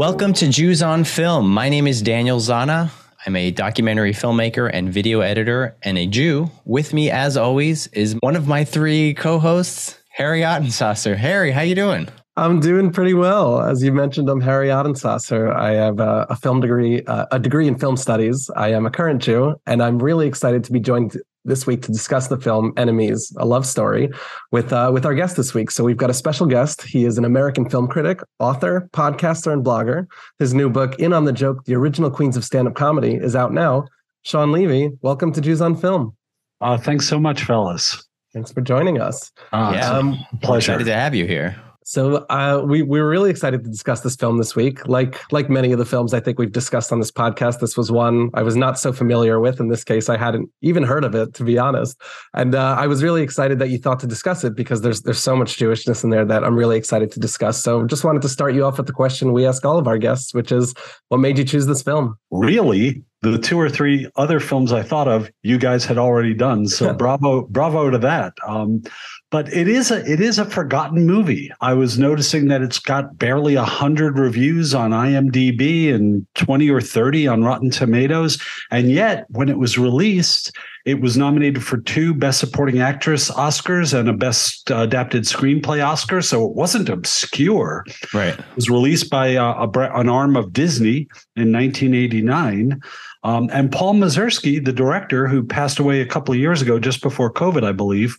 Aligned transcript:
Welcome 0.00 0.32
to 0.32 0.48
Jews 0.48 0.82
on 0.82 1.04
Film. 1.04 1.50
My 1.50 1.68
name 1.68 1.86
is 1.86 2.00
Daniel 2.00 2.38
Zana. 2.38 2.90
I'm 3.26 3.36
a 3.36 3.50
documentary 3.50 4.14
filmmaker 4.14 4.70
and 4.72 4.90
video 4.90 5.20
editor 5.20 5.76
and 5.82 5.98
a 5.98 6.06
Jew. 6.06 6.50
With 6.64 6.94
me, 6.94 7.10
as 7.10 7.36
always, 7.36 7.86
is 7.88 8.16
one 8.20 8.34
of 8.34 8.48
my 8.48 8.64
three 8.64 9.12
co-hosts, 9.12 9.98
Harry 10.08 10.40
Ottensasser. 10.40 11.18
Harry, 11.18 11.50
how 11.50 11.60
you 11.60 11.74
doing? 11.74 12.08
I'm 12.38 12.60
doing 12.60 12.90
pretty 12.90 13.12
well. 13.12 13.60
As 13.60 13.82
you 13.82 13.92
mentioned, 13.92 14.30
I'm 14.30 14.40
Harry 14.40 14.68
Ottensasser. 14.68 15.54
I 15.54 15.72
have 15.72 16.00
a, 16.00 16.26
a 16.30 16.34
film 16.34 16.60
degree, 16.60 17.02
uh, 17.04 17.26
a 17.30 17.38
degree 17.38 17.68
in 17.68 17.78
film 17.78 17.98
studies. 17.98 18.48
I 18.56 18.72
am 18.72 18.86
a 18.86 18.90
current 18.90 19.20
Jew, 19.20 19.56
and 19.66 19.82
I'm 19.82 19.98
really 19.98 20.26
excited 20.26 20.64
to 20.64 20.72
be 20.72 20.80
joined 20.80 21.14
this 21.44 21.66
week 21.66 21.82
to 21.82 21.92
discuss 21.92 22.28
the 22.28 22.38
film 22.38 22.72
Enemies, 22.76 23.34
a 23.38 23.46
love 23.46 23.66
story, 23.66 24.10
with 24.52 24.72
uh, 24.72 24.90
with 24.92 25.06
our 25.06 25.14
guest 25.14 25.36
this 25.36 25.54
week. 25.54 25.70
So 25.70 25.84
we've 25.84 25.96
got 25.96 26.10
a 26.10 26.14
special 26.14 26.46
guest. 26.46 26.82
He 26.82 27.04
is 27.04 27.18
an 27.18 27.24
American 27.24 27.68
film 27.68 27.88
critic, 27.88 28.20
author, 28.38 28.88
podcaster, 28.92 29.52
and 29.52 29.64
blogger. 29.64 30.06
His 30.38 30.54
new 30.54 30.68
book, 30.70 30.98
In 30.98 31.12
on 31.12 31.24
the 31.24 31.32
Joke: 31.32 31.64
The 31.64 31.74
Original 31.74 32.10
Queens 32.10 32.36
of 32.36 32.44
Stand-Up 32.44 32.74
Comedy, 32.74 33.14
is 33.14 33.34
out 33.34 33.52
now. 33.52 33.86
Shawn 34.22 34.52
Levy, 34.52 34.90
welcome 35.00 35.32
to 35.32 35.40
Jews 35.40 35.60
on 35.60 35.76
Film. 35.76 36.14
Uh, 36.60 36.76
thanks 36.76 37.08
so 37.08 37.18
much, 37.18 37.44
fellas. 37.44 38.06
Thanks 38.34 38.52
for 38.52 38.60
joining 38.60 39.00
us. 39.00 39.32
Uh, 39.52 39.72
yeah, 39.74 39.90
um, 39.90 40.18
pleasure. 40.42 40.72
Excited 40.72 40.84
to 40.84 40.94
have 40.94 41.14
you 41.14 41.26
here. 41.26 41.56
So 41.90 42.24
uh, 42.30 42.62
we 42.64 42.82
we 42.82 43.00
were 43.00 43.08
really 43.08 43.30
excited 43.30 43.64
to 43.64 43.68
discuss 43.68 44.02
this 44.02 44.14
film 44.14 44.38
this 44.38 44.54
week. 44.54 44.86
Like 44.86 45.20
like 45.32 45.50
many 45.50 45.72
of 45.72 45.80
the 45.80 45.84
films 45.84 46.14
I 46.14 46.20
think 46.20 46.38
we've 46.38 46.52
discussed 46.52 46.92
on 46.92 47.00
this 47.00 47.10
podcast, 47.10 47.58
this 47.58 47.76
was 47.76 47.90
one 47.90 48.30
I 48.32 48.42
was 48.42 48.54
not 48.54 48.78
so 48.78 48.92
familiar 48.92 49.40
with. 49.40 49.58
In 49.58 49.70
this 49.70 49.82
case, 49.82 50.08
I 50.08 50.16
hadn't 50.16 50.50
even 50.62 50.84
heard 50.84 51.02
of 51.02 51.16
it 51.16 51.34
to 51.34 51.42
be 51.42 51.58
honest, 51.58 52.00
and 52.32 52.54
uh, 52.54 52.76
I 52.78 52.86
was 52.86 53.02
really 53.02 53.22
excited 53.22 53.58
that 53.58 53.70
you 53.70 53.78
thought 53.78 53.98
to 54.00 54.06
discuss 54.06 54.44
it 54.44 54.54
because 54.54 54.82
there's 54.82 55.02
there's 55.02 55.18
so 55.18 55.34
much 55.34 55.58
Jewishness 55.58 56.04
in 56.04 56.10
there 56.10 56.24
that 56.24 56.44
I'm 56.44 56.54
really 56.54 56.78
excited 56.78 57.10
to 57.10 57.18
discuss. 57.18 57.60
So 57.60 57.84
just 57.88 58.04
wanted 58.04 58.22
to 58.22 58.28
start 58.28 58.54
you 58.54 58.64
off 58.64 58.76
with 58.76 58.86
the 58.86 58.92
question 58.92 59.32
we 59.32 59.44
ask 59.44 59.64
all 59.64 59.76
of 59.76 59.88
our 59.88 59.98
guests, 59.98 60.32
which 60.32 60.52
is, 60.52 60.74
what 61.08 61.18
made 61.18 61.38
you 61.38 61.44
choose 61.44 61.66
this 61.66 61.82
film? 61.82 62.16
Really, 62.30 63.02
the 63.22 63.38
two 63.38 63.58
or 63.58 63.68
three 63.68 64.08
other 64.16 64.40
films 64.40 64.72
I 64.72 64.82
thought 64.82 65.08
of, 65.08 65.30
you 65.42 65.58
guys 65.58 65.84
had 65.84 65.98
already 65.98 66.34
done. 66.34 66.66
So 66.66 66.94
bravo, 67.02 67.42
bravo 67.48 67.90
to 67.90 67.98
that. 67.98 68.34
Um, 68.46 68.82
but 69.30 69.52
it 69.52 69.68
is 69.68 69.90
a 69.90 70.04
it 70.10 70.20
is 70.20 70.38
a 70.38 70.44
forgotten 70.44 71.06
movie. 71.06 71.50
I 71.60 71.74
was 71.74 71.98
noticing 71.98 72.48
that 72.48 72.62
it's 72.62 72.78
got 72.78 73.16
barely 73.16 73.54
a 73.54 73.64
hundred 73.64 74.18
reviews 74.18 74.74
on 74.74 74.90
IMDb 74.90 75.94
and 75.94 76.26
twenty 76.34 76.68
or 76.68 76.80
thirty 76.80 77.26
on 77.26 77.44
Rotten 77.44 77.70
Tomatoes, 77.70 78.42
and 78.70 78.90
yet 78.90 79.26
when 79.28 79.48
it 79.48 79.58
was 79.58 79.78
released, 79.78 80.52
it 80.84 81.00
was 81.00 81.16
nominated 81.16 81.62
for 81.62 81.78
two 81.78 82.12
Best 82.12 82.40
Supporting 82.40 82.80
Actress 82.80 83.30
Oscars 83.30 83.96
and 83.98 84.08
a 84.08 84.12
Best 84.12 84.70
Adapted 84.70 85.24
Screenplay 85.24 85.84
Oscar. 85.84 86.22
So 86.22 86.44
it 86.46 86.56
wasn't 86.56 86.88
obscure. 86.88 87.84
Right. 88.12 88.38
It 88.38 88.56
was 88.56 88.68
released 88.70 89.10
by 89.10 89.36
uh, 89.36 89.66
a, 89.66 89.98
an 89.98 90.08
arm 90.08 90.36
of 90.36 90.52
Disney 90.52 91.06
in 91.36 91.52
1989. 91.52 92.80
Um, 93.22 93.50
and 93.52 93.70
Paul 93.70 93.94
Mazursky, 93.94 94.64
the 94.64 94.72
director 94.72 95.28
who 95.28 95.44
passed 95.44 95.78
away 95.78 96.00
a 96.00 96.06
couple 96.06 96.32
of 96.32 96.40
years 96.40 96.62
ago, 96.62 96.78
just 96.78 97.02
before 97.02 97.30
COVID, 97.30 97.64
I 97.64 97.72
believe, 97.72 98.16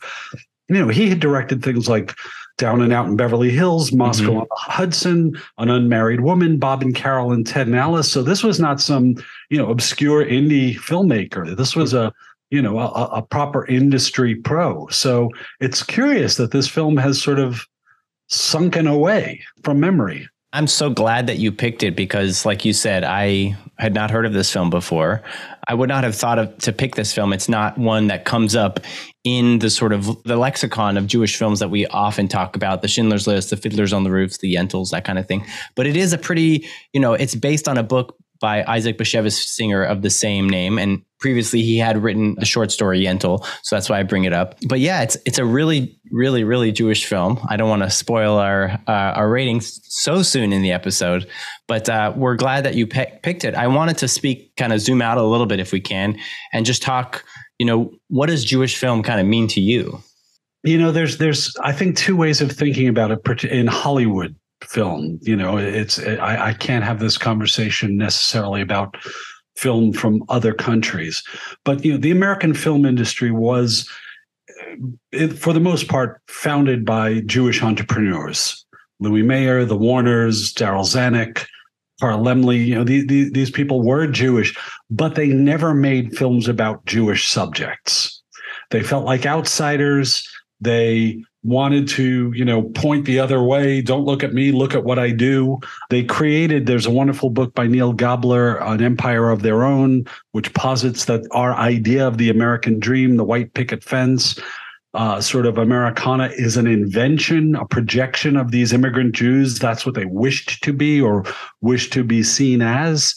you 0.75 0.81
know, 0.81 0.87
he 0.89 1.09
had 1.09 1.19
directed 1.19 1.63
things 1.63 1.87
like 1.87 2.15
Down 2.57 2.81
and 2.81 2.93
Out 2.93 3.07
in 3.07 3.15
Beverly 3.15 3.49
Hills, 3.49 3.91
Moscow 3.91 4.27
mm-hmm. 4.27 4.37
on 4.37 4.47
the 4.49 4.55
Hudson, 4.55 5.39
An 5.57 5.69
Unmarried 5.69 6.21
Woman, 6.21 6.57
Bob 6.57 6.81
and 6.81 6.93
Carol, 6.95 7.31
and 7.31 7.45
Ted 7.45 7.67
and 7.67 7.75
Alice. 7.75 8.11
So 8.11 8.23
this 8.23 8.43
was 8.43 8.59
not 8.59 8.79
some, 8.79 9.15
you 9.49 9.57
know, 9.57 9.69
obscure 9.69 10.25
indie 10.25 10.75
filmmaker. 10.75 11.55
This 11.55 11.75
was 11.75 11.93
a, 11.93 12.13
you 12.49 12.61
know, 12.61 12.79
a, 12.79 12.87
a 12.87 13.21
proper 13.21 13.65
industry 13.65 14.35
pro. 14.35 14.87
So 14.87 15.29
it's 15.59 15.81
curious 15.81 16.35
that 16.35 16.51
this 16.51 16.67
film 16.67 16.97
has 16.97 17.21
sort 17.21 17.39
of 17.39 17.65
sunken 18.27 18.87
away 18.87 19.41
from 19.63 19.79
memory. 19.79 20.27
I'm 20.53 20.67
so 20.67 20.89
glad 20.89 21.27
that 21.27 21.39
you 21.39 21.51
picked 21.51 21.81
it 21.81 21.95
because, 21.95 22.45
like 22.45 22.65
you 22.65 22.73
said, 22.73 23.05
I 23.05 23.55
had 23.77 23.93
not 23.93 24.11
heard 24.11 24.25
of 24.25 24.33
this 24.33 24.51
film 24.51 24.69
before. 24.69 25.23
I 25.67 25.73
would 25.73 25.89
not 25.89 26.03
have 26.03 26.15
thought 26.15 26.39
of 26.39 26.57
to 26.59 26.73
pick 26.73 26.95
this 26.95 27.13
film. 27.13 27.33
It's 27.33 27.49
not 27.49 27.77
one 27.77 28.07
that 28.07 28.25
comes 28.25 28.55
up 28.55 28.79
in 29.23 29.59
the 29.59 29.69
sort 29.69 29.93
of 29.93 30.21
the 30.23 30.35
lexicon 30.35 30.97
of 30.97 31.07
Jewish 31.07 31.35
films 31.35 31.59
that 31.59 31.69
we 31.69 31.85
often 31.87 32.27
talk 32.27 32.55
about, 32.55 32.81
the 32.81 32.87
Schindler's 32.87 33.27
List, 33.27 33.51
the 33.51 33.57
Fiddlers 33.57 33.93
on 33.93 34.03
the 34.03 34.11
Roofs, 34.11 34.39
the 34.39 34.55
Yentls, 34.55 34.89
that 34.89 35.05
kind 35.05 35.19
of 35.19 35.27
thing. 35.27 35.45
But 35.75 35.85
it 35.85 35.95
is 35.95 36.13
a 36.13 36.17
pretty, 36.17 36.67
you 36.93 36.99
know, 36.99 37.13
it's 37.13 37.35
based 37.35 37.67
on 37.67 37.77
a 37.77 37.83
book 37.83 38.17
by 38.41 38.63
Isaac 38.65 38.97
Bashevis 38.97 39.33
Singer 39.33 39.83
of 39.83 40.01
the 40.01 40.09
same 40.09 40.49
name. 40.49 40.77
And 40.77 41.03
previously 41.21 41.61
he 41.61 41.77
had 41.77 42.01
written 42.01 42.35
the 42.39 42.45
short 42.45 42.71
story 42.71 43.01
Yentl. 43.01 43.45
So 43.63 43.75
that's 43.75 43.89
why 43.89 43.99
I 43.99 44.03
bring 44.03 44.25
it 44.25 44.33
up. 44.33 44.55
But 44.67 44.79
yeah, 44.79 45.03
it's 45.03 45.15
it's 45.25 45.37
a 45.37 45.45
really, 45.45 45.97
really, 46.11 46.43
really 46.43 46.71
Jewish 46.71 47.05
film. 47.05 47.39
I 47.47 47.55
don't 47.55 47.69
want 47.69 47.83
to 47.83 47.89
spoil 47.89 48.37
our 48.37 48.71
uh, 48.87 48.91
our 48.91 49.29
ratings 49.29 49.79
so 49.85 50.23
soon 50.23 50.51
in 50.51 50.61
the 50.61 50.71
episode, 50.71 51.27
but 51.67 51.87
uh, 51.87 52.13
we're 52.15 52.35
glad 52.35 52.65
that 52.65 52.75
you 52.75 52.87
pe- 52.87 53.19
picked 53.21 53.45
it. 53.45 53.55
I 53.55 53.67
wanted 53.67 53.99
to 53.99 54.07
speak, 54.07 54.55
kind 54.57 54.73
of 54.73 54.81
zoom 54.81 55.01
out 55.01 55.17
a 55.17 55.23
little 55.23 55.45
bit 55.45 55.59
if 55.59 55.71
we 55.71 55.79
can, 55.79 56.17
and 56.51 56.65
just 56.65 56.81
talk. 56.81 57.23
You 57.59 57.67
know, 57.67 57.91
what 58.07 58.25
does 58.25 58.43
Jewish 58.43 58.75
film 58.75 59.03
kind 59.03 59.21
of 59.21 59.27
mean 59.27 59.47
to 59.49 59.61
you? 59.61 60.01
You 60.63 60.79
know, 60.79 60.91
there's 60.91 61.19
there's 61.19 61.55
I 61.61 61.73
think 61.73 61.95
two 61.95 62.15
ways 62.15 62.41
of 62.41 62.51
thinking 62.51 62.87
about 62.87 63.11
it 63.11 63.43
in 63.43 63.67
Hollywood 63.67 64.35
film. 64.63 65.19
You 65.21 65.35
know, 65.35 65.57
it's 65.57 65.99
I, 65.99 66.49
I 66.49 66.53
can't 66.53 66.83
have 66.83 66.99
this 66.99 67.17
conversation 67.17 67.97
necessarily 67.97 68.61
about 68.61 68.95
film 69.55 69.93
from 69.93 70.23
other 70.29 70.53
countries, 70.53 71.23
but 71.65 71.83
you 71.83 71.93
know, 71.93 71.97
the 71.97 72.11
American 72.11 72.53
film 72.53 72.85
industry 72.85 73.31
was, 73.31 73.89
eh, 74.49 74.75
it, 75.11 75.33
for 75.33 75.53
the 75.53 75.59
most 75.59 75.87
part, 75.87 76.21
founded 76.27 76.85
by 76.85 77.21
Jewish 77.21 77.61
entrepreneurs. 77.61 78.65
Louis 78.99 79.23
Mayer, 79.23 79.65
the 79.65 79.77
Warners, 79.77 80.53
Darryl 80.53 80.85
Zanuck, 80.85 81.45
Carl 81.99 82.23
Laemmle, 82.23 82.65
you 82.65 82.75
know, 82.75 82.83
the, 82.83 83.05
the, 83.05 83.29
these 83.29 83.51
people 83.51 83.81
were 83.83 84.07
Jewish, 84.07 84.57
but 84.89 85.15
they 85.15 85.27
never 85.27 85.73
made 85.73 86.17
films 86.17 86.47
about 86.47 86.85
Jewish 86.85 87.27
subjects. 87.27 88.21
They 88.71 88.81
felt 88.81 89.05
like 89.05 89.25
outsiders. 89.25 90.27
They 90.59 91.23
wanted 91.43 91.87
to, 91.87 92.31
you 92.35 92.45
know, 92.45 92.63
point 92.63 93.05
the 93.05 93.19
other 93.19 93.41
way. 93.41 93.81
Don't 93.81 94.05
look 94.05 94.23
at 94.23 94.33
me, 94.33 94.51
look 94.51 94.75
at 94.75 94.83
what 94.83 94.99
I 94.99 95.11
do. 95.11 95.59
They 95.89 96.03
created, 96.03 96.65
there's 96.65 96.85
a 96.85 96.91
wonderful 96.91 97.29
book 97.29 97.55
by 97.55 97.67
Neil 97.67 97.93
Gabler, 97.93 98.57
An 98.57 98.81
Empire 98.81 99.29
of 99.29 99.41
Their 99.41 99.63
Own, 99.63 100.05
which 100.33 100.53
posits 100.53 101.05
that 101.05 101.25
our 101.31 101.53
idea 101.55 102.07
of 102.07 102.17
the 102.17 102.29
American 102.29 102.79
dream, 102.79 103.17
the 103.17 103.23
white 103.23 103.53
picket 103.53 103.83
fence, 103.83 104.39
uh, 104.93 105.21
sort 105.21 105.45
of 105.45 105.57
Americana 105.57 106.29
is 106.35 106.57
an 106.57 106.67
invention, 106.67 107.55
a 107.55 107.65
projection 107.65 108.35
of 108.35 108.51
these 108.51 108.73
immigrant 108.73 109.15
Jews. 109.15 109.57
That's 109.57 109.85
what 109.85 109.95
they 109.95 110.05
wished 110.05 110.61
to 110.63 110.73
be 110.73 111.01
or 111.01 111.23
wished 111.61 111.93
to 111.93 112.03
be 112.03 112.23
seen 112.23 112.61
as. 112.61 113.15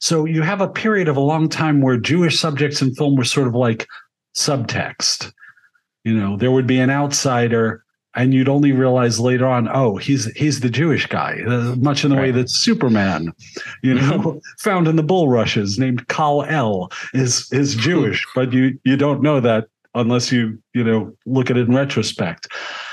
So 0.00 0.24
you 0.24 0.42
have 0.42 0.60
a 0.60 0.68
period 0.68 1.08
of 1.08 1.16
a 1.16 1.20
long 1.20 1.48
time 1.48 1.80
where 1.80 1.96
Jewish 1.96 2.40
subjects 2.40 2.82
in 2.82 2.94
film 2.94 3.14
were 3.14 3.24
sort 3.24 3.46
of 3.46 3.54
like 3.54 3.86
subtext 4.36 5.32
you 6.04 6.14
know 6.14 6.36
there 6.36 6.50
would 6.50 6.66
be 6.66 6.78
an 6.78 6.90
outsider 6.90 7.84
and 8.14 8.34
you'd 8.34 8.48
only 8.48 8.72
realize 8.72 9.18
later 9.18 9.46
on 9.46 9.68
oh 9.72 9.96
he's 9.96 10.26
he's 10.32 10.60
the 10.60 10.70
jewish 10.70 11.06
guy 11.06 11.40
uh, 11.46 11.74
much 11.76 12.04
in 12.04 12.10
the 12.10 12.16
right. 12.16 12.24
way 12.24 12.30
that 12.30 12.50
superman 12.50 13.32
you 13.82 13.94
know 13.94 14.18
mm-hmm. 14.18 14.38
found 14.58 14.88
in 14.88 14.96
the 14.96 15.02
bulrushes 15.02 15.78
named 15.78 16.06
kal-el 16.08 16.90
is 17.14 17.50
is 17.52 17.74
jewish 17.88 18.26
but 18.34 18.52
you 18.52 18.78
you 18.84 18.96
don't 18.96 19.22
know 19.22 19.40
that 19.40 19.66
unless 19.94 20.32
you 20.32 20.58
you 20.74 20.84
know 20.84 21.12
look 21.26 21.50
at 21.50 21.56
it 21.56 21.68
in 21.68 21.74
retrospect 21.74 22.48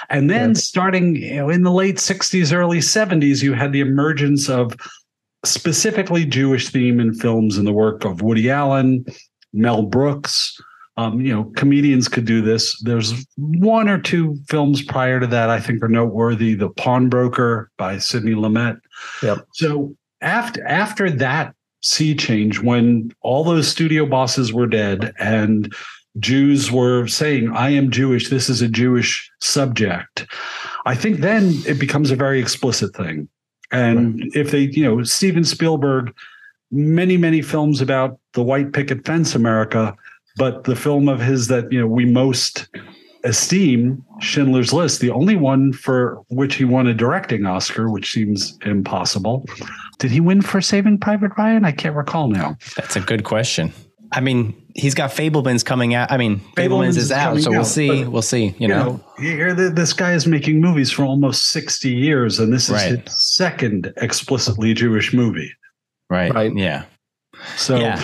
and 0.10 0.30
then 0.30 0.50
yeah. 0.50 0.56
starting 0.56 1.16
you 1.16 1.36
know 1.36 1.50
in 1.50 1.64
the 1.64 1.72
late 1.72 1.98
60s 1.98 2.54
early 2.54 2.80
70s 2.80 3.42
you 3.42 3.54
had 3.54 3.72
the 3.72 3.82
emergence 3.82 4.50
of 4.50 4.76
specifically 5.46 6.26
jewish 6.26 6.70
theme 6.70 7.00
in 7.00 7.14
films 7.14 7.58
in 7.58 7.66
the 7.66 7.74
work 7.74 8.04
of 8.04 8.22
woody 8.22 8.50
allen 8.50 9.06
mel 9.54 9.84
brooks 9.84 10.60
um, 11.00 11.22
you 11.22 11.34
know, 11.34 11.46
comedians 11.56 12.10
could 12.10 12.26
do 12.26 12.42
this. 12.42 12.78
There's 12.82 13.26
one 13.38 13.88
or 13.88 13.98
two 13.98 14.38
films 14.50 14.82
prior 14.82 15.18
to 15.22 15.28
that 15.28 15.50
I 15.50 15.58
think 15.58 15.82
are 15.82 15.88
noteworthy. 15.88 16.56
The 16.56 16.70
Pawnbroker 16.72 17.72
by 17.78 18.00
Sidney 18.00 18.34
Lumet. 18.34 18.82
Yep. 19.24 19.48
So 19.54 19.96
after 20.20 20.66
after 20.68 21.10
that 21.10 21.56
sea 21.82 22.14
change, 22.16 22.60
when 22.60 23.14
all 23.22 23.46
those 23.46 23.70
studio 23.70 24.06
bosses 24.06 24.52
were 24.52 24.68
dead 24.68 25.14
and 25.20 25.74
Jews 26.18 26.70
were 26.70 27.08
saying, 27.08 27.50
I 27.56 27.70
am 27.70 27.92
Jewish, 27.92 28.30
this 28.30 28.50
is 28.50 28.62
a 28.62 28.68
Jewish 28.68 29.32
subject. 29.40 30.28
I 30.86 30.96
think 30.96 31.22
then 31.22 31.54
it 31.66 31.80
becomes 31.80 32.12
a 32.12 32.18
very 32.18 32.42
explicit 32.42 32.94
thing. 32.94 33.30
And 33.72 34.20
right. 34.20 34.32
if 34.36 34.52
they, 34.52 34.64
you 34.64 34.84
know, 34.84 35.04
Steven 35.04 35.46
Spielberg, 35.46 36.14
many, 36.72 37.16
many 37.16 37.42
films 37.42 37.80
about 37.80 38.20
the 38.34 38.44
white 38.44 38.74
picket 38.74 39.06
fence 39.06 39.34
America, 39.34 39.96
but 40.40 40.64
the 40.64 40.76
film 40.76 41.08
of 41.10 41.20
his 41.22 41.48
that 41.50 41.72
you 41.72 41.80
know 41.80 41.88
we 41.88 42.06
most 42.06 42.68
esteem, 43.26 44.04
Schindler's 44.22 44.72
List, 44.74 45.02
the 45.02 45.10
only 45.10 45.36
one 45.36 45.74
for 45.74 46.22
which 46.30 46.56
he 46.56 46.66
won 46.66 46.88
a 46.88 46.94
directing 46.94 47.46
Oscar, 47.46 47.90
which 47.92 48.12
seems 48.12 48.58
impossible. 48.66 49.46
Did 50.00 50.12
he 50.12 50.22
win 50.22 50.42
for 50.42 50.62
Saving 50.62 50.98
Private 50.98 51.32
Ryan? 51.38 51.66
I 51.66 51.72
can't 51.74 51.96
recall 51.96 52.30
now. 52.30 52.58
That's 52.78 52.96
a 52.96 53.02
good 53.02 53.24
question. 53.26 53.74
I 54.12 54.22
mean, 54.22 54.56
he's 54.74 54.96
got 54.96 55.12
Fabelmans 55.12 55.64
coming 55.64 55.94
out. 55.94 56.12
I 56.12 56.18
mean, 56.18 56.40
Fableman's, 56.56 56.58
Fabelmans 56.58 56.90
is 56.90 56.98
is 56.98 57.12
out, 57.12 57.38
so 57.40 57.50
we'll 57.52 57.60
out, 57.60 57.68
see. 57.68 58.04
but, 58.04 58.12
We'll 58.12 58.22
see. 58.24 58.46
You, 58.46 58.56
You 58.58 58.68
know, 58.70 59.00
know, 59.20 59.70
this 59.70 59.94
guy 59.94 60.14
is 60.14 60.26
making 60.26 60.60
movies 60.62 60.90
for 60.90 61.04
almost 61.04 61.52
60 61.52 61.92
years, 61.94 62.40
and 62.40 62.52
this 62.52 62.70
is 62.70 62.76
Right. 62.76 63.08
his 63.08 63.36
second 63.36 63.94
explicitly 63.98 64.74
Jewish 64.74 65.14
movie. 65.14 65.52
right? 66.10 66.34
Right. 66.34 66.52
Yeah. 66.56 66.86
So 67.56 67.78
Yeah. 67.78 68.04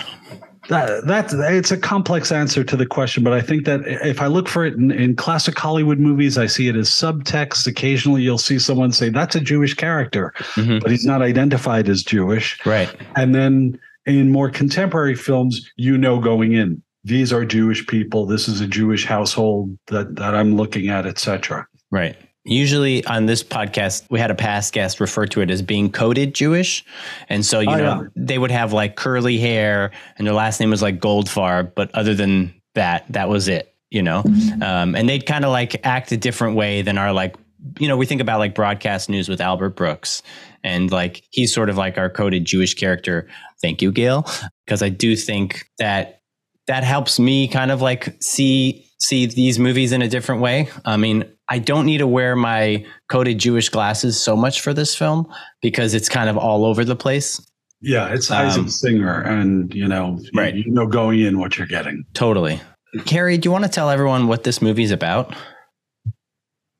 That 0.69 1.05
that's 1.05 1.33
it's 1.33 1.71
a 1.71 1.77
complex 1.77 2.31
answer 2.31 2.63
to 2.63 2.75
the 2.75 2.85
question, 2.85 3.23
but 3.23 3.33
I 3.33 3.41
think 3.41 3.65
that 3.65 3.81
if 3.85 4.21
I 4.21 4.27
look 4.27 4.47
for 4.47 4.65
it 4.65 4.73
in, 4.75 4.91
in 4.91 5.15
classic 5.15 5.57
Hollywood 5.57 5.99
movies, 5.99 6.37
I 6.37 6.47
see 6.47 6.67
it 6.67 6.75
as 6.75 6.89
subtext. 6.89 7.67
Occasionally, 7.67 8.21
you'll 8.21 8.37
see 8.37 8.59
someone 8.59 8.91
say 8.91 9.09
that's 9.09 9.35
a 9.35 9.41
Jewish 9.41 9.73
character, 9.73 10.33
Mhm. 10.55 10.81
but 10.81 10.91
he's 10.91 11.05
not 11.05 11.21
identified 11.21 11.89
as 11.89 12.03
Jewish. 12.03 12.57
Right. 12.65 12.93
And 13.15 13.33
then 13.35 13.79
in 14.05 14.31
more 14.31 14.49
contemporary 14.49 15.15
films, 15.15 15.69
you 15.77 15.97
know 15.97 16.19
going 16.19 16.53
in, 16.53 16.81
these 17.03 17.31
are 17.31 17.45
Jewish 17.45 17.85
people. 17.87 18.25
This 18.25 18.47
is 18.47 18.61
a 18.61 18.67
Jewish 18.67 19.05
household 19.05 19.77
that 19.87 20.15
that 20.15 20.33
I'm 20.35 20.55
looking 20.55 20.89
at, 20.89 21.05
etc. 21.05 21.67
Right. 21.91 22.15
Usually 22.45 23.03
on 23.05 23.25
this 23.25 23.43
podcast, 23.43 24.05
we 24.09 24.19
had 24.19 24.29
a 24.31 24.35
past 24.35 24.71
guest 24.73 24.99
refer 24.99 25.25
to 25.27 25.41
it 25.41 25.49
as 25.49 25.61
being 25.63 25.91
coded 25.91 26.35
Jewish. 26.35 26.85
And 27.27 27.43
so, 27.45 27.59
you 27.59 27.69
Oh, 27.71 27.77
know, 27.77 28.01
yeah. 28.03 28.07
they 28.15 28.37
would 28.37 28.51
have 28.51 28.71
like 28.71 28.95
curly 28.95 29.37
hair 29.39 29.91
and 30.17 30.27
their 30.27 30.33
last 30.35 30.59
name 30.59 30.69
was 30.69 30.81
like 30.81 30.99
Goldfarb. 30.99 31.73
But 31.75 31.93
other 31.95 32.13
than 32.13 32.53
that, 32.75 33.05
that 33.11 33.29
was 33.29 33.47
it, 33.47 33.73
you 33.89 34.03
know? 34.03 34.23
Um, 34.61 34.95
and 34.95 35.09
they'd 35.09 35.25
kind 35.25 35.43
of 35.43 35.51
like 35.51 35.85
act 35.85 36.11
a 36.11 36.17
different 36.17 36.55
way 36.55 36.83
than 36.83 36.97
our 36.99 37.11
like, 37.11 37.35
you 37.79 37.87
know, 37.87 37.97
we 37.97 38.05
think 38.05 38.21
about 38.21 38.37
like 38.37 38.53
broadcast 38.53 39.09
news 39.09 39.27
with 39.27 39.41
Albert 39.41 39.71
Brooks. 39.71 40.21
And 40.63 40.91
like 40.91 41.23
he's 41.31 41.51
sort 41.53 41.69
of 41.71 41.77
like 41.77 41.97
our 41.97 42.09
coded 42.11 42.45
Jewish 42.45 42.75
character. 42.75 43.27
Thank 43.61 43.81
you, 43.81 43.91
Gail. 43.91 44.27
Because 44.65 44.83
I 44.83 44.89
do 44.89 45.15
think 45.15 45.65
that 45.79 46.21
that 46.67 46.83
helps 46.83 47.19
me 47.19 47.47
kind 47.47 47.71
of 47.71 47.81
like 47.81 48.15
see 48.21 48.85
see 49.01 49.25
these 49.25 49.59
movies 49.59 49.91
in 49.91 50.01
a 50.01 50.07
different 50.07 50.41
way. 50.41 50.69
I 50.85 50.97
mean, 50.97 51.25
I 51.49 51.59
don't 51.59 51.85
need 51.85 51.99
to 51.99 52.07
wear 52.07 52.35
my 52.35 52.85
coded 53.09 53.37
Jewish 53.37 53.69
glasses 53.69 54.19
so 54.21 54.35
much 54.35 54.61
for 54.61 54.73
this 54.73 54.95
film 54.95 55.27
because 55.61 55.93
it's 55.93 56.09
kind 56.09 56.29
of 56.29 56.37
all 56.37 56.65
over 56.65 56.83
the 56.83 56.95
place. 56.95 57.39
Yeah, 57.81 58.07
it's 58.13 58.31
Um, 58.31 58.67
Singer, 58.67 59.21
and 59.21 59.71
you 59.73 59.87
know, 59.87 60.19
Right. 60.33 60.55
you 60.55 60.71
know 60.71 60.87
going 60.87 61.19
in 61.19 61.37
what 61.39 61.57
you're 61.57 61.67
getting. 61.67 62.03
Totally. 62.13 62.59
Harry, 63.07 63.37
do 63.37 63.47
you 63.47 63.51
want 63.51 63.63
to 63.65 63.69
tell 63.69 63.89
everyone 63.89 64.27
what 64.27 64.43
this 64.43 64.61
movie's 64.61 64.91
about? 64.91 65.35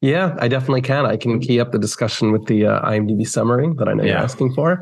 Yeah, 0.02 0.36
I 0.40 0.48
definitely 0.48 0.82
can. 0.82 1.06
I 1.06 1.18
can 1.18 1.40
key 1.40 1.60
up 1.60 1.72
the 1.72 1.80
discussion 1.80 2.32
with 2.32 2.46
the 2.46 2.66
uh, 2.68 2.90
IMDb 2.90 3.28
summary 3.28 3.72
that 3.78 3.88
I 3.88 3.94
know 3.94 4.04
you're 4.04 4.18
asking 4.18 4.54
for. 4.54 4.82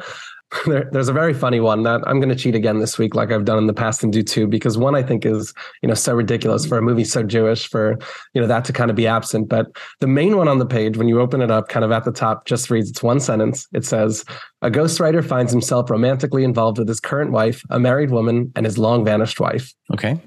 There, 0.65 0.89
there's 0.91 1.09
a 1.09 1.13
very 1.13 1.33
funny 1.33 1.59
one 1.59 1.83
that 1.83 2.01
I'm 2.07 2.19
going 2.19 2.29
to 2.29 2.35
cheat 2.35 2.55
again 2.55 2.79
this 2.79 2.97
week, 2.97 3.15
like 3.15 3.31
I've 3.31 3.45
done 3.45 3.57
in 3.57 3.67
the 3.67 3.73
past 3.73 4.03
and 4.03 4.13
do 4.13 4.23
too, 4.23 4.47
because 4.47 4.77
one 4.77 4.95
I 4.95 5.03
think 5.03 5.25
is 5.25 5.53
you 5.81 5.87
know 5.87 5.93
so 5.93 6.13
ridiculous 6.13 6.65
for 6.65 6.77
a 6.77 6.81
movie 6.81 7.03
so 7.03 7.23
Jewish 7.23 7.67
for 7.67 7.97
you 8.33 8.41
know 8.41 8.47
that 8.47 8.65
to 8.65 8.73
kind 8.73 8.89
of 8.89 8.95
be 8.95 9.07
absent. 9.07 9.49
But 9.49 9.67
the 9.99 10.07
main 10.07 10.37
one 10.37 10.47
on 10.47 10.59
the 10.59 10.65
page, 10.65 10.97
when 10.97 11.07
you 11.07 11.19
open 11.19 11.41
it 11.41 11.51
up, 11.51 11.69
kind 11.69 11.83
of 11.83 11.91
at 11.91 12.05
the 12.05 12.11
top, 12.11 12.45
just 12.45 12.69
reads 12.69 12.89
it's 12.89 13.03
one 13.03 13.19
sentence. 13.19 13.67
It 13.73 13.85
says, 13.85 14.23
"A 14.61 14.69
ghostwriter 14.69 15.25
finds 15.25 15.51
himself 15.51 15.89
romantically 15.89 16.43
involved 16.43 16.77
with 16.77 16.87
his 16.87 16.99
current 16.99 17.31
wife, 17.31 17.63
a 17.69 17.79
married 17.79 18.11
woman, 18.11 18.51
and 18.55 18.65
his 18.65 18.77
long 18.77 19.03
vanished 19.03 19.39
wife." 19.39 19.73
Okay. 19.93 20.19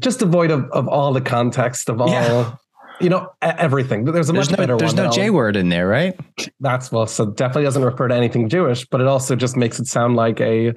Just 0.00 0.20
devoid 0.20 0.50
of 0.50 0.70
of 0.70 0.88
all 0.88 1.12
the 1.12 1.20
context 1.20 1.88
of 1.88 2.00
all. 2.00 2.10
Yeah. 2.10 2.54
You 3.00 3.08
know 3.08 3.28
everything. 3.42 4.04
There's 4.04 4.28
a 4.28 4.32
There's 4.32 4.48
much 4.48 4.50
no, 4.50 4.62
better 4.62 4.76
there's 4.76 4.90
one. 4.92 4.96
no 4.96 5.04
I'll- 5.06 5.12
J 5.12 5.30
word 5.30 5.56
in 5.56 5.68
there, 5.68 5.86
right? 5.88 6.18
that's 6.60 6.92
well, 6.92 7.06
so 7.06 7.26
definitely 7.26 7.64
doesn't 7.64 7.84
refer 7.84 8.08
to 8.08 8.14
anything 8.14 8.48
Jewish, 8.48 8.84
but 8.86 9.00
it 9.00 9.06
also 9.06 9.34
just 9.36 9.56
makes 9.56 9.78
it 9.80 9.86
sound 9.86 10.16
like 10.16 10.40
a 10.40 10.74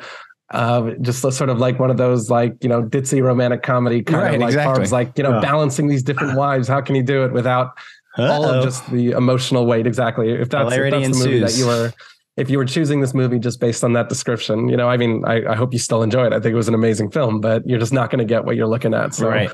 uh, 0.52 0.92
just 1.02 1.24
a 1.25 1.31
sort 1.31 1.50
of 1.50 1.58
like 1.58 1.80
one 1.80 1.90
of 1.90 1.98
those 1.98 2.30
like 2.30 2.56
you 2.62 2.70
know 2.70 2.84
ditzy 2.84 3.24
romantic 3.24 3.64
comedy 3.64 4.04
kind 4.04 4.22
Right, 4.24 4.36
of 4.36 4.42
like 4.42 4.50
exactly. 4.50 4.75
parts, 4.75 4.92
like 4.92 5.18
you 5.18 5.24
know 5.24 5.31
Yeah. 5.36 5.40
balancing 5.42 5.88
these 5.88 6.04
different 6.04 6.38
wives. 6.38 6.68
How 6.68 6.81
can 6.81 6.96
you 6.96 7.04
do 7.04 7.24
it 7.25 7.34
without 7.34 7.72
all 8.18 8.46
Uh-oh. 8.46 8.60
of 8.60 8.64
just 8.64 8.90
the 8.92 9.12
emotional 9.12 9.66
weight? 9.66 9.88
Exactly. 9.88 10.31
If 10.31 10.50
that's, 10.50 10.72
if 10.74 10.92
that's 10.92 11.18
the 11.18 11.25
movie 11.25 11.40
that 11.40 11.56
you 11.56 11.66
were. 11.68 11.92
If 12.36 12.50
you 12.50 12.58
were 12.58 12.66
choosing 12.66 13.00
this 13.00 13.14
movie 13.14 13.38
just 13.38 13.60
based 13.60 13.84
on 13.84 13.94
that 13.94 14.10
description, 14.10 14.68
you 14.68 14.75
know, 14.75 14.90
I 14.90 14.98
mean, 14.98 15.24
I, 15.24 15.46
I 15.52 15.56
hope 15.56 15.72
you 15.72 15.78
still 15.78 16.02
enjoy 16.02 16.25
it. 16.25 16.34
I 16.34 16.40
think 16.40 16.52
it 16.54 16.56
was 16.56 16.68
an 16.68 16.74
amazing 16.74 17.12
film, 17.12 17.40
but 17.40 17.62
you're 17.70 17.78
just 17.78 17.94
not 17.94 18.10
going 18.10 18.18
to 18.18 18.25
get 18.25 18.44
what 18.44 18.56
you're 18.56 18.66
looking 18.66 18.92
at. 18.96 19.14
So 19.14 19.30
right. 19.30 19.52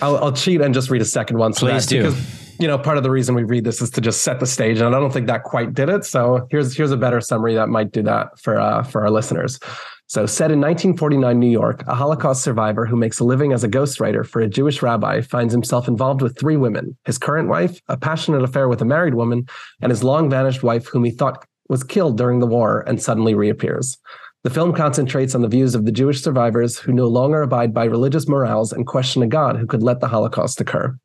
I'll, 0.00 0.16
I'll 0.18 0.32
cheat 0.32 0.60
and 0.60 0.74
just 0.74 0.90
read 0.90 1.02
a 1.02 1.06
second 1.06 1.38
one. 1.38 1.52
for 1.52 1.60
Please 1.60 1.86
that, 1.86 1.90
do. 1.90 2.02
Because, 2.02 2.58
you 2.58 2.66
know, 2.66 2.78
part 2.78 2.96
of 2.96 3.02
the 3.02 3.10
reason 3.10 3.34
we 3.34 3.44
read 3.44 3.64
this 3.64 3.80
is 3.80 3.90
to 3.90 4.00
just 4.00 4.22
set 4.22 4.40
the 4.40 4.46
stage, 4.46 4.80
and 4.80 4.94
I 4.94 5.00
don't 5.00 5.12
think 5.12 5.26
that 5.28 5.44
quite 5.44 5.74
did 5.74 5.88
it. 5.88 6.04
So 6.04 6.46
here's 6.50 6.76
here's 6.76 6.90
a 6.90 6.96
better 6.96 7.20
summary 7.20 7.54
that 7.54 7.68
might 7.68 7.92
do 7.92 8.02
that 8.02 8.38
for 8.38 8.58
uh, 8.58 8.82
for 8.82 9.02
our 9.02 9.10
listeners. 9.10 9.58
So, 10.06 10.24
set 10.24 10.50
in 10.50 10.58
1949 10.58 11.38
New 11.38 11.50
York, 11.50 11.84
a 11.86 11.94
Holocaust 11.94 12.42
survivor 12.42 12.86
who 12.86 12.96
makes 12.96 13.20
a 13.20 13.24
living 13.24 13.52
as 13.52 13.62
a 13.62 13.68
ghostwriter 13.68 14.26
for 14.26 14.40
a 14.40 14.48
Jewish 14.48 14.80
rabbi 14.80 15.20
finds 15.20 15.52
himself 15.52 15.86
involved 15.86 16.22
with 16.22 16.38
three 16.38 16.56
women: 16.56 16.96
his 17.04 17.18
current 17.18 17.48
wife, 17.48 17.80
a 17.88 17.96
passionate 17.96 18.42
affair 18.42 18.68
with 18.68 18.80
a 18.80 18.86
married 18.86 19.14
woman, 19.14 19.46
and 19.82 19.90
his 19.90 20.02
long 20.02 20.30
vanished 20.30 20.62
wife, 20.62 20.86
whom 20.86 21.04
he 21.04 21.10
thought 21.10 21.44
was 21.68 21.84
killed 21.84 22.16
during 22.16 22.40
the 22.40 22.46
war 22.46 22.82
and 22.86 23.02
suddenly 23.02 23.34
reappears. 23.34 23.98
The 24.44 24.50
film 24.50 24.72
concentrates 24.72 25.34
on 25.34 25.42
the 25.42 25.48
views 25.48 25.74
of 25.74 25.84
the 25.84 25.92
Jewish 25.92 26.22
survivors 26.22 26.78
who 26.78 26.92
no 26.92 27.06
longer 27.06 27.42
abide 27.42 27.74
by 27.74 27.84
religious 27.84 28.28
morals 28.28 28.72
and 28.72 28.86
question 28.86 29.22
a 29.22 29.26
God 29.26 29.56
who 29.56 29.66
could 29.66 29.82
let 29.82 29.98
the 29.98 30.08
Holocaust 30.08 30.60
occur. 30.60 30.96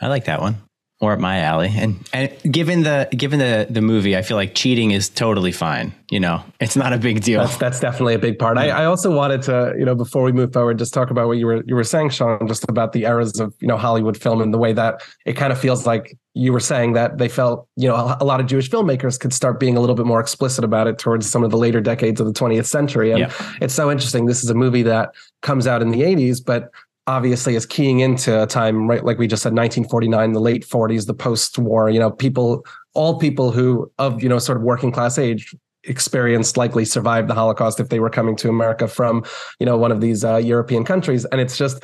I 0.00 0.06
like 0.06 0.24
that 0.26 0.40
one. 0.40 0.56
Or 1.02 1.14
up 1.14 1.18
my 1.18 1.38
alley. 1.38 1.72
And 1.74 2.06
and 2.12 2.30
given 2.52 2.82
the 2.82 3.08
given 3.16 3.38
the 3.38 3.66
the 3.70 3.80
movie, 3.80 4.18
I 4.18 4.22
feel 4.22 4.36
like 4.36 4.54
cheating 4.54 4.90
is 4.90 5.08
totally 5.08 5.50
fine. 5.50 5.94
You 6.10 6.20
know, 6.20 6.44
it's 6.60 6.76
not 6.76 6.92
a 6.92 6.98
big 6.98 7.22
deal. 7.22 7.40
That's 7.40 7.56
that's 7.56 7.80
definitely 7.80 8.12
a 8.14 8.18
big 8.18 8.38
part. 8.38 8.58
I, 8.58 8.68
I 8.68 8.84
also 8.84 9.10
wanted 9.10 9.40
to, 9.42 9.74
you 9.78 9.86
know, 9.86 9.94
before 9.94 10.22
we 10.24 10.32
move 10.32 10.52
forward, 10.52 10.76
just 10.76 10.92
talk 10.92 11.10
about 11.10 11.26
what 11.26 11.38
you 11.38 11.46
were 11.46 11.62
you 11.66 11.74
were 11.74 11.84
saying, 11.84 12.10
Shawn, 12.10 12.46
just 12.46 12.68
about 12.68 12.92
the 12.92 13.04
eras 13.04 13.40
of 13.40 13.54
you 13.60 13.66
know 13.66 13.78
Hollywood 13.78 14.20
film 14.20 14.42
and 14.42 14.52
the 14.52 14.58
way 14.58 14.74
that 14.74 15.02
it 15.24 15.34
kind 15.34 15.52
of 15.54 15.58
feels 15.58 15.86
like 15.86 16.18
you 16.34 16.52
were 16.52 16.60
saying 16.60 16.92
that 16.92 17.16
they 17.16 17.28
felt, 17.28 17.66
you 17.76 17.88
know, 17.88 17.94
a, 17.96 18.18
a 18.20 18.24
lot 18.24 18.38
of 18.40 18.46
Jewish 18.46 18.68
filmmakers 18.68 19.18
could 19.18 19.32
start 19.32 19.58
being 19.58 19.78
a 19.78 19.80
little 19.80 19.96
bit 19.96 20.04
more 20.06 20.20
explicit 20.20 20.64
about 20.64 20.86
it 20.86 20.98
towards 20.98 21.28
some 21.28 21.42
of 21.42 21.50
the 21.50 21.56
later 21.56 21.80
decades 21.80 22.20
of 22.20 22.26
the 22.26 22.32
20th 22.32 22.66
century. 22.66 23.10
And 23.10 23.20
Yeah. 23.20 23.32
it's 23.62 23.74
so 23.74 23.90
interesting. 23.90 24.26
This 24.26 24.44
is 24.44 24.50
a 24.50 24.54
movie 24.54 24.82
that 24.82 25.10
comes 25.42 25.66
out 25.66 25.80
in 25.82 25.90
the 25.90 26.02
80s, 26.02 26.44
but 26.44 26.70
obviously 27.06 27.54
is 27.54 27.66
keying 27.66 28.00
into 28.00 28.42
a 28.42 28.46
time 28.46 28.88
right 28.88 29.04
like 29.04 29.18
we 29.18 29.26
just 29.26 29.42
said 29.42 29.50
1949 29.50 30.32
the 30.32 30.40
late 30.40 30.66
40s 30.66 31.06
the 31.06 31.14
post-war 31.14 31.90
you 31.90 31.98
know 31.98 32.10
people 32.10 32.64
all 32.94 33.18
people 33.18 33.50
who 33.50 33.90
of 33.98 34.22
you 34.22 34.28
know 34.28 34.38
sort 34.38 34.58
of 34.58 34.62
working 34.62 34.92
class 34.92 35.18
age 35.18 35.54
experienced 35.84 36.56
likely 36.56 36.84
survived 36.84 37.28
the 37.28 37.34
holocaust 37.34 37.80
if 37.80 37.88
they 37.88 38.00
were 38.00 38.10
coming 38.10 38.36
to 38.36 38.48
america 38.48 38.86
from 38.86 39.24
you 39.58 39.66
know 39.66 39.76
one 39.76 39.90
of 39.90 40.00
these 40.00 40.24
uh, 40.24 40.36
european 40.36 40.84
countries. 40.84 41.24
And 41.26 41.40
it's 41.40 41.56
just 41.56 41.82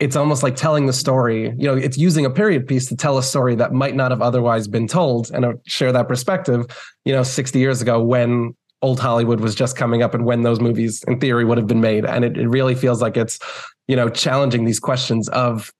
it's 0.00 0.14
almost 0.14 0.42
like 0.42 0.54
telling 0.54 0.86
the 0.86 0.92
story 0.92 1.54
you 1.56 1.66
know 1.66 1.74
it's 1.74 1.96
using 1.96 2.26
a 2.26 2.30
period 2.30 2.66
piece 2.66 2.88
to 2.88 2.96
tell 2.96 3.16
a 3.16 3.22
story 3.22 3.54
that 3.54 3.72
might 3.72 3.94
not 3.94 4.10
have 4.10 4.22
otherwise 4.22 4.68
been 4.68 4.86
told 4.86 5.30
and 5.32 5.44
uh, 5.44 5.52
share 5.66 5.92
that 5.92 6.08
perspective 6.08 6.66
you 7.04 7.12
know 7.12 7.22
60 7.22 7.58
years 7.58 7.80
ago 7.80 8.02
when 8.02 8.54
old 8.82 9.00
hollywood 9.00 9.40
was 9.40 9.54
just 9.54 9.76
coming 9.76 10.02
up 10.02 10.14
and 10.14 10.24
when 10.24 10.42
those 10.42 10.60
movies 10.60 11.02
in 11.08 11.18
theory 11.18 11.44
would 11.44 11.58
have 11.58 11.66
been 11.66 11.80
made. 11.80 12.04
And 12.04 12.24
it, 12.24 12.36
it 12.36 12.48
really 12.48 12.74
feels 12.74 13.02
like 13.02 13.16
it's 13.16 13.38
you 13.88 13.96
know 13.96 14.08
challenging 14.08 14.64
these 14.64 14.78
questions 14.78 15.28
of 15.30 15.72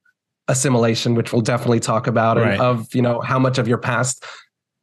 assimilation 0.48 1.14
which 1.14 1.32
we'll 1.32 1.42
definitely 1.42 1.80
talk 1.80 2.06
about 2.06 2.36
Right. 2.36 2.52
and 2.52 2.60
of 2.60 2.94
you 2.94 3.02
know 3.02 3.20
how 3.20 3.38
much 3.38 3.58
of 3.58 3.68
your 3.68 3.78
past 3.78 4.24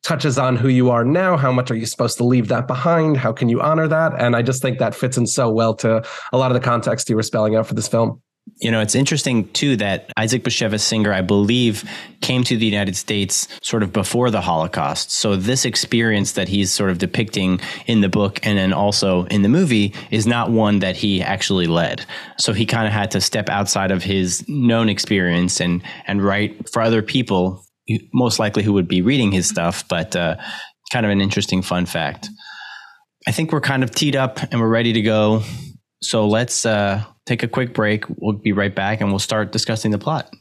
touches 0.04 0.38
on 0.38 0.56
who 0.56 0.68
you 0.68 0.92
are 0.92 1.04
now. 1.04 1.36
How 1.36 1.52
much 1.52 1.72
are 1.72 1.76
you 1.76 1.88
supposed 1.88 2.18
to 2.20 2.24
leave 2.24 2.48
that 2.50 2.68
behind? 2.68 3.18
How 3.18 3.34
can 3.34 3.50
you 3.50 3.60
honor 3.60 3.88
that? 3.88 4.14
And 4.20 4.36
i 4.36 4.44
just 4.44 4.62
think 4.62 4.78
that 4.78 4.94
fits 4.94 5.18
in 5.18 5.26
so 5.26 5.50
well 5.50 5.74
to 5.78 6.06
a 6.32 6.38
lot 6.38 6.52
of 6.52 6.54
the 6.54 6.60
context 6.60 7.10
you 7.10 7.16
were 7.16 7.24
spelling 7.24 7.56
out 7.56 7.66
for 7.66 7.74
this 7.74 7.88
film 7.88 8.22
You 8.58 8.72
know, 8.72 8.80
it's 8.80 8.96
interesting 8.96 9.50
too 9.50 9.76
that 9.78 10.12
Isaac 10.16 10.44
Bashevis 10.44 10.80
Singer, 10.80 11.12
I 11.12 11.22
believe, 11.22 11.84
came 12.22 12.44
to 12.46 12.56
the 12.56 12.66
United 12.66 12.96
States 12.96 13.48
sort 13.62 13.84
of 13.84 13.92
before 13.92 14.32
the 14.32 14.40
Holocaust. 14.40 15.12
So 15.12 15.36
this 15.36 15.66
experience 15.66 16.34
that 16.34 16.48
he's 16.48 16.72
sort 16.72 16.90
of 16.90 16.98
depicting 16.98 17.60
in 17.86 18.02
the 18.02 18.08
book 18.08 18.40
and 18.44 18.58
then 18.58 18.72
also 18.72 19.26
in 19.26 19.42
the 19.42 19.50
movie 19.50 19.94
is 20.10 20.26
not 20.26 20.52
one 20.52 20.80
that 20.80 20.96
he 20.96 21.22
actually 21.22 21.68
led. 21.68 22.06
So 22.38 22.54
he 22.54 22.66
kind 22.66 22.88
of 22.88 22.94
had 22.94 23.12
to 23.12 23.22
step 23.22 23.50
outside 23.50 23.92
of 23.92 24.04
his 24.04 24.48
known 24.48 24.90
experience 24.90 25.60
and 25.60 25.84
and 26.08 26.24
write 26.24 26.70
for 26.70 26.82
other 26.82 27.02
people, 27.02 27.66
most 28.14 28.40
likely 28.40 28.64
who 28.64 28.74
would 28.74 28.88
be 28.88 29.02
reading 29.02 29.32
his 29.32 29.50
stuff. 29.50 29.86
But 29.88 30.16
uh, 30.16 30.38
kind 30.92 31.06
of 31.06 31.12
an 31.12 31.20
interesting 31.20 31.62
fun 31.62 31.86
fact. 31.86 32.30
I 33.28 33.32
think 33.32 33.52
we're 33.52 33.62
kind 33.62 33.84
of 33.84 33.92
teed 33.92 34.16
up 34.16 34.40
and 34.52 34.62
we're 34.62 34.70
ready 34.70 34.94
to 34.94 35.02
go. 35.02 35.44
So 36.02 36.28
let's 36.28 36.66
uh, 36.66 37.04
take 37.26 37.44
a 37.44 37.48
quick 37.48 37.74
break. 37.74 38.06
We'll 38.10 38.34
be 38.34 38.52
right 38.52 38.74
back 38.74 39.02
and 39.02 39.10
we'll 39.10 39.20
start 39.20 39.52
discussing 39.52 39.92
the 39.92 39.98
plot. 39.98 40.32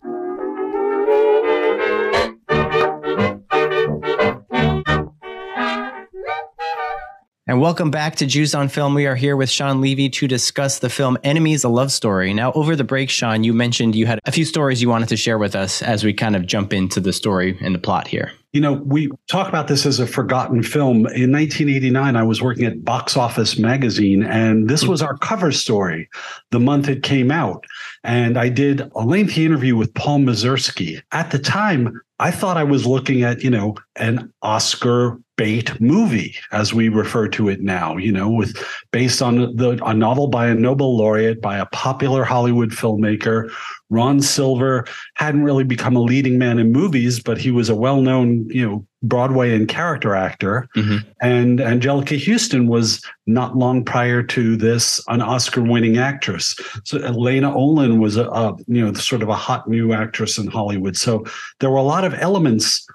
And 7.47 7.61
welcome 7.61 7.91
back 7.91 8.17
to 8.17 8.27
Jews 8.27 8.55
on 8.55 8.69
Film. 8.69 8.95
We 8.95 9.07
are 9.07 9.15
here 9.15 9.37
with 9.37 9.51
Shawn 9.51 9.81
Levy 9.81 10.09
to 10.09 10.27
discuss 10.27 10.79
the 10.79 10.89
film 10.89 11.19
Enemies, 11.23 11.63
a 11.63 11.69
Love 11.69 11.93
Story. 11.93 12.33
Now, 12.33 12.53
over 12.53 12.75
the 12.75 12.85
break, 12.85 13.11
Shawn, 13.11 13.45
you 13.45 13.53
mentioned 13.53 13.95
you 13.95 14.07
had 14.07 14.19
a 14.25 14.33
few 14.33 14.45
stories 14.45 14.81
you 14.81 14.89
wanted 14.89 15.11
to 15.11 15.17
share 15.17 15.39
with 15.39 15.55
us 15.55 15.83
as 15.83 16.03
we 16.03 16.15
kind 16.15 16.37
of 16.37 16.47
jump 16.47 16.73
into 16.73 17.01
the 17.01 17.13
story 17.13 17.59
and 17.61 17.75
the 17.75 17.79
plot 17.79 18.09
here. 18.09 18.33
You 18.55 18.61
know, 18.61 18.75
we 18.75 19.11
talk 19.27 19.49
about 19.49 19.67
this 19.67 19.85
as 19.85 19.99
a 19.99 20.07
forgotten 20.07 20.63
film. 20.63 20.99
In 21.09 21.33
1989, 21.33 22.15
I 22.15 22.23
was 22.23 22.41
working 22.41 22.65
at 22.65 22.85
Box 22.85 23.17
Office 23.17 23.59
Magazine, 23.59 24.23
and 24.23 24.69
this 24.69 24.85
mm. 24.85 24.89
was 24.89 25.03
our 25.03 25.19
cover 25.19 25.51
story 25.51 26.09
the 26.53 26.61
month 26.61 26.89
it 26.89 27.03
came 27.03 27.33
out. 27.33 27.65
And 28.05 28.39
I 28.39 28.49
did 28.49 28.81
a 28.95 29.01
lengthy 29.01 29.45
interview 29.45 29.75
with 29.75 29.93
Paul 29.95 30.21
Mazursky. 30.21 31.03
At 31.11 31.33
the 31.33 31.39
time, 31.41 32.01
I 32.21 32.31
thought 32.31 32.57
I 32.57 32.63
was 32.63 32.87
looking 32.87 33.25
at, 33.25 33.43
you 33.43 33.51
know, 33.51 33.75
an 33.97 34.33
Oscar 34.43 35.19
bait 35.37 35.81
movie, 35.81 36.37
as 36.53 36.73
we 36.73 36.89
refer 36.89 37.27
to 37.27 37.49
it 37.49 37.61
now, 37.61 37.97
you 37.97 38.13
know, 38.13 38.31
with 38.31 38.57
based 38.93 39.21
on 39.21 39.57
the 39.57 39.81
a 39.85 39.93
novel 39.93 40.29
by 40.29 40.47
a 40.47 40.55
Nobel 40.55 40.97
laureate, 40.97 41.43
by 41.43 41.59
a 41.59 41.67
popular 41.67 42.23
Hollywood 42.23 42.71
filmmaker. 42.71 43.51
Ron 43.95 44.21
Silver 44.21 44.87
hadn't 45.15 45.45
really 45.45 45.65
become 45.65 45.97
a 45.97 46.03
leading 46.03 46.39
man 46.39 46.59
in 46.59 46.73
movies, 46.73 47.21
but 47.21 47.39
he 47.39 47.51
was 47.51 47.69
a 47.69 47.75
well-known, 47.75 48.49
you 48.49 48.69
know, 48.69 48.87
Broadway 49.03 49.55
and 49.55 49.69
character 49.69 50.15
actor. 50.15 50.67
Mm-hmm. 50.77 51.09
And 51.21 51.59
Anjelica 51.59 52.19
Huston 52.23 52.67
was 52.69 53.03
not 53.27 53.57
long 53.57 53.85
prior 53.85 54.23
to 54.23 54.57
this 54.57 55.01
an 55.09 55.21
Oscar-winning 55.21 55.99
actress. 55.99 56.57
So 56.85 56.99
Lena 56.99 57.55
Olin 57.55 58.01
was 58.01 58.17
a, 58.17 58.25
a 58.29 58.57
you 58.67 58.85
know 58.85 58.93
sort 58.95 59.23
of 59.23 59.29
a 59.29 59.35
hot 59.35 59.69
new 59.69 59.93
actress 59.93 60.39
in 60.39 60.47
Hollywood. 60.47 60.97
So 60.97 61.25
there 61.61 61.71
were 61.71 61.77
a 61.77 61.83
lot 61.83 62.05
of 62.05 62.15
elements 62.15 62.87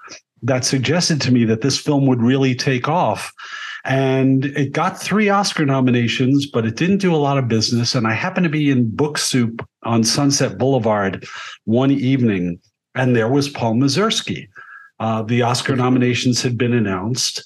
that 0.42 0.64
suggested 0.64 1.20
to 1.22 1.32
me 1.32 1.44
that 1.44 1.60
this 1.60 1.78
film 1.78 2.06
would 2.06 2.22
really 2.22 2.54
take 2.54 2.88
off. 2.88 3.32
And 3.84 4.44
it 4.44 4.72
got 4.72 5.00
three 5.00 5.28
Oscar 5.28 5.64
nominations, 5.64 6.46
but 6.46 6.66
it 6.66 6.76
didn't 6.76 6.98
do 6.98 7.14
a 7.14 7.16
lot 7.16 7.38
of 7.38 7.48
business. 7.48 7.94
And 7.94 8.06
I 8.06 8.12
happened 8.12 8.44
to 8.44 8.50
be 8.50 8.70
in 8.70 8.94
Book 8.94 9.16
Soup 9.16 9.66
on 9.84 10.04
Sunset 10.04 10.58
Boulevard 10.58 11.26
one 11.64 11.90
evening, 11.90 12.60
and 12.94 13.16
there 13.16 13.28
was 13.28 13.48
Paul 13.48 13.74
Mazursky. 13.74 14.48
Uh, 14.98 15.22
the 15.22 15.40
Oscar 15.40 15.76
nominations 15.76 16.42
had 16.42 16.58
been 16.58 16.74
announced. 16.74 17.42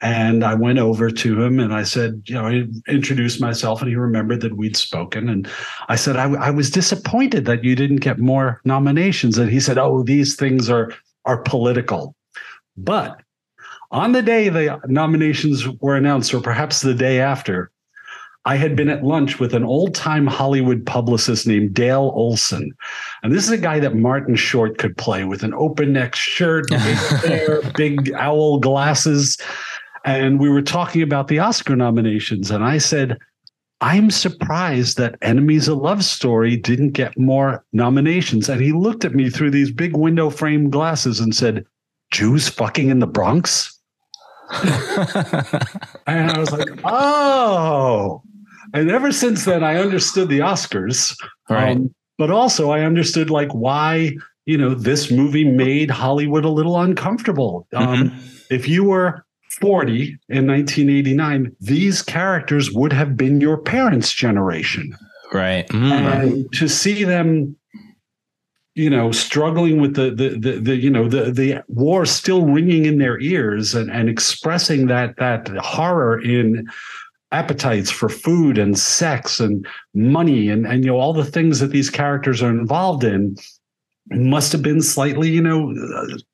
And 0.00 0.44
I 0.44 0.54
went 0.54 0.78
over 0.78 1.10
to 1.10 1.42
him 1.42 1.60
and 1.60 1.72
I 1.72 1.82
said, 1.82 2.22
you 2.26 2.34
know, 2.34 2.46
I 2.46 2.64
introduced 2.88 3.40
myself 3.40 3.80
and 3.80 3.88
he 3.88 3.96
remembered 3.96 4.40
that 4.42 4.56
we'd 4.56 4.76
spoken. 4.76 5.28
And 5.28 5.48
I 5.88 5.96
said, 5.96 6.16
I, 6.16 6.30
I 6.34 6.50
was 6.50 6.70
disappointed 6.70 7.44
that 7.46 7.64
you 7.64 7.74
didn't 7.74 7.98
get 8.00 8.18
more 8.18 8.60
nominations. 8.64 9.38
And 9.38 9.50
he 9.50 9.60
said, 9.60 9.78
oh, 9.78 10.02
these 10.02 10.36
things 10.36 10.68
are, 10.68 10.92
are 11.24 11.42
political. 11.42 12.14
But 12.76 13.22
on 13.94 14.10
the 14.10 14.22
day 14.22 14.48
the 14.48 14.80
nominations 14.88 15.66
were 15.80 15.96
announced, 15.96 16.34
or 16.34 16.40
perhaps 16.40 16.82
the 16.82 16.94
day 16.94 17.20
after, 17.20 17.70
I 18.44 18.56
had 18.56 18.74
been 18.74 18.90
at 18.90 19.04
lunch 19.04 19.38
with 19.38 19.54
an 19.54 19.64
old 19.64 19.94
time 19.94 20.26
Hollywood 20.26 20.84
publicist 20.84 21.46
named 21.46 21.74
Dale 21.74 22.10
Olson. 22.12 22.72
And 23.22 23.32
this 23.32 23.44
is 23.44 23.50
a 23.50 23.56
guy 23.56 23.78
that 23.78 23.94
Martin 23.94 24.34
Short 24.34 24.78
could 24.78 24.96
play 24.98 25.24
with 25.24 25.44
an 25.44 25.54
open 25.54 25.92
neck 25.92 26.16
shirt, 26.16 26.68
big 26.68 26.80
hair, 27.24 27.62
big 27.76 28.12
owl 28.14 28.58
glasses. 28.58 29.38
And 30.04 30.40
we 30.40 30.50
were 30.50 30.60
talking 30.60 31.00
about 31.00 31.28
the 31.28 31.38
Oscar 31.38 31.76
nominations. 31.76 32.50
And 32.50 32.64
I 32.64 32.78
said, 32.78 33.16
I'm 33.80 34.10
surprised 34.10 34.98
that 34.98 35.16
Enemies 35.22 35.68
a 35.68 35.74
Love 35.74 36.04
Story 36.04 36.56
didn't 36.56 36.90
get 36.90 37.16
more 37.16 37.64
nominations. 37.72 38.48
And 38.48 38.60
he 38.60 38.72
looked 38.72 39.04
at 39.04 39.14
me 39.14 39.30
through 39.30 39.52
these 39.52 39.70
big 39.70 39.96
window 39.96 40.30
frame 40.30 40.68
glasses 40.68 41.20
and 41.20 41.34
said, 41.34 41.64
Jews 42.10 42.48
fucking 42.48 42.90
in 42.90 42.98
the 42.98 43.06
Bronx? 43.06 43.73
and 46.06 46.30
I 46.30 46.38
was 46.38 46.52
like, 46.52 46.68
oh. 46.84 48.22
And 48.72 48.90
ever 48.90 49.12
since 49.12 49.44
then, 49.44 49.62
I 49.62 49.76
understood 49.76 50.28
the 50.28 50.40
Oscars. 50.40 51.16
Right. 51.48 51.76
Um, 51.76 51.94
but 52.18 52.30
also, 52.30 52.70
I 52.70 52.80
understood 52.80 53.30
like 53.30 53.52
why 53.52 54.16
you 54.46 54.58
know 54.58 54.74
this 54.74 55.10
movie 55.10 55.44
made 55.44 55.90
Hollywood 55.90 56.44
a 56.44 56.50
little 56.50 56.80
uncomfortable. 56.80 57.66
Um, 57.72 58.10
mm-hmm. 58.10 58.26
If 58.50 58.68
you 58.68 58.84
were 58.84 59.24
40 59.60 60.18
in 60.28 60.46
1989, 60.46 61.54
these 61.60 62.02
characters 62.02 62.70
would 62.72 62.92
have 62.92 63.16
been 63.16 63.40
your 63.40 63.58
parents' 63.58 64.12
generation. 64.12 64.96
Right. 65.32 65.66
Mm-hmm. 65.68 65.92
And 65.92 66.52
to 66.54 66.68
see 66.68 67.04
them 67.04 67.56
you 68.74 68.90
know 68.90 69.12
struggling 69.12 69.80
with 69.80 69.94
the, 69.94 70.10
the 70.10 70.30
the 70.30 70.58
the, 70.58 70.76
you 70.76 70.90
know 70.90 71.08
the 71.08 71.30
the 71.30 71.62
war 71.68 72.04
still 72.04 72.44
ringing 72.44 72.86
in 72.86 72.98
their 72.98 73.18
ears 73.20 73.74
and 73.74 73.90
and 73.90 74.08
expressing 74.08 74.86
that 74.88 75.16
that 75.16 75.48
horror 75.58 76.20
in 76.20 76.68
appetites 77.32 77.90
for 77.90 78.08
food 78.08 78.58
and 78.58 78.78
sex 78.78 79.40
and 79.40 79.66
money 79.94 80.48
and 80.48 80.66
and 80.66 80.84
you 80.84 80.90
know 80.90 80.98
all 80.98 81.12
the 81.12 81.24
things 81.24 81.60
that 81.60 81.68
these 81.68 81.90
characters 81.90 82.42
are 82.42 82.50
involved 82.50 83.04
in 83.04 83.36
must 84.10 84.52
have 84.52 84.62
been 84.62 84.82
slightly 84.82 85.30
you 85.30 85.40
know 85.40 85.74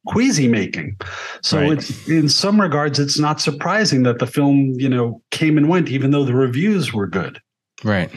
queasy 0.07 0.49
making. 0.49 0.97
So 1.43 1.61
right. 1.61 1.73
it's 1.73 2.09
in 2.09 2.29
some 2.29 2.61
regards 2.61 2.99
it's 2.99 3.19
not 3.19 3.41
surprising 3.41 4.03
that 4.05 4.19
the 4.19 4.27
film 4.27 4.75
you 4.79 4.89
know 4.89 5.23
came 5.31 5.59
and 5.59 5.69
went 5.69 5.89
even 5.89 6.11
though 6.11 6.25
the 6.25 6.35
reviews 6.35 6.93
were 6.93 7.07
good. 7.07 7.41
Right 7.85 8.11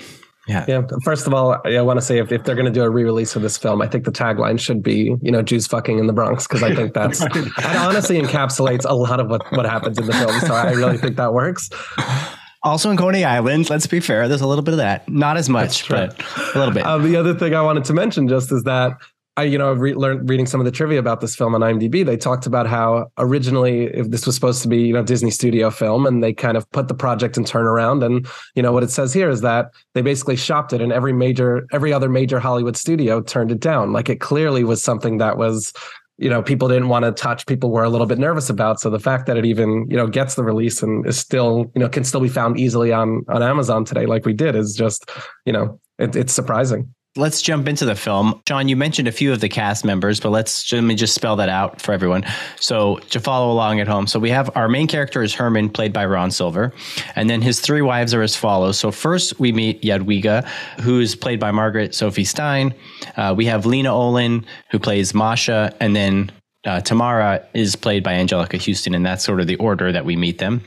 yeah. 0.47 0.65
Yeah. 0.67 0.81
First 1.03 1.25
of 1.25 1.33
all, 1.33 1.57
I 1.65 1.81
want 1.81 1.99
to 1.99 2.05
say 2.05 2.17
if, 2.17 2.31
if 2.31 2.43
they're 2.43 2.55
going 2.55 2.65
to 2.65 2.71
do 2.71 2.83
a 2.83 2.89
re-release 2.89 3.35
of 3.35 3.41
this 3.41 3.57
film, 3.57 3.81
I 3.81 3.87
think 3.87 4.03
the 4.03 4.11
tagline 4.11 4.59
should 4.59 4.83
be, 4.83 5.15
you 5.21 5.31
know, 5.31 5.41
Jews 5.41 5.67
fucking 5.67 5.99
in 5.99 6.07
the 6.07 6.13
Bronx, 6.13 6.47
because 6.47 6.63
I 6.63 6.75
think 6.75 6.93
that's 6.93 7.19
that 7.19 7.85
honestly 7.87 8.21
encapsulates 8.21 8.85
a 8.87 8.93
lot 8.93 9.19
of 9.19 9.29
what, 9.29 9.49
what 9.53 9.65
happens 9.65 9.97
in 9.97 10.05
the 10.05 10.13
film. 10.13 10.39
So 10.41 10.53
I 10.53 10.71
really 10.71 10.97
think 10.97 11.15
that 11.15 11.33
works. 11.33 11.69
Also 12.61 12.89
in 12.89 12.97
Coney 12.97 13.23
Island, 13.23 13.69
let's 13.69 13.87
be 13.87 13.99
fair, 13.99 14.27
there's 14.27 14.41
a 14.41 14.47
little 14.47 14.63
bit 14.63 14.73
of 14.73 14.77
that. 14.77 15.07
Not 15.09 15.37
as 15.37 15.49
much, 15.49 15.87
but 15.89 16.21
a 16.53 16.57
little 16.57 16.73
bit. 16.73 16.85
Um, 16.85 17.03
the 17.03 17.17
other 17.17 17.33
thing 17.33 17.53
I 17.53 17.61
wanted 17.61 17.85
to 17.85 17.93
mention 17.93 18.27
just 18.27 18.51
is 18.51 18.63
that 18.63 18.97
I, 19.35 19.43
you 19.43 19.57
know, 19.57 19.73
re- 19.73 19.95
learned 19.95 20.29
reading 20.29 20.45
some 20.45 20.61
of 20.61 20.65
the 20.65 20.71
trivia 20.71 20.99
about 20.99 21.19
this 21.19 21.35
film 21.35 21.55
on 21.55 21.61
IMDb. 21.61 22.05
They 22.05 22.17
talked 22.17 22.45
about 22.45 22.67
how 22.67 23.07
originally, 23.17 23.85
if 23.85 24.11
this 24.11 24.27
was 24.27 24.35
supposed 24.35 24.61
to 24.61 24.67
be, 24.67 24.83
you 24.83 24.93
know, 24.93 25.01
Disney 25.01 25.31
studio 25.31 25.71
film, 25.71 26.05
and 26.05 26.23
they 26.23 26.33
kind 26.33 26.55
of 26.55 26.69
put 26.71 26.87
the 26.87 26.93
project 26.93 27.35
in 27.35 27.43
turnaround. 27.43 28.05
And 28.05 28.27
you 28.53 28.61
know 28.61 28.71
what 28.71 28.83
it 28.83 28.91
says 28.91 29.11
here 29.11 29.29
is 29.29 29.41
that 29.41 29.71
they 29.95 30.03
basically 30.03 30.35
shopped 30.35 30.71
it, 30.71 30.81
and 30.81 30.93
every 30.93 31.13
major, 31.13 31.65
every 31.71 31.91
other 31.91 32.09
major 32.09 32.39
Hollywood 32.39 32.77
studio 32.77 33.21
turned 33.21 33.51
it 33.51 33.59
down. 33.59 33.91
Like 33.91 34.07
it 34.07 34.19
clearly 34.19 34.63
was 34.63 34.83
something 34.83 35.17
that 35.17 35.35
was, 35.35 35.73
you 36.19 36.29
know, 36.29 36.43
people 36.43 36.67
didn't 36.67 36.89
want 36.89 37.03
to 37.05 37.11
touch. 37.11 37.47
People 37.47 37.71
were 37.71 37.83
a 37.83 37.89
little 37.89 38.05
bit 38.05 38.19
nervous 38.19 38.51
about. 38.51 38.79
So 38.79 38.91
the 38.91 38.99
fact 38.99 39.25
that 39.25 39.35
it 39.35 39.45
even, 39.45 39.87
you 39.89 39.97
know, 39.97 40.05
gets 40.05 40.35
the 40.35 40.43
release 40.43 40.83
and 40.83 41.07
is 41.07 41.17
still, 41.17 41.71
you 41.73 41.79
know, 41.79 41.89
can 41.89 42.03
still 42.03 42.21
be 42.21 42.29
found 42.29 42.59
easily 42.59 42.93
on 42.93 43.23
on 43.29 43.41
Amazon 43.41 43.83
today, 43.83 44.05
like 44.05 44.27
we 44.27 44.33
did, 44.33 44.55
is 44.55 44.75
just, 44.75 45.09
you 45.45 45.53
know, 45.53 45.79
it, 45.97 46.15
it's 46.15 46.33
surprising. 46.33 46.93
Let's 47.15 47.43
jump 47.43 47.67
into 47.67 47.85
the 47.85 47.93
film. 47.93 48.41
Shawn, 48.47 48.67
you 48.67 48.75
mentioned 48.75 49.07
a 49.07 49.11
few 49.11 49.31
of 49.31 49.39
the 49.39 49.47
cast 49.47 49.85
members, 49.85 50.19
but 50.19 50.31
let's 50.31 50.71
let 50.73 50.81
me 50.83 50.95
just 50.95 51.13
spell 51.13 51.35
that 51.35 51.47
out 51.47 51.79
for 51.79 51.91
everyone. 51.91 52.25
So 52.59 52.97
to 53.11 53.19
follow 53.19 53.53
along 53.53 53.79
at 53.79 53.87
home. 53.87 54.07
So 54.07 54.17
we 54.17 54.31
have 54.31 54.49
our 54.55 54.67
main 54.67 54.87
character 54.87 55.21
is 55.21 55.31
Herman, 55.35 55.69
played 55.69 55.93
by 55.93 56.07
Ron 56.07 56.31
Silver, 56.31 56.73
and 57.15 57.29
then 57.29 57.43
his 57.43 57.59
three 57.59 57.83
wives 57.83 58.15
are 58.15 58.23
as 58.23 58.35
follows. 58.35 58.79
So 58.79 58.89
first 58.89 59.39
we 59.39 59.51
meet 59.51 59.83
Yadwiga, 59.83 60.47
who's 60.81 61.13
played 61.13 61.39
by 61.39 61.51
Margaret 61.51 61.93
Sophie 61.93 62.23
Stein. 62.23 62.73
Uh, 63.15 63.35
we 63.37 63.45
have 63.45 63.67
Lena 63.67 63.93
Olin, 63.93 64.43
who 64.71 64.79
plays 64.79 65.13
Masha, 65.13 65.75
and 65.79 65.95
then 65.95 66.31
uh, 66.65 66.81
Tamara 66.81 67.45
is 67.53 67.75
played 67.75 68.03
by 68.03 68.13
Anjelica 68.13 68.57
Huston, 68.59 68.95
and 68.95 69.05
that's 69.05 69.23
sort 69.23 69.39
of 69.39 69.45
the 69.45 69.57
order 69.57 69.91
that 69.91 70.03
we 70.03 70.15
meet 70.15 70.39
them. 70.39 70.63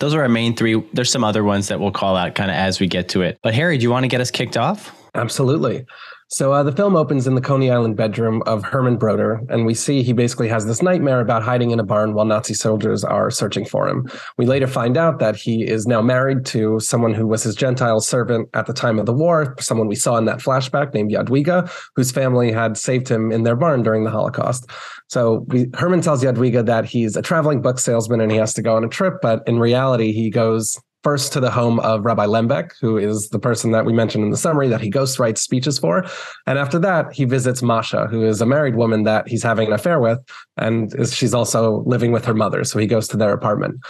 Those 0.00 0.12
are 0.12 0.20
our 0.20 0.28
main 0.28 0.54
three. 0.54 0.82
There's 0.92 1.10
some 1.10 1.24
other 1.24 1.44
ones 1.44 1.68
that 1.68 1.80
we'll 1.80 1.92
call 1.92 2.14
out 2.14 2.34
kind 2.34 2.50
of 2.50 2.58
as 2.58 2.78
we 2.78 2.88
get 2.88 3.08
to 3.10 3.22
it. 3.22 3.38
But 3.42 3.54
Harry, 3.54 3.78
do 3.78 3.84
you 3.84 3.90
want 3.90 4.04
to 4.04 4.08
get 4.08 4.20
us 4.20 4.30
kicked 4.30 4.58
off? 4.58 4.98
Absolutely. 5.14 5.84
So 6.28 6.54
uh, 6.54 6.62
the 6.62 6.72
film 6.72 6.96
opens 6.96 7.26
in 7.26 7.34
the 7.34 7.42
Coney 7.42 7.70
Island 7.70 7.94
bedroom 7.94 8.42
of 8.46 8.64
Herman 8.64 8.96
Broder, 8.96 9.42
and 9.50 9.66
we 9.66 9.74
see 9.74 10.02
he 10.02 10.14
basically 10.14 10.48
has 10.48 10.64
this 10.64 10.80
nightmare 10.80 11.20
about 11.20 11.42
hiding 11.42 11.72
in 11.72 11.78
a 11.78 11.84
barn 11.84 12.14
while 12.14 12.24
Nazi 12.24 12.54
soldiers 12.54 13.04
are 13.04 13.30
searching 13.30 13.66
for 13.66 13.86
him. 13.86 14.10
We 14.38 14.46
later 14.46 14.66
find 14.66 14.96
out 14.96 15.18
that 15.18 15.36
he 15.36 15.68
is 15.68 15.86
now 15.86 16.00
married 16.00 16.46
to 16.46 16.80
someone 16.80 17.12
who 17.12 17.26
was 17.26 17.42
his 17.42 17.54
Gentile 17.54 18.00
servant 18.00 18.48
at 18.54 18.64
the 18.64 18.72
time 18.72 18.98
of 18.98 19.04
the 19.04 19.12
war, 19.12 19.54
someone 19.60 19.88
we 19.88 19.94
saw 19.94 20.16
in 20.16 20.24
that 20.24 20.38
flashback 20.38 20.94
named 20.94 21.12
Yadwiga, 21.12 21.70
whose 21.96 22.10
family 22.10 22.50
had 22.50 22.78
saved 22.78 23.10
him 23.10 23.30
in 23.30 23.42
their 23.42 23.56
barn 23.56 23.82
during 23.82 24.04
the 24.04 24.10
Holocaust. 24.10 24.70
So 25.08 25.44
we, 25.48 25.68
Herman 25.74 26.00
tells 26.00 26.24
Yadwiga 26.24 26.64
that 26.64 26.86
he's 26.86 27.14
a 27.14 27.20
traveling 27.20 27.60
book 27.60 27.78
salesman 27.78 28.22
and 28.22 28.32
he 28.32 28.38
has 28.38 28.54
to 28.54 28.62
go 28.62 28.74
on 28.74 28.84
a 28.84 28.88
trip, 28.88 29.16
but 29.20 29.46
in 29.46 29.58
reality, 29.58 30.12
he 30.12 30.30
goes 30.30 30.80
first 31.02 31.32
to 31.32 31.40
the 31.40 31.50
home 31.50 31.80
of 31.80 32.04
Rabbi 32.04 32.26
Lembeck, 32.26 32.72
who 32.80 32.96
is 32.96 33.28
the 33.30 33.38
person 33.38 33.72
that 33.72 33.84
we 33.84 33.92
mentioned 33.92 34.24
in 34.24 34.30
the 34.30 34.36
summary 34.36 34.68
that 34.68 34.80
he 34.80 34.90
ghostwrites 34.90 35.38
speeches 35.38 35.78
for. 35.78 36.04
And 36.46 36.58
after 36.58 36.78
that, 36.80 37.12
he 37.12 37.24
visits 37.24 37.62
Masha, 37.62 38.06
who 38.06 38.24
is 38.24 38.40
a 38.40 38.46
married 38.46 38.76
woman 38.76 39.02
that 39.04 39.28
he's 39.28 39.42
having 39.42 39.66
an 39.68 39.72
affair 39.72 40.00
with, 40.00 40.18
and 40.56 40.94
is, 40.98 41.14
she's 41.14 41.34
also 41.34 41.82
living 41.86 42.12
with 42.12 42.24
her 42.24 42.34
mother. 42.34 42.64
So 42.64 42.78
he 42.78 42.86
goes 42.86 43.08
to 43.08 43.16
their 43.16 43.32
apartment. 43.32 43.80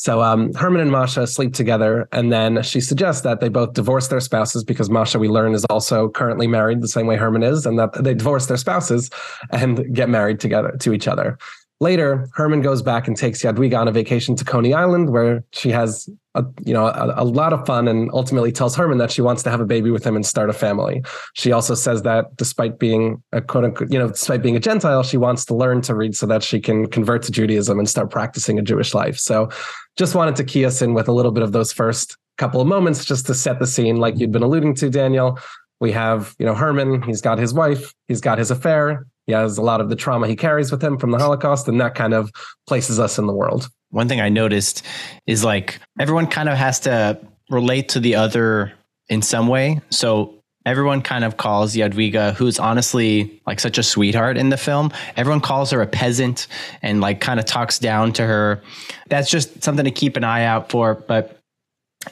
So 0.00 0.22
um, 0.22 0.54
Herman 0.54 0.80
and 0.80 0.90
Masha 0.90 1.26
sleep 1.26 1.52
together, 1.52 2.08
and 2.10 2.32
then 2.32 2.62
she 2.62 2.80
suggests 2.80 3.20
that 3.22 3.40
they 3.40 3.50
both 3.50 3.74
divorce 3.74 4.08
their 4.08 4.20
spouses 4.20 4.64
because 4.64 4.88
Masha, 4.88 5.18
we 5.18 5.28
learn, 5.28 5.52
is 5.52 5.66
also 5.66 6.08
currently 6.08 6.46
married 6.46 6.80
the 6.80 6.88
same 6.88 7.06
way 7.06 7.16
Herman 7.16 7.42
is, 7.42 7.66
and 7.66 7.78
that 7.78 7.92
they 8.02 8.14
divorce 8.14 8.46
their 8.46 8.56
spouses 8.56 9.10
and 9.50 9.94
get 9.94 10.08
married 10.08 10.40
together 10.40 10.74
to 10.80 10.94
each 10.94 11.06
other. 11.06 11.36
Later, 11.80 12.28
Herman 12.34 12.62
goes 12.62 12.80
back 12.80 13.08
and 13.08 13.16
takes 13.16 13.42
Jadwiga 13.42 13.78
on 13.78 13.88
a 13.88 13.92
vacation 13.92 14.36
to 14.36 14.44
Coney 14.44 14.72
Island, 14.72 15.10
where 15.10 15.44
she 15.52 15.70
has 15.70 16.08
a, 16.34 16.44
you 16.64 16.72
know 16.72 16.86
a, 16.86 17.14
a, 17.16 17.24
lot 17.24 17.52
of 17.52 17.66
fun 17.66 17.88
and 17.88 18.10
ultimately 18.12 18.52
tells 18.52 18.76
Herman 18.76 18.98
that 18.98 19.10
she 19.10 19.20
wants 19.20 19.42
to 19.42 19.50
have 19.50 19.60
a 19.60 19.64
baby 19.64 19.90
with 19.90 20.04
him 20.04 20.14
and 20.14 20.24
start 20.24 20.48
a 20.48 20.52
family. 20.52 21.02
She 21.34 21.50
also 21.50 21.74
says 21.74 22.02
that 22.02 22.36
despite 22.36 22.78
being 22.78 23.22
a 23.32 23.40
quote 23.40 23.64
unquote 23.64 23.92
you 23.92 23.98
know 23.98 24.08
despite 24.08 24.42
being 24.42 24.56
a 24.56 24.60
Gentile, 24.60 25.02
she 25.02 25.16
wants 25.16 25.44
to 25.46 25.54
learn 25.54 25.82
to 25.82 25.94
read 25.94 26.14
so 26.14 26.26
that 26.26 26.42
she 26.42 26.60
can 26.60 26.86
convert 26.86 27.22
to 27.24 27.32
Judaism 27.32 27.78
and 27.78 27.88
start 27.88 28.10
practicing 28.10 28.58
a 28.58 28.62
Jewish 28.62 28.94
life. 28.94 29.18
So 29.18 29.48
just 29.96 30.14
wanted 30.14 30.36
to 30.36 30.44
key 30.44 30.64
us 30.64 30.80
in 30.80 30.94
with 30.94 31.08
a 31.08 31.12
little 31.12 31.32
bit 31.32 31.42
of 31.42 31.52
those 31.52 31.72
first 31.72 32.16
couple 32.38 32.60
of 32.60 32.66
moments 32.66 33.04
just 33.04 33.26
to 33.26 33.34
set 33.34 33.58
the 33.58 33.66
scene, 33.66 33.96
like 33.96 34.18
you'd 34.18 34.32
been 34.32 34.42
alluding 34.42 34.74
to, 34.76 34.88
Daniel. 34.88 35.38
We 35.80 35.92
have 35.92 36.34
you 36.38 36.46
know 36.46 36.54
Herman. 36.54 37.02
He's 37.02 37.20
got 37.20 37.38
his 37.38 37.52
wife. 37.52 37.92
He's 38.06 38.20
got 38.20 38.38
his 38.38 38.50
affair. 38.50 39.06
He 39.30 39.34
has 39.34 39.58
a 39.58 39.62
lot 39.62 39.80
of 39.80 39.88
the 39.88 39.96
trauma 39.96 40.28
he 40.28 40.36
carries 40.36 40.70
with 40.70 40.82
him 40.82 40.98
from 40.98 41.10
the 41.10 41.18
Holocaust, 41.18 41.68
and 41.68 41.80
that 41.80 41.94
kind 41.94 42.14
of 42.14 42.30
places 42.66 42.98
us 42.98 43.18
in 43.18 43.26
the 43.26 43.32
world 43.32 43.68
one 43.90 44.08
thing 44.08 44.20
I 44.20 44.28
noticed 44.28 44.84
is 45.26 45.44
like 45.44 45.80
everyone 45.98 46.26
kind 46.26 46.48
of 46.48 46.56
has 46.56 46.80
to 46.80 47.20
relate 47.50 47.90
to 47.90 48.00
the 48.00 48.14
other 48.14 48.72
in 49.08 49.22
some 49.22 49.48
way. 49.48 49.80
So 49.90 50.34
everyone 50.64 51.02
kind 51.02 51.24
of 51.24 51.36
calls 51.36 51.74
Jadwiga, 51.74 52.34
who's 52.34 52.58
honestly 52.58 53.40
like 53.46 53.58
such 53.58 53.78
a 53.78 53.82
sweetheart 53.82 54.36
in 54.36 54.50
the 54.50 54.56
film. 54.56 54.92
Everyone 55.16 55.40
calls 55.40 55.70
her 55.72 55.82
a 55.82 55.86
peasant 55.86 56.46
and 56.82 57.00
like 57.00 57.20
kind 57.20 57.40
of 57.40 57.46
talks 57.46 57.78
down 57.78 58.12
to 58.14 58.24
her. 58.24 58.62
That's 59.08 59.30
just 59.30 59.62
something 59.62 59.84
to 59.84 59.90
keep 59.90 60.16
an 60.16 60.24
eye 60.24 60.44
out 60.44 60.70
for. 60.70 60.94
But 60.94 61.39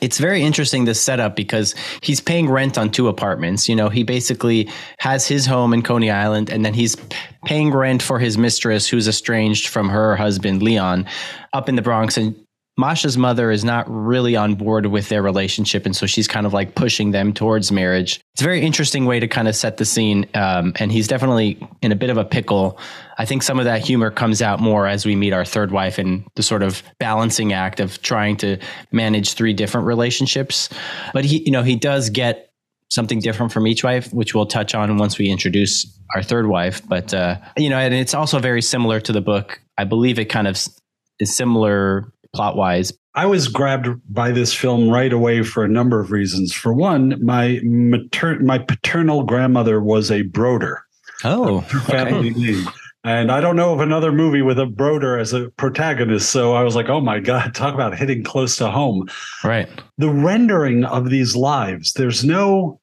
it's 0.02 0.18
very 0.18 0.42
interesting 0.42 0.84
this 0.84 1.00
setup 1.00 1.34
because 1.34 1.74
he's 2.02 2.20
paying 2.20 2.48
rent 2.50 2.76
on 2.76 2.90
two 2.90 3.08
apartments. 3.08 3.68
You 3.68 3.74
know, 3.74 3.88
he 3.88 4.02
basically 4.02 4.68
has 4.98 5.26
his 5.26 5.46
home 5.46 5.72
in 5.72 5.82
Coney 5.82 6.10
Island 6.10 6.50
and 6.50 6.64
then 6.64 6.74
he's 6.74 6.96
paying 7.46 7.72
rent 7.72 8.02
for 8.02 8.18
his 8.18 8.36
mistress 8.36 8.86
who's 8.86 9.08
estranged 9.08 9.68
from 9.68 9.88
her 9.88 10.14
husband 10.14 10.62
Leon 10.62 11.06
up 11.54 11.68
in 11.70 11.76
the 11.76 11.82
Bronx 11.82 12.18
and 12.18 12.36
Masha's 12.78 13.18
mother 13.18 13.50
is 13.50 13.64
not 13.64 13.86
really 13.90 14.36
on 14.36 14.54
board 14.54 14.86
with 14.86 15.08
their 15.08 15.20
relationship, 15.20 15.84
and 15.84 15.96
so 15.96 16.06
she's 16.06 16.28
kind 16.28 16.46
of 16.46 16.54
like 16.54 16.76
pushing 16.76 17.10
them 17.10 17.32
towards 17.32 17.72
marriage. 17.72 18.20
It's 18.34 18.40
a 18.40 18.44
very 18.44 18.62
interesting 18.62 19.04
way 19.04 19.18
to 19.18 19.26
kind 19.26 19.48
of 19.48 19.56
set 19.56 19.78
the 19.78 19.84
scene, 19.84 20.26
um, 20.34 20.72
and 20.76 20.92
he's 20.92 21.08
definitely 21.08 21.58
in 21.82 21.90
a 21.90 21.96
bit 21.96 22.08
of 22.08 22.16
a 22.16 22.24
pickle. 22.24 22.78
I 23.18 23.24
think 23.24 23.42
some 23.42 23.58
of 23.58 23.64
that 23.64 23.84
humor 23.84 24.12
comes 24.12 24.40
out 24.40 24.60
more 24.60 24.86
as 24.86 25.04
we 25.04 25.16
meet 25.16 25.32
our 25.32 25.44
third 25.44 25.72
wife 25.72 25.98
and 25.98 26.24
the 26.36 26.42
sort 26.44 26.62
of 26.62 26.84
balancing 27.00 27.52
act 27.52 27.80
of 27.80 28.00
trying 28.00 28.36
to 28.38 28.58
manage 28.92 29.34
three 29.34 29.54
different 29.54 29.88
relationships. 29.88 30.68
But 31.12 31.24
he, 31.24 31.42
you 31.44 31.50
know, 31.50 31.64
he 31.64 31.74
does 31.74 32.10
get 32.10 32.52
something 32.90 33.18
different 33.18 33.52
from 33.52 33.66
each 33.66 33.82
wife, 33.82 34.14
which 34.14 34.36
we'll 34.36 34.46
touch 34.46 34.76
on 34.76 34.96
once 34.98 35.18
we 35.18 35.28
introduce 35.28 35.84
our 36.14 36.22
third 36.22 36.46
wife. 36.46 36.80
But 36.86 37.12
uh, 37.12 37.38
you 37.56 37.70
know, 37.70 37.78
and 37.78 37.92
it's 37.92 38.14
also 38.14 38.38
very 38.38 38.62
similar 38.62 39.00
to 39.00 39.12
the 39.12 39.20
book. 39.20 39.60
I 39.76 39.82
believe 39.82 40.20
it 40.20 40.26
kind 40.26 40.46
of 40.46 40.64
is 41.18 41.36
similar 41.36 42.12
plot 42.34 42.56
wise. 42.56 42.92
I 43.14 43.26
was 43.26 43.48
grabbed 43.48 43.88
by 44.12 44.30
this 44.30 44.54
film 44.54 44.88
right 44.88 45.12
away 45.12 45.42
for 45.42 45.64
a 45.64 45.68
number 45.68 46.00
of 46.00 46.12
reasons. 46.12 46.52
For 46.52 46.72
one, 46.72 47.18
my 47.24 47.60
mater- 47.64 48.40
my 48.40 48.58
paternal 48.58 49.24
grandmother 49.24 49.80
was 49.80 50.10
a 50.10 50.22
broder. 50.22 50.84
Oh, 51.24 51.62
family 51.62 52.30
okay. 52.30 52.40
name. 52.40 52.68
And 53.04 53.32
I 53.32 53.40
don't 53.40 53.56
know 53.56 53.72
of 53.72 53.80
another 53.80 54.12
movie 54.12 54.42
with 54.42 54.58
a 54.58 54.66
broder 54.66 55.18
as 55.18 55.32
a 55.32 55.50
protagonist. 55.50 56.30
So 56.30 56.54
I 56.54 56.62
was 56.62 56.76
like, 56.76 56.88
oh 56.88 57.00
my 57.00 57.20
God, 57.20 57.54
talk 57.54 57.74
about 57.74 57.96
hitting 57.96 58.22
close 58.22 58.56
to 58.56 58.70
home. 58.70 59.08
Right. 59.42 59.68
The 59.98 60.10
rendering 60.10 60.84
of 60.84 61.10
these 61.10 61.34
lives, 61.34 61.92
there's 61.94 62.24
no 62.24 62.80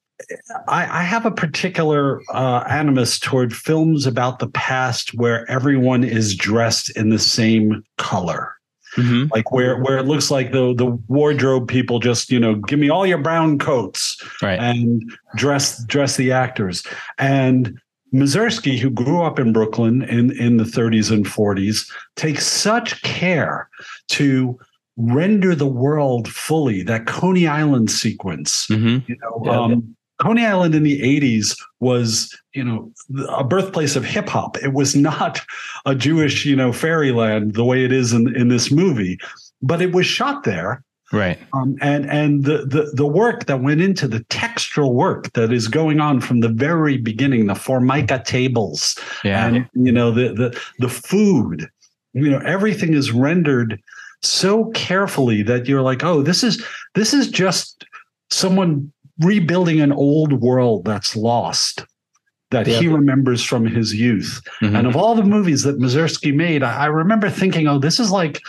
I, 0.68 1.02
I, 1.02 1.04
have 1.04 1.26
a 1.26 1.32
particular 1.32 2.22
uh, 2.34 2.64
animus 2.70 3.20
toward 3.20 3.54
films 3.54 4.06
about 4.06 4.40
the 4.40 4.48
past 4.48 5.14
where 5.16 5.50
everyone 5.52 6.06
is 6.06 6.36
dressed 6.36 6.90
in 6.96 7.10
the 7.10 7.20
same 7.20 7.84
color. 7.98 8.55
Mm-hmm. 8.96 9.28
Like 9.32 9.52
where 9.52 9.80
where 9.80 9.98
it 9.98 10.04
looks 10.04 10.32
like 10.32 10.52
the 10.52 10.74
the 10.74 10.86
wardrobe 11.08 11.68
people 11.68 12.00
just 12.00 12.32
you 12.32 12.40
know 12.40 12.56
give 12.56 12.80
me 12.80 12.90
all 12.90 13.06
your 13.06 13.18
brown 13.18 13.60
coats 13.60 14.22
right. 14.42 14.60
and 14.60 15.04
dress 15.36 15.84
dress 15.86 16.18
the 16.18 16.32
actors 16.32 16.84
and 17.18 17.80
Mazursky, 18.14 18.78
who 18.80 18.90
grew 18.90 19.22
up 19.22 19.40
in 19.40 19.52
Brooklyn 19.52 20.04
in, 20.04 20.32
in 20.40 20.58
the 20.58 20.64
30s 20.64 21.12
and 21.12 21.26
40s, 21.26 21.92
takes 22.16 22.46
such 22.46 23.02
care 23.02 23.70
to 24.10 24.58
render 24.96 25.54
the 25.54 25.68
world 25.68 26.28
fully. 26.28 26.82
That 26.82 27.08
Coney 27.08 27.48
Island 27.48 27.92
sequence, 27.92 28.68
mm-hmm. 28.68 29.12
you 29.12 29.18
know, 29.22 29.42
yeah, 29.44 29.60
um, 29.60 29.96
Coney 30.22 30.46
Island 30.46 30.76
in 30.76 30.84
the 30.84 31.02
80s 31.02 31.60
was, 31.80 32.38
you 32.54 32.64
know, 32.64 32.92
a 33.30 33.44
birthplace 33.44 33.96
of 33.96 34.06
hip 34.06 34.30
hop. 34.30 34.58
It 34.58 34.74
was 34.74 34.96
not 34.96 35.42
a 35.86 35.94
Jewish, 35.94 36.46
you 36.46 36.56
know, 36.56 36.72
fairyland 36.72 37.54
the 37.54 37.66
way 37.66 37.84
it 37.84 37.92
is 37.92 38.14
in, 38.14 38.34
in 38.36 38.48
this 38.48 38.72
movie, 38.72 39.20
but 39.62 39.82
it 39.82 39.92
was 39.92 40.06
shot 40.06 40.44
there. 40.44 40.84
Right. 41.12 41.38
Um, 41.54 41.78
and 41.82 42.10
and 42.10 42.46
the, 42.46 42.66
the 42.66 42.92
the 42.96 43.06
work 43.06 43.46
that 43.46 43.62
went 43.62 43.80
into 43.80 44.08
the 44.08 44.22
textural 44.22 44.94
work 44.94 45.32
that 45.34 45.54
is 45.54 45.68
going 45.68 46.00
on 46.00 46.20
from 46.20 46.40
the 46.40 46.50
very 46.50 46.98
beginning, 46.98 47.46
the 47.46 47.54
formica 47.54 48.24
tables, 48.26 48.98
yeah. 49.24 49.46
and 49.46 49.70
you 49.74 49.92
know 49.92 50.10
the 50.10 50.34
the 50.34 50.60
the 50.80 50.90
food, 50.90 51.70
you 52.14 52.30
know, 52.32 52.40
everything 52.40 52.96
is 52.96 53.12
rendered 53.12 53.80
so 54.24 54.66
carefully 54.72 55.44
that 55.44 55.68
you're 55.68 55.84
like, 55.84 56.04
oh, 56.04 56.24
this 56.24 56.44
is 56.44 56.66
this 56.96 57.14
is 57.14 57.30
just 57.30 57.86
someone 58.32 58.92
rebuilding 59.20 59.80
an 59.82 59.92
old 59.92 60.34
world 60.34 60.86
that's 60.86 61.16
lost 61.16 61.86
that 62.52 62.68
yeah. 62.68 62.80
he 62.80 62.88
remembers 62.88 63.44
from 63.44 63.66
his 63.66 63.94
youth. 63.94 64.42
Mm-hmm. 64.62 64.76
And 64.76 64.88
of 64.88 64.96
all 64.96 65.16
the 65.16 65.24
movies 65.24 65.64
that 65.64 65.80
Mazursky 65.80 66.34
made, 66.34 66.64
I, 66.64 66.84
I, 66.84 66.86
remember 66.86 67.30
thinking, 67.30 67.68
oh, 67.68 67.80
this 67.80 68.00
is 68.00 68.12
like 68.12 68.42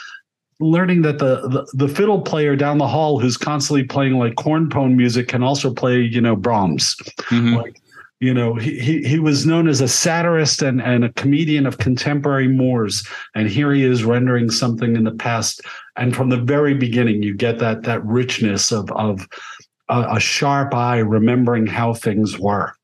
learning 0.61 1.03
that 1.03 1.19
the, 1.19 1.49
the, 1.49 1.67
the 1.75 1.89
fiddle 1.89 2.21
player 2.21 2.57
down 2.57 2.79
the 2.79 2.87
hall 2.87 3.19
who's 3.19 3.37
constantly 3.37 3.85
playing 3.85 4.19
like 4.19 4.35
cornpone 4.35 4.95
music 4.95 5.29
can 5.29 5.43
also 5.43 5.73
play, 5.73 6.01
you 6.01 6.21
know, 6.21 6.37
Brahms. 6.37 6.95
Mm-hmm. 7.31 7.55
Like, 7.55 7.81
you 8.21 8.33
know, 8.33 8.55
he, 8.55 8.79
he 8.79 9.03
he 9.03 9.19
was 9.19 9.45
known 9.45 9.69
as 9.69 9.83
a 9.83 9.89
satirist 9.89 10.63
and, 10.63 10.81
and 10.81 11.05
a 11.05 11.13
comedian 11.13 11.67
of 11.67 11.77
contemporary 11.77 12.49
Moors. 12.49 13.07
And 13.35 13.47
here 13.47 13.73
he 13.73 13.85
is 13.85 14.05
rendering 14.05 14.51
something 14.51 14.97
in 14.97 15.05
the 15.05 15.13
past. 15.13 15.61
And 15.97 16.17
from 16.17 16.31
the 16.31 16.39
very 16.39 16.73
beginning, 16.73 17.23
you 17.23 17.35
get 17.35 17.59
that 17.59 17.83
that 17.83 18.03
richness 18.07 18.73
of 18.73 18.91
of 18.93 19.29
a, 19.89 20.17
a 20.17 20.21
sharp 20.21 20.75
eye 20.75 20.99
remembering 20.99 21.67
how 21.67 21.95
things 21.95 22.39
were. 22.39 22.75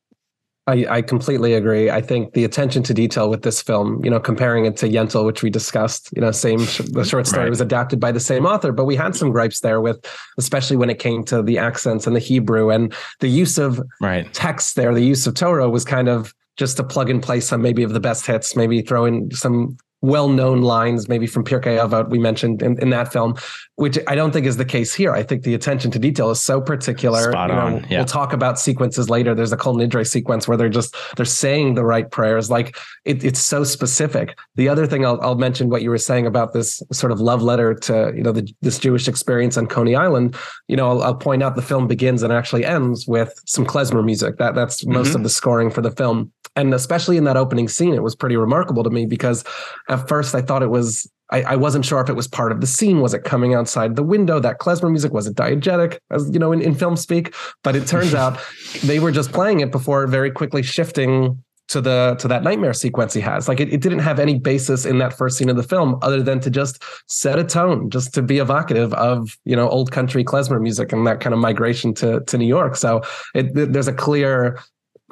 I, 0.65 0.85
I, 0.89 1.01
completely 1.01 1.55
agree. 1.55 1.89
I 1.89 1.99
think 1.99 2.33
the 2.33 2.45
attention 2.45 2.83
to 2.83 2.93
detail 2.93 3.29
with 3.29 3.41
this 3.41 3.61
film, 3.61 4.03
you 4.03 4.09
know, 4.09 4.19
comparing 4.19 4.63
it 4.63 4.77
to 4.77 4.87
Yentl, 4.87 5.25
which 5.25 5.43
we 5.43 5.49
discussed, 5.49 6.09
you 6.15 6.21
know, 6.21 6.31
same 6.31 6.59
the 6.59 7.03
short 7.05 7.27
story 7.27 7.43
right. 7.43 7.49
was 7.49 7.59
adapted 7.59 7.99
by 7.99 8.13
the 8.13 8.19
same 8.21 8.45
author, 8.45 8.71
but 8.71 8.85
we 8.85 8.95
had 8.95 9.13
some 9.13 9.29
gripes 9.31 9.59
there 9.59 9.81
with, 9.81 10.05
especially 10.37 10.77
when 10.77 10.89
it 10.89 10.99
came 10.99 11.25
to 11.25 11.41
the 11.41 11.57
accents 11.57 12.07
and 12.07 12.15
the 12.15 12.21
Hebrew 12.21 12.69
and 12.69 12.93
the 13.19 13.27
use 13.27 13.57
of 13.57 13.81
right. 13.99 14.31
text 14.33 14.77
there. 14.77 14.93
The 14.93 15.03
use 15.03 15.27
of 15.27 15.33
Torah 15.33 15.69
was 15.69 15.83
kind 15.83 16.07
of 16.07 16.33
just 16.55 16.77
to 16.77 16.83
plug 16.83 17.09
and 17.09 17.21
play 17.21 17.41
some 17.41 17.61
maybe 17.61 17.83
of 17.83 17.91
the 17.91 17.99
best 17.99 18.25
hits, 18.25 18.55
maybe 18.55 18.81
throw 18.81 19.03
in 19.03 19.31
some 19.31 19.77
well-known 20.03 20.61
lines, 20.61 21.07
maybe 21.07 21.25
from 21.25 21.45
Pirkei 21.45 21.79
Avot 21.79 22.09
we 22.09 22.19
mentioned 22.19 22.61
in, 22.61 22.77
in 22.79 22.89
that 22.89 23.13
film, 23.13 23.35
which 23.75 23.97
I 24.05 24.15
don't 24.15 24.31
think 24.31 24.45
is 24.45 24.57
the 24.57 24.65
case 24.65 24.93
here. 24.93 25.13
I 25.13 25.23
think 25.23 25.43
the 25.43 25.53
attention 25.53 25.91
to 25.91 25.99
detail 25.99 26.29
is 26.29 26.41
so 26.41 26.59
particular. 26.59 27.31
Spot 27.31 27.49
you 27.49 27.55
know, 27.55 27.61
on. 27.61 27.87
Yeah. 27.89 27.99
We'll 27.99 28.05
talk 28.05 28.33
about 28.33 28.59
sequences 28.59 29.09
later. 29.09 29.33
There's 29.33 29.53
a 29.53 29.57
Kol 29.57 29.77
Nidre 29.77 30.05
sequence 30.05 30.45
where 30.45 30.57
they're 30.57 30.67
just 30.67 30.93
they're 31.15 31.25
saying 31.25 31.75
the 31.75 31.85
right 31.85 32.11
prayers. 32.11 32.51
Like 32.51 32.77
it, 33.05 33.23
it's 33.23 33.39
so 33.39 33.63
specific. 33.63 34.37
The 34.55 34.67
other 34.67 34.85
thing 34.85 35.05
I'll, 35.05 35.21
I'll 35.21 35.35
mention 35.35 35.69
what 35.69 35.81
you 35.81 35.89
were 35.89 35.97
saying 35.97 36.27
about 36.27 36.51
this 36.51 36.83
sort 36.91 37.13
of 37.13 37.21
love 37.21 37.41
letter 37.41 37.73
to 37.73 38.11
you 38.13 38.23
know 38.23 38.33
the, 38.33 38.53
this 38.61 38.79
Jewish 38.79 39.07
experience 39.07 39.57
on 39.57 39.67
Coney 39.67 39.95
Island. 39.95 40.35
You 40.67 40.75
know, 40.75 40.89
I'll, 40.89 41.01
I'll, 41.01 41.15
point 41.15 41.41
out 41.41 41.55
the 41.55 41.61
film 41.61 41.87
begins 41.87 42.23
and 42.23 42.33
actually 42.33 42.65
ends 42.65 43.07
with 43.07 43.41
some 43.45 43.65
klezmer 43.65 44.03
music. 44.03 44.37
That 44.37 44.53
that's 44.53 44.85
most 44.85 45.09
mm-hmm. 45.09 45.17
of 45.17 45.23
the 45.23 45.29
scoring 45.29 45.71
for 45.71 45.81
the 45.81 45.91
film, 45.91 46.33
and 46.55 46.73
especially 46.73 47.17
in 47.17 47.23
that 47.23 47.37
opening 47.37 47.69
scene, 47.69 47.93
it 47.93 48.03
was 48.03 48.15
pretty 48.15 48.35
remarkable 48.35 48.83
to 48.83 48.89
me 48.89 49.05
because 49.05 49.43
at 49.93 50.07
first 50.07 50.35
I 50.35 50.41
thought 50.41 50.63
it 50.63 50.69
was 50.69 51.09
I, 51.31 51.41
I, 51.41 51.55
wasn't 51.55 51.85
sure 51.85 51.99
if 51.99 52.09
it 52.09 52.15
was 52.15 52.27
part 52.27 52.51
of 52.51 52.61
the 52.61 52.67
scene. 52.67 52.99
Was 52.99 53.13
it 53.13 53.23
coming 53.23 53.55
outside 53.55 53.95
the 53.95 54.03
window? 54.03 54.39
That 54.39 54.59
klezmer 54.59 54.91
music 54.91 55.13
was 55.13 55.25
it 55.25 55.35
diegetic, 55.35 55.97
as 56.11 56.29
you 56.31 56.37
know, 56.37 56.51
in, 56.51 56.61
in 56.61 56.75
film 56.75 56.95
speak? 56.95 57.33
But 57.63 57.75
it 57.75 57.87
turns 57.87 58.13
out 58.21 58.39
they 58.83 58.99
were 58.99 59.11
just 59.11 59.31
playing 59.31 59.61
it 59.61 59.71
before 59.71 60.05
very 60.05 60.29
quickly 60.29 60.61
shifting 60.61 61.43
to 61.69 61.81
the 61.81 62.15
to 62.19 62.27
that 62.27 62.43
nightmare 62.43 62.73
sequence 62.73 63.13
he 63.13 63.21
has. 63.21 63.47
Like 63.47 63.59
it, 63.59 63.73
it 63.73 63.81
didn't 63.81 63.99
have 63.99 64.19
any 64.19 64.37
basis 64.37 64.85
in 64.85 64.99
that 64.99 65.17
first 65.17 65.37
scene 65.37 65.49
of 65.49 65.55
the 65.55 65.63
film 65.63 65.97
other 66.01 66.21
than 66.21 66.39
to 66.41 66.49
just 66.49 66.83
set 67.07 67.39
a 67.39 67.43
tone, 67.43 67.89
just 67.89 68.13
to 68.13 68.21
be 68.21 68.37
evocative 68.37 68.93
of 68.93 69.37
you 69.45 69.55
know 69.55 69.69
old 69.69 69.91
country 69.91 70.23
klezmer 70.23 70.61
music 70.61 70.91
and 70.91 71.07
that 71.07 71.19
kind 71.19 71.33
of 71.33 71.39
migration 71.39 71.93
to 71.95 72.19
to 72.21 72.37
New 72.37 72.45
York. 72.45 72.75
So 72.75 73.01
it, 73.33 73.53
there's 73.53 73.87
a 73.87 73.93
clear 73.93 74.59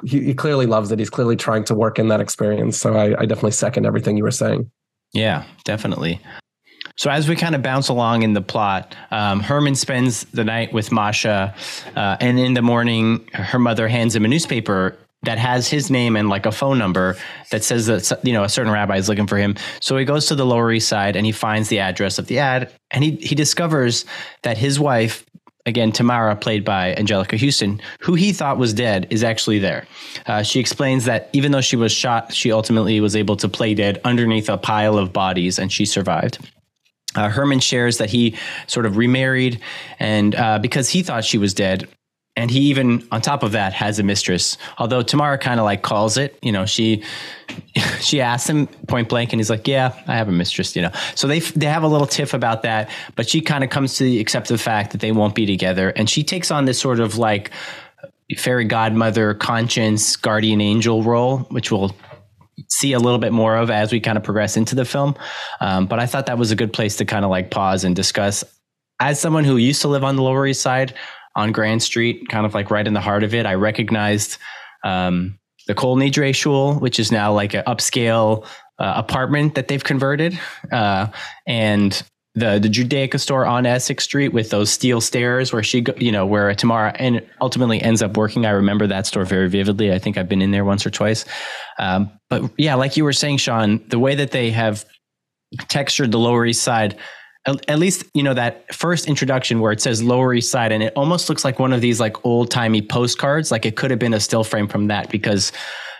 he, 0.04 0.24
he, 0.24 0.34
clearly 0.34 0.66
loves 0.66 0.90
it. 0.92 0.98
He's 0.98 1.10
clearly 1.10 1.36
trying 1.36 1.64
to 1.64 1.74
work 1.74 1.98
in 1.98 2.08
that 2.08 2.20
experience. 2.20 2.78
So 2.78 2.94
I, 2.94 3.20
I 3.20 3.26
definitely 3.26 3.52
second 3.52 3.86
everything 3.86 4.16
you 4.16 4.24
were 4.24 4.30
saying. 4.30 4.70
Yeah, 5.12 5.44
definitely. 5.64 6.20
So 6.96 7.10
as 7.10 7.28
we 7.28 7.36
kind 7.36 7.54
of 7.54 7.62
bounce 7.62 7.88
along 7.88 8.22
in 8.22 8.34
the 8.34 8.40
plot, 8.40 8.94
um, 9.10 9.40
Herman 9.40 9.74
spends 9.74 10.24
the 10.26 10.44
night 10.44 10.72
with 10.72 10.92
Masha, 10.92 11.54
uh, 11.96 12.16
and 12.20 12.38
in 12.38 12.54
the 12.54 12.62
morning, 12.62 13.26
her 13.32 13.58
mother 13.58 13.88
hands 13.88 14.14
him 14.14 14.24
a 14.24 14.28
newspaper 14.28 14.96
that 15.22 15.38
has 15.38 15.68
his 15.68 15.90
name 15.90 16.16
and 16.16 16.28
like 16.28 16.46
a 16.46 16.52
phone 16.52 16.78
number 16.78 17.16
that 17.50 17.62
says 17.62 17.86
that 17.86 18.20
you 18.24 18.32
know 18.32 18.42
a 18.42 18.48
certain 18.48 18.72
rabbi 18.72 18.96
is 18.96 19.08
looking 19.08 19.26
for 19.26 19.38
him. 19.38 19.54
So 19.80 19.96
he 19.96 20.04
goes 20.04 20.26
to 20.26 20.34
the 20.34 20.44
Lower 20.44 20.70
East 20.72 20.88
Side 20.88 21.16
and 21.16 21.24
he 21.24 21.32
finds 21.32 21.68
the 21.68 21.78
address 21.78 22.18
of 22.18 22.26
the 22.26 22.38
ad, 22.38 22.72
and 22.90 23.04
he 23.04 23.16
he 23.16 23.34
discovers 23.34 24.04
that 24.42 24.58
his 24.58 24.78
wife. 24.78 25.24
Again, 25.64 25.92
Tamara, 25.92 26.34
played 26.34 26.64
by 26.64 26.92
Anjelica 26.96 27.38
Huston, 27.38 27.80
who 28.00 28.14
he 28.14 28.32
thought 28.32 28.58
was 28.58 28.74
dead, 28.74 29.06
is 29.10 29.22
actually 29.22 29.60
there. 29.60 29.86
Uh, 30.26 30.42
she 30.42 30.58
explains 30.58 31.04
that 31.04 31.30
even 31.32 31.52
though 31.52 31.60
she 31.60 31.76
was 31.76 31.92
shot, 31.92 32.32
she 32.32 32.50
ultimately 32.50 33.00
was 33.00 33.14
able 33.14 33.36
to 33.36 33.48
play 33.48 33.72
dead 33.72 34.00
underneath 34.04 34.48
a 34.48 34.58
pile 34.58 34.98
of 34.98 35.12
bodies 35.12 35.60
and 35.60 35.70
she 35.70 35.84
survived. 35.84 36.38
Uh, 37.14 37.28
Herman 37.28 37.60
shares 37.60 37.98
that 37.98 38.10
he 38.10 38.36
sort 38.66 38.86
of 38.86 38.96
remarried, 38.96 39.60
and 40.00 40.34
uh, 40.34 40.58
because 40.58 40.88
he 40.88 41.02
thought 41.02 41.24
she 41.24 41.38
was 41.38 41.52
dead, 41.52 41.86
and 42.36 42.50
he 42.50 42.60
even 42.60 43.06
on 43.12 43.20
top 43.20 43.42
of 43.42 43.52
that 43.52 43.72
has 43.72 43.98
a 43.98 44.02
mistress. 44.02 44.56
Although 44.78 45.02
tamara 45.02 45.38
kind 45.38 45.60
of 45.60 45.64
like 45.64 45.82
calls 45.82 46.16
it 46.16 46.38
you 46.42 46.52
know 46.52 46.66
she 46.66 47.02
she 48.00 48.20
asks 48.20 48.48
him 48.48 48.66
point 48.88 49.08
blank 49.08 49.32
and 49.32 49.40
he's 49.40 49.50
like 49.50 49.68
yeah 49.68 49.92
i 50.06 50.16
have 50.16 50.28
a 50.28 50.32
mistress 50.32 50.74
you 50.74 50.82
know. 50.82 50.90
So 51.14 51.26
they 51.26 51.40
they 51.40 51.66
have 51.66 51.82
a 51.82 51.88
little 51.88 52.06
tiff 52.06 52.34
about 52.34 52.62
that 52.62 52.90
but 53.16 53.28
she 53.28 53.40
kind 53.40 53.62
of 53.64 53.70
comes 53.70 53.96
to 53.98 54.18
accept 54.18 54.48
the 54.48 54.58
fact 54.58 54.92
that 54.92 55.00
they 55.00 55.12
won't 55.12 55.34
be 55.34 55.46
together. 55.46 55.90
And 55.90 56.08
she 56.08 56.22
takes 56.22 56.50
on 56.50 56.64
this 56.64 56.80
sort 56.80 57.00
of 57.00 57.18
like 57.18 57.50
fairy 58.36 58.64
godmother 58.64 59.34
conscience 59.34 60.16
guardian 60.16 60.60
angel 60.60 61.02
role 61.02 61.38
which 61.50 61.70
we'll 61.70 61.94
see 62.68 62.92
a 62.92 62.98
little 62.98 63.18
bit 63.18 63.32
more 63.32 63.56
of 63.56 63.70
as 63.70 63.92
we 63.92 64.00
kind 64.00 64.16
of 64.16 64.24
progress 64.24 64.56
into 64.56 64.74
the 64.74 64.84
film. 64.84 65.14
Um, 65.60 65.86
but 65.86 65.98
i 65.98 66.06
thought 66.06 66.26
that 66.26 66.38
was 66.38 66.50
a 66.50 66.56
good 66.56 66.72
place 66.72 66.96
to 66.96 67.04
kind 67.04 67.24
of 67.24 67.30
like 67.30 67.50
pause 67.50 67.84
and 67.84 67.94
discuss. 67.94 68.42
As 69.00 69.20
someone 69.20 69.44
who 69.44 69.56
used 69.56 69.82
to 69.82 69.88
live 69.88 70.04
on 70.04 70.16
the 70.16 70.22
lower 70.22 70.46
east 70.46 70.62
side 70.62 70.94
on 71.36 71.52
Grand 71.52 71.82
Street, 71.82 72.28
kind 72.28 72.46
of 72.46 72.54
like 72.54 72.70
right 72.70 72.86
in 72.86 72.94
the 72.94 73.00
heart 73.00 73.22
of 73.22 73.34
it. 73.34 73.46
I 73.46 73.54
recognized 73.54 74.38
um, 74.84 75.38
the 75.66 75.74
Kol 75.74 75.96
Nidre 75.96 76.34
Shul, 76.34 76.74
which 76.74 76.98
is 76.98 77.12
now 77.12 77.32
like 77.32 77.54
an 77.54 77.64
upscale 77.66 78.46
uh, 78.78 78.94
apartment 78.96 79.54
that 79.54 79.68
they've 79.68 79.82
converted, 79.82 80.38
uh, 80.70 81.08
and 81.46 82.02
the 82.34 82.58
the 82.58 82.68
Judaica 82.68 83.20
store 83.20 83.44
on 83.46 83.66
Essex 83.66 84.04
Street 84.04 84.30
with 84.32 84.50
those 84.50 84.70
steel 84.70 85.00
stairs 85.00 85.52
where 85.52 85.62
she, 85.62 85.82
go, 85.82 85.92
you 85.98 86.10
know, 86.10 86.24
where 86.26 86.52
Tamara 86.54 86.94
and 86.98 87.22
ultimately 87.40 87.80
ends 87.80 88.02
up 88.02 88.16
working. 88.16 88.46
I 88.46 88.50
remember 88.50 88.86
that 88.86 89.06
store 89.06 89.24
very 89.24 89.48
vividly. 89.48 89.92
I 89.92 89.98
think 89.98 90.16
I've 90.16 90.28
been 90.28 90.42
in 90.42 90.50
there 90.50 90.64
once 90.64 90.86
or 90.86 90.90
twice. 90.90 91.24
Um, 91.78 92.10
but 92.30 92.50
yeah, 92.56 92.74
like 92.74 92.96
you 92.96 93.04
were 93.04 93.12
saying, 93.12 93.36
Shawn, 93.36 93.84
the 93.88 93.98
way 93.98 94.14
that 94.14 94.30
they 94.30 94.50
have 94.50 94.86
textured 95.68 96.10
the 96.10 96.18
Lower 96.18 96.46
East 96.46 96.62
Side 96.62 96.96
at 97.46 97.78
least 97.78 98.04
you 98.14 98.22
know 98.22 98.34
that 98.34 98.72
first 98.74 99.08
introduction 99.08 99.60
where 99.60 99.72
it 99.72 99.80
says 99.80 100.02
lower 100.02 100.32
east 100.32 100.50
side 100.50 100.70
and 100.70 100.82
it 100.82 100.92
almost 100.94 101.28
looks 101.28 101.44
like 101.44 101.58
one 101.58 101.72
of 101.72 101.80
these 101.80 101.98
like 101.98 102.24
old 102.24 102.50
timey 102.50 102.80
postcards 102.80 103.50
like 103.50 103.66
it 103.66 103.76
could 103.76 103.90
have 103.90 103.98
been 103.98 104.14
a 104.14 104.20
still 104.20 104.44
frame 104.44 104.68
from 104.68 104.86
that 104.86 105.10
because 105.10 105.50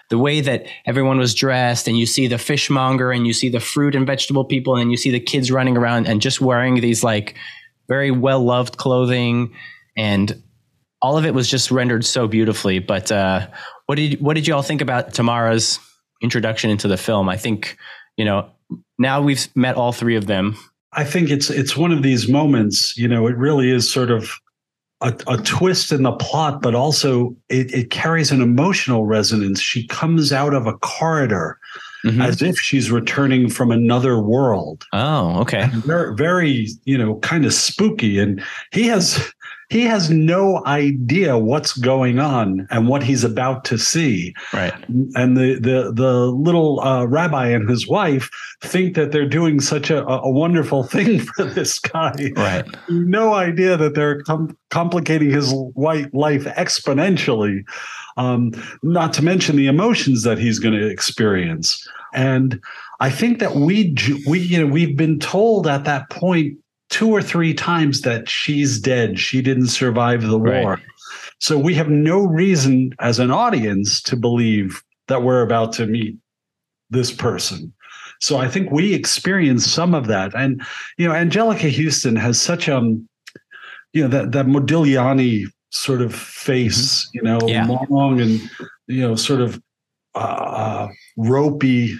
the 0.08 0.18
way 0.18 0.40
that 0.40 0.66
everyone 0.86 1.18
was 1.18 1.34
dressed 1.34 1.88
and 1.88 1.98
you 1.98 2.06
see 2.06 2.26
the 2.26 2.38
fishmonger 2.38 3.10
and 3.10 3.26
you 3.26 3.32
see 3.32 3.48
the 3.48 3.60
fruit 3.60 3.94
and 3.94 4.06
vegetable 4.06 4.44
people 4.44 4.76
and 4.76 4.90
you 4.90 4.96
see 4.96 5.10
the 5.10 5.18
kids 5.18 5.50
running 5.50 5.76
around 5.76 6.06
and 6.06 6.20
just 6.20 6.40
wearing 6.40 6.80
these 6.80 7.02
like 7.02 7.34
very 7.88 8.10
well 8.10 8.44
loved 8.44 8.76
clothing 8.76 9.52
and 9.96 10.42
all 11.00 11.18
of 11.18 11.26
it 11.26 11.34
was 11.34 11.48
just 11.48 11.70
rendered 11.70 12.04
so 12.04 12.28
beautifully. 12.28 12.78
But 12.78 13.10
uh, 13.10 13.48
what 13.86 13.96
did 13.96 14.20
what 14.20 14.34
did 14.34 14.46
you 14.46 14.54
all 14.54 14.62
think 14.62 14.80
about 14.80 15.12
tamara's 15.12 15.78
introduction 16.22 16.70
into 16.70 16.88
the 16.88 16.96
film? 16.96 17.28
I 17.28 17.36
think 17.36 17.76
you 18.16 18.24
know 18.24 18.50
now 18.98 19.20
we've 19.20 19.48
met 19.56 19.76
all 19.76 19.92
three 19.92 20.16
of 20.16 20.26
them 20.26 20.56
I 20.94 21.04
think 21.04 21.30
it's 21.30 21.50
it's 21.50 21.76
one 21.76 21.92
of 21.92 22.02
these 22.02 22.28
moments, 22.28 22.96
you 22.96 23.08
know, 23.08 23.26
it 23.26 23.36
really 23.36 23.70
is 23.70 23.90
sort 23.90 24.10
of 24.10 24.38
a, 25.02 25.14
a 25.26 25.36
twist 25.38 25.90
in 25.92 26.02
the 26.02 26.12
plot, 26.12 26.62
but 26.62 26.74
also 26.74 27.36
it, 27.48 27.72
it, 27.74 27.90
carries 27.90 28.30
an 28.30 28.40
emotional 28.40 29.04
resonance. 29.04 29.60
She 29.60 29.86
comes 29.88 30.32
out 30.32 30.54
of 30.54 30.66
a 30.66 30.74
corridor 30.74 31.58
mm-hmm. 32.04 32.22
as 32.22 32.40
if 32.40 32.58
she's 32.58 32.90
returning 32.90 33.48
from 33.48 33.70
another 33.70 34.20
world. 34.20 34.84
Oh, 34.92 35.40
okay. 35.40 35.68
Very, 35.72 36.14
very, 36.14 36.68
you 36.84 36.96
know, 36.96 37.16
kind 37.16 37.44
of 37.44 37.52
spooky. 37.52 38.18
And 38.18 38.42
he 38.70 38.86
has 38.86 39.32
he 39.72 39.84
has 39.84 40.10
no 40.10 40.62
idea 40.66 41.38
what's 41.38 41.72
going 41.72 42.18
on 42.18 42.68
and 42.70 42.88
what 42.88 43.02
he's 43.02 43.24
about 43.24 43.64
to 43.64 43.78
see. 43.78 44.34
Right. 44.52 44.74
And 45.14 45.34
the 45.34 45.58
the 45.58 45.92
the 45.94 46.26
little 46.26 46.80
uh, 46.80 47.06
rabbi 47.06 47.48
and 47.48 47.66
his 47.70 47.88
wife 47.88 48.28
think 48.60 48.94
that 48.96 49.12
they're 49.12 49.26
doing 49.26 49.60
such 49.60 49.88
a, 49.88 50.06
a 50.06 50.30
wonderful 50.30 50.82
thing 50.82 51.20
for 51.36 51.44
this 51.44 51.78
guy. 51.78 52.32
Right. 52.36 52.66
No 52.90 53.32
idea 53.32 53.78
that 53.78 53.94
they're 53.94 54.20
com- 54.24 54.54
complicating 54.68 55.30
his 55.30 55.50
white 55.72 56.12
life 56.12 56.44
exponentially. 56.44 57.64
Um, 58.18 58.52
not 58.82 59.14
to 59.14 59.24
mention 59.24 59.56
the 59.56 59.68
emotions 59.68 60.22
that 60.24 60.36
he's 60.36 60.58
going 60.58 60.78
to 60.78 60.86
experience. 60.86 61.88
And 62.12 62.60
I 63.00 63.08
think 63.08 63.38
that 63.38 63.54
we 63.54 63.96
we 64.26 64.40
you 64.40 64.60
know 64.60 64.70
we've 64.70 64.98
been 64.98 65.18
told 65.18 65.66
at 65.66 65.84
that 65.84 66.10
point 66.10 66.58
two 66.92 67.10
or 67.10 67.22
three 67.22 67.54
times 67.54 68.02
that 68.02 68.28
she's 68.28 68.78
dead. 68.78 69.18
She 69.18 69.40
didn't 69.40 69.68
survive 69.68 70.22
the 70.22 70.38
right. 70.38 70.62
war. 70.62 70.80
So 71.38 71.58
we 71.58 71.74
have 71.74 71.88
no 71.88 72.20
reason 72.26 72.92
as 73.00 73.18
an 73.18 73.30
audience 73.30 74.00
to 74.02 74.14
believe 74.14 74.82
that 75.08 75.22
we're 75.22 75.42
about 75.42 75.72
to 75.74 75.86
meet 75.86 76.16
this 76.90 77.10
person. 77.10 77.72
So 78.20 78.36
I 78.36 78.46
think 78.46 78.70
we 78.70 78.94
experience 78.94 79.66
some 79.66 79.94
of 79.94 80.06
that. 80.06 80.34
And, 80.34 80.62
you 80.98 81.08
know, 81.08 81.14
Anjelica 81.14 81.74
Huston 81.74 82.14
has 82.14 82.40
such 82.40 82.68
um, 82.68 83.08
you 83.92 84.02
know, 84.02 84.08
that 84.08 84.32
that 84.32 84.46
Modigliani 84.46 85.46
sort 85.70 86.02
of 86.02 86.14
face, 86.14 87.06
mm-hmm. 87.06 87.16
you 87.16 87.22
know, 87.22 87.48
yeah. 87.48 87.66
long 87.88 88.20
and 88.20 88.40
you 88.86 89.00
know, 89.00 89.16
sort 89.16 89.40
of 89.40 89.60
uh, 90.14 90.18
uh 90.18 90.88
ropey 91.16 91.94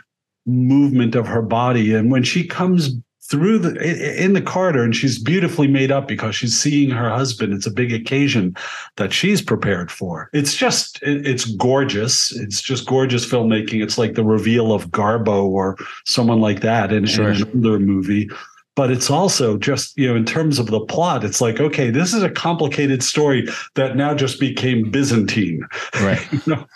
movement 0.47 1.15
of 1.15 1.27
her 1.27 1.43
body. 1.43 1.95
And 1.95 2.11
when 2.11 2.23
she 2.23 2.47
comes 2.47 2.91
through 3.33 3.59
the 3.59 4.23
in 4.23 4.35
the 4.35 4.43
corridor 4.43 4.85
and 4.85 4.95
she's 4.95 5.19
beautifully 5.19 5.67
made 5.67 5.91
up 5.91 6.07
because 6.07 6.37
she's 6.37 6.61
seeing 6.61 6.91
her 6.91 7.09
husband. 7.09 7.55
It's 7.55 7.67
a 7.67 7.71
big 7.71 7.91
occasion 7.91 8.55
that 8.97 9.11
she's 9.11 9.41
prepared 9.41 9.91
for. 9.91 10.29
It's 10.35 10.55
just 10.55 10.99
it's 11.03 11.47
gorgeous. 11.47 12.31
It's 12.37 12.61
just 12.61 12.87
gorgeous 12.87 13.25
filmmaking. 13.25 13.83
It's 13.83 13.97
like 13.97 14.17
the 14.17 14.23
reveal 14.25 14.71
of 14.71 14.91
garbo 14.91 15.45
or 15.45 15.79
someone 16.05 16.43
like 16.43 16.61
that 16.61 16.93
in, 16.93 17.07
sure. 17.07 17.31
in 17.31 17.43
another 17.55 17.81
movie. 17.81 18.29
But 18.77 18.91
it's 18.91 19.11
also 19.11 19.57
just 19.57 19.97
you 19.97 20.07
know 20.07 20.15
in 20.15 20.27
terms 20.27 20.59
of 20.59 20.67
the 20.67 20.81
plot 20.81 21.25
it's 21.25 21.41
like 21.41 21.59
okay 21.59 21.89
this 21.89 22.13
is 22.13 22.23
a 22.23 22.31
complicated 22.31 23.03
story 23.03 23.49
that 23.77 23.97
now 23.97 24.13
just 24.15 24.39
became 24.39 24.91
byzantine. 24.91 25.63
Right. 26.03 26.21
You 26.33 26.41
know? 26.47 26.67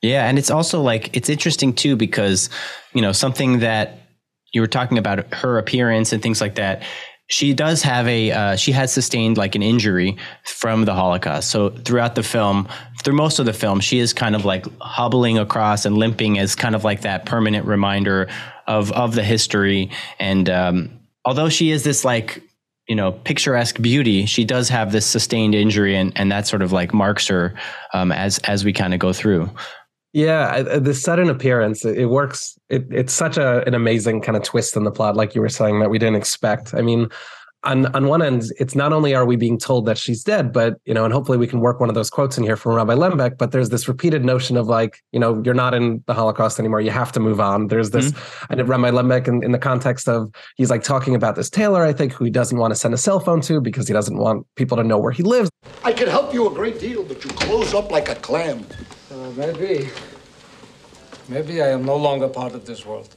yeah 0.00 0.28
and 0.28 0.38
it's 0.38 0.50
also 0.50 0.80
like 0.80 1.16
it's 1.16 1.28
interesting 1.28 1.72
too 1.72 1.96
because 1.96 2.50
you 2.92 3.02
know 3.02 3.10
something 3.10 3.60
that 3.60 4.03
you 4.54 4.60
were 4.60 4.66
talking 4.66 4.96
about 4.96 5.34
her 5.34 5.58
appearance 5.58 6.12
and 6.12 6.22
things 6.22 6.40
like 6.40 6.54
that. 6.54 6.82
She 7.26 7.52
does 7.52 7.82
have 7.82 8.06
a 8.06 8.30
uh, 8.30 8.56
she 8.56 8.72
has 8.72 8.92
sustained 8.92 9.36
like 9.36 9.54
an 9.54 9.62
injury 9.62 10.16
from 10.44 10.84
the 10.84 10.94
holocaust. 10.94 11.50
So 11.50 11.70
throughout 11.70 12.14
the 12.14 12.22
film 12.22 12.68
through 13.02 13.14
most 13.14 13.38
of 13.38 13.46
the 13.46 13.52
film 13.52 13.80
she 13.80 13.98
is 13.98 14.12
kind 14.12 14.34
of 14.34 14.44
like 14.44 14.66
hobbling 14.78 15.38
across 15.38 15.84
and 15.84 15.98
limping 15.98 16.38
as 16.38 16.54
kind 16.54 16.74
of 16.74 16.84
like 16.84 17.00
that 17.00 17.26
permanent 17.26 17.66
reminder 17.66 18.28
of 18.66 18.92
of 18.92 19.14
the 19.14 19.24
history. 19.24 19.90
And 20.18 20.48
um, 20.48 21.00
although 21.24 21.48
she 21.48 21.70
is 21.70 21.82
this 21.82 22.04
like 22.04 22.42
you 22.86 22.94
know 22.94 23.12
picturesque 23.12 23.80
beauty 23.80 24.26
she 24.26 24.44
does 24.44 24.68
have 24.68 24.92
this 24.92 25.06
sustained 25.06 25.54
injury 25.54 25.96
and 25.96 26.12
and 26.16 26.30
that 26.30 26.46
sort 26.46 26.60
of 26.60 26.70
like 26.70 26.92
marks 26.92 27.26
her 27.28 27.54
um, 27.94 28.12
as 28.12 28.38
as 28.40 28.64
we 28.64 28.72
kind 28.74 28.92
of 28.92 29.00
go 29.00 29.12
through 29.12 29.50
yeah, 30.14 30.62
the 30.62 30.94
sudden 30.94 31.28
appearance 31.28 31.84
it, 31.84 32.06
works. 32.06 32.56
It, 32.68 32.86
it's 32.90 33.12
such 33.12 33.36
a, 33.36 33.66
an 33.66 33.74
amazing 33.74 34.20
kind 34.20 34.36
of 34.36 34.44
twist 34.44 34.76
in 34.76 34.84
the 34.84 34.92
plot, 34.92 35.16
like 35.16 35.34
you 35.34 35.40
were 35.40 35.48
saying, 35.48 35.80
that 35.80 35.90
we 35.90 35.98
didn't 35.98 36.14
expect. 36.14 36.72
I 36.72 36.82
mean, 36.82 37.08
on 37.64 37.86
on 37.96 38.06
one 38.06 38.22
end, 38.22 38.44
it's 38.60 38.76
not 38.76 38.92
only 38.92 39.12
are 39.12 39.26
we 39.26 39.34
being 39.34 39.58
told 39.58 39.86
that 39.86 39.98
she's 39.98 40.22
dead, 40.22 40.52
but 40.52 40.76
you 40.84 40.94
know, 40.94 41.04
and 41.04 41.12
hopefully 41.12 41.36
we 41.36 41.48
can 41.48 41.58
work 41.58 41.80
one 41.80 41.88
of 41.88 41.96
those 41.96 42.10
quotes 42.10 42.38
in 42.38 42.44
here 42.44 42.56
from 42.56 42.74
Rabbi 42.74 42.94
Lembeck. 42.94 43.38
But 43.38 43.50
there's 43.50 43.70
this 43.70 43.88
repeated 43.88 44.24
notion 44.24 44.56
of 44.56 44.68
like, 44.68 45.02
you 45.10 45.18
know, 45.18 45.42
you're 45.44 45.52
not 45.52 45.74
in 45.74 46.04
the 46.06 46.14
Holocaust 46.14 46.60
anymore. 46.60 46.80
You 46.80 46.92
have 46.92 47.10
to 47.12 47.20
move 47.20 47.40
on. 47.40 47.66
There's 47.66 47.90
this, 47.90 48.12
mm-hmm. 48.12 48.52
and 48.52 48.68
Rabbi 48.68 48.90
Lembeck, 48.90 49.26
in, 49.26 49.42
in 49.42 49.50
the 49.50 49.58
context 49.58 50.08
of 50.08 50.30
he's 50.56 50.70
like 50.70 50.84
talking 50.84 51.16
about 51.16 51.34
this 51.34 51.50
tailor, 51.50 51.84
I 51.84 51.92
think, 51.92 52.12
who 52.12 52.24
he 52.24 52.30
doesn't 52.30 52.56
want 52.56 52.70
to 52.70 52.76
send 52.76 52.94
a 52.94 52.98
cell 52.98 53.18
phone 53.18 53.40
to 53.42 53.60
because 53.60 53.88
he 53.88 53.94
doesn't 53.94 54.16
want 54.16 54.46
people 54.54 54.76
to 54.76 54.84
know 54.84 54.98
where 54.98 55.12
he 55.12 55.24
lives. 55.24 55.50
I 55.82 55.92
can 55.92 56.06
help 56.06 56.32
you 56.32 56.48
a 56.48 56.54
great 56.54 56.78
deal, 56.78 57.02
but 57.02 57.24
you 57.24 57.30
close 57.30 57.74
up 57.74 57.90
like 57.90 58.08
a 58.08 58.14
clam. 58.14 58.64
Uh, 59.24 59.30
maybe. 59.36 59.88
Maybe 61.30 61.62
I 61.62 61.68
am 61.68 61.82
no 61.82 61.96
longer 61.96 62.28
part 62.28 62.52
of 62.52 62.66
this 62.66 62.84
world. 62.84 63.14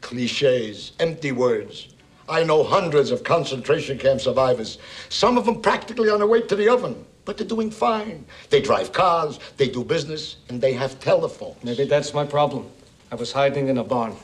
Cliches, 0.00 0.92
empty 0.98 1.32
words. 1.32 1.88
I 2.30 2.44
know 2.44 2.64
hundreds 2.64 3.10
of 3.10 3.24
concentration 3.24 3.98
camp 3.98 4.22
survivors, 4.22 4.78
some 5.10 5.36
of 5.36 5.44
them 5.44 5.60
practically 5.60 6.08
on 6.08 6.20
their 6.20 6.28
way 6.28 6.40
to 6.40 6.56
the 6.56 6.68
oven, 6.72 7.04
but 7.26 7.36
they're 7.36 7.46
doing 7.46 7.70
fine. 7.70 8.24
They 8.48 8.62
drive 8.62 8.92
cars, 8.92 9.38
they 9.58 9.68
do 9.68 9.84
business, 9.84 10.36
and 10.48 10.62
they 10.62 10.72
have 10.72 10.98
telephones. 11.00 11.62
Maybe 11.62 11.84
that's 11.84 12.14
my 12.14 12.24
problem. 12.24 12.70
I 13.12 13.16
was 13.16 13.30
hiding 13.30 13.68
in 13.68 13.76
a 13.76 13.84
barn. 13.84 14.16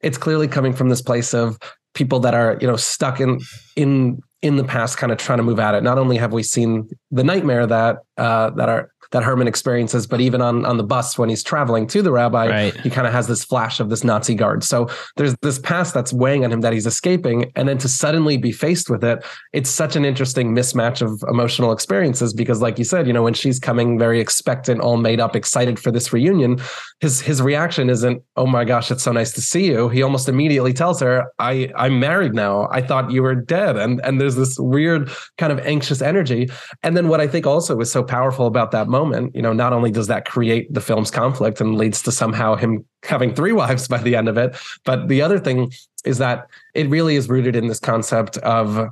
It's 0.00 0.16
clearly 0.16 0.48
coming 0.48 0.72
from 0.72 0.88
this 0.88 1.02
place 1.02 1.34
of 1.34 1.58
people 1.92 2.20
that 2.20 2.32
are, 2.32 2.56
you 2.62 2.66
know, 2.66 2.76
stuck 2.76 3.20
in 3.20 3.40
in 3.74 4.22
in 4.40 4.56
the 4.56 4.64
past 4.64 4.96
kind 4.96 5.10
of 5.12 5.18
trying 5.18 5.38
to 5.38 5.42
move 5.42 5.58
at 5.58 5.74
it. 5.74 5.82
Not 5.82 5.98
only 5.98 6.16
have 6.16 6.32
we 6.32 6.42
seen 6.42 6.88
the 7.10 7.24
nightmare 7.24 7.66
that 7.66 7.98
uh, 8.16 8.50
that 8.50 8.68
our 8.68 8.90
that 9.12 9.22
Herman 9.22 9.48
experiences. 9.48 10.06
But 10.06 10.20
even 10.20 10.40
on 10.40 10.64
on 10.64 10.76
the 10.76 10.84
bus 10.84 11.18
when 11.18 11.28
he's 11.28 11.42
traveling 11.42 11.86
to 11.88 12.02
the 12.02 12.12
rabbi, 12.12 12.48
Right. 12.48 12.80
he 12.80 12.90
kind 12.90 13.06
of 13.06 13.12
has 13.12 13.26
this 13.26 13.44
flash 13.44 13.80
of 13.80 13.90
this 13.90 14.04
Nazi 14.04 14.34
guard. 14.34 14.64
So 14.64 14.88
there's 15.16 15.34
this 15.42 15.58
past 15.58 15.94
that's 15.94 16.12
weighing 16.12 16.44
on 16.44 16.52
him 16.52 16.60
that 16.62 16.72
he's 16.72 16.86
escaping, 16.86 17.52
and 17.56 17.68
then 17.68 17.78
to 17.78 17.88
suddenly 17.88 18.36
be 18.36 18.52
faced 18.52 18.90
with 18.90 19.04
it, 19.04 19.24
it's 19.52 19.70
such 19.70 19.96
an 19.96 20.04
interesting 20.04 20.54
mismatch 20.54 21.02
of 21.02 21.22
emotional 21.28 21.72
experiences 21.72 22.32
because, 22.32 22.60
like 22.60 22.78
you 22.78 22.84
said, 22.84 23.06
you 23.06 23.12
know, 23.12 23.22
when 23.22 23.34
she's 23.34 23.58
coming 23.58 23.98
very 23.98 24.20
expectant, 24.20 24.80
all 24.80 24.96
made 24.96 25.20
up, 25.20 25.36
excited 25.36 25.78
for 25.78 25.90
this 25.90 26.12
reunion, 26.12 26.58
his 27.00 27.20
his 27.20 27.42
reaction 27.42 27.90
isn't, 27.90 28.22
"Oh 28.36 28.46
my 28.46 28.64
gosh, 28.64 28.90
it's 28.90 29.02
so 29.02 29.12
nice 29.12 29.32
to 29.32 29.40
see 29.40 29.66
you." 29.66 29.88
He 29.88 30.02
almost 30.02 30.28
immediately 30.28 30.72
tells 30.72 31.00
her, 31.00 31.24
"I 31.38 31.70
I'm 31.76 32.00
married 32.00 32.34
now. 32.34 32.68
I 32.70 32.80
thought 32.82 33.10
you 33.10 33.22
were 33.22 33.34
dead," 33.34 33.76
and 33.76 34.00
and 34.04 34.20
there's 34.20 34.36
this 34.36 34.58
weird 34.58 35.10
kind 35.38 35.52
of 35.52 35.58
anxious 35.60 36.00
energy. 36.02 36.48
And 36.82 36.96
then 36.96 37.08
what 37.08 37.20
I 37.20 37.26
think 37.26 37.46
also 37.46 37.76
was 37.76 37.90
so 37.92 38.02
powerful 38.02 38.46
about 38.46 38.70
that 38.72 38.88
moment, 38.98 39.34
you 39.36 39.42
know, 39.42 39.52
not 39.52 39.72
only 39.72 39.90
does 39.90 40.06
that 40.06 40.24
create 40.24 40.72
the 40.72 40.80
film's 40.80 41.10
conflict 41.10 41.60
and 41.60 41.76
leads 41.76 42.02
to 42.02 42.12
somehow 42.12 42.56
him 42.56 42.84
having 43.02 43.34
three 43.34 43.52
wives 43.62 43.88
by 43.88 43.98
the 43.98 44.16
end 44.16 44.28
of 44.28 44.36
it, 44.38 44.56
but 44.84 45.08
the 45.08 45.20
other 45.22 45.38
thing 45.38 45.72
is 46.04 46.18
that 46.18 46.46
it 46.74 46.88
really 46.88 47.16
is 47.16 47.28
rooted 47.28 47.56
in 47.56 47.66
this 47.66 47.80
concept 47.80 48.38
of 48.38 48.90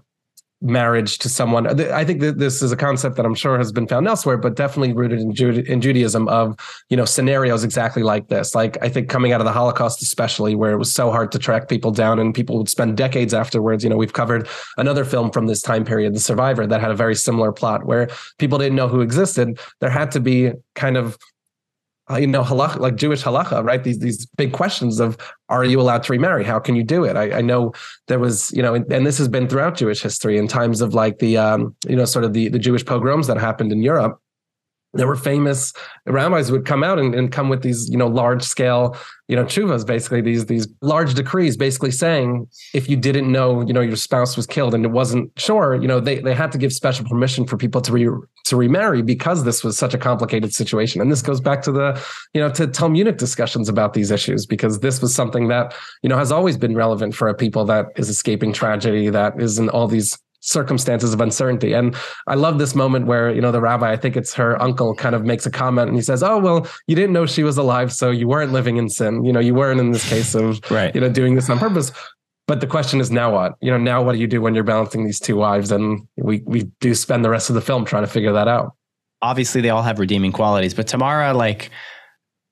marriage 0.64 1.18
to 1.18 1.29
someone. 1.29 1.81
I 1.92 2.05
think 2.05 2.20
that 2.20 2.38
this 2.38 2.62
is 2.62 2.72
a 2.72 2.77
concept 2.77 3.16
that 3.16 3.27
I'm 3.27 3.35
sure 3.35 3.59
has 3.59 3.70
been 3.70 3.87
found 3.87 4.09
elsewhere, 4.09 4.38
but 4.38 4.57
definitely 4.57 4.94
rooted 4.94 5.20
in, 5.20 5.66
in 5.66 5.81
Judaism 5.81 6.27
of, 6.29 6.57
you 6.88 6.96
know, 6.96 7.05
scenarios 7.05 7.62
exactly 7.62 8.03
like 8.03 8.29
this. 8.29 8.55
Like 8.55 8.79
I 8.83 8.88
think 8.88 9.09
coming 9.09 9.33
out 9.33 9.40
of 9.40 9.44
the 9.44 9.53
Holocaust, 9.53 10.03
especially 10.03 10.55
where 10.55 10.72
it 10.72 10.79
was 10.79 10.92
so 10.92 11.11
hard 11.11 11.31
to 11.33 11.38
track 11.38 11.68
people 11.68 11.90
down 11.90 12.18
and 12.18 12.35
people 12.35 12.57
would 12.59 12.70
spend 12.70 12.96
decades 12.96 13.35
afterwards. 13.35 13.85
You 13.85 13.90
know, 13.90 13.96
we've 13.96 14.14
covered 14.14 14.48
another 14.79 15.05
film 15.05 15.31
from 15.31 15.46
this 15.46 15.61
time 15.61 15.85
period, 15.85 16.14
The 16.14 16.20
Survivor, 16.20 16.66
that 16.66 16.81
had 16.81 16.90
a 16.90 16.96
very 16.96 17.14
similar 17.14 17.53
plot 17.53 17.85
where 17.85 18.09
people 18.38 18.59
didn't 18.59 18.77
know 18.77 18.88
who 18.88 19.03
existed. 19.03 19.59
There 19.81 19.90
had 19.90 20.11
to 20.12 20.20
be 20.20 20.53
kind 20.74 20.96
of 20.96 21.18
you 22.10 22.26
know, 22.26 22.42
halacha, 22.42 22.78
like 22.78 22.96
Jewish 22.96 23.22
halacha, 23.22 23.64
right? 23.64 23.82
These 23.82 23.98
these 23.98 24.26
big 24.26 24.52
questions 24.52 25.00
of 25.00 25.16
are 25.48 25.64
you 25.64 25.80
allowed 25.80 26.02
to 26.04 26.12
remarry? 26.12 26.44
How 26.44 26.58
can 26.58 26.76
you 26.76 26.82
do 26.82 27.04
it? 27.04 27.16
I, 27.16 27.38
I 27.38 27.40
know 27.40 27.72
there 28.08 28.18
was, 28.18 28.52
you 28.52 28.62
know, 28.62 28.74
and, 28.74 28.90
and, 28.92 29.06
this 29.06 29.18
has 29.18 29.28
been 29.28 29.48
throughout 29.48 29.76
Jewish 29.76 30.02
history 30.02 30.36
in 30.36 30.46
times 30.46 30.80
of 30.80 30.94
like 30.94 31.18
the, 31.18 31.38
um, 31.38 31.74
you 31.88 31.96
know, 31.96 32.04
sort 32.04 32.24
of 32.24 32.34
the 32.34 32.48
the 32.48 32.58
Jewish 32.58 32.84
pogroms 32.84 33.26
that 33.26 33.38
happened 33.38 33.72
in 33.72 33.82
Europe. 33.82 34.20
There 34.94 35.07
were 35.07 35.16
famous 35.16 35.72
rabbis 36.07 36.50
would 36.50 36.64
come 36.64 36.85
out 36.85 36.98
and, 36.98 37.14
and 37.14 37.33
come 37.33 37.48
with 37.48 37.62
these, 37.62 37.88
you 37.88 37.96
know, 37.96 38.07
large 38.07 38.42
scale, 38.42 38.96
you 39.28 39.37
know, 39.37 39.44
chuvas, 39.44 39.87
basically 39.87 40.20
these 40.20 40.46
these 40.46 40.68
large 40.83 41.14
decrees, 41.14 41.57
basically 41.57 41.90
saying 41.90 42.46
if 42.74 42.88
you 42.88 42.96
didn't 42.96 43.30
know, 43.30 43.62
you 43.66 43.72
know, 43.72 43.80
your 43.80 43.96
spouse 43.96 44.37
was 44.37 44.46
killed 44.46 44.74
and 44.74 44.85
it 44.85 44.90
wasn't 44.90 45.30
sure, 45.38 45.74
you 45.74 45.88
know, 45.88 46.00
they 46.00 46.18
they 46.20 46.35
had 46.35 46.52
to 46.52 46.59
give 46.59 46.72
special 46.72 47.07
permission 47.07 47.46
for 47.46 47.57
people 47.57 47.80
to 47.80 47.92
re 47.92 48.09
to 48.44 48.57
remarry 48.57 49.02
because 49.02 49.44
this 49.44 49.64
was 49.64 49.78
such 49.78 49.94
a 49.94 49.98
complicated 49.98 50.52
situation. 50.52 51.00
And 51.00 51.11
this 51.11 51.22
goes 51.22 51.40
back 51.40 51.62
to 51.62 51.72
the, 51.72 52.00
you 52.35 52.40
know, 52.40 52.50
to 52.50 52.66
Talmudic 52.66 53.16
discussions 53.16 53.68
about 53.68 53.94
these 53.94 54.11
issues 54.11 54.44
because 54.44 54.80
this 54.80 55.00
was 55.00 55.14
something 55.14 55.48
that, 55.48 55.74
you 56.02 56.09
know, 56.11 56.18
has 56.18 56.30
always 56.30 56.59
been 56.59 56.74
relevant 56.74 57.14
for 57.14 57.28
a 57.28 57.35
people 57.35 57.64
that 57.64 57.87
is 57.96 58.11
escaping 58.11 58.52
tragedy, 58.52 59.09
that 59.09 59.40
is 59.40 59.59
in 59.59 59.70
all 59.70 59.88
these 59.88 60.18
circumstances 60.44 61.14
of 61.14 61.20
uncertainty. 61.20 61.72
And 61.72 61.96
I 62.26 62.35
love 62.35 62.59
this 62.59 62.74
moment 62.74 63.07
where, 63.07 63.33
you 63.33 63.40
know, 63.40 63.50
the 63.50 63.61
rabbi, 63.61 63.90
I 63.90 63.96
think 63.96 64.16
it's 64.16 64.35
her 64.35 64.61
uncle, 64.61 64.94
kind 64.94 65.14
of 65.14 65.24
makes 65.24 65.46
a 65.46 65.50
comment 65.50 65.88
and 65.88 65.96
he 65.96 66.02
says, 66.02 66.22
Oh, 66.22 66.38
well, 66.38 66.66
you 66.87 66.94
didn't 66.94 67.12
know 67.12 67.26
she 67.26 67.42
was 67.42 67.57
alive, 67.57 67.92
so 67.92 68.11
you 68.11 68.28
weren't 68.28 68.52
living 68.52 68.76
in 68.76 68.88
sin. 68.88 69.24
You 69.24 69.33
know, 69.33 69.40
you 69.40 69.54
weren't 69.54 69.80
in 69.80 69.92
this 69.92 70.09
case 70.09 70.35
of 70.35 70.61
right. 70.70 70.94
you 70.94 71.00
know, 71.00 71.09
doing 71.09 71.35
this 71.35 71.48
on 71.48 71.59
purpose. 71.59 71.92
But 72.46 72.61
the 72.61 72.66
question 72.66 73.00
is 73.00 73.11
now 73.11 73.33
what? 73.33 73.54
You 73.61 73.70
know, 73.70 73.78
now 73.78 74.02
what 74.02 74.12
do 74.12 74.18
you 74.18 74.26
do 74.26 74.42
when 74.42 74.54
you're 74.54 74.64
balancing 74.64 75.04
these 75.04 75.18
two 75.18 75.37
wives? 75.37 75.72
And 75.72 76.07
we 76.16 76.42
we 76.44 76.64
do 76.80 76.94
spend 76.94 77.24
the 77.24 77.30
rest 77.30 77.48
of 77.48 77.54
the 77.54 77.62
film 77.62 77.87
trying 77.87 78.02
to 78.02 78.11
figure 78.11 78.33
that 78.33 78.48
out. 78.48 78.74
Obviously, 79.22 79.62
they 79.62 79.70
all 79.70 79.83
have 79.83 79.98
redeeming 79.98 80.33
qualities, 80.33 80.74
but 80.74 80.87
Tamara, 80.87 81.33
like, 81.33 81.70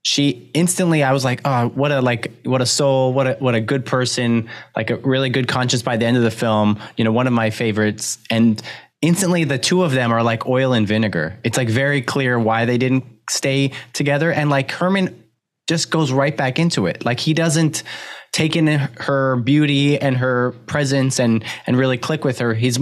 she 0.02 0.50
instantly, 0.52 1.04
I 1.04 1.12
was 1.12 1.24
like, 1.24 1.40
oh, 1.44 1.68
what 1.68 1.92
a 1.92 2.00
like, 2.00 2.32
what 2.44 2.60
a 2.60 2.66
soul, 2.66 3.12
what 3.12 3.26
a 3.26 3.32
what 3.34 3.54
a 3.54 3.60
good 3.60 3.86
person, 3.86 4.48
like 4.76 4.90
a 4.90 4.96
really 4.96 5.30
good 5.30 5.46
conscience 5.46 5.82
by 5.82 5.96
the 5.96 6.06
end 6.06 6.16
of 6.16 6.24
the 6.24 6.30
film. 6.30 6.80
You 6.96 7.04
know, 7.04 7.12
one 7.12 7.28
of 7.28 7.32
my 7.32 7.50
favorites, 7.50 8.18
and 8.28 8.60
instantly 9.00 9.44
the 9.44 9.58
two 9.58 9.84
of 9.84 9.92
them 9.92 10.12
are 10.12 10.22
like 10.22 10.46
oil 10.46 10.72
and 10.72 10.86
vinegar. 10.86 11.38
It's 11.44 11.56
like 11.56 11.68
very 11.68 12.02
clear 12.02 12.38
why 12.38 12.64
they 12.64 12.78
didn't 12.78 13.04
stay 13.30 13.72
together, 13.92 14.32
and 14.32 14.50
like 14.50 14.72
Herman 14.72 15.22
just 15.68 15.90
goes 15.90 16.10
right 16.10 16.36
back 16.36 16.58
into 16.58 16.86
it. 16.86 17.04
Like 17.04 17.20
he 17.20 17.32
doesn't 17.32 17.84
take 18.32 18.56
in 18.56 18.66
her 18.66 19.36
beauty 19.36 20.00
and 20.00 20.16
her 20.16 20.52
presence 20.66 21.20
and 21.20 21.44
and 21.64 21.76
really 21.76 21.98
click 21.98 22.24
with 22.24 22.40
her. 22.40 22.54
He's 22.54 22.78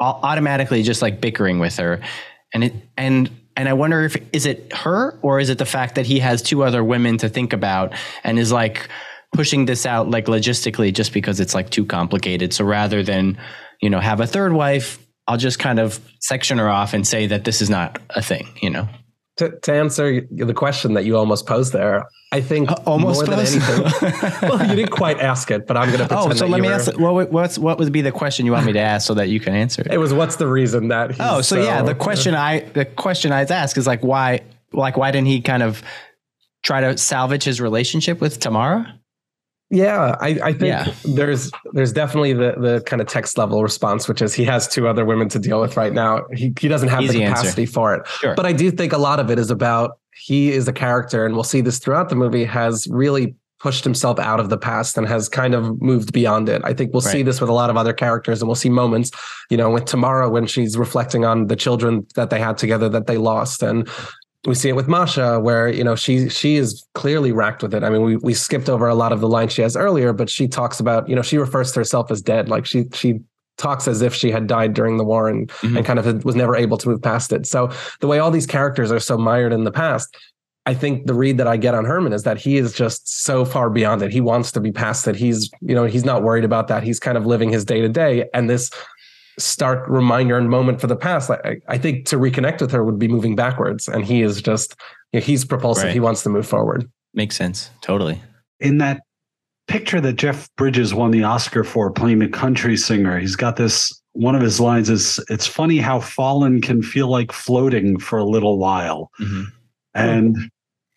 automatically 0.00 0.82
just 0.82 1.02
like 1.02 1.20
bickering 1.20 1.58
with 1.58 1.76
her, 1.76 2.00
and 2.54 2.64
it 2.64 2.72
and 2.96 3.30
and 3.56 3.68
I 3.68 3.72
wonder 3.72 4.02
if 4.02 4.16
is 4.32 4.46
it 4.46 4.72
her 4.72 5.18
or 5.22 5.40
is 5.40 5.50
it 5.50 5.58
the 5.58 5.66
fact 5.66 5.96
that 5.96 6.06
he 6.06 6.18
has 6.20 6.42
two 6.42 6.62
other 6.62 6.82
women 6.82 7.18
to 7.18 7.28
think 7.28 7.52
about 7.52 7.92
and 8.24 8.38
is 8.38 8.52
like 8.52 8.88
pushing 9.34 9.64
this 9.64 9.86
out 9.86 10.10
like 10.10 10.26
logistically 10.26 10.92
just 10.92 11.12
because 11.12 11.40
it's 11.40 11.54
like 11.54 11.70
too 11.70 11.84
complicated. 11.84 12.52
So 12.52 12.64
rather 12.64 13.02
than 13.02 13.38
you 13.80 13.90
know 13.90 14.00
have 14.00 14.20
a 14.20 14.26
third 14.26 14.52
wife, 14.52 14.98
I'll 15.26 15.38
just 15.38 15.58
kind 15.58 15.78
of 15.78 16.00
section 16.20 16.58
her 16.58 16.68
off 16.68 16.94
and 16.94 17.06
say 17.06 17.26
that 17.28 17.44
this 17.44 17.62
is 17.62 17.70
not 17.70 18.00
a 18.10 18.22
thing. 18.22 18.48
You 18.60 18.70
know. 18.70 18.88
To, 19.38 19.58
to 19.60 19.72
answer 19.72 20.20
the 20.30 20.52
question 20.52 20.92
that 20.92 21.06
you 21.06 21.16
almost 21.16 21.46
posed 21.46 21.72
there, 21.72 22.04
I 22.32 22.42
think 22.42 22.70
uh, 22.70 22.76
almost 22.84 23.26
more 23.26 23.36
posed? 23.36 23.58
than 23.58 23.82
anything. 23.82 24.30
well, 24.42 24.68
you 24.68 24.76
didn't 24.76 24.90
quite 24.90 25.20
ask 25.20 25.50
it, 25.50 25.66
but 25.66 25.76
I'm 25.76 25.88
going 25.88 26.00
to 26.00 26.06
pretend. 26.06 26.26
You 26.26 26.32
Oh, 26.32 26.34
so 26.34 26.46
let 26.46 26.60
me 26.60 26.68
were, 26.68 26.74
ask. 26.74 26.98
What 26.98 27.32
what's 27.32 27.58
what 27.58 27.78
would 27.78 27.92
be 27.92 28.02
the 28.02 28.12
question 28.12 28.44
you 28.44 28.52
want 28.52 28.66
me 28.66 28.72
to 28.74 28.78
ask 28.78 29.06
so 29.06 29.14
that 29.14 29.30
you 29.30 29.40
can 29.40 29.54
answer 29.54 29.80
it? 29.82 29.92
It 29.92 29.98
was 29.98 30.12
what's 30.12 30.36
the 30.36 30.46
reason 30.46 30.88
that? 30.88 31.12
oh, 31.18 31.40
so, 31.40 31.56
so, 31.56 31.62
yeah, 31.62 31.80
the 31.80 31.94
question 31.94 32.34
I 32.34 32.60
the 32.60 32.84
question 32.84 33.32
I'd 33.32 33.50
ask 33.50 33.78
is 33.78 33.86
like 33.86 34.02
why 34.02 34.40
like 34.72 34.98
why 34.98 35.10
didn't 35.10 35.28
he 35.28 35.40
kind 35.40 35.62
of 35.62 35.82
try 36.62 36.82
to 36.82 36.98
salvage 36.98 37.44
his 37.44 37.60
relationship 37.60 38.20
with 38.20 38.38
Tamara? 38.38 38.98
Yeah, 39.72 40.16
I, 40.20 40.38
I 40.42 40.52
think 40.52 40.64
yeah. 40.64 40.92
there's 41.02 41.50
there's 41.72 41.94
definitely 41.94 42.34
the 42.34 42.54
the 42.58 42.82
kind 42.84 43.00
of 43.00 43.08
text 43.08 43.38
level 43.38 43.62
response, 43.62 44.06
which 44.06 44.20
is 44.20 44.34
he 44.34 44.44
has 44.44 44.68
two 44.68 44.86
other 44.86 45.06
women 45.06 45.30
to 45.30 45.38
deal 45.38 45.62
with 45.62 45.78
right 45.78 45.94
now. 45.94 46.26
He 46.30 46.52
he 46.60 46.68
doesn't 46.68 46.90
have 46.90 47.00
Easy 47.00 47.20
the 47.20 47.24
capacity 47.24 47.62
answer. 47.62 47.72
for 47.72 47.94
it. 47.94 48.06
Sure. 48.06 48.34
But 48.34 48.44
I 48.44 48.52
do 48.52 48.70
think 48.70 48.92
a 48.92 48.98
lot 48.98 49.18
of 49.18 49.30
it 49.30 49.38
is 49.38 49.50
about 49.50 49.92
he 50.14 50.52
is 50.52 50.68
a 50.68 50.74
character, 50.74 51.24
and 51.24 51.34
we'll 51.34 51.42
see 51.42 51.62
this 51.62 51.78
throughout 51.78 52.10
the 52.10 52.16
movie, 52.16 52.44
has 52.44 52.86
really 52.90 53.34
pushed 53.60 53.84
himself 53.84 54.18
out 54.18 54.40
of 54.40 54.50
the 54.50 54.58
past 54.58 54.98
and 54.98 55.06
has 55.06 55.28
kind 55.28 55.54
of 55.54 55.80
moved 55.80 56.12
beyond 56.12 56.50
it. 56.50 56.60
I 56.64 56.74
think 56.74 56.92
we'll 56.92 57.00
right. 57.00 57.12
see 57.12 57.22
this 57.22 57.40
with 57.40 57.48
a 57.48 57.52
lot 57.52 57.70
of 57.70 57.76
other 57.76 57.92
characters 57.92 58.42
and 58.42 58.48
we'll 58.48 58.56
see 58.56 58.68
moments, 58.68 59.12
you 59.50 59.56
know, 59.56 59.70
with 59.70 59.84
Tamara 59.84 60.28
when 60.28 60.46
she's 60.46 60.76
reflecting 60.76 61.24
on 61.24 61.46
the 61.46 61.54
children 61.54 62.04
that 62.16 62.28
they 62.30 62.40
had 62.40 62.58
together 62.58 62.88
that 62.88 63.06
they 63.06 63.18
lost 63.18 63.62
and 63.62 63.88
we 64.46 64.54
see 64.54 64.68
it 64.68 64.76
with 64.76 64.88
Masha, 64.88 65.38
where 65.38 65.68
you 65.68 65.84
know 65.84 65.94
she 65.94 66.28
she 66.28 66.56
is 66.56 66.86
clearly 66.94 67.32
racked 67.32 67.62
with 67.62 67.74
it. 67.74 67.84
I 67.84 67.90
mean, 67.90 68.02
we 68.02 68.16
we 68.16 68.34
skipped 68.34 68.68
over 68.68 68.88
a 68.88 68.94
lot 68.94 69.12
of 69.12 69.20
the 69.20 69.28
lines 69.28 69.52
she 69.52 69.62
has 69.62 69.76
earlier, 69.76 70.12
but 70.12 70.28
she 70.28 70.48
talks 70.48 70.80
about 70.80 71.08
you 71.08 71.14
know 71.14 71.22
she 71.22 71.38
refers 71.38 71.72
to 71.72 71.80
herself 71.80 72.10
as 72.10 72.20
dead, 72.20 72.48
like 72.48 72.66
she 72.66 72.86
she 72.92 73.20
talks 73.58 73.86
as 73.86 74.02
if 74.02 74.14
she 74.14 74.30
had 74.30 74.46
died 74.46 74.74
during 74.74 74.96
the 74.96 75.04
war 75.04 75.28
and 75.28 75.48
mm-hmm. 75.48 75.76
and 75.76 75.86
kind 75.86 75.98
of 75.98 76.24
was 76.24 76.34
never 76.34 76.56
able 76.56 76.76
to 76.78 76.88
move 76.88 77.02
past 77.02 77.32
it. 77.32 77.46
So 77.46 77.70
the 78.00 78.08
way 78.08 78.18
all 78.18 78.30
these 78.30 78.46
characters 78.46 78.90
are 78.90 79.00
so 79.00 79.16
mired 79.16 79.52
in 79.52 79.62
the 79.62 79.70
past, 79.70 80.16
I 80.66 80.74
think 80.74 81.06
the 81.06 81.14
read 81.14 81.38
that 81.38 81.46
I 81.46 81.56
get 81.56 81.74
on 81.74 81.84
Herman 81.84 82.12
is 82.12 82.24
that 82.24 82.38
he 82.38 82.56
is 82.56 82.72
just 82.72 83.24
so 83.24 83.44
far 83.44 83.70
beyond 83.70 84.02
it. 84.02 84.12
He 84.12 84.20
wants 84.20 84.50
to 84.52 84.60
be 84.60 84.72
past 84.72 85.06
it. 85.06 85.14
He's 85.14 85.50
you 85.60 85.74
know 85.74 85.84
he's 85.84 86.04
not 86.04 86.24
worried 86.24 86.44
about 86.44 86.66
that. 86.68 86.82
He's 86.82 86.98
kind 86.98 87.16
of 87.16 87.26
living 87.26 87.50
his 87.50 87.64
day 87.64 87.80
to 87.80 87.88
day, 87.88 88.28
and 88.34 88.50
this 88.50 88.70
stark 89.38 89.88
reminder 89.88 90.36
and 90.36 90.48
moment 90.48 90.80
for 90.80 90.86
the 90.86 90.96
past. 90.96 91.30
I, 91.30 91.56
I, 91.68 91.78
think 91.78 92.06
to 92.06 92.16
reconnect 92.16 92.60
with 92.60 92.70
her 92.72 92.84
would 92.84 92.98
be 92.98 93.08
moving 93.08 93.34
backwards, 93.34 93.88
and 93.88 94.04
he 94.04 94.22
is 94.22 94.42
just 94.42 94.76
you 95.12 95.20
know, 95.20 95.24
he's 95.24 95.44
propulsive. 95.44 95.84
Right. 95.84 95.92
He 95.92 96.00
wants 96.00 96.22
to 96.24 96.28
move 96.28 96.46
forward. 96.46 96.90
Makes 97.14 97.36
sense. 97.36 97.70
Totally. 97.80 98.20
In 98.60 98.78
that 98.78 99.02
picture 99.68 100.00
that 100.00 100.14
Jeff 100.14 100.48
Bridges 100.56 100.94
won 100.94 101.10
the 101.10 101.24
Oscar 101.24 101.64
for 101.64 101.90
playing 101.90 102.18
the 102.18 102.28
country 102.28 102.76
singer, 102.76 103.18
he's 103.18 103.36
got 103.36 103.56
this. 103.56 103.98
One 104.14 104.34
of 104.34 104.42
his 104.42 104.60
lines 104.60 104.90
is, 104.90 105.18
"It's 105.30 105.46
funny 105.46 105.78
how 105.78 106.00
fallen 106.00 106.60
can 106.60 106.82
feel 106.82 107.08
like 107.08 107.32
floating 107.32 107.98
for 107.98 108.18
a 108.18 108.24
little 108.24 108.58
while," 108.58 109.10
mm-hmm. 109.18 109.44
and 109.94 110.36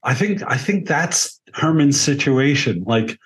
I 0.03 0.13
think 0.13 0.43
I 0.45 0.57
think 0.57 0.87
that's 0.87 1.39
Herman's 1.53 1.99
situation. 1.99 2.83
Like 2.85 3.17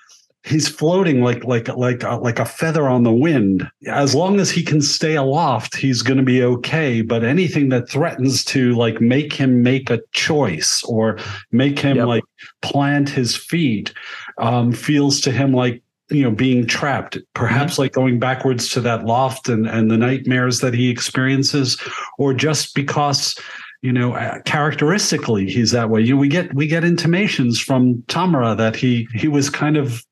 he's 0.46 0.68
floating 0.68 1.22
like 1.22 1.44
like 1.44 1.68
like 1.70 2.04
uh, 2.04 2.20
like 2.20 2.40
a 2.40 2.46
feather 2.46 2.88
on 2.88 3.04
the 3.04 3.12
wind 3.12 3.70
as 3.88 4.16
long 4.16 4.40
as 4.40 4.50
he 4.50 4.64
can 4.64 4.82
stay 4.82 5.16
aloft 5.16 5.76
he's 5.76 6.02
going 6.02 6.18
to 6.18 6.24
be 6.24 6.42
okay 6.42 7.02
but 7.02 7.24
anything 7.24 7.70
that 7.70 7.90
threatens 7.90 8.44
to 8.46 8.74
like 8.76 9.02
make 9.02 9.34
him 9.34 9.62
make 9.62 9.90
a 9.90 10.02
choice 10.14 10.82
or 10.86 11.18
make 11.52 11.78
him 11.78 11.98
yep. 11.98 12.08
like 12.08 12.24
plant 12.62 13.10
his 13.10 13.36
feet 13.36 13.94
um, 14.38 14.72
feels 14.72 15.20
to 15.20 15.32
him 15.32 15.54
like 15.54 15.84
you 16.10 16.24
know 16.24 16.32
being 16.32 16.66
trapped 16.66 17.18
perhaps 17.34 17.74
mm-hmm. 17.74 17.84
like 17.84 17.92
going 17.92 18.18
backwards 18.18 18.70
to 18.70 18.80
that 18.80 19.06
loft 19.06 19.50
and 19.50 19.68
and 19.68 19.92
the 19.92 19.98
nightmares 19.98 20.62
that 20.62 20.74
he 20.74 20.90
experiences 20.90 21.80
or 22.18 22.34
just 22.34 22.74
because 22.74 23.38
you 23.82 23.94
know 23.94 24.14
uh, 24.14 24.42
characteristically 24.44 25.46
he's 25.50 25.72
that 25.72 25.90
way 25.90 26.02
you 26.02 26.14
know, 26.14 26.20
we 26.20 26.28
get 26.28 26.54
we 26.54 26.68
get 26.68 26.84
intimations 26.84 27.60
from 27.60 28.04
tamara 28.08 28.56
that 28.56 28.76
he 28.76 29.08
he 29.14 29.28
was 29.28 29.50
kind 29.50 29.78
of 29.78 30.04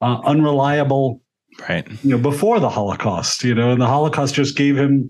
uh, 0.00 0.20
unreliable 0.24 1.20
right 1.68 1.86
you 2.02 2.10
know 2.10 2.18
before 2.18 2.58
the 2.58 2.68
holocaust 2.68 3.44
you 3.44 3.54
know 3.54 3.70
and 3.70 3.80
the 3.80 3.86
holocaust 3.86 4.34
just 4.34 4.56
gave 4.56 4.76
him 4.76 5.08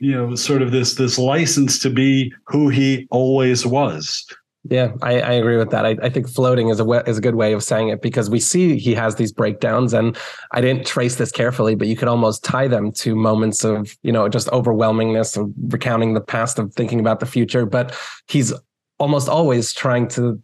you 0.00 0.14
know, 0.14 0.34
sort 0.34 0.62
of 0.62 0.72
this 0.72 0.94
this 0.94 1.18
license 1.18 1.78
to 1.78 1.90
be 1.90 2.32
who 2.46 2.68
he 2.70 3.06
always 3.10 3.64
was. 3.64 4.26
Yeah, 4.68 4.92
I, 5.00 5.20
I, 5.20 5.32
agree 5.32 5.56
with 5.56 5.70
that. 5.70 5.86
I, 5.86 5.96
I, 6.02 6.10
think 6.10 6.28
floating 6.28 6.68
is 6.68 6.80
a 6.80 6.84
is 7.08 7.16
a 7.16 7.20
good 7.22 7.34
way 7.34 7.54
of 7.54 7.62
saying 7.62 7.88
it 7.88 8.02
because 8.02 8.28
we 8.28 8.40
see 8.40 8.78
he 8.78 8.94
has 8.94 9.14
these 9.14 9.32
breakdowns, 9.32 9.94
and 9.94 10.18
I 10.52 10.60
didn't 10.60 10.86
trace 10.86 11.16
this 11.16 11.32
carefully, 11.32 11.74
but 11.74 11.88
you 11.88 11.96
could 11.96 12.08
almost 12.08 12.44
tie 12.44 12.68
them 12.68 12.92
to 12.92 13.16
moments 13.16 13.64
of 13.64 13.96
you 14.02 14.12
know 14.12 14.28
just 14.28 14.48
overwhelmingness 14.48 15.38
of 15.38 15.50
recounting 15.72 16.12
the 16.12 16.20
past, 16.20 16.58
of 16.58 16.74
thinking 16.74 17.00
about 17.00 17.20
the 17.20 17.26
future. 17.26 17.64
But 17.64 17.98
he's 18.28 18.52
almost 18.98 19.30
always 19.30 19.72
trying 19.72 20.08
to 20.08 20.40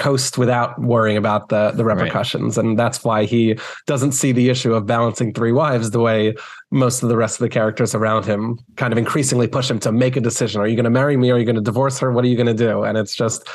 coast 0.00 0.38
without 0.38 0.80
worrying 0.80 1.16
about 1.16 1.50
the 1.50 1.70
the 1.72 1.84
repercussions 1.84 2.56
right. 2.56 2.64
and 2.64 2.78
that's 2.78 3.04
why 3.04 3.24
he 3.24 3.56
doesn't 3.86 4.12
see 4.12 4.32
the 4.32 4.48
issue 4.48 4.72
of 4.72 4.86
balancing 4.86 5.32
three 5.32 5.52
wives 5.52 5.90
the 5.90 6.00
way 6.00 6.34
most 6.70 7.02
of 7.02 7.10
the 7.10 7.16
rest 7.16 7.36
of 7.36 7.44
the 7.44 7.48
characters 7.48 7.94
around 7.94 8.24
him 8.24 8.58
kind 8.76 8.92
of 8.92 8.98
increasingly 8.98 9.46
push 9.46 9.70
him 9.70 9.78
to 9.78 9.92
make 9.92 10.16
a 10.16 10.20
decision 10.20 10.60
are 10.60 10.66
you 10.66 10.74
going 10.74 10.84
to 10.84 10.90
marry 10.90 11.16
me 11.16 11.30
or 11.30 11.34
are 11.34 11.38
you 11.38 11.44
going 11.44 11.54
to 11.54 11.60
divorce 11.60 11.98
her 11.98 12.10
what 12.10 12.24
are 12.24 12.28
you 12.28 12.36
going 12.36 12.46
to 12.46 12.54
do 12.54 12.82
and 12.82 12.96
it's 12.96 13.14
just 13.14 13.46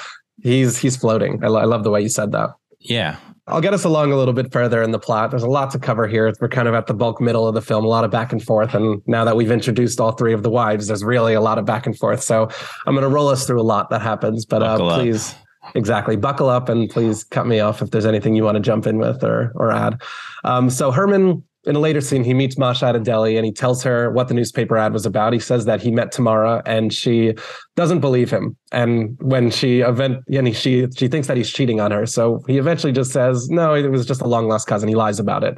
he's 0.44 0.78
he's 0.78 0.96
floating 0.96 1.44
I, 1.44 1.48
lo- 1.48 1.60
I 1.60 1.66
love 1.66 1.84
the 1.84 1.92
way 1.92 2.02
you 2.02 2.10
said 2.10 2.32
that 2.34 2.52
yeah 2.80 3.18
I'll 3.48 3.62
get 3.62 3.76
us 3.76 3.84
along 3.84 4.12
a 4.12 4.16
little 4.16 4.34
bit 4.34 4.52
further 4.52 4.82
in 4.82 4.90
the 4.90 4.98
plot. 4.98 5.30
There's 5.30 5.44
a 5.44 5.50
lot 5.50 5.70
to 5.72 5.80
cover 5.80 6.08
here. 6.08 6.34
We're 6.42 6.50
kind 6.50 6.68
of 6.68 6.74
at 6.74 6.88
the 6.88 6.96
bulk 6.96 7.22
middle 7.22 7.48
of 7.48 7.54
the 7.54 7.62
film, 7.62 7.86
a 7.86 7.88
lot 7.88 8.04
of 8.04 8.10
back 8.10 8.32
and 8.32 8.42
forth. 8.42 8.74
And 8.74 9.04
now 9.06 9.24
that 9.24 9.36
we've 9.36 9.52
introduced 9.52 10.00
all 10.00 10.14
three 10.14 10.34
of 10.34 10.42
the 10.42 10.50
wives, 10.50 10.88
there's 10.88 11.04
really 11.04 11.36
a 11.36 11.42
lot 11.42 11.60
of 11.60 11.66
back 11.66 11.86
and 11.86 11.96
forth. 11.96 12.24
So 12.24 12.50
I'm 12.88 12.96
going 12.96 13.08
to 13.08 13.14
roll 13.14 13.28
us 13.28 13.46
through 13.46 13.62
a 13.62 13.64
lot 13.64 13.92
that 13.92 14.02
happens. 14.02 14.46
But 14.46 14.64
uh, 14.64 14.78
please, 14.80 15.36
Exactly. 15.74 16.16
Buckle 16.16 16.50
up 16.50 16.70
and 16.70 16.90
please 16.90 17.24
cut 17.24 17.48
me 17.48 17.60
off 17.60 17.82
if 17.82 17.92
there's 17.92 18.06
anything 18.06 18.36
you 18.36 18.44
want 18.44 18.56
to 18.56 18.62
jump 18.62 18.86
in 18.86 18.98
with 18.98 19.24
or 19.24 19.52
or 19.56 19.72
add. 19.72 20.02
Um, 20.44 20.70
so 20.70 20.92
Herman, 20.92 21.44
in 21.66 21.76
a 21.76 21.80
later 21.80 22.02
scene, 22.02 22.24
he 22.24 22.34
meets 22.34 22.58
Masha 22.58 22.86
at 22.86 22.96
a 22.96 23.00
deli 23.00 23.38
and 23.38 23.46
he 23.46 23.52
tells 23.52 23.82
her 23.84 24.12
what 24.12 24.28
the 24.28 24.36
newspaper 24.36 24.78
ad 24.78 24.94
was 24.94 25.06
about. 25.06 25.34
He 25.34 25.40
says 25.40 25.66
that 25.66 25.82
he 25.82 25.90
met 25.90 26.12
Tamara 26.12 26.62
and 26.66 26.94
she 26.94 27.34
doesn't 27.76 28.00
believe 28.00 28.30
him. 28.30 28.56
And 28.72 29.18
when 29.20 29.50
she 29.50 29.80
event, 29.80 30.24
and 30.28 30.56
she 30.56 30.88
she 30.96 31.08
thinks 31.08 31.28
that 31.28 31.38
he's 31.38 31.50
cheating 31.50 31.80
on 31.80 31.92
her. 31.92 32.06
So 32.06 32.44
he 32.48 32.58
eventually 32.58 32.94
just 32.94 33.12
says, 33.12 33.50
no, 33.50 33.74
it 33.74 33.90
was 33.90 34.06
just 34.06 34.22
a 34.22 34.28
long 34.28 34.48
lost 34.48 34.68
cousin. 34.68 34.88
He 34.88 34.96
lies 34.96 35.20
about 35.20 35.44
it. 35.44 35.58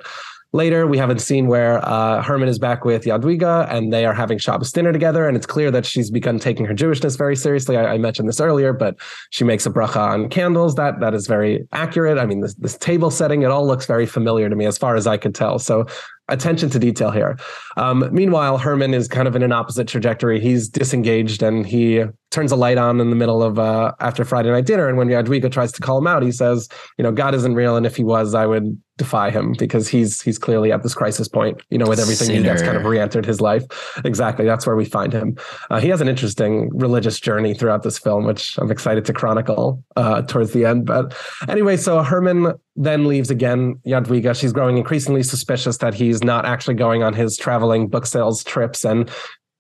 Later, 0.54 0.88
we 0.88 0.98
haven't 0.98 1.20
seen 1.20 1.48
where 1.48 1.86
uh, 1.88 2.24
Herman 2.24 2.48
is 2.48 2.58
back 2.58 2.86
with 2.86 3.04
Yadwiga 3.04 3.68
and 3.70 3.92
they 3.92 4.06
are 4.06 4.14
having 4.14 4.38
Shabbos 4.38 4.72
dinner 4.72 4.94
together. 4.94 5.28
And 5.28 5.36
it's 5.36 5.46
clear 5.46 5.72
that 5.72 5.86
she's 5.86 6.10
begun 6.10 6.40
taking 6.40 6.66
her 6.66 6.74
Jewishness 6.74 7.18
very 7.18 7.36
seriously. 7.36 7.76
I, 7.76 7.94
I 7.94 7.98
mentioned 7.98 8.30
this 8.30 8.40
earlier, 8.40 8.72
but 8.72 8.96
she 9.30 9.44
makes 9.44 9.66
a 9.66 9.70
bracha 9.70 9.98
on 9.98 10.30
candles. 10.30 10.76
That 10.76 11.02
That 11.02 11.14
is 11.14 11.28
very 11.28 11.68
accurate. 11.74 12.18
I 12.18 12.26
mean, 12.26 12.40
this, 12.40 12.54
this 12.56 12.78
table 12.78 13.12
setting, 13.12 13.42
it 13.42 13.52
all 13.52 13.68
looks 13.68 13.86
very 13.86 14.06
familiar 14.06 14.50
to 14.50 14.56
me 14.56 14.66
as 14.66 14.78
far 14.78 14.96
as 14.96 15.06
I 15.06 15.18
could 15.18 15.36
tell. 15.36 15.60
So 15.60 15.86
attention 16.30 16.70
to 16.70 16.80
detail 16.80 17.12
here. 17.12 17.38
Um, 17.76 18.08
meanwhile, 18.12 18.58
Herman 18.58 18.94
is 18.94 19.08
kind 19.08 19.28
of 19.28 19.36
in 19.36 19.44
an 19.44 19.52
opposite 19.52 19.88
trajectory. 19.88 20.40
He's 20.40 20.70
disengaged 20.70 21.44
and 21.44 21.66
he 21.66 22.04
turns 22.32 22.52
a 22.52 22.56
light 22.56 22.78
on 22.78 23.00
in 23.00 23.10
the 23.10 23.16
middle 23.16 23.44
of 23.44 23.60
uh, 23.60 23.94
after 24.00 24.26
Friday 24.26 24.52
night 24.52 24.66
dinner. 24.66 24.88
And 24.88 24.98
when 24.98 25.08
Yadwiga 25.08 25.52
tries 25.52 25.72
to 25.74 25.82
call 25.82 25.98
him 25.98 26.08
out, 26.08 26.24
he 26.24 26.32
says, 26.32 26.68
"You 26.98 27.04
know, 27.04 27.12
God 27.12 27.34
isn't 27.36 27.56
real, 27.56 27.76
and 27.78 27.86
if 27.86 27.96
he 27.96 28.04
was, 28.04 28.34
I 28.34 28.46
would 28.46 28.82
defy 28.98 29.30
him 29.30 29.54
because 29.58 29.88
he's 29.88 30.22
he's 30.22 30.38
clearly 30.38 30.72
at 30.72 30.84
this 30.84 30.94
crisis 30.94 31.28
point. 31.28 31.62
You 31.70 31.78
know, 31.78 31.88
with 31.88 32.00
everything 32.00 32.28
Sinner. 32.28 32.44
that's 32.44 32.62
kind 32.62 32.78
of 32.78 32.84
re-entered 32.84 33.26
his 33.26 33.40
life. 33.40 33.64
Exactly, 34.04 34.46
that's 34.46 34.66
where 34.68 34.76
we 34.76 34.86
find 34.86 35.14
him. 35.14 35.38
Uh, 35.70 35.80
he 35.80 35.90
has 35.90 36.02
an 36.02 36.08
interesting 36.08 36.70
religious 36.78 37.20
journey 37.20 37.54
throughout 37.54 37.84
this 37.84 37.98
film, 37.98 38.26
which 38.26 38.58
I'm 38.58 38.72
excited 38.72 39.06
to 39.06 39.14
chronicle 39.14 39.84
uh, 39.96 40.24
towards 40.24 40.52
the 40.52 40.66
end. 40.66 40.86
But 40.86 41.16
anyway, 41.48 41.78
so 41.78 42.02
Herman 42.04 42.54
then 42.76 43.08
leaves 43.08 43.32
again. 43.32 43.80
Jadwiga, 43.86 44.40
she's 44.40 44.54
growing 44.54 44.78
increasingly 44.78 45.24
suspicious 45.24 45.78
that 45.78 45.94
he's 45.94 46.24
not 46.24 46.46
actually 46.46 46.76
going 46.76 47.04
on 47.04 47.14
his 47.14 47.38
traveling 47.38 47.88
book 47.88 48.06
sales 48.06 48.44
trips 48.44 48.84
and 48.84 49.10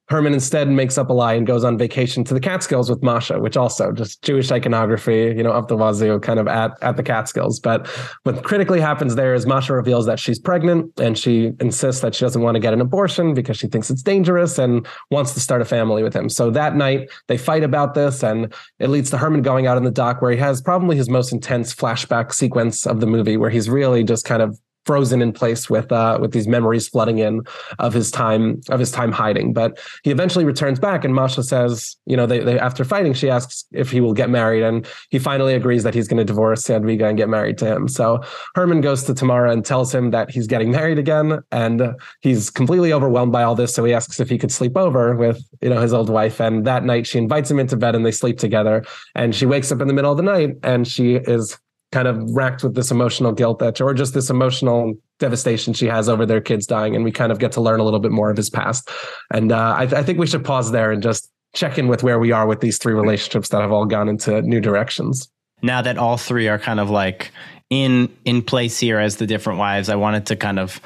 Herman 0.10 0.34
instead 0.34 0.70
makes 0.70 0.98
up 0.98 1.10
a 1.10 1.14
lie 1.14 1.34
and 1.34 1.46
goes 1.46 1.66
on 1.66 1.78
vacation 1.78 2.24
to 2.24 2.34
the 2.34 2.40
Catskills 2.40 2.90
with 2.90 3.04
Masha, 3.04 3.40
which 3.40 3.58
also 3.58 3.92
just 3.92 4.22
Jewish 4.22 4.50
iconography, 4.52 5.34
you 5.36 5.44
know, 5.44 5.52
up 5.52 5.68
the 5.68 5.76
wazoo 5.76 6.20
kind 6.22 6.40
of 6.40 6.48
at, 6.48 6.72
at 6.82 6.96
the 6.96 7.04
Catskills. 7.04 7.60
But 7.60 7.88
what 8.24 8.44
critically 8.44 8.80
happens 8.80 9.16
there 9.16 9.34
is 9.34 9.46
Masha 9.46 9.74
reveals 9.74 10.06
that 10.06 10.18
she's 10.18 10.40
pregnant 10.40 10.98
and 10.98 11.18
she 11.18 11.52
insists 11.60 12.02
that 12.02 12.16
she 12.16 12.24
doesn't 12.24 12.42
want 12.42 12.56
to 12.56 12.62
get 12.62 12.74
an 12.74 12.80
abortion 12.80 13.34
because 13.34 13.58
she 13.58 13.68
thinks 13.68 13.90
it's 13.90 14.02
dangerous 14.02 14.58
and 14.58 14.88
wants 15.12 15.34
to 15.34 15.42
start 15.42 15.62
a 15.62 15.66
family 15.66 16.04
with 16.04 16.16
him. 16.16 16.30
So 16.30 16.52
that 16.52 16.78
night 16.78 17.10
they 17.28 17.38
fight 17.38 17.64
about 17.64 17.94
this 17.94 18.24
and 18.24 18.54
it 18.80 18.90
leads 18.90 19.10
to 19.10 19.18
Herman 19.18 19.42
going 19.42 19.68
out 19.68 19.76
on 19.76 19.84
the 19.84 19.92
dock 19.92 20.22
where 20.22 20.32
he 20.32 20.38
has 20.38 20.62
probably 20.62 20.96
his 20.96 21.10
most 21.10 21.34
intense 21.34 21.76
flashback 21.76 22.34
sequence 22.34 22.88
of 22.88 23.02
the 23.02 23.08
movie 23.08 23.36
where 23.36 23.50
he's 23.50 23.70
really 23.70 24.06
just 24.06 24.24
kind 24.24 24.42
of 24.42 24.58
frozen 24.88 25.22
in 25.22 25.34
place 25.34 25.70
with 25.70 25.92
uh, 25.92 26.18
with 26.20 26.32
these 26.32 26.48
memories 26.48 26.88
flooding 26.88 27.20
in 27.20 27.42
of 27.78 27.94
his 27.94 28.10
time 28.10 28.62
of 28.70 28.80
his 28.80 28.92
time 28.92 29.12
hiding. 29.12 29.54
But 29.54 29.78
he 30.04 30.10
eventually 30.10 30.46
returns 30.46 30.80
back, 30.80 31.04
and 31.04 31.14
Masha 31.14 31.44
says, 31.44 31.98
you 32.06 32.18
know, 32.18 32.26
they, 32.26 32.40
they 32.40 32.58
after 32.58 32.84
fighting, 32.84 33.14
she 33.14 33.30
asks 33.30 33.66
if 33.74 33.92
he 33.92 34.02
will 34.02 34.14
get 34.14 34.30
married, 34.30 34.64
and 34.64 34.88
he 35.10 35.20
finally 35.20 35.54
agrees 35.54 35.84
that 35.84 35.94
he's 35.94 36.08
going 36.08 36.18
to 36.18 36.24
divorce 36.24 36.64
Jadwiga 36.64 37.04
and 37.10 37.18
get 37.18 37.30
married 37.30 37.58
to 37.60 37.66
him. 37.66 37.88
So 37.88 38.24
Herman 38.56 38.82
goes 38.82 39.04
to 39.04 39.14
Tamara 39.14 39.52
and 39.52 39.64
tells 39.64 39.94
him 39.94 40.12
that 40.12 40.32
he's 40.32 40.48
getting 40.48 40.72
married 40.72 40.98
again, 40.98 41.40
and 41.52 41.96
he's 42.22 42.50
completely 42.50 42.94
overwhelmed 42.94 43.34
by 43.34 43.44
all 43.44 43.56
this. 43.56 43.76
So 43.76 43.84
he 43.84 43.94
asks 43.94 44.20
if 44.20 44.30
he 44.30 44.38
could 44.38 44.52
sleep 44.52 44.78
over 44.78 45.16
with 45.16 45.44
you 45.62 45.70
know 45.70 45.82
his 45.82 45.94
old 45.94 46.10
wife, 46.10 46.40
and 46.40 46.66
that 46.66 46.86
night 46.86 47.06
she 47.06 47.18
invites 47.18 47.52
him 47.52 47.60
into 47.60 47.76
bed, 47.76 47.94
and 47.94 48.06
they 48.06 48.12
sleep 48.12 48.40
together. 48.40 48.86
And 49.14 49.36
she 49.36 49.46
wakes 49.46 49.72
up 49.72 49.82
in 49.82 49.88
the 49.88 49.94
middle 49.94 50.12
of 50.12 50.18
the 50.18 50.24
night, 50.24 50.56
and 50.64 50.88
she 50.88 51.16
is 51.16 51.58
kind 51.92 52.08
of 52.08 52.18
racked 52.32 52.64
with 52.64 52.76
this 52.76 52.92
emotional 52.92 53.32
guilt 53.32 53.60
that, 53.60 53.80
or 53.80 53.94
just 53.94 54.14
this 54.14 54.30
emotional 54.30 54.94
devastation 55.20 55.74
she 55.74 55.86
has 55.88 56.10
over 56.10 56.26
their 56.26 56.42
kids 56.42 56.66
dying. 56.66 56.96
And 56.96 57.04
we 57.04 57.12
kind 57.12 57.32
of 57.32 57.40
get 57.40 57.52
to 57.54 57.62
learn 57.62 57.80
a 57.80 57.84
little 57.84 58.00
bit 58.00 58.12
more 58.12 58.30
of 58.30 58.38
his 58.38 58.50
past. 58.50 58.90
And 59.34 59.52
uh, 59.52 59.76
I, 59.78 59.84
I 59.84 60.04
think 60.04 60.20
we 60.20 60.28
should 60.28 60.44
pause 60.44 60.72
there 60.72 60.92
and 60.92 61.02
just 61.02 61.32
check 61.56 61.78
in 61.78 61.88
with 61.88 62.04
where 62.04 62.20
we 62.20 62.32
are 62.32 62.46
with 62.46 62.60
these 62.60 62.78
three 62.78 62.94
relationships 62.94 63.50
that 63.50 63.62
have 63.62 63.72
all 63.72 63.86
gone 63.86 64.10
into 64.10 64.42
new 64.42 64.60
directions. 64.60 65.30
Now 65.62 65.82
that 65.82 65.98
all 65.98 66.18
three 66.18 66.48
are 66.48 66.60
kind 66.60 66.80
of 66.80 66.90
like 66.90 67.32
in 67.70 68.16
in 68.26 68.42
place 68.42 68.80
here 68.80 69.00
as 69.00 69.18
the 69.18 69.26
different 69.26 69.60
wives, 69.60 69.90
I 69.90 69.96
wanted 69.96 70.28
to 70.28 70.36
kind 70.36 70.60
of 70.60 70.80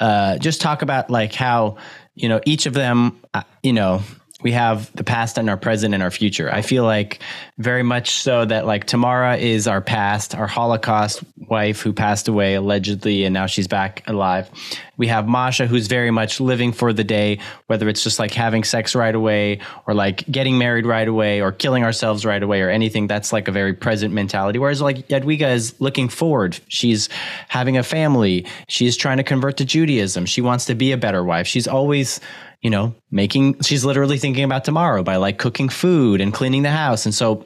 uh, 0.00 0.38
just 0.38 0.60
talk 0.60 0.82
about 0.82 1.10
like 1.10 1.34
how 1.34 1.76
you 2.14 2.28
know 2.28 2.40
each 2.44 2.66
of 2.66 2.74
them, 2.74 3.20
uh, 3.34 3.42
you 3.62 3.72
know, 3.72 4.02
we 4.42 4.52
have 4.52 4.90
the 4.94 5.04
past 5.04 5.38
and 5.38 5.50
our 5.50 5.56
present 5.56 5.94
and 5.94 6.02
our 6.02 6.10
future. 6.10 6.52
I 6.52 6.62
feel 6.62 6.84
like 6.84 7.20
very 7.58 7.82
much 7.82 8.10
so 8.10 8.44
that 8.44 8.66
like 8.66 8.86
Tamara 8.86 9.36
is 9.36 9.66
our 9.66 9.80
past, 9.80 10.34
our 10.34 10.46
Holocaust 10.46 11.22
wife 11.48 11.80
who 11.80 11.92
passed 11.92 12.28
away 12.28 12.54
allegedly 12.54 13.24
and 13.24 13.34
now 13.34 13.46
she's 13.46 13.68
back 13.68 14.02
alive. 14.06 14.48
We 14.96 15.08
have 15.08 15.26
Masha 15.26 15.66
who's 15.66 15.86
very 15.86 16.10
much 16.10 16.40
living 16.40 16.72
for 16.72 16.92
the 16.92 17.04
day, 17.04 17.38
whether 17.66 17.88
it's 17.88 18.02
just 18.02 18.18
like 18.18 18.32
having 18.32 18.64
sex 18.64 18.94
right 18.94 19.14
away 19.14 19.60
or 19.86 19.94
like 19.94 20.30
getting 20.30 20.58
married 20.58 20.86
right 20.86 21.08
away 21.08 21.40
or 21.40 21.52
killing 21.52 21.84
ourselves 21.84 22.24
right 22.24 22.42
away 22.42 22.60
or 22.62 22.70
anything. 22.70 23.06
That's 23.06 23.32
like 23.32 23.48
a 23.48 23.52
very 23.52 23.74
present 23.74 24.14
mentality. 24.14 24.58
Whereas 24.58 24.80
like 24.80 25.08
Jadwiga 25.08 25.52
is 25.54 25.78
looking 25.80 26.08
forward. 26.08 26.58
She's 26.68 27.08
having 27.48 27.76
a 27.76 27.82
family. 27.82 28.46
She's 28.68 28.96
trying 28.96 29.16
to 29.16 29.24
convert 29.24 29.56
to 29.58 29.64
Judaism. 29.64 30.26
She 30.26 30.40
wants 30.40 30.66
to 30.66 30.74
be 30.74 30.92
a 30.92 30.96
better 30.96 31.24
wife. 31.24 31.46
She's 31.46 31.66
always 31.66 32.20
you 32.62 32.70
know, 32.70 32.94
making, 33.10 33.60
she's 33.62 33.84
literally 33.84 34.18
thinking 34.18 34.44
about 34.44 34.64
tomorrow 34.64 35.02
by 35.02 35.16
like 35.16 35.38
cooking 35.38 35.68
food 35.68 36.20
and 36.20 36.32
cleaning 36.32 36.62
the 36.62 36.70
house. 36.70 37.06
And 37.06 37.14
so 37.14 37.44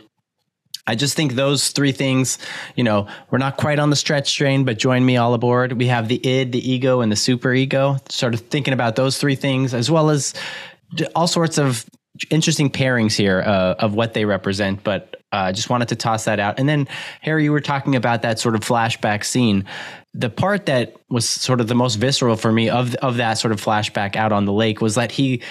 I 0.86 0.94
just 0.94 1.16
think 1.16 1.32
those 1.32 1.70
three 1.70 1.92
things, 1.92 2.38
you 2.76 2.84
know, 2.84 3.06
we're 3.30 3.38
not 3.38 3.56
quite 3.56 3.78
on 3.78 3.90
the 3.90 3.96
stretch 3.96 4.34
train, 4.36 4.64
but 4.64 4.78
join 4.78 5.04
me 5.04 5.16
all 5.16 5.32
aboard. 5.32 5.72
We 5.72 5.86
have 5.86 6.08
the 6.08 6.24
id, 6.26 6.52
the 6.52 6.70
ego, 6.70 7.00
and 7.00 7.10
the 7.10 7.16
super 7.16 7.54
ego. 7.54 7.96
Sort 8.10 8.34
of 8.34 8.40
thinking 8.40 8.74
about 8.74 8.96
those 8.96 9.18
three 9.18 9.36
things, 9.36 9.72
as 9.72 9.90
well 9.90 10.10
as 10.10 10.34
all 11.14 11.26
sorts 11.26 11.58
of 11.58 11.86
interesting 12.30 12.70
pairings 12.70 13.16
here 13.16 13.40
uh, 13.40 13.74
of 13.78 13.94
what 13.94 14.12
they 14.12 14.26
represent. 14.26 14.84
But 14.84 15.16
I 15.32 15.48
uh, 15.48 15.52
just 15.52 15.70
wanted 15.70 15.88
to 15.88 15.96
toss 15.96 16.26
that 16.26 16.38
out. 16.38 16.58
And 16.58 16.68
then, 16.68 16.86
Harry, 17.22 17.44
you 17.44 17.52
were 17.52 17.60
talking 17.60 17.96
about 17.96 18.22
that 18.22 18.38
sort 18.38 18.54
of 18.54 18.60
flashback 18.60 19.24
scene 19.24 19.64
the 20.14 20.30
part 20.30 20.66
that 20.66 20.96
was 21.10 21.28
sort 21.28 21.60
of 21.60 21.66
the 21.66 21.74
most 21.74 21.96
visceral 21.96 22.36
for 22.36 22.52
me 22.52 22.70
of 22.70 22.94
of 22.96 23.16
that 23.16 23.34
sort 23.34 23.52
of 23.52 23.60
flashback 23.60 24.16
out 24.16 24.32
on 24.32 24.44
the 24.44 24.52
lake 24.52 24.80
was 24.80 24.94
that 24.94 25.10
he 25.10 25.42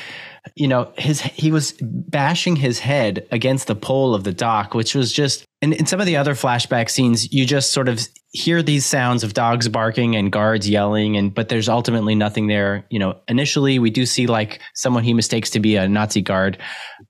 you 0.56 0.67
know 0.67 0.91
his 0.97 1.21
he 1.21 1.52
was 1.52 1.73
bashing 1.82 2.56
his 2.56 2.80
head 2.80 3.28
against 3.32 3.67
the 3.67 3.76
pole 3.76 4.15
of 4.15 4.23
the 4.23 4.34
dock 4.34 4.73
which 4.73 4.95
was 4.95 5.12
just 5.12 5.45
and 5.62 5.73
in 5.73 5.86
some 5.86 5.99
of 5.99 6.06
the 6.06 6.17
other 6.17 6.34
flashback 6.34 6.89
scenes 6.89 7.32
you 7.32 7.45
just 7.45 7.71
sort 7.71 7.89
of 7.89 8.08
hear 8.34 8.63
these 8.63 8.84
sounds 8.84 9.24
of 9.24 9.36
dogs 9.36 9.69
barking 9.69 10.15
and 10.15 10.32
guards 10.32 10.67
yelling 10.67 11.15
and 11.17 11.36
but 11.36 11.50
there's 11.50 11.69
ultimately 11.69 12.15
nothing 12.15 12.48
there. 12.48 12.84
You 12.89 12.98
know 12.98 13.19
initially 13.28 13.78
we 13.78 13.91
do 13.91 14.08
see 14.08 14.26
like 14.26 14.60
someone 14.74 15.04
he 15.04 15.13
mistakes 15.13 15.52
to 15.52 15.60
be 15.60 15.76
a 15.76 15.88
nazi 15.88 16.22
guard 16.22 16.58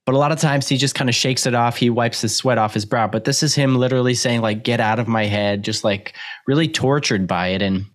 but 0.05 0.15
a 0.15 0.17
lot 0.17 0.33
of 0.33 0.39
times 0.39 0.67
he 0.67 0.75
just 0.75 0.95
kind 0.95 1.09
of 1.09 1.15
shakes 1.15 1.45
it 1.45 1.55
off. 1.55 1.77
He 1.77 1.89
wipes 1.89 2.21
his 2.21 2.35
sweat 2.35 2.57
off 2.57 2.73
his 2.73 2.83
brow. 2.83 3.07
But 3.07 3.23
this 3.23 3.41
is 3.41 3.55
him 3.55 3.77
literally 3.77 4.15
saying 4.15 4.41
like 4.41 4.65
get 4.65 4.81
out 4.81 4.99
of 4.99 5.07
my 5.07 5.23
head 5.23 5.63
just 5.63 5.85
like 5.85 6.13
really 6.45 6.67
tortured 6.67 7.25
by 7.25 7.47
it. 7.47 7.61
And 7.61 7.85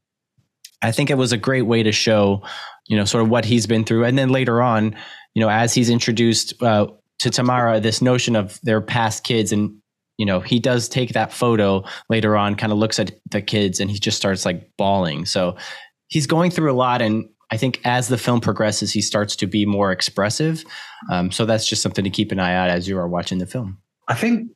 i 0.80 0.90
think 0.90 1.10
it 1.10 1.18
was 1.18 1.32
a 1.32 1.36
great 1.36 1.62
way 1.62 1.82
to 1.82 1.90
show 1.90 2.40
you 2.86 2.96
know 2.96 3.04
sort 3.04 3.24
of 3.24 3.28
what 3.28 3.44
he's 3.44 3.66
been 3.66 3.84
through. 3.84 4.04
And 4.04 4.18
then 4.18 4.30
later 4.30 4.62
on 4.62 4.96
you 5.34 5.42
know 5.42 5.50
as 5.50 5.74
he's 5.74 5.90
introduced 5.90 6.62
uh, 6.62 6.86
to 7.18 7.28
tamara 7.28 7.78
this 7.78 8.00
notion 8.00 8.36
of 8.36 8.58
their 8.62 8.80
past 8.80 9.22
kids 9.22 9.52
and 9.52 9.76
you 10.18 10.26
know, 10.26 10.40
he 10.40 10.58
does 10.58 10.88
take 10.88 11.12
that 11.14 11.32
photo 11.32 11.82
later 12.10 12.36
on, 12.36 12.56
kind 12.56 12.72
of 12.72 12.78
looks 12.78 12.98
at 12.98 13.12
the 13.30 13.40
kids 13.40 13.80
and 13.80 13.90
he 13.90 13.98
just 13.98 14.16
starts 14.16 14.44
like 14.44 14.70
bawling. 14.76 15.24
So 15.24 15.56
he's 16.08 16.26
going 16.26 16.50
through 16.50 16.70
a 16.70 16.74
lot. 16.74 17.00
And 17.00 17.26
I 17.50 17.56
think 17.56 17.80
as 17.84 18.08
the 18.08 18.18
film 18.18 18.40
progresses, 18.40 18.92
he 18.92 19.00
starts 19.00 19.36
to 19.36 19.46
be 19.46 19.64
more 19.64 19.92
expressive. 19.92 20.64
Um, 21.10 21.30
so 21.30 21.46
that's 21.46 21.66
just 21.66 21.82
something 21.82 22.04
to 22.04 22.10
keep 22.10 22.32
an 22.32 22.40
eye 22.40 22.54
out 22.54 22.68
as 22.68 22.88
you 22.88 22.98
are 22.98 23.08
watching 23.08 23.38
the 23.38 23.46
film. 23.46 23.78
I 24.08 24.14
think 24.14 24.50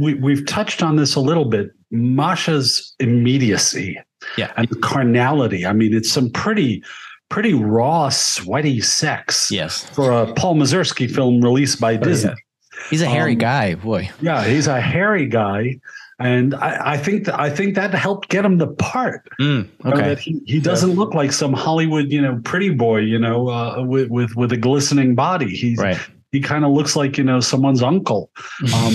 we, 0.00 0.14
we've 0.14 0.44
touched 0.46 0.82
on 0.82 0.96
this 0.96 1.14
a 1.14 1.20
little 1.20 1.44
bit. 1.44 1.70
Masha's 1.90 2.94
immediacy 2.98 3.96
yeah. 4.36 4.52
and 4.56 4.68
the 4.68 4.76
carnality. 4.76 5.64
I 5.64 5.72
mean, 5.72 5.94
it's 5.94 6.10
some 6.10 6.28
pretty 6.30 6.82
pretty 7.30 7.54
raw, 7.54 8.08
sweaty 8.08 8.80
sex. 8.80 9.50
Yes. 9.50 9.88
For 9.90 10.10
a 10.10 10.32
Paul 10.34 10.56
Mazursky 10.56 11.10
film 11.10 11.40
released 11.40 11.80
by 11.80 11.96
Disney. 11.96 12.30
Oh, 12.30 12.34
yeah. 12.34 12.43
He's 12.90 13.02
a 13.02 13.06
hairy 13.06 13.32
um, 13.32 13.38
guy, 13.38 13.74
boy. 13.74 14.10
Yeah, 14.20 14.44
he's 14.44 14.66
a 14.66 14.80
hairy 14.80 15.26
guy. 15.26 15.80
And 16.20 16.54
I, 16.54 16.92
I 16.92 16.96
think 16.96 17.24
that 17.24 17.40
I 17.40 17.50
think 17.50 17.74
that 17.74 17.92
helped 17.92 18.28
get 18.28 18.44
him 18.44 18.58
the 18.58 18.68
part. 18.68 19.28
Mm, 19.40 19.68
okay. 19.84 20.00
that 20.00 20.18
he, 20.20 20.40
he 20.46 20.60
doesn't 20.60 20.90
yeah. 20.90 20.96
look 20.96 21.12
like 21.12 21.32
some 21.32 21.52
Hollywood, 21.52 22.12
you 22.12 22.22
know, 22.22 22.40
pretty 22.44 22.70
boy, 22.70 22.98
you 22.98 23.18
know, 23.18 23.48
uh, 23.48 23.82
with 23.82 24.10
with 24.10 24.36
with 24.36 24.52
a 24.52 24.56
glistening 24.56 25.16
body. 25.16 25.54
He's 25.54 25.78
right 25.78 25.98
he 26.34 26.40
kind 26.40 26.64
of 26.64 26.72
looks 26.72 26.96
like 26.96 27.16
you 27.16 27.22
know 27.22 27.38
someone's 27.38 27.80
uncle 27.80 28.28
um, 28.74 28.92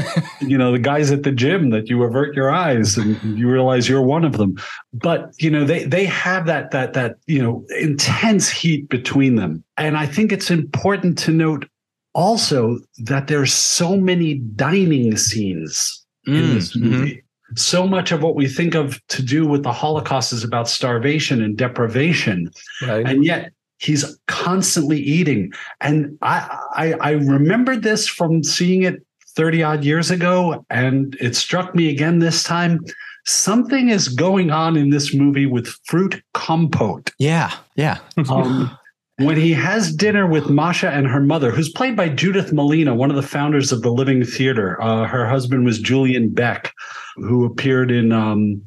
you 0.40 0.58
know 0.58 0.72
the 0.72 0.78
guys 0.80 1.12
at 1.12 1.22
the 1.22 1.30
gym 1.30 1.70
that 1.70 1.88
you 1.88 2.02
avert 2.02 2.34
your 2.34 2.50
eyes 2.50 2.98
and 2.98 3.38
you 3.38 3.48
realize 3.48 3.88
you're 3.88 4.02
one 4.02 4.24
of 4.24 4.36
them 4.38 4.56
but 4.92 5.30
you 5.38 5.48
know 5.48 5.64
they 5.64 5.84
they 5.84 6.04
have 6.04 6.46
that 6.46 6.72
that 6.72 6.92
that 6.92 7.14
you 7.26 7.40
know 7.40 7.64
intense 7.78 8.50
heat 8.50 8.88
between 8.88 9.36
them 9.36 9.62
and 9.76 9.96
i 9.96 10.04
think 10.04 10.32
it's 10.32 10.50
important 10.50 11.16
to 11.16 11.30
note 11.30 11.68
also 12.14 12.78
that 12.98 13.28
there's 13.28 13.52
so 13.52 13.96
many 13.96 14.34
dining 14.34 15.16
scenes 15.16 16.04
mm, 16.26 16.36
in 16.36 16.54
this 16.54 16.76
mm-hmm. 16.76 16.90
movie 16.90 17.14
mm-hmm. 17.16 17.56
so 17.56 17.86
much 17.86 18.12
of 18.12 18.22
what 18.22 18.34
we 18.34 18.48
think 18.48 18.74
of 18.74 19.00
to 19.08 19.22
do 19.22 19.46
with 19.46 19.62
the 19.62 19.72
holocaust 19.72 20.32
is 20.32 20.44
about 20.44 20.68
starvation 20.68 21.42
and 21.42 21.56
deprivation 21.56 22.50
right. 22.86 23.06
and 23.06 23.24
yet 23.24 23.52
he's 23.78 24.18
constantly 24.26 24.98
eating 24.98 25.52
and 25.80 26.16
I, 26.22 26.58
I 26.74 26.92
i 26.94 27.10
remembered 27.12 27.82
this 27.82 28.08
from 28.08 28.42
seeing 28.42 28.82
it 28.82 29.04
30 29.36 29.62
odd 29.62 29.84
years 29.84 30.10
ago 30.10 30.64
and 30.70 31.16
it 31.20 31.36
struck 31.36 31.74
me 31.74 31.88
again 31.88 32.18
this 32.18 32.42
time 32.42 32.80
something 33.26 33.88
is 33.88 34.08
going 34.08 34.50
on 34.50 34.76
in 34.76 34.90
this 34.90 35.14
movie 35.14 35.46
with 35.46 35.68
fruit 35.84 36.22
compote 36.34 37.12
yeah 37.18 37.52
yeah 37.76 37.98
um, 38.28 38.76
when 39.24 39.36
he 39.36 39.52
has 39.52 39.94
dinner 39.94 40.26
with 40.26 40.48
Masha 40.48 40.90
and 40.90 41.06
her 41.06 41.20
mother, 41.20 41.50
who's 41.50 41.68
played 41.68 41.96
by 41.96 42.08
Judith 42.08 42.52
Malina, 42.52 42.94
one 42.94 43.10
of 43.10 43.16
the 43.16 43.22
founders 43.22 43.72
of 43.72 43.82
the 43.82 43.90
Living 43.90 44.24
Theater. 44.24 44.80
Uh, 44.80 45.06
her 45.06 45.26
husband 45.28 45.64
was 45.64 45.78
Julian 45.78 46.30
Beck, 46.30 46.72
who 47.16 47.44
appeared 47.44 47.90
in. 47.90 48.12
Um, 48.12 48.64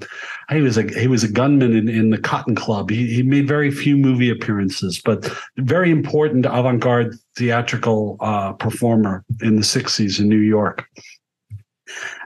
he 0.49 0.61
was 0.61 0.77
a 0.77 0.83
he 0.99 1.07
was 1.07 1.23
a 1.23 1.31
gunman 1.31 1.75
in, 1.75 1.89
in 1.89 2.09
the 2.09 2.17
Cotton 2.17 2.55
Club. 2.55 2.89
He, 2.89 3.07
he 3.07 3.23
made 3.23 3.47
very 3.47 3.71
few 3.71 3.97
movie 3.97 4.29
appearances, 4.29 5.01
but 5.03 5.29
very 5.57 5.89
important 5.91 6.45
avant-garde 6.45 7.15
theatrical 7.35 8.17
uh, 8.19 8.53
performer 8.53 9.23
in 9.41 9.55
the 9.55 9.63
'60s 9.63 10.19
in 10.19 10.29
New 10.29 10.37
York. 10.37 10.85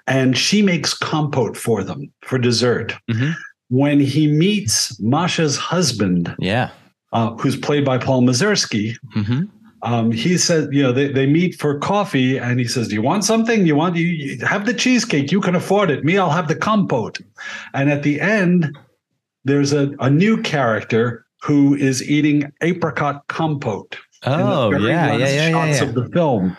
And 0.08 0.38
she 0.38 0.62
makes 0.62 0.94
compote 0.94 1.58
for 1.58 1.84
them 1.84 2.12
for 2.22 2.38
dessert. 2.38 2.94
Mm-hmm. 3.10 3.32
When 3.70 4.00
he 4.00 4.28
meets 4.28 4.98
Masha's 5.00 5.58
husband, 5.58 6.34
yeah 6.40 6.72
uh, 7.14 7.36
who's 7.36 7.56
played 7.56 7.86
by 7.86 7.98
Paul 7.98 8.22
Mazursky. 8.22 8.96
Mm-hmm. 9.16 9.46
Um, 9.84 10.12
he 10.12 10.38
said, 10.38 10.74
you 10.74 10.82
know, 10.82 10.92
they, 10.92 11.08
they 11.12 11.28
meet 11.28 11.56
for 11.60 11.78
coffee 11.78 12.38
and 12.38 12.60
he 12.60 12.66
says, 12.66 12.88
do 12.88 12.96
you 12.96 13.02
want 13.02 13.24
something? 13.24 13.68
You 13.68 13.76
want, 13.76 13.96
you, 13.96 14.08
you 14.08 14.46
have 14.46 14.66
the 14.66 14.74
cheesecake. 14.74 15.32
You 15.32 15.40
can 15.40 15.56
afford 15.56 15.92
it. 15.92 16.04
Me, 16.04 16.18
I'll 16.18 16.32
have 16.32 16.48
the 16.48 16.56
compote. 16.56 17.20
And 17.74 17.92
at 17.92 18.02
the 18.02 18.20
end, 18.20 18.76
there's 19.46 19.74
a, 19.74 19.94
a 20.00 20.10
new 20.10 20.42
character 20.42 21.26
who 21.44 21.76
is 21.76 22.02
eating 22.10 22.52
apricot 22.62 23.28
compote. 23.28 23.98
Oh, 24.24 24.72
yeah, 24.72 25.16
yeah, 25.16 25.28
yeah, 25.28 25.52
shots 25.52 25.80
yeah, 25.80 25.88
of 25.88 25.94
the 25.94 26.10
film. 26.10 26.58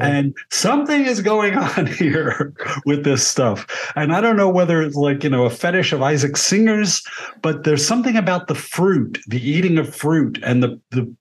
And 0.00 0.36
something 0.50 1.04
is 1.04 1.20
going 1.20 1.56
on 1.76 1.86
here 1.86 2.52
with 2.86 3.04
this 3.04 3.26
stuff. 3.26 3.66
And 3.96 4.12
I 4.12 4.20
don't 4.20 4.36
know 4.36 4.48
whether 4.48 4.82
it's 4.82 4.96
like, 4.96 5.24
you 5.24 5.30
know, 5.30 5.44
a 5.44 5.50
fetish 5.50 5.92
of 5.92 6.02
Isaac 6.02 6.36
Singer's, 6.36 7.02
but 7.42 7.64
there's 7.64 7.86
something 7.86 8.16
about 8.16 8.46
the 8.46 8.54
fruit, 8.54 9.18
the 9.26 9.40
eating 9.40 9.78
of 9.78 9.94
fruit 9.94 10.38
and 10.44 10.62
the, 10.62 10.80
the 10.90 11.12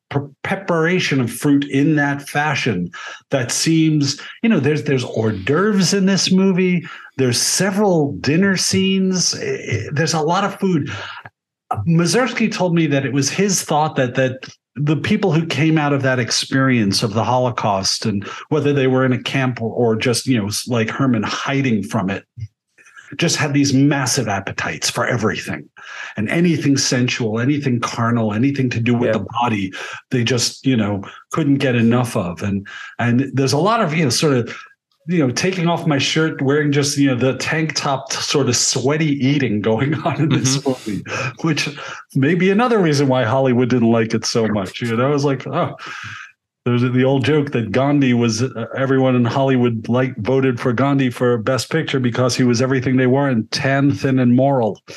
preparation 0.44 1.22
of 1.22 1.32
fruit 1.32 1.66
in 1.70 1.96
that 1.96 2.28
fashion 2.28 2.92
that 3.30 3.52
seems, 3.52 4.20
you 4.42 4.50
know, 4.50 4.60
there's 4.60 4.84
there's 4.84 5.04
hors 5.04 5.34
d'oeuvres 5.46 5.94
in 5.94 6.06
this 6.06 6.32
movie. 6.32 6.86
There's 7.18 7.40
several 7.40 8.14
dinner 8.14 8.58
scenes. 8.58 9.32
There's 9.92 10.14
a 10.14 10.22
lot 10.22 10.44
of 10.44 10.60
food. 10.60 10.90
Mazursky 11.88 12.52
told 12.52 12.74
me 12.74 12.88
that 12.88 13.06
it 13.06 13.14
was 13.14 13.30
his 13.30 13.62
thought 13.62 13.96
that 13.96 14.16
that 14.16 14.50
the 14.82 14.96
people 14.96 15.34
who 15.34 15.46
came 15.46 15.78
out 15.78 15.94
of 15.94 16.02
that 16.04 16.20
experience 16.20 17.04
of 17.04 17.14
the 17.14 17.24
Holocaust 17.24 18.06
and 18.06 18.24
whether 18.48 18.72
they 18.72 18.88
were 18.88 19.06
in 19.06 19.14
a 19.14 19.22
camp 19.22 19.62
or, 19.62 19.96
just, 19.96 20.26
you 20.26 20.42
know, 20.42 20.50
like 20.68 20.90
Herman 20.90 21.24
hiding 21.24 21.84
from 21.84 22.10
it, 22.10 22.26
just 23.18 23.36
had 23.36 23.54
these 23.54 23.74
massive 23.74 24.28
appetites 24.28 24.90
for 24.90 25.06
everything 25.06 25.68
and 26.16 26.30
anything 26.30 26.78
sensual, 26.78 27.40
anything 27.40 27.80
carnal, 27.80 28.34
anything 28.34 28.70
to 28.70 28.80
do 28.80 28.94
with 28.94 29.08
yeah. 29.08 29.14
the 29.14 29.26
body, 29.42 29.74
they 30.12 30.24
just, 30.24 30.66
you 30.66 30.78
know, 30.78 31.04
couldn't 31.32 31.58
get 31.58 31.76
enough 31.76 32.16
of. 32.16 32.44
And 32.44 32.68
and 33.00 33.32
there's 33.34 33.54
a 33.54 33.58
lot 33.58 33.82
of, 33.82 33.94
you 33.94 34.04
know, 34.04 34.12
sort 34.12 34.34
of 34.34 34.56
you 35.08 35.26
know, 35.26 35.32
taking 35.32 35.68
off 35.68 35.88
my 35.88 35.98
shirt, 35.98 36.42
wearing 36.42 36.72
just, 36.72 36.98
you 36.98 37.08
know, 37.08 37.16
the 37.16 37.38
tank 37.38 37.74
top 37.76 38.12
sort 38.12 38.48
of 38.48 38.56
sweaty 38.56 39.14
eating 39.26 39.62
going 39.62 39.94
on 40.06 40.22
in 40.22 40.30
this 40.30 40.58
mm-hmm. 40.58 40.92
movie, 40.92 41.04
which 41.42 41.70
may 42.16 42.36
be 42.36 42.52
another 42.52 42.80
reason 42.80 43.08
why 43.08 43.24
Hollywood 43.24 43.70
didn't 43.70 43.92
like 43.92 44.14
it 44.14 44.26
so 44.26 44.48
much. 44.48 44.82
You 44.82 44.96
know, 44.96 45.06
I 45.06 45.10
was 45.10 45.26
like, 45.26 45.48
oh, 45.48 45.76
there's 46.66 46.82
the 46.82 47.04
old 47.04 47.26
joke 47.26 47.52
that 47.52 47.72
Gandhi 47.72 48.14
was 48.14 48.44
uh, 48.44 48.66
everyone 48.78 49.16
in 49.16 49.26
Hollywood 49.26 49.88
like 49.88 50.16
voted 50.18 50.60
for 50.60 50.74
Gandhi 50.74 51.10
for 51.10 51.38
best 51.38 51.72
picture 51.72 52.00
because 52.00 52.36
he 52.36 52.44
was 52.44 52.62
everything 52.62 52.98
they 52.98 53.08
weren't 53.08 53.50
tan, 53.52 53.92
thin, 53.92 54.20
and 54.20 54.36
moral. 54.36 54.80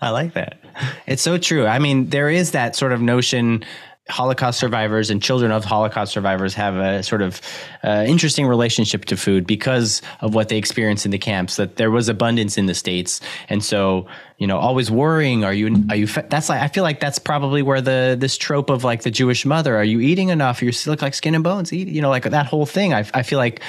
I 0.00 0.10
like 0.10 0.32
that. 0.34 0.58
It's 1.06 1.22
so 1.22 1.36
true. 1.36 1.66
I 1.66 1.78
mean, 1.78 2.08
there 2.10 2.30
is 2.30 2.52
that 2.52 2.76
sort 2.76 2.92
of 2.92 3.02
notion 3.02 3.64
Holocaust 4.10 4.58
survivors 4.58 5.10
and 5.10 5.22
children 5.22 5.52
of 5.52 5.64
Holocaust 5.64 6.12
survivors 6.12 6.54
have 6.54 6.76
a 6.76 7.02
sort 7.02 7.22
of 7.22 7.40
uh, 7.82 8.04
interesting 8.06 8.46
relationship 8.46 9.06
to 9.06 9.16
food 9.16 9.46
because 9.46 10.02
of 10.20 10.34
what 10.34 10.48
they 10.48 10.58
experienced 10.58 11.04
in 11.04 11.12
the 11.12 11.18
camps. 11.18 11.56
That 11.56 11.76
there 11.76 11.90
was 11.90 12.08
abundance 12.08 12.58
in 12.58 12.66
the 12.66 12.74
states, 12.74 13.20
and 13.48 13.64
so 13.64 14.06
you 14.40 14.46
know, 14.46 14.58
always 14.58 14.90
worrying. 14.90 15.44
Are 15.44 15.52
you? 15.52 15.84
Are 15.90 15.96
you? 15.96 16.06
That's 16.06 16.48
like 16.48 16.62
I 16.62 16.68
feel 16.68 16.82
like 16.82 16.98
that's 16.98 17.18
probably 17.18 17.60
where 17.60 17.82
the 17.82 18.16
this 18.18 18.38
trope 18.38 18.70
of 18.70 18.84
like 18.84 19.02
the 19.02 19.10
Jewish 19.10 19.44
mother. 19.44 19.76
Are 19.76 19.84
you 19.84 20.00
eating 20.00 20.30
enough? 20.30 20.62
You 20.62 20.72
look 20.86 21.02
like 21.02 21.12
skin 21.12 21.34
and 21.34 21.44
bones. 21.44 21.72
Eat, 21.74 21.88
you 21.88 22.00
know, 22.00 22.08
like 22.08 22.24
that 22.24 22.46
whole 22.46 22.64
thing. 22.64 22.94
I, 22.94 23.04
I 23.12 23.22
feel 23.22 23.38
like 23.38 23.60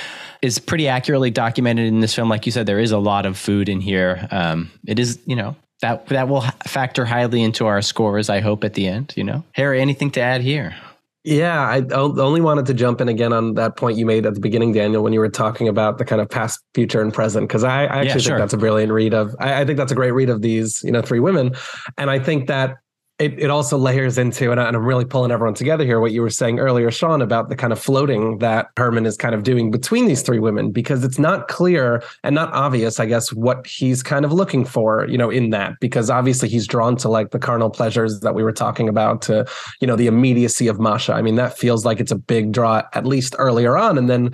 is 0.41 0.59
pretty 0.59 0.87
accurately 0.87 1.29
documented 1.29 1.87
in 1.87 1.99
this 1.99 2.15
film. 2.15 2.29
Like 2.29 2.45
you 2.45 2.53
said, 2.53 2.65
there 2.65 2.79
is 2.79 2.91
a 2.91 2.97
lot 2.97 3.25
of 3.25 3.37
food 3.37 3.67
in 3.67 3.81
here. 3.81 4.27
Um, 4.31 4.71
it 4.87 4.97
is, 4.97 5.19
you 5.25 5.35
know, 5.35 5.57
that 5.81 6.07
that 6.07 6.27
will 6.27 6.41
factor 6.65 7.05
highly 7.05 7.41
into 7.41 7.65
our 7.65 7.81
scores. 7.81 8.29
I 8.29 8.39
hope 8.39 8.63
at 8.63 8.73
the 8.73 8.87
end. 8.87 9.13
You 9.15 9.23
know, 9.23 9.43
Harry, 9.53 9.81
anything 9.81 10.11
to 10.11 10.21
add 10.21 10.41
here? 10.41 10.75
Yeah, 11.23 11.59
I 11.61 11.81
only 11.93 12.41
wanted 12.41 12.65
to 12.65 12.73
jump 12.73 12.99
in 12.99 13.07
again 13.07 13.31
on 13.31 13.53
that 13.53 13.77
point 13.77 13.95
you 13.95 14.07
made 14.07 14.25
at 14.25 14.33
the 14.33 14.39
beginning, 14.39 14.73
Daniel, 14.73 15.03
when 15.03 15.13
you 15.13 15.19
were 15.19 15.29
talking 15.29 15.67
about 15.67 15.99
the 15.99 16.05
kind 16.05 16.19
of 16.19 16.27
past, 16.27 16.59
future, 16.73 16.99
and 16.99 17.13
present. 17.13 17.47
Because 17.47 17.63
I, 17.63 17.83
I, 17.83 17.83
actually 17.83 18.07
yeah, 18.07 18.13
sure. 18.13 18.21
think 18.21 18.37
that's 18.39 18.53
a 18.53 18.57
brilliant 18.57 18.91
read 18.91 19.13
of. 19.13 19.35
I, 19.39 19.61
I 19.61 19.65
think 19.65 19.77
that's 19.77 19.91
a 19.91 19.95
great 19.95 20.11
read 20.11 20.29
of 20.29 20.41
these, 20.41 20.81
you 20.83 20.91
know, 20.91 21.03
three 21.03 21.19
women, 21.19 21.51
and 21.97 22.09
I 22.09 22.17
think 22.17 22.47
that 22.47 22.77
it, 23.21 23.39
it 23.39 23.49
also 23.51 23.77
layers 23.77 24.17
into, 24.17 24.51
and, 24.51 24.59
I, 24.59 24.67
am 24.67 24.75
really 24.83 25.05
pulling 25.05 25.31
everyone 25.31 25.53
together 25.53 25.85
here, 25.85 25.99
what 25.99 26.11
you 26.11 26.21
were 26.21 26.29
saying 26.31 26.59
earlier, 26.59 26.89
Sean, 26.89 27.21
about 27.21 27.49
the 27.49 27.55
kind 27.55 27.71
of 27.71 27.79
floating 27.79 28.39
that 28.39 28.69
Herman 28.77 29.05
is 29.05 29.15
kind 29.15 29.35
of 29.35 29.43
doing 29.43 29.69
between 29.69 30.07
these 30.07 30.23
three 30.23 30.39
women, 30.39 30.71
because 30.71 31.03
it's 31.03 31.19
not 31.19 31.47
clear 31.47 32.03
and 32.23 32.33
not 32.33 32.51
obvious, 32.53 32.99
I 32.99 33.05
guess, 33.05 33.31
what 33.31 33.67
he's 33.67 34.01
kind 34.01 34.25
of 34.25 34.33
looking 34.33 34.65
for, 34.65 35.07
you 35.07 35.17
know, 35.17 35.29
in 35.29 35.51
that, 35.51 35.73
because 35.79 36.09
obviously 36.09 36.49
he's 36.49 36.65
drawn 36.65 36.95
to 36.97 37.09
like 37.09 37.29
the 37.29 37.39
carnal 37.39 37.69
pleasures 37.69 38.21
that 38.21 38.33
we 38.33 38.43
were 38.43 38.51
talking 38.51 38.89
about, 38.89 39.21
to, 39.23 39.45
you 39.79 39.87
know, 39.87 39.95
the 39.95 40.07
immediacy 40.07 40.67
of 40.67 40.79
Masha. 40.79 41.13
I 41.13 41.21
mean, 41.21 41.35
that 41.35 41.57
feels 41.57 41.85
like 41.85 41.99
it's 41.99 42.11
a 42.11 42.17
big 42.17 42.51
draw, 42.51 42.81
at 42.93 43.05
least 43.05 43.35
earlier 43.37 43.77
on. 43.77 43.99
And 43.99 44.09
then 44.09 44.33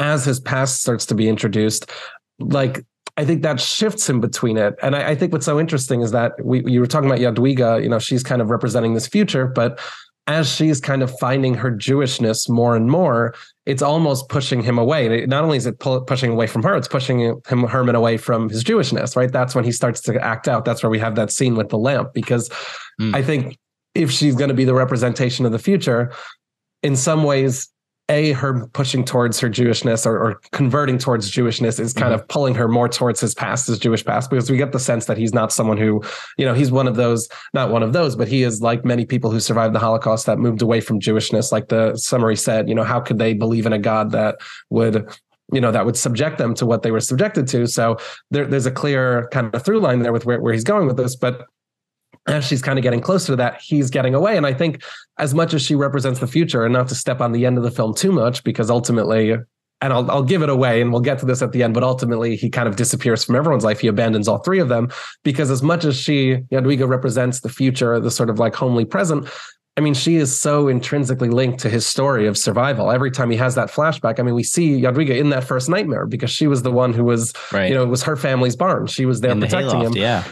as 0.00 0.24
his 0.24 0.40
past 0.40 0.80
starts 0.80 1.06
to 1.06 1.14
be 1.14 1.28
introduced, 1.28 1.88
like 2.40 2.84
I 3.16 3.24
think 3.24 3.42
that 3.42 3.60
shifts 3.60 4.08
him 4.08 4.20
between 4.20 4.56
it. 4.56 4.74
And 4.82 4.96
I, 4.96 5.10
I, 5.10 5.14
think 5.14 5.32
what's 5.32 5.46
so 5.46 5.60
interesting 5.60 6.00
is 6.00 6.10
that 6.10 6.32
we 6.44 6.64
you 6.66 6.80
were 6.80 6.86
talking 6.86 7.08
about 7.08 7.20
Jadwiga, 7.20 7.82
you 7.82 7.88
know, 7.88 8.00
she's 8.00 8.24
kind 8.24 8.42
of 8.42 8.50
representing 8.50 8.94
this 8.94 9.06
future, 9.06 9.46
but 9.46 9.78
as 10.26 10.48
she's 10.48 10.80
kind 10.80 11.02
of 11.02 11.16
finding 11.18 11.54
her 11.54 11.70
Jewishness 11.70 12.48
more 12.48 12.74
and 12.74 12.90
more, 12.90 13.34
it's 13.66 13.82
almost 13.82 14.28
pushing 14.28 14.62
him 14.62 14.78
away. 14.78 15.26
Not 15.26 15.44
only 15.44 15.58
is 15.58 15.66
it 15.66 15.78
pull, 15.78 16.00
pushing 16.00 16.30
away 16.32 16.46
from 16.46 16.62
her, 16.62 16.74
it's 16.76 16.88
pushing 16.88 17.20
him 17.46 17.64
Herman 17.64 17.94
away 17.94 18.16
from 18.16 18.48
his 18.48 18.64
Jewishness, 18.64 19.16
right? 19.16 19.30
That's 19.30 19.54
when 19.54 19.64
he 19.64 19.72
starts 19.72 20.00
to 20.02 20.18
act 20.24 20.48
out. 20.48 20.64
That's 20.64 20.82
where 20.82 20.90
we 20.90 20.98
have 20.98 21.14
that 21.16 21.30
scene 21.30 21.56
with 21.56 21.68
the 21.68 21.78
lamp, 21.78 22.14
because 22.14 22.48
mm. 23.00 23.14
I 23.14 23.22
think 23.22 23.58
if 23.94 24.10
she's 24.10 24.34
going 24.34 24.48
to 24.48 24.54
be 24.54 24.64
the 24.64 24.74
representation 24.74 25.44
of 25.44 25.52
the 25.52 25.58
future, 25.58 26.10
in 26.82 26.96
some 26.96 27.24
ways, 27.24 27.68
a 28.10 28.32
her 28.32 28.66
pushing 28.68 29.04
towards 29.04 29.40
her 29.40 29.48
Jewishness 29.48 30.04
or, 30.04 30.18
or 30.18 30.40
converting 30.52 30.98
towards 30.98 31.30
Jewishness 31.30 31.80
is 31.80 31.92
kind 31.94 32.12
mm-hmm. 32.12 32.20
of 32.20 32.28
pulling 32.28 32.54
her 32.54 32.68
more 32.68 32.88
towards 32.88 33.20
his 33.20 33.34
past, 33.34 33.66
his 33.66 33.78
Jewish 33.78 34.04
past, 34.04 34.30
because 34.30 34.50
we 34.50 34.58
get 34.58 34.72
the 34.72 34.78
sense 34.78 35.06
that 35.06 35.16
he's 35.16 35.32
not 35.32 35.52
someone 35.52 35.78
who, 35.78 36.02
you 36.36 36.44
know, 36.44 36.52
he's 36.52 36.70
one 36.70 36.86
of 36.86 36.96
those, 36.96 37.28
not 37.54 37.70
one 37.70 37.82
of 37.82 37.94
those, 37.94 38.14
but 38.14 38.28
he 38.28 38.42
is 38.42 38.60
like 38.60 38.84
many 38.84 39.06
people 39.06 39.30
who 39.30 39.40
survived 39.40 39.74
the 39.74 39.78
Holocaust 39.78 40.26
that 40.26 40.38
moved 40.38 40.60
away 40.60 40.80
from 40.80 41.00
Jewishness. 41.00 41.50
Like 41.50 41.68
the 41.68 41.96
summary 41.96 42.36
said, 42.36 42.68
you 42.68 42.74
know, 42.74 42.84
how 42.84 43.00
could 43.00 43.18
they 43.18 43.32
believe 43.32 43.64
in 43.64 43.72
a 43.72 43.78
God 43.78 44.10
that 44.12 44.36
would 44.68 45.08
you 45.52 45.60
know 45.60 45.70
that 45.70 45.84
would 45.84 45.96
subject 45.96 46.38
them 46.38 46.54
to 46.54 46.64
what 46.64 46.82
they 46.82 46.90
were 46.90 47.00
subjected 47.00 47.46
to 47.46 47.66
so 47.66 47.98
there, 48.30 48.46
there's 48.46 48.64
a 48.64 48.70
clear 48.70 49.28
kind 49.30 49.54
of 49.54 49.62
through 49.62 49.78
line 49.78 50.00
there 50.00 50.10
with 50.10 50.24
where, 50.24 50.40
where 50.40 50.54
he's 50.54 50.64
going 50.64 50.86
with 50.86 50.96
this 50.96 51.16
but 51.16 51.46
as 52.26 52.44
she's 52.44 52.62
kind 52.62 52.78
of 52.78 52.82
getting 52.82 53.00
closer 53.00 53.32
to 53.32 53.36
that, 53.36 53.60
he's 53.60 53.90
getting 53.90 54.14
away. 54.14 54.36
And 54.36 54.46
I 54.46 54.54
think 54.54 54.82
as 55.18 55.34
much 55.34 55.54
as 55.54 55.62
she 55.62 55.74
represents 55.74 56.20
the 56.20 56.26
future, 56.26 56.64
and 56.64 56.72
not 56.72 56.88
to 56.88 56.94
step 56.94 57.20
on 57.20 57.32
the 57.32 57.46
end 57.46 57.58
of 57.58 57.64
the 57.64 57.70
film 57.70 57.94
too 57.94 58.12
much, 58.12 58.42
because 58.44 58.70
ultimately, 58.70 59.32
and 59.32 59.92
I'll, 59.92 60.10
I'll 60.10 60.22
give 60.22 60.42
it 60.42 60.48
away 60.48 60.80
and 60.80 60.90
we'll 60.90 61.02
get 61.02 61.18
to 61.18 61.26
this 61.26 61.42
at 61.42 61.52
the 61.52 61.62
end, 61.62 61.74
but 61.74 61.82
ultimately 61.82 62.36
he 62.36 62.48
kind 62.48 62.66
of 62.66 62.76
disappears 62.76 63.24
from 63.24 63.36
everyone's 63.36 63.64
life. 63.64 63.80
He 63.80 63.88
abandons 63.88 64.28
all 64.28 64.38
three 64.38 64.58
of 64.58 64.68
them 64.68 64.90
because 65.22 65.50
as 65.50 65.62
much 65.62 65.84
as 65.84 65.96
she, 65.96 66.36
Jadwiga 66.50 66.88
represents 66.88 67.40
the 67.40 67.50
future, 67.50 68.00
the 68.00 68.10
sort 68.10 68.30
of 68.30 68.38
like 68.38 68.54
homely 68.54 68.86
present, 68.86 69.28
I 69.76 69.80
mean, 69.80 69.94
she 69.94 70.16
is 70.16 70.38
so 70.38 70.68
intrinsically 70.68 71.28
linked 71.28 71.58
to 71.60 71.68
his 71.68 71.84
story 71.84 72.28
of 72.28 72.38
survival. 72.38 72.92
Every 72.92 73.10
time 73.10 73.28
he 73.28 73.36
has 73.38 73.56
that 73.56 73.70
flashback, 73.70 74.20
I 74.20 74.22
mean, 74.22 74.34
we 74.34 74.44
see 74.44 74.80
Jadwiga 74.80 75.18
in 75.18 75.30
that 75.30 75.42
first 75.42 75.68
nightmare 75.68 76.06
because 76.06 76.30
she 76.30 76.46
was 76.46 76.62
the 76.62 76.70
one 76.70 76.92
who 76.92 77.02
was, 77.02 77.32
right. 77.52 77.68
you 77.68 77.74
know, 77.74 77.82
it 77.82 77.88
was 77.88 78.04
her 78.04 78.14
family's 78.14 78.54
barn. 78.54 78.86
She 78.86 79.04
was 79.04 79.20
there 79.20 79.32
in 79.32 79.40
protecting 79.40 79.80
the 79.80 79.86
him. 79.86 79.92
Yeah. 79.94 80.24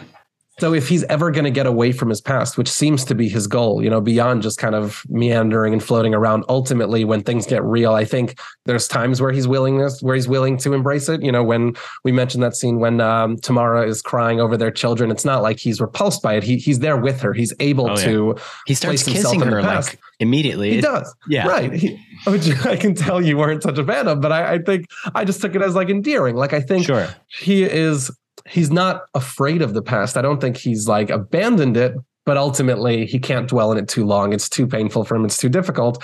So 0.58 0.74
if 0.74 0.88
he's 0.88 1.02
ever 1.04 1.30
going 1.30 1.44
to 1.44 1.50
get 1.50 1.66
away 1.66 1.92
from 1.92 2.10
his 2.10 2.20
past, 2.20 2.58
which 2.58 2.68
seems 2.68 3.04
to 3.06 3.14
be 3.14 3.28
his 3.28 3.46
goal, 3.46 3.82
you 3.82 3.88
know, 3.88 4.00
beyond 4.00 4.42
just 4.42 4.58
kind 4.58 4.74
of 4.74 5.02
meandering 5.08 5.72
and 5.72 5.82
floating 5.82 6.14
around, 6.14 6.44
ultimately 6.48 7.04
when 7.04 7.22
things 7.22 7.46
get 7.46 7.64
real, 7.64 7.94
I 7.94 8.04
think 8.04 8.38
there's 8.66 8.86
times 8.86 9.20
where 9.20 9.32
he's 9.32 9.48
willingness 9.48 10.02
where 10.02 10.14
he's 10.14 10.28
willing 10.28 10.58
to 10.58 10.74
embrace 10.74 11.08
it. 11.08 11.22
You 11.22 11.32
know, 11.32 11.42
when 11.42 11.74
we 12.04 12.12
mentioned 12.12 12.42
that 12.42 12.54
scene 12.54 12.78
when 12.80 13.00
um, 13.00 13.38
Tamara 13.38 13.86
is 13.86 14.02
crying 14.02 14.40
over 14.40 14.56
their 14.56 14.70
children, 14.70 15.10
it's 15.10 15.24
not 15.24 15.42
like 15.42 15.58
he's 15.58 15.80
repulsed 15.80 16.22
by 16.22 16.34
it. 16.34 16.42
He 16.42 16.58
he's 16.58 16.80
there 16.80 16.98
with 16.98 17.20
her. 17.22 17.32
He's 17.32 17.54
able 17.58 17.90
oh, 17.90 17.96
yeah. 17.96 18.04
to. 18.04 18.36
He 18.66 18.74
starts 18.74 19.04
kissing 19.04 19.40
her 19.40 19.62
like 19.62 19.98
immediately. 20.20 20.74
He 20.74 20.80
does. 20.82 21.12
Yeah. 21.28 21.48
Right. 21.48 21.72
He, 21.72 21.98
which 22.26 22.48
I 22.66 22.76
can 22.76 22.94
tell 22.94 23.22
you 23.22 23.38
weren't 23.38 23.62
such 23.62 23.78
a 23.78 23.84
fan 23.84 24.06
of, 24.06 24.20
but 24.20 24.32
I, 24.32 24.54
I 24.54 24.58
think 24.58 24.86
I 25.14 25.24
just 25.24 25.40
took 25.40 25.54
it 25.54 25.62
as 25.62 25.74
like 25.74 25.88
endearing. 25.88 26.36
Like 26.36 26.52
I 26.52 26.60
think 26.60 26.86
sure. 26.86 27.08
he 27.26 27.64
is 27.64 28.10
he's 28.48 28.70
not 28.70 29.02
afraid 29.14 29.62
of 29.62 29.74
the 29.74 29.82
past. 29.82 30.16
I 30.16 30.22
don't 30.22 30.40
think 30.40 30.56
he's 30.56 30.88
like 30.88 31.10
abandoned 31.10 31.76
it, 31.76 31.94
but 32.24 32.36
ultimately 32.36 33.06
he 33.06 33.18
can't 33.18 33.48
dwell 33.48 33.72
in 33.72 33.78
it 33.78 33.88
too 33.88 34.04
long. 34.04 34.32
It's 34.32 34.48
too 34.48 34.66
painful 34.66 35.04
for 35.04 35.16
him. 35.16 35.24
It's 35.24 35.36
too 35.36 35.48
difficult, 35.48 36.02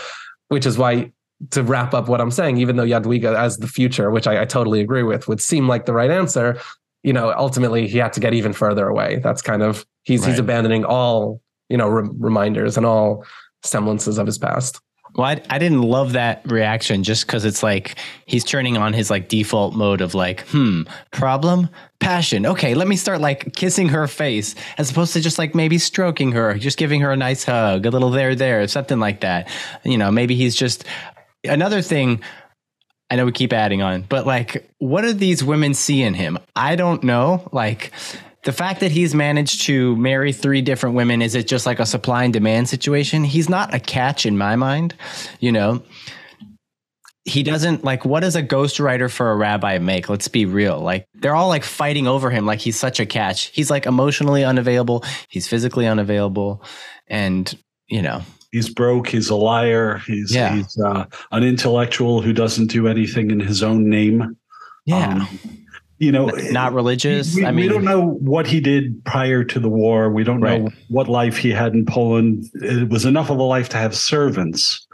which 0.48 0.66
is 0.66 0.78
why 0.78 1.12
to 1.50 1.62
wrap 1.62 1.94
up 1.94 2.08
what 2.08 2.20
I'm 2.20 2.30
saying, 2.30 2.58
even 2.58 2.76
though 2.76 2.84
Yadwiga 2.84 3.34
as 3.36 3.58
the 3.58 3.68
future, 3.68 4.10
which 4.10 4.26
I, 4.26 4.42
I 4.42 4.44
totally 4.44 4.80
agree 4.80 5.04
with, 5.04 5.28
would 5.28 5.40
seem 5.40 5.68
like 5.68 5.86
the 5.86 5.92
right 5.92 6.10
answer, 6.10 6.60
you 7.02 7.12
know, 7.12 7.32
ultimately 7.32 7.86
he 7.86 7.98
had 7.98 8.12
to 8.14 8.20
get 8.20 8.34
even 8.34 8.52
further 8.52 8.88
away. 8.88 9.20
That's 9.22 9.42
kind 9.42 9.62
of 9.62 9.86
he's 10.02 10.22
right. 10.22 10.30
he's 10.30 10.38
abandoning 10.38 10.84
all 10.84 11.40
you 11.68 11.76
know 11.76 11.88
re- 11.88 12.08
reminders 12.18 12.76
and 12.76 12.84
all 12.84 13.24
semblances 13.62 14.18
of 14.18 14.26
his 14.26 14.38
past. 14.38 14.80
Well, 15.14 15.26
I, 15.26 15.40
I 15.50 15.58
didn't 15.58 15.82
love 15.82 16.12
that 16.12 16.42
reaction 16.50 17.02
just 17.02 17.26
because 17.26 17.44
it's 17.44 17.62
like 17.62 17.96
he's 18.26 18.44
turning 18.44 18.76
on 18.76 18.92
his 18.92 19.10
like 19.10 19.28
default 19.28 19.74
mode 19.74 20.00
of 20.00 20.14
like, 20.14 20.46
hmm, 20.48 20.82
problem, 21.10 21.68
passion. 21.98 22.46
Okay, 22.46 22.74
let 22.74 22.88
me 22.88 22.96
start 22.96 23.20
like 23.20 23.54
kissing 23.54 23.88
her 23.88 24.06
face 24.06 24.54
as 24.76 24.90
opposed 24.90 25.12
to 25.14 25.20
just 25.20 25.38
like 25.38 25.54
maybe 25.54 25.78
stroking 25.78 26.32
her, 26.32 26.54
just 26.54 26.78
giving 26.78 27.00
her 27.00 27.10
a 27.10 27.16
nice 27.16 27.44
hug, 27.44 27.86
a 27.86 27.90
little 27.90 28.10
there, 28.10 28.34
there, 28.34 28.66
something 28.68 29.00
like 29.00 29.20
that. 29.20 29.48
You 29.84 29.98
know, 29.98 30.10
maybe 30.10 30.34
he's 30.34 30.54
just 30.54 30.84
another 31.44 31.82
thing. 31.82 32.20
I 33.10 33.16
know 33.16 33.24
we 33.24 33.32
keep 33.32 33.52
adding 33.54 33.80
on, 33.80 34.02
but 34.02 34.26
like, 34.26 34.70
what 34.78 35.00
do 35.00 35.14
these 35.14 35.42
women 35.42 35.72
see 35.74 36.02
in 36.02 36.12
him? 36.14 36.38
I 36.54 36.76
don't 36.76 37.02
know. 37.02 37.48
Like, 37.52 37.92
the 38.44 38.52
fact 38.52 38.80
that 38.80 38.90
he's 38.90 39.14
managed 39.14 39.62
to 39.62 39.96
marry 39.96 40.32
three 40.32 40.62
different 40.62 40.94
women 40.94 41.22
is 41.22 41.34
it 41.34 41.48
just 41.48 41.66
like 41.66 41.80
a 41.80 41.86
supply 41.86 42.24
and 42.24 42.32
demand 42.32 42.68
situation? 42.68 43.24
He's 43.24 43.48
not 43.48 43.74
a 43.74 43.80
catch 43.80 44.26
in 44.26 44.38
my 44.38 44.56
mind 44.56 44.94
you 45.40 45.52
know? 45.52 45.82
He 47.24 47.42
doesn't 47.42 47.84
like 47.84 48.06
what 48.06 48.20
does 48.20 48.36
a 48.36 48.42
ghostwriter 48.42 49.10
for 49.10 49.30
a 49.30 49.36
rabbi 49.36 49.78
make? 49.78 50.08
Let's 50.08 50.28
be 50.28 50.46
real. 50.46 50.80
Like 50.80 51.06
they're 51.12 51.34
all 51.34 51.48
like 51.48 51.62
fighting 51.62 52.06
over 52.06 52.30
him 52.30 52.46
like 52.46 52.58
he's 52.58 52.78
such 52.78 53.00
a 53.00 53.06
catch. 53.06 53.46
He's 53.48 53.70
like 53.70 53.84
emotionally 53.84 54.44
unavailable. 54.44 55.04
He's 55.28 55.46
physically 55.46 55.86
unavailable. 55.86 56.64
And 57.06 57.54
you 57.86 58.00
know. 58.00 58.22
He's 58.50 58.70
broke. 58.70 59.08
He's 59.08 59.28
a 59.28 59.34
liar. 59.34 59.98
He's 60.06 60.34
yeah. 60.34 60.54
he's 60.54 60.78
uh, 60.80 61.04
an 61.30 61.44
intellectual 61.44 62.22
who 62.22 62.32
doesn't 62.32 62.68
do 62.68 62.88
anything 62.88 63.30
in 63.30 63.40
his 63.40 63.62
own 63.62 63.90
name. 63.90 64.38
Yeah. 64.86 65.16
Um, 65.16 65.28
you 65.98 66.12
know 66.12 66.26
not 66.50 66.72
religious 66.72 67.34
we, 67.34 67.44
i 67.44 67.50
mean 67.50 67.66
we 67.66 67.68
don't 67.68 67.84
know 67.84 68.10
what 68.20 68.46
he 68.46 68.60
did 68.60 69.04
prior 69.04 69.42
to 69.44 69.58
the 69.58 69.68
war 69.68 70.10
we 70.10 70.24
don't 70.24 70.40
right. 70.40 70.62
know 70.62 70.70
what 70.88 71.08
life 71.08 71.36
he 71.36 71.50
had 71.50 71.72
in 71.72 71.84
poland 71.84 72.44
it 72.54 72.88
was 72.88 73.04
enough 73.04 73.30
of 73.30 73.38
a 73.38 73.42
life 73.42 73.68
to 73.68 73.76
have 73.76 73.94
servants 73.94 74.86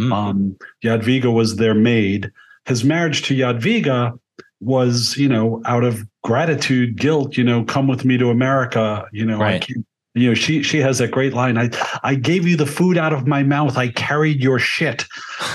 mm. 0.00 0.12
um 0.12 0.56
jadwiga 0.82 1.32
was 1.32 1.56
their 1.56 1.74
maid 1.74 2.30
his 2.66 2.84
marriage 2.84 3.22
to 3.22 3.34
jadwiga 3.36 4.18
was 4.60 5.16
you 5.16 5.28
know 5.28 5.60
out 5.66 5.84
of 5.84 6.06
gratitude 6.22 6.96
guilt 6.96 7.36
you 7.36 7.44
know 7.44 7.64
come 7.64 7.88
with 7.88 8.04
me 8.04 8.16
to 8.16 8.30
america 8.30 9.06
you 9.12 9.24
know 9.24 9.38
right. 9.38 9.62
i 9.62 9.66
can't 9.66 9.86
you 10.14 10.28
know 10.28 10.34
she 10.34 10.62
she 10.62 10.78
has 10.78 10.98
that 10.98 11.10
great 11.10 11.34
line 11.34 11.58
i 11.58 11.68
i 12.02 12.14
gave 12.14 12.46
you 12.46 12.56
the 12.56 12.66
food 12.66 12.96
out 12.96 13.12
of 13.12 13.26
my 13.26 13.42
mouth. 13.42 13.76
I 13.76 13.88
carried 13.88 14.40
your 14.40 14.58
shit. 14.58 15.04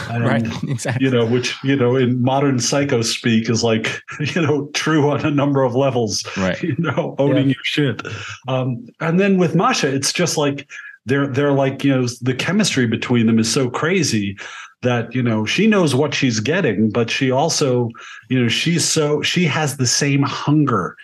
And, 0.09 0.25
right 0.25 0.63
exactly. 0.63 1.05
you 1.05 1.11
know 1.11 1.25
which 1.25 1.55
you 1.63 1.75
know 1.75 1.95
in 1.95 2.21
modern 2.21 2.59
psycho 2.59 3.01
speak 3.01 3.49
is 3.49 3.63
like 3.63 4.01
you 4.19 4.41
know 4.41 4.67
true 4.73 5.09
on 5.09 5.23
a 5.23 5.31
number 5.31 5.63
of 5.63 5.75
levels 5.75 6.25
right. 6.35 6.61
you 6.61 6.75
know 6.79 7.15
owning 7.19 7.49
yeah. 7.49 7.55
your 7.55 7.63
shit. 7.63 8.01
Um 8.47 8.87
and 8.99 9.19
then 9.19 9.37
with 9.37 9.55
masha 9.55 9.93
it's 9.93 10.11
just 10.11 10.35
like 10.35 10.67
they're 11.05 11.27
they're 11.27 11.53
like 11.53 11.83
you 11.83 11.95
know 11.95 12.07
the 12.21 12.33
chemistry 12.33 12.87
between 12.87 13.27
them 13.27 13.39
is 13.39 13.51
so 13.51 13.69
crazy 13.69 14.37
that 14.81 15.13
you 15.13 15.21
know 15.21 15.45
she 15.45 15.67
knows 15.67 15.93
what 15.93 16.13
she's 16.13 16.39
getting 16.39 16.89
but 16.89 17.09
she 17.09 17.31
also 17.31 17.89
you 18.29 18.41
know 18.41 18.47
she's 18.47 18.87
so 18.87 19.21
she 19.21 19.45
has 19.45 19.77
the 19.77 19.87
same 19.87 20.23
hunger 20.23 20.95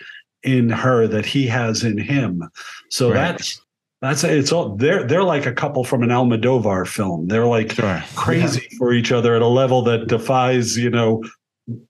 in 0.46 0.70
her 0.70 1.06
that 1.08 1.26
he 1.26 1.46
has 1.46 1.84
in 1.84 1.98
him. 1.98 2.48
So 2.90 3.08
right. 3.08 3.32
that's 3.32 3.60
that's 4.00 4.24
it's 4.24 4.52
all 4.52 4.76
they're 4.76 5.04
they're 5.04 5.24
like 5.24 5.46
a 5.46 5.52
couple 5.52 5.84
from 5.84 6.02
an 6.02 6.10
Almodovar 6.10 6.86
film. 6.86 7.28
They're 7.28 7.46
like 7.46 7.72
sure. 7.72 8.02
crazy 8.14 8.66
yeah. 8.70 8.78
for 8.78 8.92
each 8.92 9.12
other 9.12 9.34
at 9.34 9.42
a 9.42 9.46
level 9.46 9.82
that 9.82 10.06
defies, 10.06 10.76
you 10.76 10.90
know, 10.90 11.22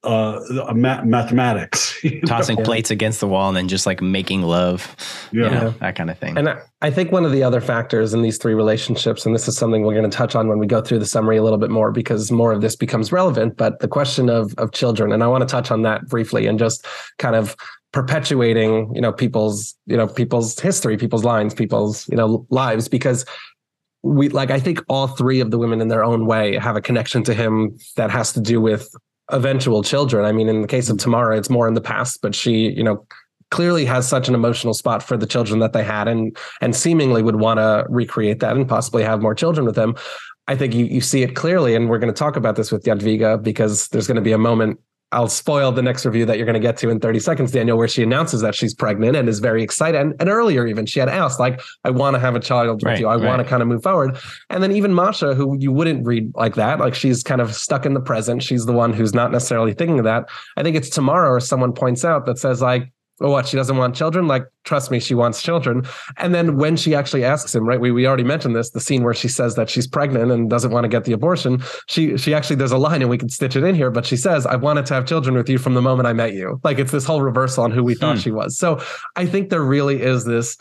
uh, 0.04 0.40
ma- 0.74 1.02
mathematics. 1.02 1.98
Tossing 2.26 2.56
know? 2.56 2.64
plates 2.64 2.90
against 2.90 3.20
the 3.20 3.28
wall 3.28 3.48
and 3.48 3.56
then 3.56 3.68
just 3.68 3.86
like 3.86 4.00
making 4.00 4.42
love. 4.42 4.96
Yeah. 5.32 5.44
You 5.44 5.50
know, 5.50 5.70
that 5.80 5.96
kind 5.96 6.08
of 6.08 6.18
thing. 6.18 6.38
And 6.38 6.48
I, 6.48 6.58
I 6.80 6.90
think 6.90 7.12
one 7.12 7.24
of 7.24 7.32
the 7.32 7.42
other 7.42 7.60
factors 7.60 8.14
in 8.14 8.22
these 8.22 8.38
three 8.38 8.54
relationships, 8.54 9.26
and 9.26 9.34
this 9.34 9.48
is 9.48 9.56
something 9.56 9.82
we're 9.82 9.94
going 9.94 10.08
to 10.08 10.16
touch 10.16 10.34
on 10.34 10.48
when 10.48 10.58
we 10.58 10.66
go 10.66 10.80
through 10.80 11.00
the 11.00 11.06
summary 11.06 11.36
a 11.36 11.42
little 11.42 11.58
bit 11.58 11.70
more 11.70 11.90
because 11.90 12.30
more 12.30 12.52
of 12.52 12.62
this 12.62 12.76
becomes 12.76 13.12
relevant, 13.12 13.56
but 13.56 13.80
the 13.80 13.88
question 13.88 14.30
of 14.30 14.54
of 14.56 14.72
children, 14.72 15.12
and 15.12 15.22
I 15.22 15.26
want 15.26 15.42
to 15.42 15.46
touch 15.46 15.70
on 15.70 15.82
that 15.82 16.06
briefly 16.06 16.46
and 16.46 16.58
just 16.58 16.86
kind 17.18 17.36
of 17.36 17.56
perpetuating 17.96 18.94
you 18.94 19.00
know 19.00 19.10
people's 19.10 19.74
you 19.86 19.96
know 19.96 20.06
people's 20.06 20.60
history 20.60 20.98
people's 20.98 21.24
lines 21.24 21.54
people's 21.54 22.06
you 22.10 22.16
know 22.16 22.46
lives 22.50 22.88
because 22.88 23.24
we 24.02 24.28
like 24.28 24.50
i 24.50 24.60
think 24.60 24.84
all 24.90 25.06
three 25.06 25.40
of 25.40 25.50
the 25.50 25.56
women 25.56 25.80
in 25.80 25.88
their 25.88 26.04
own 26.04 26.26
way 26.26 26.58
have 26.58 26.76
a 26.76 26.82
connection 26.82 27.22
to 27.22 27.32
him 27.32 27.74
that 27.96 28.10
has 28.10 28.34
to 28.34 28.40
do 28.40 28.60
with 28.60 28.94
eventual 29.32 29.82
children. 29.82 30.26
I 30.26 30.32
mean 30.32 30.46
in 30.46 30.60
the 30.60 30.68
case 30.68 30.90
of 30.90 30.98
mm. 30.98 31.04
tamara 31.04 31.38
it's 31.38 31.48
more 31.48 31.66
in 31.66 31.72
the 31.72 31.80
past 31.80 32.20
but 32.20 32.34
she 32.34 32.68
you 32.68 32.84
know 32.84 33.06
clearly 33.50 33.86
has 33.86 34.06
such 34.06 34.28
an 34.28 34.34
emotional 34.34 34.74
spot 34.74 35.02
for 35.02 35.16
the 35.16 35.26
children 35.26 35.58
that 35.60 35.72
they 35.72 35.82
had 35.82 36.06
and 36.06 36.36
and 36.60 36.76
seemingly 36.76 37.22
would 37.22 37.36
want 37.36 37.60
to 37.60 37.86
recreate 37.88 38.40
that 38.40 38.58
and 38.58 38.68
possibly 38.68 39.04
have 39.04 39.22
more 39.22 39.34
children 39.34 39.64
with 39.64 39.74
them. 39.74 39.94
I 40.48 40.54
think 40.54 40.74
you 40.74 40.84
you 40.84 41.00
see 41.00 41.22
it 41.22 41.34
clearly 41.34 41.74
and 41.74 41.88
we're 41.88 41.98
going 41.98 42.12
to 42.12 42.18
talk 42.24 42.36
about 42.36 42.56
this 42.56 42.70
with 42.70 42.84
yadviga 42.84 43.42
because 43.42 43.88
there's 43.88 44.06
going 44.06 44.16
to 44.16 44.28
be 44.30 44.32
a 44.32 44.44
moment 44.50 44.80
I'll 45.12 45.28
spoil 45.28 45.70
the 45.70 45.82
next 45.82 46.04
review 46.04 46.26
that 46.26 46.36
you're 46.36 46.46
going 46.46 46.54
to 46.54 46.60
get 46.60 46.76
to 46.78 46.90
in 46.90 46.98
30 46.98 47.20
seconds, 47.20 47.52
Daniel, 47.52 47.78
where 47.78 47.86
she 47.86 48.02
announces 48.02 48.40
that 48.40 48.54
she's 48.56 48.74
pregnant 48.74 49.16
and 49.16 49.28
is 49.28 49.38
very 49.38 49.62
excited. 49.62 50.00
And, 50.00 50.14
and 50.18 50.28
earlier, 50.28 50.66
even 50.66 50.84
she 50.84 50.98
had 50.98 51.08
asked, 51.08 51.38
like, 51.38 51.60
I 51.84 51.90
want 51.90 52.14
to 52.14 52.20
have 52.20 52.34
a 52.34 52.40
child 52.40 52.76
with 52.76 52.84
right, 52.84 52.98
you. 52.98 53.06
I 53.06 53.14
right. 53.14 53.24
want 53.24 53.40
to 53.40 53.48
kind 53.48 53.62
of 53.62 53.68
move 53.68 53.84
forward. 53.84 54.18
And 54.50 54.62
then 54.62 54.72
even 54.72 54.92
Masha, 54.92 55.34
who 55.34 55.56
you 55.58 55.70
wouldn't 55.70 56.04
read 56.04 56.32
like 56.34 56.56
that, 56.56 56.80
like 56.80 56.94
she's 56.94 57.22
kind 57.22 57.40
of 57.40 57.54
stuck 57.54 57.86
in 57.86 57.94
the 57.94 58.00
present. 58.00 58.42
She's 58.42 58.66
the 58.66 58.72
one 58.72 58.92
who's 58.92 59.14
not 59.14 59.30
necessarily 59.30 59.74
thinking 59.74 60.00
of 60.00 60.04
that. 60.04 60.28
I 60.56 60.64
think 60.64 60.76
it's 60.76 60.90
Tamara 60.90 61.30
or 61.30 61.40
someone 61.40 61.72
points 61.72 62.04
out 62.04 62.26
that 62.26 62.38
says, 62.38 62.60
like, 62.60 62.90
oh, 63.20 63.30
what 63.30 63.46
she 63.46 63.56
doesn't 63.56 63.76
want 63.76 63.94
children 63.94 64.26
like 64.26 64.46
trust 64.64 64.90
me 64.90 65.00
she 65.00 65.14
wants 65.14 65.42
children 65.42 65.84
and 66.18 66.34
then 66.34 66.56
when 66.56 66.76
she 66.76 66.94
actually 66.94 67.24
asks 67.24 67.54
him 67.54 67.66
right 67.66 67.80
we, 67.80 67.90
we 67.90 68.06
already 68.06 68.24
mentioned 68.24 68.54
this 68.54 68.70
the 68.70 68.80
scene 68.80 69.02
where 69.02 69.14
she 69.14 69.28
says 69.28 69.54
that 69.54 69.70
she's 69.70 69.86
pregnant 69.86 70.30
and 70.30 70.50
doesn't 70.50 70.70
want 70.70 70.84
to 70.84 70.88
get 70.88 71.04
the 71.04 71.12
abortion 71.12 71.62
she 71.88 72.16
she 72.16 72.34
actually 72.34 72.56
there's 72.56 72.72
a 72.72 72.78
line 72.78 73.00
and 73.00 73.10
we 73.10 73.18
can 73.18 73.28
stitch 73.28 73.56
it 73.56 73.64
in 73.64 73.74
here 73.74 73.90
but 73.90 74.04
she 74.04 74.16
says 74.16 74.46
i 74.46 74.56
wanted 74.56 74.84
to 74.86 74.94
have 74.94 75.06
children 75.06 75.34
with 75.34 75.48
you 75.48 75.58
from 75.58 75.74
the 75.74 75.82
moment 75.82 76.06
i 76.06 76.12
met 76.12 76.34
you 76.34 76.60
like 76.64 76.78
it's 76.78 76.92
this 76.92 77.04
whole 77.04 77.22
reversal 77.22 77.64
on 77.64 77.70
who 77.70 77.82
we 77.82 77.94
thought 77.94 78.16
hmm. 78.16 78.20
she 78.20 78.30
was 78.30 78.58
so 78.58 78.80
i 79.16 79.24
think 79.24 79.50
there 79.50 79.62
really 79.62 80.02
is 80.02 80.24
this 80.24 80.56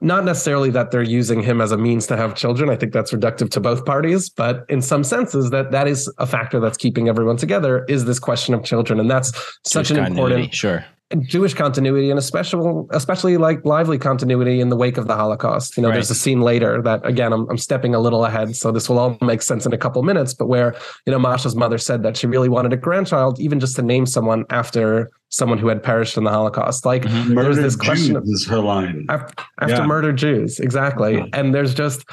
not 0.00 0.24
necessarily 0.24 0.70
that 0.70 0.90
they're 0.90 1.02
using 1.02 1.42
him 1.42 1.60
as 1.60 1.72
a 1.72 1.76
means 1.76 2.06
to 2.06 2.16
have 2.16 2.34
children. 2.34 2.70
I 2.70 2.76
think 2.76 2.92
that's 2.92 3.12
reductive 3.12 3.50
to 3.50 3.60
both 3.60 3.84
parties, 3.84 4.30
but 4.30 4.64
in 4.68 4.80
some 4.80 5.04
senses, 5.04 5.50
that 5.50 5.72
that 5.72 5.86
is 5.86 6.10
a 6.18 6.26
factor 6.26 6.58
that's 6.58 6.78
keeping 6.78 7.08
everyone 7.08 7.36
together. 7.36 7.84
Is 7.86 8.06
this 8.06 8.18
question 8.18 8.54
of 8.54 8.64
children, 8.64 8.98
and 8.98 9.10
that's 9.10 9.32
such 9.64 9.90
an 9.90 9.98
important 9.98 10.54
Sure. 10.54 10.84
Jewish 11.22 11.54
continuity 11.54 12.08
and 12.10 12.18
especially 12.18 12.84
especially 12.90 13.36
like 13.36 13.64
lively 13.64 13.98
continuity 13.98 14.60
in 14.60 14.68
the 14.68 14.76
wake 14.76 14.96
of 14.96 15.08
the 15.08 15.16
Holocaust. 15.16 15.76
You 15.76 15.82
know, 15.82 15.88
Right. 15.88 15.94
there's 15.94 16.10
a 16.10 16.14
scene 16.14 16.40
later 16.40 16.80
that 16.82 17.04
again 17.04 17.32
I'm, 17.32 17.48
I'm 17.50 17.58
stepping 17.58 17.94
a 17.94 17.98
little 17.98 18.24
ahead, 18.24 18.54
so 18.54 18.70
this 18.70 18.88
will 18.88 18.98
all 18.98 19.18
make 19.20 19.42
sense 19.42 19.66
in 19.66 19.72
a 19.72 19.78
couple 19.78 20.02
minutes. 20.04 20.34
But 20.34 20.46
where 20.46 20.74
you 21.06 21.10
know 21.10 21.18
Masha's 21.18 21.56
mother 21.56 21.78
said 21.78 22.02
that 22.04 22.16
she 22.16 22.26
really 22.28 22.48
wanted 22.48 22.72
a 22.72 22.76
grandchild, 22.76 23.40
even 23.40 23.58
just 23.58 23.74
to 23.76 23.82
name 23.82 24.06
someone 24.06 24.44
after 24.50 25.10
someone 25.30 25.58
who 25.58 25.68
had 25.68 25.82
perished 25.82 26.16
in 26.16 26.24
the 26.24 26.30
Holocaust. 26.30 26.84
Like 26.84 27.02
mm-hmm. 27.02 27.34
there's 27.34 27.56
Murdered 27.56 27.64
this 27.64 27.76
question 27.76 28.16
of 28.16 28.24
Jews 28.24 28.42
is 28.42 28.48
her 28.48 28.58
line. 28.60 29.06
after, 29.08 29.34
after 29.60 29.74
Yeah. 29.76 29.86
murdered 29.86 30.16
Jews, 30.16 30.58
exactly. 30.58 31.14
Yeah. 31.18 31.26
And 31.32 31.54
there's 31.54 31.72
just, 31.72 32.04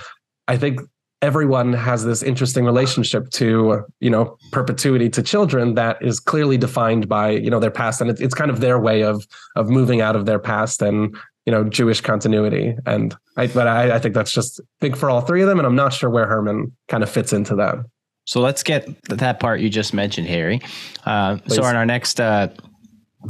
I 0.47 0.55
think 0.57 0.81
everyone 1.21 1.73
has 1.73 2.05
this 2.05 2.21
interesting 2.21 2.65
relationship 2.65 3.29
to, 3.31 3.83
you 3.99 4.09
know, 4.09 4.37
perpetuity 4.51 5.09
to 5.09 5.23
children 5.23 5.73
that 5.75 5.97
is 6.01 6.19
clearly 6.19 6.57
defined 6.57 7.09
by, 7.09 7.31
you 7.31 7.49
know, 7.49 7.59
their 7.59 7.71
past, 7.71 8.01
and 8.01 8.09
it's 8.09 8.21
it's 8.21 8.35
kind 8.35 8.51
of 8.51 8.59
their 8.59 8.79
way 8.79 9.03
of 9.03 9.25
of 9.55 9.69
moving 9.69 10.01
out 10.01 10.15
of 10.15 10.25
their 10.25 10.39
past 10.39 10.81
and 10.81 11.15
you 11.45 11.51
know 11.51 11.63
Jewish 11.63 12.01
continuity. 12.01 12.75
And 12.85 13.15
I, 13.37 13.47
but 13.47 13.67
I, 13.67 13.95
I 13.95 13.99
think 13.99 14.13
that's 14.13 14.31
just 14.31 14.61
big 14.79 14.95
for 14.95 15.09
all 15.09 15.21
three 15.21 15.41
of 15.41 15.47
them, 15.47 15.57
and 15.57 15.65
I'm 15.65 15.75
not 15.75 15.93
sure 15.93 16.09
where 16.09 16.27
Herman 16.27 16.75
kind 16.87 17.03
of 17.03 17.09
fits 17.09 17.33
into 17.33 17.55
that. 17.55 17.77
So 18.25 18.41
let's 18.41 18.61
get 18.61 18.87
that 19.05 19.39
part 19.39 19.61
you 19.61 19.69
just 19.69 19.93
mentioned, 19.93 20.27
Harry. 20.27 20.61
Uh, 21.05 21.37
so 21.47 21.65
in 21.65 21.77
our 21.77 21.85
next 21.85 22.19
uh, 22.19 22.49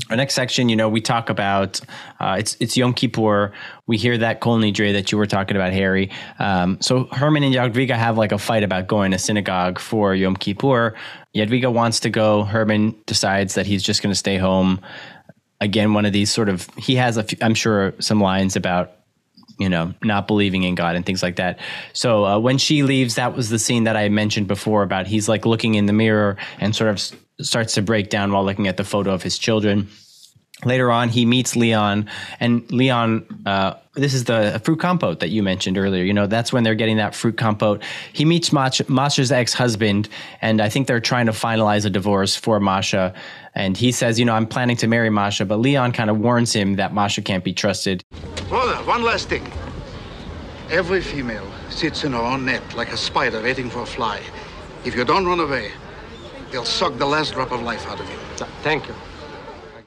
our 0.09 0.17
next 0.17 0.33
section, 0.33 0.69
you 0.69 0.75
know, 0.75 0.89
we 0.89 1.01
talk 1.01 1.29
about 1.29 1.81
uh, 2.19 2.35
it's 2.39 2.55
it's 2.59 2.77
Yom 2.77 2.93
Kippur. 2.93 3.51
We 3.87 3.97
hear 3.97 4.17
that 4.17 4.39
Kol 4.39 4.59
Nidre 4.59 4.93
that 4.93 5.11
you 5.11 5.17
were 5.17 5.25
talking 5.25 5.55
about, 5.55 5.73
Harry. 5.73 6.09
Um, 6.39 6.79
so 6.81 7.05
Herman 7.05 7.43
and 7.43 7.53
Yadviga 7.53 7.95
have 7.95 8.17
like 8.17 8.31
a 8.31 8.37
fight 8.37 8.63
about 8.63 8.87
going 8.87 9.11
to 9.11 9.19
synagogue 9.19 9.79
for 9.79 10.15
Yom 10.15 10.35
Kippur. 10.35 10.95
Yadviga 11.35 11.71
wants 11.71 11.99
to 12.01 12.09
go. 12.09 12.43
Herman 12.43 12.95
decides 13.05 13.55
that 13.55 13.65
he's 13.65 13.83
just 13.83 14.01
going 14.01 14.11
to 14.11 14.17
stay 14.17 14.37
home. 14.37 14.79
Again, 15.59 15.93
one 15.93 16.05
of 16.05 16.13
these 16.13 16.31
sort 16.31 16.49
of 16.49 16.67
he 16.77 16.95
has 16.95 17.17
a 17.17 17.23
few, 17.23 17.37
I'm 17.41 17.55
sure 17.55 17.93
some 17.99 18.21
lines 18.21 18.55
about 18.55 18.93
you 19.59 19.69
know, 19.69 19.91
not 20.03 20.27
believing 20.27 20.61
in 20.63 20.75
God 20.75 20.95
and 20.95 21.03
things 21.03 21.23
like 21.23 21.37
that. 21.37 21.59
So 21.91 22.25
uh, 22.25 22.37
when 22.37 22.59
she 22.59 22.83
leaves, 22.83 23.15
that 23.15 23.35
was 23.35 23.49
the 23.49 23.57
scene 23.57 23.85
that 23.85 23.97
I 23.97 24.07
mentioned 24.07 24.47
before 24.47 24.83
about 24.83 25.07
he's 25.07 25.27
like 25.27 25.47
looking 25.47 25.73
in 25.73 25.87
the 25.87 25.93
mirror 25.93 26.37
and 26.59 26.75
sort 26.75 26.91
of 26.91 27.19
starts 27.41 27.75
to 27.75 27.81
break 27.81 28.09
down 28.09 28.31
while 28.31 28.43
looking 28.43 28.67
at 28.67 28.77
the 28.77 28.83
photo 28.83 29.13
of 29.13 29.23
his 29.23 29.37
children. 29.37 29.89
Later 30.65 30.91
on, 30.91 31.09
he 31.09 31.23
meets 31.23 31.55
Leon, 31.55 32.09
and 32.39 32.71
Leon, 32.71 33.43
uh, 33.45 33.75
this 33.93 34.15
is 34.15 34.23
the 34.23 34.59
fruit 34.63 34.79
compote 34.79 35.19
that 35.19 35.29
you 35.29 35.43
mentioned 35.43 35.77
earlier. 35.77 36.03
You 36.03 36.15
know, 36.15 36.25
that's 36.25 36.51
when 36.51 36.63
they're 36.63 36.73
getting 36.73 36.97
that 36.97 37.13
fruit 37.13 37.37
compote. 37.37 37.83
He 38.11 38.25
meets 38.25 38.51
Masha, 38.51 38.91
Masha's 38.91 39.31
ex 39.31 39.53
husband, 39.53 40.09
and 40.41 40.59
I 40.59 40.67
think 40.67 40.87
they're 40.87 40.99
trying 40.99 41.27
to 41.27 41.31
finalize 41.31 41.85
a 41.85 41.91
divorce 41.91 42.35
for 42.35 42.59
Masha. 42.59 43.13
And 43.53 43.77
he 43.77 43.91
says, 43.91 44.17
You 44.17 44.25
know, 44.25 44.33
I'm 44.33 44.47
planning 44.47 44.77
to 44.77 44.87
marry 44.87 45.11
Masha, 45.11 45.45
but 45.45 45.57
Leon 45.57 45.91
kind 45.91 46.09
of 46.09 46.17
warns 46.17 46.53
him 46.53 46.75
that 46.77 46.91
Masha 46.91 47.21
can't 47.21 47.43
be 47.43 47.53
trusted. 47.53 48.03
Brother, 48.49 48.77
one 48.85 49.03
last 49.03 49.29
thing. 49.29 49.45
Every 50.71 51.01
female 51.01 51.47
sits 51.69 52.03
in 52.03 52.13
her 52.13 52.19
own 52.19 52.45
net 52.45 52.63
like 52.73 52.91
a 52.91 52.97
spider 52.97 53.43
waiting 53.43 53.69
for 53.69 53.83
a 53.83 53.85
fly. 53.85 54.21
If 54.85 54.95
you 54.95 55.05
don't 55.05 55.27
run 55.27 55.39
away, 55.39 55.71
they'll 56.51 56.65
suck 56.65 56.97
the 56.97 57.05
last 57.05 57.33
drop 57.33 57.51
of 57.51 57.61
life 57.61 57.85
out 57.87 57.99
of 57.99 58.09
you. 58.09 58.17
Thank 58.63 58.87
you. 58.87 58.95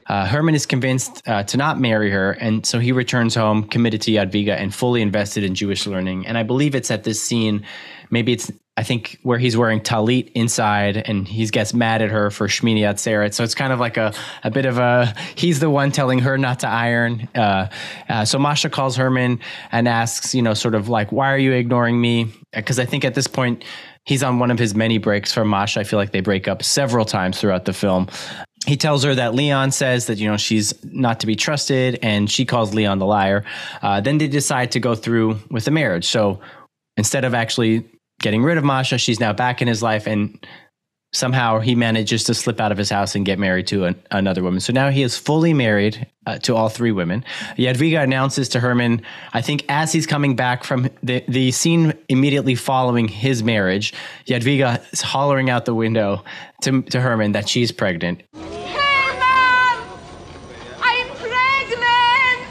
Uh, 0.07 0.25
Herman 0.25 0.55
is 0.55 0.65
convinced 0.65 1.25
uh, 1.27 1.43
to 1.43 1.57
not 1.57 1.79
marry 1.79 2.11
her, 2.11 2.31
and 2.33 2.65
so 2.65 2.79
he 2.79 2.91
returns 2.91 3.35
home 3.35 3.63
committed 3.63 4.01
to 4.01 4.11
Yadviga 4.11 4.57
and 4.57 4.73
fully 4.73 5.01
invested 5.01 5.43
in 5.43 5.55
Jewish 5.55 5.87
learning. 5.87 6.27
And 6.27 6.37
I 6.37 6.43
believe 6.43 6.75
it's 6.75 6.91
at 6.91 7.03
this 7.03 7.21
scene, 7.21 7.65
maybe 8.09 8.33
it's 8.33 8.51
I 8.77 8.83
think 8.83 9.19
where 9.23 9.37
he's 9.37 9.55
wearing 9.55 9.79
talit 9.79 10.31
inside, 10.33 10.97
and 10.97 11.27
he 11.27 11.45
gets 11.47 11.73
mad 11.73 12.01
at 12.01 12.09
her 12.09 12.31
for 12.31 12.47
Shmini 12.47 12.79
Atzeret. 12.79 13.33
So 13.33 13.43
it's 13.43 13.53
kind 13.53 13.71
of 13.71 13.79
like 13.79 13.97
a 13.97 14.13
a 14.43 14.49
bit 14.49 14.65
of 14.65 14.77
a 14.77 15.13
he's 15.35 15.59
the 15.59 15.69
one 15.69 15.91
telling 15.91 16.19
her 16.19 16.37
not 16.37 16.59
to 16.61 16.67
iron. 16.67 17.27
Uh, 17.35 17.69
uh, 18.09 18.25
so 18.25 18.39
Masha 18.39 18.69
calls 18.69 18.95
Herman 18.95 19.39
and 19.71 19.87
asks, 19.87 20.33
you 20.33 20.41
know, 20.41 20.53
sort 20.53 20.73
of 20.73 20.89
like, 20.89 21.11
why 21.11 21.31
are 21.31 21.37
you 21.37 21.51
ignoring 21.51 21.99
me? 21.99 22.33
Because 22.53 22.79
I 22.79 22.85
think 22.85 23.05
at 23.05 23.13
this 23.13 23.27
point. 23.27 23.63
He's 24.05 24.23
on 24.23 24.39
one 24.39 24.51
of 24.51 24.59
his 24.59 24.73
many 24.73 24.97
breaks 24.97 25.31
from 25.31 25.47
Masha. 25.47 25.79
I 25.79 25.83
feel 25.83 25.99
like 25.99 26.11
they 26.11 26.21
break 26.21 26.47
up 26.47 26.63
several 26.63 27.05
times 27.05 27.39
throughout 27.39 27.65
the 27.65 27.73
film 27.73 28.07
he 28.65 28.77
tells 28.77 29.03
her 29.03 29.15
that 29.15 29.33
Leon 29.33 29.71
says 29.71 30.05
that 30.07 30.17
you 30.17 30.29
know 30.29 30.37
she's 30.37 30.73
not 30.85 31.19
to 31.21 31.27
be 31.27 31.35
trusted, 31.35 31.97
and 32.01 32.29
she 32.29 32.45
calls 32.45 32.73
Leon 32.73 32.99
the 32.99 33.05
liar. 33.05 33.43
Uh, 33.81 34.01
then 34.01 34.17
they 34.17 34.27
decide 34.27 34.71
to 34.71 34.79
go 34.79 34.93
through 34.93 35.39
with 35.49 35.65
the 35.65 35.71
marriage. 35.71 36.05
So 36.05 36.39
instead 36.97 37.25
of 37.25 37.33
actually 37.33 37.89
getting 38.19 38.43
rid 38.43 38.57
of 38.57 38.63
Masha, 38.63 38.97
she's 38.97 39.19
now 39.19 39.33
back 39.33 39.61
in 39.61 39.67
his 39.67 39.81
life, 39.81 40.05
and 40.05 40.45
somehow 41.13 41.59
he 41.59 41.75
manages 41.75 42.23
to 42.23 42.33
slip 42.33 42.59
out 42.59 42.71
of 42.71 42.77
his 42.77 42.89
house 42.89 43.15
and 43.15 43.25
get 43.25 43.37
married 43.37 43.67
to 43.67 43.85
an, 43.85 44.01
another 44.11 44.41
woman. 44.43 44.59
So 44.59 44.71
now 44.71 44.89
he 44.89 45.03
is 45.03 45.17
fully 45.17 45.53
married 45.53 46.07
uh, 46.25 46.37
to 46.39 46.55
all 46.55 46.69
three 46.69 46.91
women. 46.91 47.25
Yadviga 47.57 48.01
announces 48.01 48.47
to 48.49 48.59
Herman, 48.59 49.01
I 49.33 49.41
think 49.41 49.65
as 49.67 49.91
he's 49.91 50.07
coming 50.07 50.35
back 50.35 50.63
from 50.63 50.89
the, 51.03 51.23
the 51.27 51.51
scene 51.51 51.93
immediately 52.07 52.55
following 52.55 53.07
his 53.07 53.43
marriage, 53.43 53.93
Yadviga 54.25 54.81
is 54.93 55.01
hollering 55.01 55.49
out 55.49 55.65
the 55.65 55.75
window 55.75 56.23
to, 56.61 56.81
to 56.83 57.01
Herman 57.01 57.33
that 57.33 57.49
she's 57.49 57.71
pregnant. 57.71 58.21
Herman! 58.33 59.83
I'm 60.79 61.07
pregnant! 61.17 62.47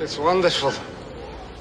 It's 0.00 0.16
wonderful. 0.16 0.72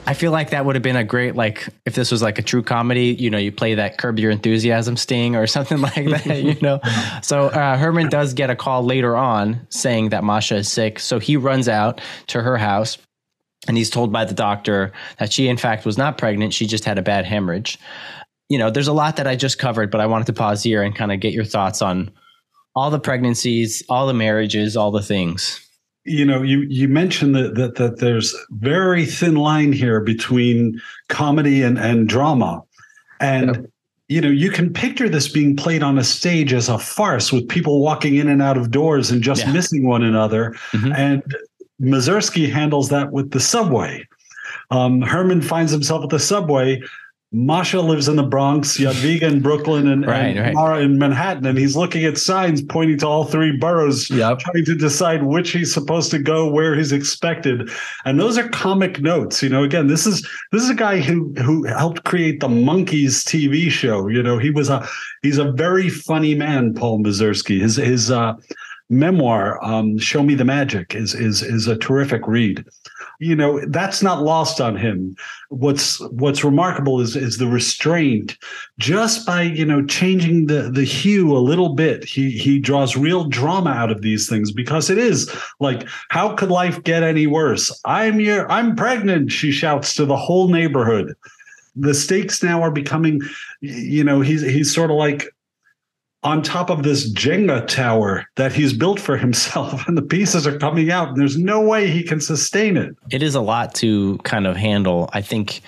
I 0.07 0.13
feel 0.13 0.31
like 0.31 0.49
that 0.49 0.65
would 0.65 0.75
have 0.75 0.81
been 0.81 0.95
a 0.95 1.03
great 1.03 1.35
like 1.35 1.67
if 1.85 1.93
this 1.93 2.11
was 2.11 2.21
like 2.21 2.39
a 2.39 2.41
true 2.41 2.63
comedy, 2.63 3.15
you 3.19 3.29
know, 3.29 3.37
you 3.37 3.51
play 3.51 3.75
that 3.75 3.97
curb 3.97 4.17
your 4.17 4.31
enthusiasm 4.31 4.97
sting 4.97 5.35
or 5.35 5.45
something 5.55 5.79
like 5.81 6.05
that, 6.09 6.41
you 6.43 6.57
know. 6.61 6.79
So 7.21 7.47
uh, 7.47 7.77
Herman 7.77 8.09
does 8.09 8.33
get 8.33 8.49
a 8.49 8.55
call 8.55 8.83
later 8.83 9.15
on 9.15 9.67
saying 9.69 10.09
that 10.09 10.23
Masha 10.23 10.57
is 10.57 10.71
sick, 10.71 10.99
so 10.99 11.19
he 11.19 11.37
runs 11.37 11.69
out 11.69 12.01
to 12.27 12.41
her 12.41 12.57
house 12.57 12.97
and 13.67 13.77
he's 13.77 13.89
told 13.89 14.11
by 14.11 14.25
the 14.25 14.33
doctor 14.33 14.91
that 15.17 15.31
she 15.31 15.47
in 15.47 15.57
fact 15.57 15.85
was 15.85 15.97
not 15.97 16.17
pregnant, 16.17 16.53
she 16.53 16.65
just 16.65 16.85
had 16.85 16.97
a 16.97 17.03
bad 17.03 17.25
hemorrhage. 17.25 17.77
You 18.47 18.57
know, 18.57 18.71
there's 18.71 18.87
a 18.87 18.93
lot 18.93 19.17
that 19.17 19.27
I 19.27 19.35
just 19.35 19.59
covered, 19.59 19.91
but 19.91 20.01
I 20.01 20.07
wanted 20.07 20.27
to 20.27 20.33
pause 20.33 20.63
here 20.63 20.81
and 20.81 20.95
kind 20.95 21.11
of 21.11 21.19
get 21.19 21.33
your 21.33 21.45
thoughts 21.45 21.81
on 21.81 22.11
all 22.75 22.89
the 22.89 22.99
pregnancies, 22.99 23.83
all 23.89 24.07
the 24.07 24.13
marriages, 24.13 24.75
all 24.75 24.89
the 24.89 25.03
things. 25.03 25.68
You 26.09 26.25
know 26.25 26.41
you 26.41 26.61
you 26.61 26.87
mentioned 26.87 27.35
that, 27.35 27.55
that 27.55 27.75
that 27.75 27.99
there's 27.99 28.35
very 28.51 29.05
thin 29.05 29.35
line 29.35 29.71
here 29.71 29.99
between 30.01 30.81
comedy 31.07 31.61
and 31.61 31.77
and 31.77 32.07
drama 32.09 32.61
and 33.19 33.55
Yep. 33.55 33.65
you 34.07 34.21
know 34.21 34.29
you 34.29 34.49
can 34.49 34.73
picture 34.73 35.07
this 35.07 35.27
being 35.27 35.55
played 35.55 35.83
on 35.83 35.97
a 35.99 36.03
stage 36.03 36.51
as 36.53 36.67
a 36.69 36.79
farce 36.79 37.31
with 37.31 37.47
people 37.47 37.81
walking 37.81 38.15
in 38.15 38.27
and 38.27 38.41
out 38.41 38.57
of 38.57 38.71
doors 38.71 39.11
and 39.11 39.21
just 39.21 39.45
Yeah. 39.45 39.51
missing 39.53 39.87
one 39.87 40.03
another 40.03 40.55
Mhm. 40.73 40.97
and 40.97 41.23
Mazursky 41.81 42.51
handles 42.51 42.89
that 42.89 43.11
with 43.11 43.31
the 43.31 43.39
subway 43.39 44.05
um, 44.71 45.01
Herman 45.01 45.41
finds 45.41 45.71
himself 45.71 46.03
at 46.03 46.09
the 46.09 46.19
subway 46.19 46.81
Masha 47.31 47.79
lives 47.79 48.07
in 48.07 48.15
the 48.15 48.23
Bronx, 48.23 48.79
Yadviga 48.79 49.21
in 49.21 49.39
Brooklyn, 49.39 49.87
and, 49.87 50.03
Right, 50.03 50.35
and 50.35 50.39
right. 50.39 50.53
Mara 50.55 50.79
in 50.79 50.97
Manhattan, 50.97 51.45
and 51.45 51.59
he's 51.59 51.75
looking 51.75 52.03
at 52.03 52.17
signs 52.17 52.59
pointing 52.63 52.97
to 52.99 53.07
all 53.07 53.23
three 53.23 53.55
boroughs 53.55 54.09
Yep. 54.09 54.39
trying 54.39 54.65
to 54.65 54.73
decide 54.75 55.21
which 55.21 55.51
he's 55.51 55.71
supposed 55.71 56.09
to 56.09 56.17
go, 56.17 56.49
where 56.49 56.75
he's 56.75 56.91
expected, 56.91 57.69
and 58.05 58.19
those 58.19 58.35
are 58.39 58.49
comic 58.49 58.99
notes. 58.99 59.43
You 59.43 59.49
know, 59.49 59.63
again, 59.63 59.85
this 59.85 60.07
is 60.07 60.27
this 60.51 60.63
is 60.63 60.71
a 60.71 60.75
guy 60.75 61.01
who 61.01 61.31
who 61.43 61.65
helped 61.65 62.03
create 62.03 62.39
the 62.39 62.47
Monkees 62.47 63.23
TV 63.23 63.69
show. 63.69 64.07
You 64.07 64.23
know, 64.23 64.39
he 64.39 64.49
was 64.49 64.69
a 64.69 64.87
he's 65.21 65.37
a 65.37 65.51
very 65.51 65.89
funny 65.89 66.33
man, 66.33 66.73
Paul 66.73 67.03
Mazursky. 67.03 67.61
His 67.61 67.75
his 67.75 68.09
uh, 68.09 68.33
memoir, 68.89 69.63
um, 69.63 69.99
"Show 69.99 70.23
Me 70.23 70.33
the 70.33 70.45
Magic," 70.45 70.95
is 70.95 71.13
is 71.13 71.43
is 71.43 71.67
a 71.67 71.77
terrific 71.77 72.27
read. 72.27 72.65
You 73.19 73.35
know, 73.35 73.59
that's 73.67 74.01
not 74.01 74.23
lost 74.23 74.61
on 74.61 74.75
him. 74.75 75.15
What's 75.49 75.99
what's 76.11 76.43
remarkable 76.43 76.99
is 76.99 77.15
is 77.15 77.37
the 77.37 77.47
restraint. 77.47 78.37
Just 78.77 79.25
by 79.25 79.43
you 79.43 79.65
know 79.65 79.85
changing 79.85 80.47
the 80.47 80.71
the 80.71 80.83
hue 80.83 81.35
a 81.35 81.39
little 81.39 81.75
bit, 81.75 82.03
he 82.03 82.31
he 82.31 82.59
draws 82.59 82.95
real 82.95 83.25
drama 83.25 83.71
out 83.71 83.91
of 83.91 84.01
these 84.01 84.29
things 84.29 84.51
because 84.51 84.89
it 84.89 84.97
is 84.97 85.33
like, 85.59 85.87
how 86.09 86.33
could 86.35 86.49
life 86.49 86.83
get 86.83 87.03
any 87.03 87.27
worse? 87.27 87.77
I'm 87.85 88.19
your 88.19 88.49
I'm 88.51 88.75
pregnant. 88.75 89.31
She 89.31 89.51
shouts 89.51 89.93
to 89.95 90.05
the 90.05 90.17
whole 90.17 90.47
neighborhood. 90.47 91.15
The 91.75 91.93
stakes 91.93 92.43
now 92.43 92.61
are 92.61 92.71
becoming, 92.71 93.21
you 93.61 94.03
know, 94.03 94.21
he's 94.21 94.41
he's 94.41 94.73
sort 94.73 94.91
of 94.91 94.97
like 94.97 95.27
on 96.23 96.41
top 96.41 96.69
of 96.69 96.83
this 96.83 97.11
Jenga 97.13 97.65
tower 97.67 98.25
that 98.35 98.51
he's 98.51 98.73
built 98.73 98.99
for 98.99 99.17
himself, 99.17 99.83
and 99.87 99.97
the 99.97 100.01
pieces 100.01 100.45
are 100.45 100.57
coming 100.57 100.91
out, 100.91 101.09
and 101.09 101.17
there's 101.17 101.37
no 101.37 101.61
way 101.61 101.87
he 101.87 102.03
can 102.03 102.21
sustain 102.21 102.77
it. 102.77 102.95
it 103.11 103.23
is 103.23 103.35
a 103.35 103.41
lot 103.41 103.73
to 103.75 104.17
kind 104.19 104.47
of 104.47 104.55
handle. 104.55 105.09
I 105.13 105.21
think 105.21 105.61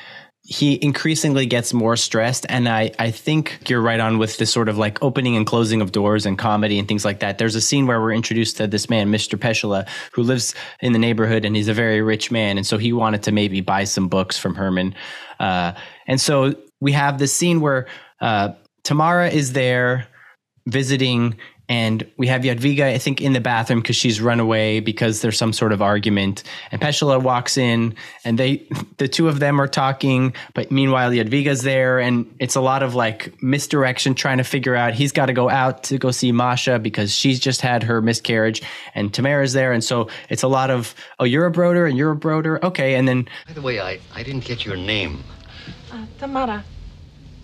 he 0.44 0.84
increasingly 0.84 1.46
gets 1.46 1.72
more 1.72 1.96
stressed. 1.96 2.46
And 2.50 2.68
I, 2.68 2.92
I 3.00 3.12
think 3.12 3.70
you're 3.70 3.82
right 3.82 4.00
on 4.00 4.18
with 4.18 4.38
this 4.38 4.52
sort 4.52 4.68
of 4.68 4.78
like 4.78 5.02
opening 5.02 5.38
and 5.38 5.46
closing 5.46 5.82
of 5.82 5.92
doors 5.94 6.26
and 6.26 6.38
comedy 6.38 6.78
and 6.78 6.88
things 6.88 7.06
like 7.06 7.20
that. 7.20 7.38
There's 7.38 7.56
a 7.56 7.62
scene 7.62 7.88
where 7.88 8.02
we're 8.02 8.12
introduced 8.12 8.58
to 8.58 8.68
this 8.68 8.90
man, 8.90 9.10
Mr. 9.10 9.40
Peshala, 9.40 9.88
who 10.12 10.24
lives 10.24 10.54
in 10.82 10.94
the 10.94 11.00
neighborhood 11.00 11.46
and 11.46 11.56
he's 11.56 11.70
a 11.70 11.74
very 11.74 12.02
rich 12.02 12.32
man. 12.32 12.58
And 12.58 12.68
so 12.68 12.78
he 12.78 12.92
wanted 12.92 13.24
to 13.24 13.32
maybe 13.32 13.62
buy 13.62 13.86
some 13.86 14.10
books 14.10 14.38
from 14.38 14.56
Herman. 14.56 14.96
Uh, 15.40 15.74
and 16.08 16.20
so 16.20 16.56
we 16.82 16.92
have 16.92 17.18
this 17.18 17.34
scene 17.34 17.62
where 17.62 17.88
uh, 18.20 18.50
Tamara 18.84 19.30
is 19.30 19.54
there 19.54 20.08
visiting 20.66 21.36
and 21.72 22.06
we 22.18 22.28
have 22.28 22.42
Yadviga, 22.42 22.82
I 22.84 22.98
think, 22.98 23.22
in 23.22 23.32
the 23.32 23.40
bathroom 23.40 23.80
because 23.80 23.96
she's 23.96 24.20
run 24.20 24.42
away 24.42 24.82
because 24.82 25.22
there's 25.22 25.38
some 25.38 25.54
sort 25.54 25.72
of 25.72 25.82
argument. 25.82 26.44
And 26.70 26.82
Peshala 26.82 27.24
walks 27.24 27.58
in, 27.58 27.96
and 28.26 28.38
they, 28.38 28.68
the 28.98 29.08
two 29.08 29.30
of 29.30 29.40
them 29.40 29.58
are 29.62 29.70
talking. 29.70 30.34
But 30.54 30.70
meanwhile, 30.70 31.12
Yadviga's 31.12 31.62
there, 31.64 31.98
and 31.98 32.30
it's 32.40 32.56
a 32.56 32.62
lot 32.62 32.84
of 32.84 32.94
like 32.94 33.42
misdirection, 33.42 34.16
trying 34.16 34.40
to 34.40 34.44
figure 34.44 34.76
out 34.76 34.94
he's 34.96 35.14
got 35.14 35.28
to 35.28 35.34
go 35.34 35.50
out 35.50 35.84
to 35.84 35.98
go 35.98 36.12
see 36.12 36.34
Masha 36.34 36.78
because 36.78 37.16
she's 37.16 37.40
just 37.40 37.62
had 37.62 37.84
her 37.84 38.02
miscarriage, 38.02 38.62
and 38.94 39.14
Tamara's 39.14 39.54
there, 39.54 39.72
and 39.72 39.82
so 39.82 40.10
it's 40.28 40.44
a 40.44 40.50
lot 40.50 40.70
of 40.72 40.94
oh, 41.22 41.24
you're 41.24 41.46
a 41.46 41.52
broder 41.52 41.86
and 41.86 41.98
you're 41.98 42.12
a 42.12 42.18
broder, 42.18 42.60
okay, 42.66 42.96
and 42.96 43.08
then. 43.08 43.30
By 43.48 43.54
the 43.54 43.62
way, 43.62 43.80
I 43.80 43.98
I 44.14 44.24
didn't 44.24 44.44
get 44.44 44.66
your 44.66 44.76
name, 44.76 45.24
Uh, 45.90 46.06
Tamara, 46.20 46.66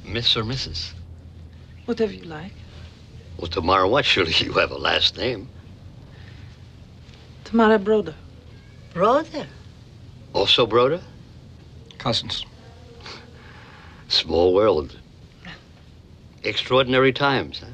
Miss 0.04 0.36
or 0.36 0.44
Mrs. 0.44 0.92
whatever 1.86 2.12
you 2.12 2.24
like. 2.24 2.52
Well, 3.38 3.48
Tamara, 3.48 3.88
what? 3.88 4.06
Surely 4.06 4.34
you 4.34 4.54
have 4.54 4.72
a 4.72 4.78
last 4.78 5.18
name. 5.18 5.48
Tamara 7.44 7.80
Broder. 7.80 8.16
Brother. 8.94 9.48
Also, 10.34 10.66
Broda? 10.66 11.02
Cousins. 11.98 12.46
Small 14.08 14.54
world. 14.54 15.00
Extraordinary 16.44 17.14
times, 17.14 17.60
huh? 17.60 17.68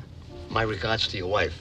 My 0.50 0.64
regards 0.64 1.08
to 1.10 1.18
your 1.18 1.28
wife. 1.28 1.54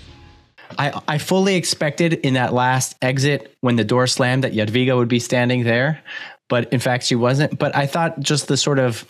I, 0.79 1.01
I 1.09 1.19
fully 1.19 1.55
expected 1.57 2.15
in 2.15 2.35
that 2.35 2.53
last 2.53 2.97
exit 3.03 3.57
when 3.61 3.77
the 3.77 3.85
door 3.85 4.07
slammed 4.07 4.45
that 4.45 4.53
Jadwiga 4.53 4.97
would 4.97 5.09
be 5.09 5.19
standing 5.19 5.65
there, 5.65 6.03
but 6.49 6.73
in 6.73 6.81
fact 6.81 7.05
she 7.05 7.15
wasn't. 7.15 7.59
But 7.59 7.75
I 7.77 7.87
thought 7.87 8.21
just 8.21 8.49
the 8.49 8.57
sort 8.57 8.79
of 8.79 9.07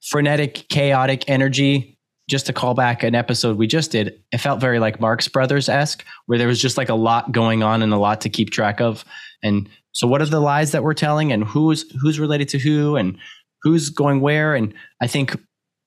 frenetic, 0.00 0.66
chaotic 0.68 1.28
energy, 1.28 1.97
just 2.28 2.46
to 2.46 2.52
call 2.52 2.74
back 2.74 3.02
an 3.02 3.14
episode 3.14 3.56
we 3.56 3.66
just 3.66 3.90
did, 3.90 4.20
it 4.32 4.38
felt 4.38 4.60
very 4.60 4.78
like 4.78 5.00
Marx 5.00 5.28
Brothers 5.28 5.68
esque, 5.68 6.04
where 6.26 6.38
there 6.38 6.48
was 6.48 6.60
just 6.60 6.76
like 6.76 6.88
a 6.88 6.94
lot 6.94 7.32
going 7.32 7.62
on 7.62 7.82
and 7.82 7.92
a 7.92 7.98
lot 7.98 8.20
to 8.22 8.28
keep 8.28 8.50
track 8.50 8.80
of. 8.80 9.04
And 9.42 9.68
so, 9.92 10.06
what 10.06 10.22
are 10.22 10.26
the 10.26 10.40
lies 10.40 10.72
that 10.72 10.82
we're 10.82 10.94
telling, 10.94 11.32
and 11.32 11.44
who's 11.44 11.90
who's 12.00 12.20
related 12.20 12.48
to 12.50 12.58
who, 12.58 12.96
and 12.96 13.18
who's 13.62 13.88
going 13.88 14.20
where? 14.20 14.54
And 14.54 14.74
I 15.00 15.06
think 15.06 15.36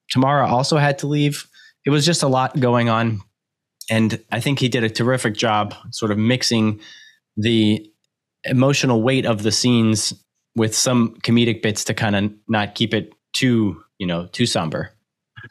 Tamara 0.10 0.48
also 0.48 0.78
had 0.78 1.00
to 1.00 1.08
leave. 1.08 1.48
It 1.86 1.90
was 1.90 2.06
just 2.06 2.24
a 2.24 2.28
lot 2.28 2.60
going 2.60 2.90
on 2.90 3.22
and 3.92 4.24
I 4.32 4.40
think 4.40 4.60
he 4.60 4.70
did 4.70 4.86
a 4.86 4.90
terrific 4.90 5.36
job 5.36 5.76
sort 5.92 6.12
of 6.12 6.18
mixing 6.18 6.80
the 7.36 7.86
emotional 8.46 9.04
weight 9.04 9.26
of 9.26 9.44
the 9.44 9.52
scenes 9.52 10.14
with 10.56 10.74
some 10.74 11.16
comedic 11.24 11.62
bits 11.62 11.84
to 11.86 11.94
kind 11.94 12.16
of 12.16 12.32
not 12.48 12.74
keep 12.74 12.94
it 12.94 13.14
too, 13.34 13.84
you 13.98 14.08
know, 14.08 14.28
too 14.28 14.46
somber. 14.46 14.92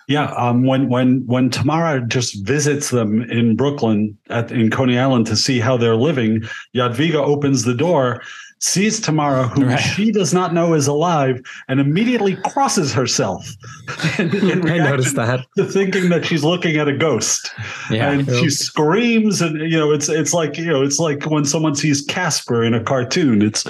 Yeah, 0.09 0.26
um, 0.34 0.66
when 0.66 0.88
when 0.88 1.22
when 1.26 1.51
Tamara 1.51 2.01
just 2.07 2.45
visits 2.47 2.91
them 2.91 3.22
in 3.30 3.57
Brooklyn 3.57 4.16
at 4.28 4.51
in 4.53 4.70
Coney 4.70 4.99
Island 4.99 5.26
to 5.28 5.36
see 5.36 5.61
how 5.61 5.76
they're 5.76 5.97
living, 5.97 6.43
Yadviga 6.74 7.14
opens 7.16 7.64
the 7.64 7.74
door, 7.74 8.22
sees 8.59 9.01
Tamara, 9.01 9.49
who 9.49 9.64
Right. 9.64 9.78
she 9.78 10.12
does 10.12 10.34
not 10.34 10.53
know 10.53 10.74
is 10.74 10.86
alive, 10.86 11.41
and 11.68 11.80
immediately 11.80 12.36
crosses 12.45 12.93
herself. 12.93 13.51
in, 14.18 14.34
in 14.51 14.70
I 14.70 14.78
noticed 14.78 15.16
that. 15.16 15.47
Thinking 15.59 16.11
that 16.11 16.24
she's 16.26 16.45
looking 16.45 16.76
at 16.76 16.86
a 16.88 16.97
ghost, 16.97 17.51
Yeah. 17.91 18.11
and 18.11 18.26
she 18.28 18.51
screams, 18.51 19.41
and 19.41 19.59
you 19.70 19.78
know, 19.78 19.93
it's 19.93 20.09
it's 20.09 20.34
like 20.34 20.59
you 20.59 20.66
know, 20.66 20.82
it's 20.82 20.99
like 20.99 21.24
when 21.24 21.45
someone 21.45 21.74
sees 21.74 22.03
Casper 22.03 22.62
in 22.62 22.74
a 22.74 22.82
cartoon. 22.82 23.43
It's 23.43 23.64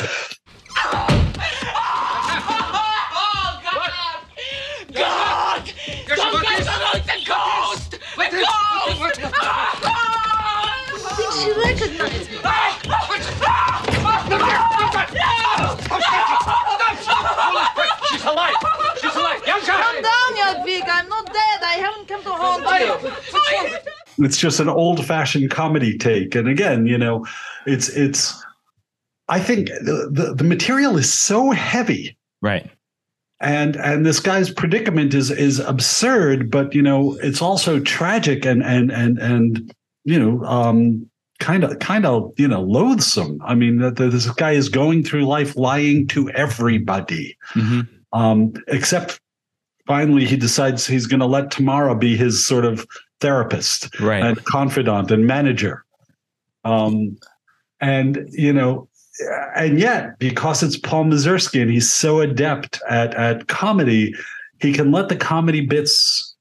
I 21.70 21.74
haven't 21.74 22.08
come 22.08 22.22
to 22.24 22.30
haunt 22.30 22.64
you. 24.18 24.24
it's 24.26 24.36
just 24.36 24.58
an 24.58 24.68
old 24.68 25.04
fashioned 25.06 25.50
comedy 25.52 25.96
take. 25.96 26.34
And 26.34 26.48
again, 26.48 26.86
you 26.86 26.98
know, 26.98 27.24
it's 27.66 27.88
it's. 27.90 28.34
I 29.28 29.38
think 29.38 29.68
the, 29.68 30.10
the 30.12 30.34
the 30.34 30.42
material 30.44 30.96
is 30.96 31.12
so 31.12 31.52
heavy, 31.52 32.16
Right. 32.42 32.68
and 33.40 33.76
and 33.76 34.04
this 34.04 34.18
guy's 34.18 34.50
predicament 34.50 35.14
is 35.14 35.30
is 35.30 35.60
absurd, 35.60 36.50
but 36.50 36.74
you 36.74 36.82
know, 36.82 37.16
it's 37.22 37.40
also 37.40 37.78
tragic 37.78 38.44
and 38.44 38.64
and 38.64 38.90
and 38.90 39.18
and 39.18 39.72
you 40.04 40.18
know, 40.18 40.44
um, 40.44 41.08
kind 41.38 41.62
of 41.62 41.78
kind 41.78 42.04
of 42.06 42.32
you 42.36 42.48
know, 42.48 42.62
loathsome. 42.62 43.38
I 43.44 43.54
mean, 43.54 43.78
that 43.78 43.94
that 43.96 44.10
this 44.10 44.28
guy 44.32 44.52
is 44.52 44.68
going 44.68 45.04
through 45.04 45.26
life 45.26 45.54
lying 45.56 46.08
to 46.08 46.28
everybody, 46.30 47.36
Mhm. 47.54 47.86
um, 48.12 48.54
except 48.66 49.20
finally 49.86 50.24
he 50.24 50.36
decides 50.36 50.86
he's 50.86 51.06
going 51.06 51.20
to 51.20 51.26
let 51.26 51.50
Tamara 51.50 51.94
be 51.96 52.16
his 52.16 52.44
sort 52.44 52.64
of 52.64 52.86
therapist 53.20 53.88
Right. 54.00 54.22
and 54.22 54.42
confidant 54.44 55.10
and 55.10 55.26
manager. 55.26 55.84
Um, 56.64 57.16
and 57.80 58.26
you 58.30 58.52
know, 58.52 58.88
and 59.56 59.78
yet 59.78 60.18
because 60.18 60.62
it's 60.62 60.76
Paul 60.76 61.04
Mazursky 61.06 61.60
and 61.60 61.70
he's 61.70 61.90
so 61.90 62.20
adept 62.20 62.80
at 62.88 63.14
at 63.14 63.48
comedy, 63.48 64.14
he 64.60 64.72
can 64.72 64.92
let 64.92 65.08
the 65.08 65.16
comedy 65.16 65.60
bits 65.66 66.34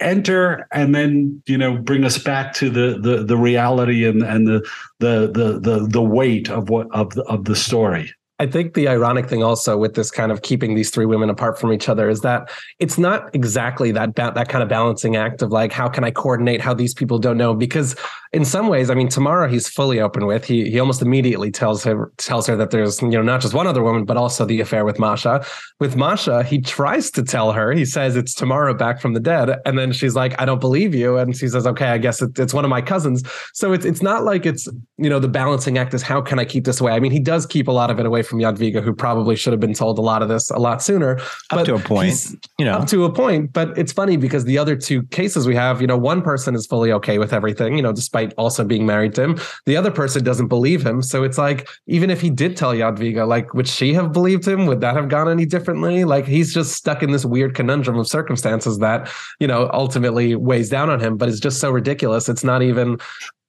enter 0.00 0.66
and 0.72 0.94
then 0.94 1.42
you 1.46 1.58
know 1.58 1.76
bring 1.76 2.04
us 2.04 2.18
back 2.18 2.52
to 2.54 2.70
the 2.70 2.98
the 3.00 3.24
the 3.24 3.36
reality 3.36 4.06
and 4.06 4.22
and 4.22 4.46
the 4.46 4.60
the 5.00 5.30
the 5.32 5.58
the, 5.60 5.86
the 5.88 6.02
weight 6.02 6.48
of 6.48 6.68
what 6.70 6.86
of 6.92 7.10
the, 7.14 7.22
of 7.24 7.44
the 7.44 7.56
story. 7.56 8.12
I 8.40 8.46
think 8.46 8.74
the 8.74 8.86
ironic 8.86 9.28
thing 9.28 9.42
also 9.42 9.76
with 9.76 9.94
this 9.94 10.12
kind 10.12 10.30
of 10.30 10.42
keeping 10.42 10.76
these 10.76 10.90
three 10.90 11.06
women 11.06 11.28
apart 11.28 11.58
from 11.58 11.72
each 11.72 11.88
other 11.88 12.08
is 12.08 12.20
that 12.20 12.48
it's 12.78 12.96
not 12.96 13.34
exactly 13.34 13.90
that 13.92 14.14
ba- 14.14 14.32
that 14.34 14.48
kind 14.48 14.62
of 14.62 14.68
balancing 14.68 15.16
act 15.16 15.42
of 15.42 15.50
like 15.50 15.72
how 15.72 15.88
can 15.88 16.04
I 16.04 16.12
coordinate 16.12 16.60
how 16.60 16.72
these 16.72 16.94
people 16.94 17.18
don't 17.18 17.36
know? 17.36 17.52
Because 17.52 17.96
in 18.32 18.44
some 18.44 18.68
ways 18.68 18.90
I 18.90 18.94
mean 18.94 19.08
Tamara 19.08 19.50
he's 19.50 19.68
fully 19.68 20.00
open 20.00 20.26
with 20.26 20.44
he 20.44 20.70
he 20.70 20.78
almost 20.78 21.02
immediately 21.02 21.50
tells 21.50 21.82
her 21.82 22.12
tells 22.18 22.46
her 22.46 22.56
that 22.56 22.70
there's 22.70 23.00
you 23.02 23.08
know 23.08 23.22
not 23.22 23.40
just 23.40 23.54
one 23.54 23.66
other 23.66 23.82
woman 23.82 24.04
but 24.04 24.16
also 24.16 24.44
the 24.44 24.60
affair 24.60 24.84
with 24.84 25.00
Masha. 25.00 25.44
With 25.80 25.96
Masha 25.96 26.44
he 26.44 26.60
tries 26.60 27.10
to 27.12 27.24
tell 27.24 27.50
her 27.52 27.72
he 27.72 27.84
says 27.84 28.14
it's 28.14 28.34
Tamara 28.34 28.72
back 28.74 29.00
from 29.00 29.14
the 29.14 29.20
dead. 29.20 29.58
And 29.66 29.76
then 29.76 29.90
she's 29.90 30.14
like 30.14 30.40
I 30.40 30.44
don't 30.44 30.60
believe 30.60 30.94
you. 30.94 31.16
And 31.16 31.36
she 31.36 31.48
says 31.48 31.66
okay 31.66 31.86
I 31.86 31.98
guess 31.98 32.22
it, 32.22 32.38
it's 32.38 32.54
one 32.54 32.64
of 32.64 32.70
my 32.70 32.82
cousins. 32.82 33.24
So 33.52 33.72
it's 33.72 33.84
it's 33.84 34.02
not 34.02 34.22
like 34.22 34.46
it's 34.46 34.68
you 34.96 35.10
know 35.10 35.18
the 35.18 35.28
balancing 35.28 35.76
act 35.76 35.92
is 35.92 36.02
how 36.02 36.20
can 36.20 36.38
I 36.38 36.44
keep 36.44 36.64
this 36.66 36.80
away? 36.80 36.92
I 36.92 37.00
mean 37.00 37.12
he 37.12 37.20
does 37.20 37.44
keep 37.44 37.66
a 37.66 37.72
lot 37.72 37.90
of 37.90 37.98
it 37.98 38.06
away 38.06 38.22
from 38.28 38.38
Jadwiga 38.38 38.82
who 38.82 38.92
probably 38.94 39.34
should 39.34 39.52
have 39.52 39.60
been 39.60 39.74
told 39.74 39.98
a 39.98 40.02
lot 40.02 40.22
of 40.22 40.28
this 40.28 40.50
a 40.50 40.58
lot 40.58 40.82
sooner 40.82 41.18
Up 41.50 41.64
to 41.64 41.74
a 41.74 41.78
point, 41.78 42.14
you 42.58 42.64
know. 42.64 42.74
up 42.74 42.88
to 42.88 43.04
a 43.04 43.12
point 43.12 43.52
but 43.52 43.76
it's 43.76 43.92
funny 43.92 44.16
because 44.16 44.44
the 44.44 44.58
other 44.58 44.76
two 44.76 45.02
cases 45.04 45.46
we 45.46 45.54
have 45.54 45.80
you 45.80 45.86
know 45.86 45.96
one 45.96 46.22
person 46.22 46.54
is 46.54 46.66
fully 46.66 46.92
okay 46.92 47.18
with 47.18 47.32
everything 47.32 47.76
you 47.76 47.82
know 47.82 47.92
despite 47.92 48.32
also 48.36 48.64
being 48.64 48.86
married 48.86 49.14
to 49.14 49.22
him. 49.22 49.38
The 49.66 49.76
other 49.76 49.90
person 49.90 50.22
doesn't 50.22 50.48
believe 50.48 50.84
him. 50.86 51.02
So 51.02 51.24
it's 51.24 51.38
like 51.38 51.68
even 51.86 52.10
if 52.10 52.20
he 52.20 52.30
did 52.30 52.56
tell 52.56 52.72
Jadwiga 52.72 53.26
like 53.26 53.54
would 53.54 53.68
she 53.68 53.94
have 53.94 54.12
believed 54.12 54.46
him? 54.46 54.66
Would 54.66 54.80
that 54.82 54.94
have 54.94 55.08
gone 55.08 55.28
any 55.28 55.46
differently? 55.46 56.04
Like 56.04 56.26
he's 56.26 56.52
just 56.52 56.72
stuck 56.72 57.02
in 57.02 57.10
this 57.10 57.24
weird 57.24 57.54
conundrum 57.54 57.98
of 57.98 58.06
circumstances 58.06 58.78
that 58.78 59.10
you 59.40 59.46
know 59.46 59.70
ultimately 59.72 60.34
weighs 60.34 60.68
down 60.68 60.90
on 60.90 61.00
him 61.00 61.16
but 61.16 61.28
it's 61.28 61.40
just 61.40 61.60
so 61.60 61.70
ridiculous. 61.70 62.28
It's 62.28 62.44
not 62.44 62.62
even 62.62 62.98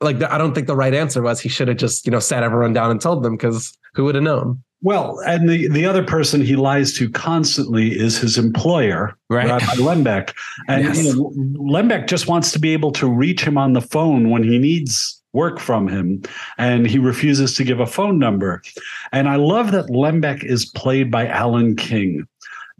like 0.02 0.22
I 0.24 0.38
don't 0.38 0.54
think 0.54 0.68
the 0.68 0.76
right 0.76 0.94
answer 0.94 1.22
was 1.22 1.40
he 1.40 1.50
should 1.50 1.68
have 1.68 1.78
just 1.78 2.06
you 2.06 2.12
know 2.12 2.20
sat 2.20 2.44
everyone 2.44 2.74
down 2.74 2.92
and 2.92 3.02
told 3.02 3.24
them 3.24 3.36
because 3.36 3.78
who 3.94 4.06
would 4.06 4.16
have 4.16 4.24
known 4.24 4.64
Well, 4.82 5.20
and 5.28 5.50
the, 5.50 5.68
the 5.68 5.86
other 5.86 6.04
person 6.04 6.42
he 6.42 6.56
lies 6.56 6.94
to 6.94 7.10
constantly 7.10 7.90
is 8.00 8.18
his 8.18 8.38
employer, 8.38 9.16
Right. 9.30 9.48
Rabbi 9.48 9.66
Lembeck. 9.76 10.34
And 10.68 10.84
Yes. 10.86 11.04
you 11.04 11.14
know, 11.14 11.34
Lembeck 11.60 12.08
just 12.08 12.28
wants 12.28 12.52
to 12.54 12.60
be 12.60 12.72
able 12.74 12.92
to 12.94 13.08
reach 13.08 13.44
him 13.44 13.58
on 13.58 13.74
the 13.74 13.82
phone 13.82 14.30
when 14.30 14.44
he 14.44 14.58
needs 14.58 15.22
work 15.34 15.60
from 15.60 15.88
him, 15.88 16.22
and 16.58 16.88
he 16.88 16.98
refuses 16.98 17.54
to 17.56 17.64
give 17.64 17.80
a 17.80 17.86
phone 17.86 18.18
number. 18.18 18.62
And 19.12 19.28
I 19.30 19.36
love 19.36 19.72
that 19.74 19.86
Lembeck 19.88 20.44
is 20.44 20.66
played 20.66 21.12
by 21.12 21.28
Alan 21.28 21.76
King, 21.76 22.26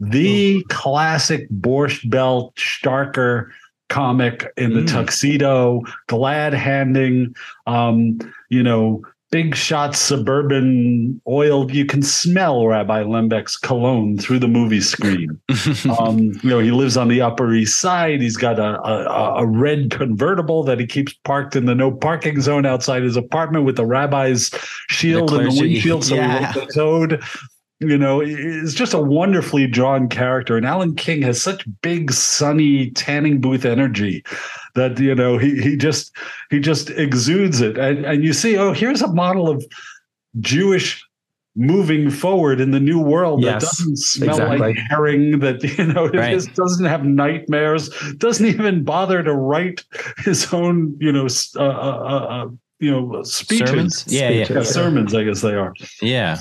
the 0.00 0.64
classic 0.68 1.48
Borscht 1.50 2.08
Belt 2.10 2.54
Starker 2.56 3.50
comic 3.88 4.50
in 4.56 4.72
the 4.72 4.80
Mm. 4.80 4.88
tuxedo, 4.88 5.82
glad 6.06 6.54
handing, 6.54 7.34
um, 7.66 8.18
you 8.48 8.62
know, 8.62 9.02
big 9.30 9.54
shot 9.54 9.94
suburban 9.94 11.20
oil. 11.28 11.70
You 11.70 11.84
can 11.84 12.02
smell 12.02 12.66
Rabbi 12.66 13.02
Lembeck's 13.04 13.56
cologne 13.56 14.18
through 14.18 14.40
the 14.40 14.48
movie 14.48 14.80
screen. 14.80 15.40
um, 15.98 16.32
you 16.42 16.50
know, 16.50 16.58
he 16.58 16.72
lives 16.72 16.96
on 16.96 17.08
the 17.08 17.22
Upper 17.22 17.52
East 17.52 17.80
Side. 17.80 18.20
He's 18.20 18.36
got 18.36 18.58
a, 18.58 18.80
a, 18.82 19.34
a 19.42 19.46
red 19.46 19.90
convertible 19.90 20.64
that 20.64 20.80
he 20.80 20.86
keeps 20.86 21.12
parked 21.24 21.54
in 21.54 21.66
the 21.66 21.74
no 21.74 21.92
parking 21.92 22.40
zone 22.40 22.66
outside 22.66 23.02
his 23.02 23.16
apartment 23.16 23.64
with 23.64 23.76
the 23.76 23.86
rabbi's 23.86 24.50
shield 24.88 25.30
The 25.30 25.40
in 25.40 25.48
the 25.48 25.60
windshield, 25.60 26.04
so 26.04 26.14
Yeah. 26.16 26.38
he 26.38 26.44
won't 26.44 26.54
get 26.54 26.74
towed. 26.74 27.22
You 27.82 27.96
know, 27.96 28.20
it's 28.20 28.74
just 28.74 28.92
a 28.92 29.00
wonderfully 29.00 29.66
drawn 29.66 30.06
character, 30.08 30.58
and 30.58 30.66
Alan 30.66 30.94
King 30.96 31.22
has 31.22 31.40
such 31.40 31.64
big, 31.80 32.12
sunny 32.12 32.90
tanning 32.90 33.40
booth 33.40 33.64
energy 33.64 34.22
that 34.74 34.98
you 34.98 35.14
know 35.14 35.38
he 35.38 35.60
he 35.60 35.76
just 35.76 36.12
he 36.50 36.60
just 36.60 36.90
exudes 36.90 37.60
it, 37.60 37.78
and 37.78 38.04
and 38.04 38.24
you 38.24 38.32
see, 38.32 38.56
oh, 38.56 38.72
here's 38.72 39.02
a 39.02 39.12
model 39.12 39.48
of 39.48 39.64
Jewish 40.40 41.04
moving 41.56 42.10
forward 42.10 42.60
in 42.60 42.70
the 42.70 42.78
new 42.80 42.98
world 43.00 43.42
that 43.42 43.60
doesn't 43.60 43.98
smell 43.98 44.38
like 44.58 44.76
herring, 44.88 45.40
that 45.40 45.62
you 45.78 45.84
know 45.84 46.06
it 46.06 46.14
Right. 46.14 46.32
just 46.32 46.54
doesn't 46.54 46.86
have 46.86 47.04
nightmares, 47.04 47.90
doesn't 48.18 48.46
even 48.46 48.84
bother 48.84 49.22
to 49.22 49.34
write 49.34 49.84
his 50.18 50.52
own, 50.54 50.96
you 51.00 51.10
know, 51.12 51.26
uh, 51.56 51.60
uh, 51.60 51.62
uh, 51.62 52.44
uh, 52.44 52.46
you 52.78 52.90
know, 52.90 53.22
speeches. 53.24 53.68
Sermons? 53.68 54.04
Yeah, 54.08 54.30
yeah. 54.30 54.46
Yeah, 54.48 54.62
sermons, 54.62 55.14
I 55.14 55.24
guess 55.24 55.42
they 55.42 55.54
are. 55.54 55.74
Yeah. 56.00 56.38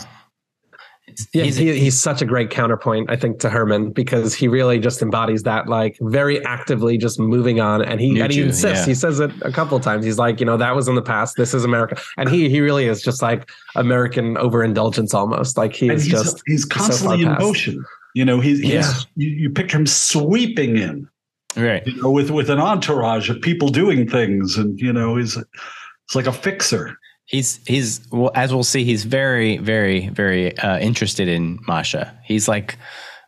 Yeah, 1.34 1.44
He's- 1.44 1.56
he, 1.58 1.78
he's 1.80 2.00
such 2.00 2.22
a 2.22 2.26
great 2.26 2.50
counterpoint, 2.50 3.10
I 3.10 3.16
think, 3.16 3.40
to 3.40 3.50
Herman 3.50 3.92
because 3.92 4.34
he 4.34 4.48
really 4.48 4.80
just 4.80 5.02
embodies 5.02 5.44
that, 5.44 5.68
like 5.68 5.98
very 6.02 6.44
actively 6.46 6.98
just 6.98 7.20
moving 7.20 7.60
on. 7.60 7.82
And 7.82 8.00
he 8.00 8.12
New 8.12 8.24
and 8.24 8.32
he 8.34 8.42
insists. 8.42 8.86
yeah. 8.86 8.92
He 8.92 8.94
says 8.96 9.20
it 9.20 9.32
a 9.42 9.52
couple 9.52 9.78
of 9.78 9.84
times. 9.84 10.06
He's 10.06 10.18
like, 10.18 10.40
you 10.40 10.46
know, 10.46 10.58
that 10.58 10.76
was 10.76 10.88
in 10.88 10.96
the 10.96 11.02
past. 11.02 11.36
This 11.38 11.54
is 11.54 11.64
America, 11.64 11.98
and 12.18 12.30
he 12.30 12.50
he 12.50 12.62
really 12.62 12.86
is 12.86 13.02
just 13.02 13.22
like 13.22 13.50
American 13.76 14.38
overindulgence 14.38 15.14
almost. 15.14 15.58
Like 15.58 15.74
he 15.76 15.90
and 15.90 15.98
is 15.98 16.04
he's, 16.06 16.14
just 16.14 16.42
he's 16.48 16.64
so 16.64 16.70
constantly 16.70 17.22
in 17.22 17.28
past. 17.30 17.42
motion. 17.42 17.86
You 18.16 18.26
know, 18.26 18.40
he's, 18.40 18.60
he's 18.60 18.72
Yeah. 18.74 18.92
you, 19.16 19.30
you 19.30 19.50
picture 19.50 19.78
him 19.78 19.86
sweeping 19.86 20.78
in, 20.78 21.08
Right. 21.56 21.86
you 21.86 22.02
know, 22.02 22.10
with 22.12 22.32
with 22.32 22.50
an 22.50 22.60
entourage 22.60 23.30
of 23.30 23.40
people 23.42 23.70
doing 23.70 24.08
things, 24.10 24.58
and 24.58 24.80
you 24.80 24.92
know, 24.94 25.16
he's 25.16 25.38
it's 25.38 26.16
like 26.16 26.26
a 26.28 26.34
fixer. 26.34 26.98
He's 27.30 27.60
he's 27.68 28.02
well, 28.12 28.32
as 28.34 28.52
we'll 28.54 28.64
see, 28.64 28.84
he's 28.84 29.04
very 29.06 29.58
very 29.58 30.10
very 30.10 30.58
uh, 30.58 30.80
interested 30.80 31.28
in 31.28 31.60
Masha. 31.68 32.18
He's 32.24 32.48
like 32.48 32.78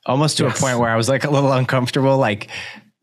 almost 0.07 0.37
to 0.37 0.45
Yes. 0.45 0.57
a 0.57 0.61
point 0.61 0.79
where 0.79 0.89
I 0.89 0.95
was 0.95 1.07
like 1.07 1.23
a 1.23 1.29
little 1.29 1.51
uncomfortable. 1.51 2.17
Like 2.17 2.49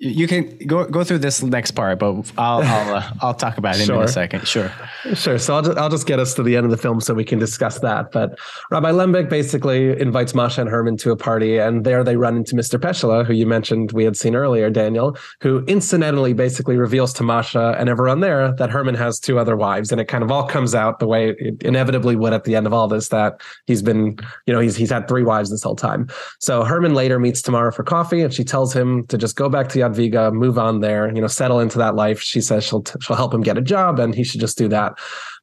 you 0.01 0.29
can 0.29 0.57
go 0.59 0.85
go 0.85 1.03
through 1.03 1.19
this 1.19 1.43
next 1.43 1.73
part, 1.73 1.99
but 1.99 2.33
I'll 2.39 2.63
I'll 2.63 2.95
uh, 2.95 3.11
I'll 3.21 3.35
talk 3.35 3.59
about 3.59 3.77
him 3.77 3.91
in 3.91 4.01
a 4.01 4.07
second. 4.07 4.47
Sure. 4.47 4.71
Sure. 5.15 5.39
So 5.39 5.57
I'll 5.57 5.63
just, 5.63 5.77
I'll 5.77 5.89
just 5.89 6.07
get 6.07 6.21
us 6.21 6.35
to 6.35 6.45
the 6.45 6.57
end 6.57 6.65
of 6.65 6.71
the 6.71 6.77
film 6.77 7.01
so 7.01 7.15
we 7.15 7.25
can 7.25 7.41
discuss 7.41 7.81
that. 7.81 8.13
But 8.13 8.39
Rabbi 8.71 8.93
Lembeck 8.93 9.29
basically 9.29 10.01
invites 10.01 10.37
Masha 10.37 10.61
and 10.61 10.71
Herman 10.71 10.99
to 10.99 11.11
a 11.11 11.17
party, 11.17 11.59
and 11.59 11.85
there 11.85 12.05
they 12.05 12.15
run 12.15 12.37
into 12.37 12.55
Mr. 12.55 12.79
Peshala, 12.79 13.27
who 13.27 13.33
you 13.33 13.45
mentioned 13.45 13.91
we 13.91 14.05
had 14.05 14.17
seen 14.17 14.37
earlier, 14.37 14.71
Daniel, 14.71 15.17
who 15.41 15.65
incidentally 15.65 16.33
basically 16.33 16.77
reveals 16.77 17.13
to 17.15 17.25
Masha 17.25 17.75
and 17.77 17.89
everyone 17.89 18.21
there 18.21 18.53
that 18.53 18.71
Herman 18.71 18.95
has 18.95 19.19
two 19.19 19.37
other 19.37 19.57
wives, 19.57 19.91
and 19.91 20.01
it 20.01 20.05
kind 20.05 20.23
of 20.23 20.31
all 20.31 20.47
comes 20.47 20.77
out 20.77 21.01
the 21.01 21.09
way 21.09 21.31
it 21.31 21.61
inevitably 21.65 22.15
would 22.15 22.33
at 22.33 22.45
the 22.45 22.55
end 22.55 22.69
of 22.69 22.73
all 22.73 22.87
this 22.87 23.09
that 23.09 23.41
he's 23.67 23.83
been, 23.83 24.17
you 24.47 24.55
know, 24.55 24.61
he's 24.61 24.77
he's 24.77 24.91
had 24.91 25.09
three 25.09 25.25
wives 25.25 25.51
this 25.51 25.65
whole 25.65 25.77
time. 25.77 26.09
So 26.39 26.63
Herman 26.63 26.95
later 26.95 27.19
meets 27.19 27.43
Tamara 27.43 27.73
for 27.73 27.83
coffee, 27.83 28.21
and 28.21 28.33
she 28.33 28.45
tells 28.45 28.73
him 28.73 29.05
to 29.09 29.19
just 29.19 29.35
go 29.35 29.49
back 29.49 29.69
to 29.71 29.88
Yadviga, 29.89 30.33
move 30.33 30.59
on 30.59 30.81
there, 30.81 31.15
you 31.15 31.21
know, 31.21 31.27
settle 31.27 31.61
into 31.61 31.79
that 31.79 31.95
life. 31.95 32.21
She 32.21 32.41
says 32.41 32.65
she'll 32.65 32.85
she'll 33.01 33.17
help 33.17 33.33
him 33.33 33.43
get 33.43 33.59
a 33.59 33.63
job, 33.63 33.99
and 33.99 34.15
he 34.15 34.25
should 34.25 34.41
just 34.41 34.59
do 34.59 34.69
that. 34.69 34.99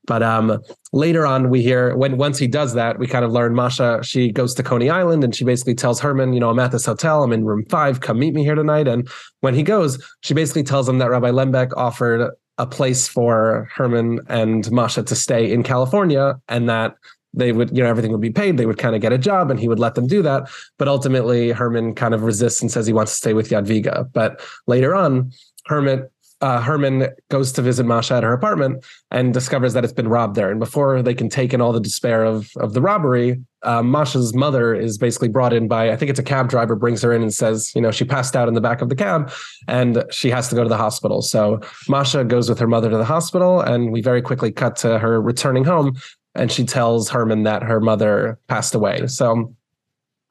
But 0.08 0.22
um, 0.24 0.62
later 0.94 1.26
on, 1.26 1.50
we 1.50 1.62
hear 1.62 1.96
when 1.96 2.18
once 2.18 2.38
he 2.38 2.48
does 2.48 2.74
that, 2.76 3.00
we 3.00 3.08
kind 3.08 3.26
of 3.26 3.32
learn 3.32 3.56
Masha. 3.56 4.02
She 4.04 4.32
goes 4.32 4.54
to 4.56 4.64
Coney 4.64 4.90
Island 4.90 5.24
and 5.24 5.36
she 5.36 5.44
basically 5.44 5.76
tells 5.76 6.00
Herman, 6.00 6.34
you 6.34 6.40
know, 6.40 6.50
I'm 6.50 6.60
at 6.60 6.72
this 6.72 6.86
hotel. 6.86 7.24
I'm 7.24 7.34
in 7.34 7.44
room 7.44 7.66
five. 7.70 8.02
Come 8.02 8.20
meet 8.20 8.34
me 8.34 8.44
here 8.44 8.56
tonight. 8.56 8.88
And 8.88 9.10
when 9.42 9.56
he 9.56 9.64
goes, 9.64 10.04
she 10.22 10.34
basically 10.34 10.64
tells 10.64 10.88
him 10.88 11.00
that 11.00 11.10
Rabbi 11.10 11.32
Lembeck 11.32 11.72
offered 11.76 12.30
a 12.58 12.66
place 12.66 13.08
for 13.08 13.68
Herman 13.74 14.20
and 14.30 14.72
Masha 14.72 15.04
to 15.04 15.16
stay 15.16 15.52
in 15.52 15.62
California, 15.64 16.36
and 16.48 16.70
that 16.70 16.96
they 17.36 17.52
would, 17.52 17.76
you 17.76 17.84
know, 17.84 17.90
everything 17.90 18.12
would 18.12 18.22
be 18.22 18.32
paid. 18.32 18.58
They 18.58 18.66
would 18.66 18.78
kind 18.78 18.96
of 18.96 19.02
get 19.02 19.14
a 19.14 19.18
job, 19.18 19.52
and 19.52 19.60
he 19.60 19.68
would 19.68 19.80
let 19.80 19.96
them 19.96 20.08
do 20.08 20.22
that. 20.22 20.50
But 20.78 20.88
ultimately, 20.88 21.52
Herman 21.52 21.96
kind 21.96 22.14
of 22.14 22.24
resists 22.24 22.62
and 22.62 22.72
says 22.72 22.88
he 22.88 22.94
wants 22.94 23.12
to 23.14 23.18
stay 23.18 23.34
with 23.34 23.50
Yadviga. 23.50 24.12
But 24.14 24.42
later 24.68 24.96
on, 24.96 25.32
Herman 25.66 26.08
uh, 26.42 26.62
Herman 26.62 27.08
goes 27.30 27.52
to 27.54 27.62
visit 27.62 27.86
Masha 27.86 28.16
at 28.16 28.24
her 28.24 28.34
apartment 28.34 28.86
and 29.10 29.34
discovers 29.34 29.74
that 29.74 29.84
it's 29.84 29.94
been 29.94 30.08
robbed 30.08 30.36
there. 30.36 30.52
And 30.52 30.60
before 30.60 31.02
they 31.02 31.14
can 31.14 31.30
take 31.30 31.54
in 31.54 31.62
all 31.62 31.72
the 31.72 31.80
despair 31.80 32.24
of 32.24 32.52
of 32.58 32.74
the 32.74 32.82
robbery, 32.82 33.42
uh, 33.64 33.82
Masha's 33.82 34.34
mother 34.34 34.76
is 34.76 34.98
basically 34.98 35.30
brought 35.30 35.54
in 35.54 35.68
by 35.68 35.92
I 35.92 35.96
think 35.96 36.10
it's 36.10 36.20
a 36.20 36.24
cab 36.24 36.50
driver 36.50 36.76
brings 36.76 37.02
her 37.02 37.14
in 37.14 37.22
and 37.22 37.34
says, 37.34 37.72
you 37.74 37.82
know, 37.82 37.92
she 37.92 38.06
passed 38.06 38.36
out 38.36 38.48
in 38.48 38.54
the 38.54 38.62
back 38.62 38.82
of 38.82 38.90
the 38.90 38.96
cab 38.96 39.32
and 39.68 40.04
she 40.12 40.30
has 40.30 40.50
to 40.50 40.56
go 40.56 40.64
to 40.64 40.70
the 40.70 40.78
hospital. 40.78 41.22
So 41.22 41.62
Masha 41.88 42.24
goes 42.24 42.50
with 42.50 42.60
her 42.60 42.68
mother 42.68 42.90
to 42.90 42.98
the 42.98 43.06
hospital, 43.06 43.62
and 43.62 43.92
we 43.92 44.02
very 44.02 44.22
quickly 44.22 44.52
cut 44.52 44.76
to 44.78 45.00
her 45.00 45.22
returning 45.22 45.64
home, 45.64 45.96
and 46.36 46.52
she 46.52 46.66
tells 46.66 47.10
Herman 47.10 47.44
that 47.44 47.64
her 47.64 47.80
mother 47.80 48.40
passed 48.48 48.76
away. 48.76 49.08
So 49.08 49.56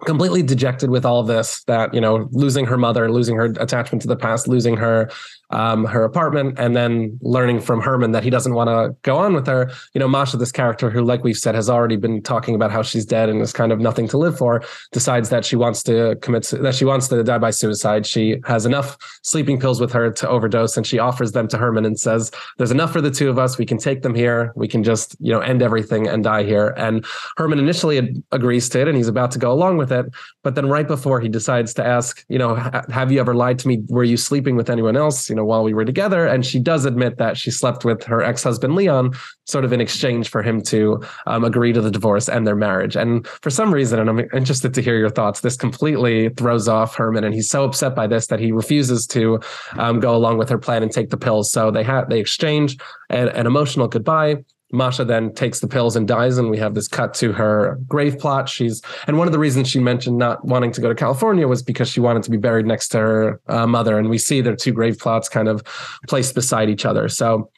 completely 0.04 0.42
dejected 0.42 0.90
with 0.90 1.04
all 1.04 1.22
this 1.22 1.62
that 1.64 1.94
you 1.94 2.00
know 2.00 2.28
losing 2.32 2.66
her 2.66 2.76
mother 2.76 3.10
losing 3.10 3.36
her 3.36 3.46
attachment 3.58 4.02
to 4.02 4.08
the 4.08 4.16
past 4.16 4.48
losing 4.48 4.76
her 4.76 5.10
um, 5.50 5.84
her 5.84 6.04
apartment 6.04 6.58
and 6.58 6.76
then 6.76 7.18
learning 7.22 7.60
from 7.60 7.80
herman 7.80 8.12
that 8.12 8.24
he 8.24 8.30
doesn't 8.30 8.54
want 8.54 8.68
to 8.68 8.96
go 9.02 9.16
on 9.16 9.34
with 9.34 9.46
her. 9.46 9.70
You 9.92 9.98
know 9.98 10.08
masha 10.08 10.36
this 10.36 10.52
character 10.52 10.90
who 10.90 11.02
like 11.02 11.24
we've 11.24 11.36
said 11.36 11.54
has 11.54 11.70
already 11.70 11.96
been 11.96 12.22
talking 12.22 12.54
about 12.54 12.70
how 12.70 12.82
she's 12.82 13.04
dead 13.04 13.28
and 13.28 13.40
is 13.40 13.52
kind 13.52 13.72
of 13.72 13.80
nothing 13.80 14.08
to 14.08 14.18
live 14.18 14.36
for 14.36 14.62
decides 14.92 15.28
that 15.28 15.44
she 15.44 15.56
wants 15.56 15.82
to 15.84 16.16
commit 16.16 16.44
that 16.60 16.74
she 16.74 16.84
wants 16.84 17.08
to 17.08 17.22
die 17.22 17.38
by 17.38 17.50
suicide. 17.50 18.06
She 18.06 18.36
has 18.44 18.66
enough 18.66 18.96
sleeping 19.22 19.60
pills 19.60 19.80
with 19.80 19.92
her 19.92 20.10
to 20.10 20.28
overdose 20.28 20.76
and 20.76 20.86
she 20.86 20.98
offers 20.98 21.32
them 21.32 21.48
to 21.48 21.58
herman 21.58 21.84
and 21.84 21.98
says 21.98 22.30
there's 22.58 22.70
enough 22.70 22.92
for 22.92 23.00
the 23.00 23.10
two 23.10 23.28
of 23.28 23.38
us. 23.38 23.58
We 23.58 23.66
can 23.66 23.78
take 23.78 24.02
them 24.02 24.14
here. 24.14 24.52
We 24.56 24.68
can 24.68 24.82
just 24.82 25.16
you 25.20 25.32
know 25.32 25.40
end 25.40 25.62
everything 25.62 26.06
and 26.08 26.24
die 26.24 26.44
here. 26.44 26.74
And 26.76 27.04
herman 27.36 27.58
initially 27.58 28.22
agrees 28.32 28.68
to 28.70 28.80
it 28.80 28.88
and 28.88 28.96
he's 28.96 29.08
about 29.08 29.30
to 29.32 29.38
go 29.38 29.52
along 29.52 29.76
with 29.76 29.92
it 29.92 30.06
but 30.42 30.54
then 30.54 30.68
right 30.68 30.86
before 30.86 31.20
he 31.20 31.28
decides 31.28 31.74
to 31.74 31.84
ask 31.84 32.24
you 32.28 32.38
know 32.38 32.54
have 32.90 33.12
you 33.12 33.20
ever 33.20 33.34
lied 33.34 33.58
to 33.60 33.68
me? 33.68 33.82
Were 33.88 34.04
you 34.04 34.16
sleeping 34.16 34.56
with 34.56 34.70
anyone 34.70 34.96
else 34.96 35.30
you 35.34 35.36
know 35.36 35.44
while 35.44 35.64
we 35.64 35.74
were 35.74 35.84
together 35.84 36.28
and 36.28 36.46
she 36.46 36.60
does 36.60 36.84
admit 36.84 37.18
that 37.18 37.36
she 37.36 37.50
slept 37.50 37.84
with 37.84 38.04
her 38.04 38.22
ex-husband 38.22 38.76
leon 38.76 39.12
sort 39.46 39.64
of 39.64 39.72
in 39.72 39.80
exchange 39.80 40.28
for 40.28 40.44
him 40.44 40.62
to 40.62 41.02
um, 41.26 41.42
agree 41.42 41.72
to 41.72 41.80
the 41.80 41.90
divorce 41.90 42.28
and 42.28 42.46
their 42.46 42.54
marriage. 42.54 42.94
And 42.94 43.26
for 43.26 43.50
some 43.50 43.74
reason 43.74 43.98
and 43.98 44.08
i'm 44.08 44.20
interested 44.32 44.72
to 44.74 44.80
hear 44.80 44.96
your 44.96 45.10
thoughts 45.10 45.40
this 45.40 45.56
completely 45.56 46.28
throws 46.28 46.68
off 46.68 46.94
herman 46.94 47.24
and 47.24 47.34
he's 47.34 47.50
so 47.50 47.64
upset 47.64 47.96
by 47.96 48.06
this 48.06 48.28
that 48.28 48.38
he 48.38 48.52
refuses 48.52 49.08
to 49.08 49.40
um, 49.76 49.98
go 49.98 50.14
along 50.14 50.38
with 50.38 50.48
her 50.50 50.58
plan 50.58 50.84
and 50.84 50.92
take 50.92 51.10
the 51.10 51.16
pills 51.16 51.50
so 51.50 51.72
they 51.72 51.82
have 51.82 52.08
they 52.08 52.20
exchange 52.20 52.76
an, 53.10 53.28
an 53.30 53.48
emotional 53.48 53.88
goodbye 53.88 54.36
Masha 54.74 55.04
then 55.04 55.32
takes 55.32 55.60
the 55.60 55.68
pills 55.68 55.96
and 55.96 56.06
dies, 56.06 56.36
and 56.36 56.50
we 56.50 56.58
have 56.58 56.74
this 56.74 56.88
cut 56.88 57.14
to 57.14 57.32
her 57.32 57.78
grave 57.86 58.18
plot. 58.18 58.48
She's 58.48 58.82
and 59.06 59.16
one 59.18 59.28
of 59.28 59.32
the 59.32 59.38
reasons 59.38 59.68
she 59.68 59.78
mentioned 59.78 60.18
not 60.18 60.44
wanting 60.44 60.72
to 60.72 60.80
go 60.80 60.88
to 60.88 60.94
California 60.94 61.48
was 61.48 61.62
because 61.62 61.88
she 61.88 62.00
wanted 62.00 62.22
to 62.24 62.30
be 62.30 62.36
buried 62.36 62.66
next 62.66 62.88
to 62.88 62.98
her 62.98 63.40
uh, 63.48 63.66
mother, 63.66 63.98
and 63.98 64.10
we 64.10 64.18
see 64.18 64.40
their 64.40 64.56
two 64.56 64.72
grave 64.72 64.98
plots 64.98 65.28
kind 65.28 65.48
of 65.48 65.62
placed 66.08 66.34
beside 66.34 66.68
each 66.68 66.84
other. 66.84 67.08
So 67.08 67.50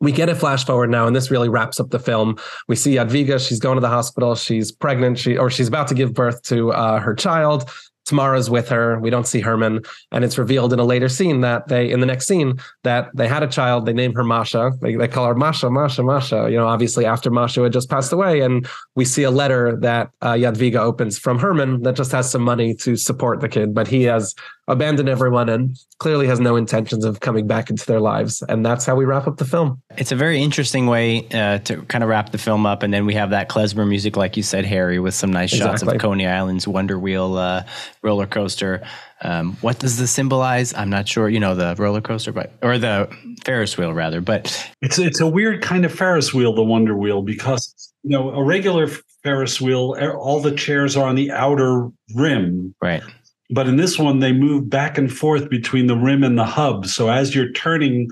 we 0.00 0.12
get 0.12 0.28
a 0.28 0.34
flash 0.34 0.64
forward 0.64 0.90
now, 0.90 1.06
and 1.06 1.16
this 1.16 1.30
really 1.30 1.48
wraps 1.48 1.80
up 1.80 1.90
the 1.90 1.98
film. 1.98 2.38
We 2.68 2.76
see 2.76 2.94
Yadviga; 2.94 3.44
she's 3.46 3.58
going 3.58 3.76
to 3.76 3.80
the 3.80 3.88
hospital. 3.88 4.34
She's 4.34 4.70
pregnant. 4.70 5.18
She 5.18 5.36
or 5.36 5.50
she's 5.50 5.68
about 5.68 5.88
to 5.88 5.94
give 5.94 6.14
birth 6.14 6.42
to 6.44 6.72
uh, 6.72 7.00
her 7.00 7.14
child. 7.14 7.70
Tamara's 8.08 8.50
with 8.50 8.68
her. 8.68 8.98
We 8.98 9.10
don't 9.10 9.26
see 9.26 9.40
Herman, 9.40 9.82
and 10.12 10.24
it's 10.24 10.38
revealed 10.38 10.72
in 10.72 10.78
a 10.78 10.84
later 10.84 11.08
scene 11.08 11.40
that 11.42 11.68
they, 11.68 11.90
in 11.90 12.00
the 12.00 12.06
next 12.06 12.26
scene, 12.26 12.58
that 12.82 13.10
they 13.14 13.28
had 13.28 13.42
a 13.42 13.46
child. 13.46 13.86
They 13.86 13.92
name 13.92 14.14
her 14.14 14.24
Masha. 14.24 14.72
They, 14.80 14.96
they 14.96 15.08
call 15.08 15.26
her 15.26 15.34
Masha, 15.34 15.70
Masha, 15.70 16.02
Masha. 16.02 16.48
You 16.50 16.56
know, 16.56 16.66
obviously 16.66 17.04
after 17.04 17.30
Masha 17.30 17.62
had 17.62 17.72
just 17.72 17.90
passed 17.90 18.12
away, 18.12 18.40
and 18.40 18.66
we 18.94 19.04
see 19.04 19.22
a 19.22 19.30
letter 19.30 19.76
that 19.80 20.10
uh, 20.22 20.32
Yadviga 20.32 20.78
opens 20.78 21.18
from 21.18 21.38
Herman 21.38 21.82
that 21.82 21.96
just 21.96 22.12
has 22.12 22.30
some 22.30 22.42
money 22.42 22.74
to 22.76 22.96
support 22.96 23.40
the 23.40 23.48
kid, 23.48 23.74
but 23.74 23.86
he 23.86 24.04
has 24.04 24.34
abandoned 24.68 25.08
everyone 25.08 25.48
and 25.48 25.76
clearly 25.98 26.26
has 26.26 26.38
no 26.38 26.54
intentions 26.54 27.04
of 27.04 27.20
coming 27.20 27.46
back 27.46 27.70
into 27.70 27.84
their 27.86 28.00
lives. 28.00 28.42
And 28.48 28.64
that's 28.64 28.84
how 28.84 28.94
we 28.94 29.04
wrap 29.04 29.26
up 29.26 29.38
the 29.38 29.44
film. 29.44 29.82
It's 29.96 30.12
a 30.12 30.16
very 30.16 30.40
interesting 30.40 30.86
way 30.86 31.26
uh, 31.30 31.58
to 31.60 31.82
kind 31.82 32.04
of 32.04 32.10
wrap 32.10 32.30
the 32.30 32.38
film 32.38 32.66
up, 32.66 32.82
and 32.82 32.92
then 32.92 33.06
we 33.06 33.14
have 33.14 33.30
that 33.30 33.48
klezmer 33.48 33.88
music, 33.88 34.16
like 34.16 34.36
you 34.36 34.42
said, 34.42 34.64
Harry, 34.64 34.98
with 34.98 35.14
some 35.14 35.32
nice 35.32 35.50
shots 35.50 35.82
of 35.82 35.98
Coney 35.98 36.26
Island's 36.26 36.68
Wonder 36.68 36.98
Wheel 36.98 37.36
uh, 37.36 37.64
roller 38.02 38.26
coaster. 38.26 38.86
Um, 39.22 39.54
what 39.62 39.80
does 39.80 39.98
this 39.98 40.12
symbolize? 40.12 40.72
I'm 40.74 40.90
not 40.90 41.08
sure. 41.08 41.28
You 41.28 41.40
know, 41.40 41.54
the 41.54 41.74
roller 41.76 42.00
coaster, 42.00 42.30
but 42.30 42.52
or 42.62 42.78
the 42.78 43.10
Ferris 43.44 43.76
wheel 43.76 43.92
rather. 43.92 44.20
But 44.20 44.70
It's 44.80 44.98
it's 44.98 45.20
a 45.20 45.26
weird 45.26 45.62
kind 45.62 45.84
of 45.84 45.92
Ferris 45.92 46.32
wheel, 46.32 46.54
the 46.54 46.62
Wonder 46.62 46.96
Wheel, 46.96 47.22
because 47.22 47.92
you 48.04 48.10
know 48.10 48.30
a 48.30 48.44
regular 48.44 48.88
Ferris 49.24 49.60
wheel, 49.60 49.96
all 50.16 50.40
the 50.40 50.52
chairs 50.52 50.96
are 50.96 51.06
on 51.06 51.16
the 51.16 51.32
outer 51.32 51.88
rim, 52.14 52.74
right, 52.80 53.02
but 53.50 53.66
in 53.66 53.76
this 53.76 53.98
one 53.98 54.18
they 54.18 54.32
move 54.32 54.68
back 54.68 54.98
and 54.98 55.12
forth 55.12 55.48
between 55.48 55.86
the 55.86 55.96
rim 55.96 56.22
and 56.24 56.36
the 56.38 56.44
hub. 56.44 56.86
So 56.86 57.08
as 57.08 57.34
you're 57.34 57.52
turning, 57.52 58.08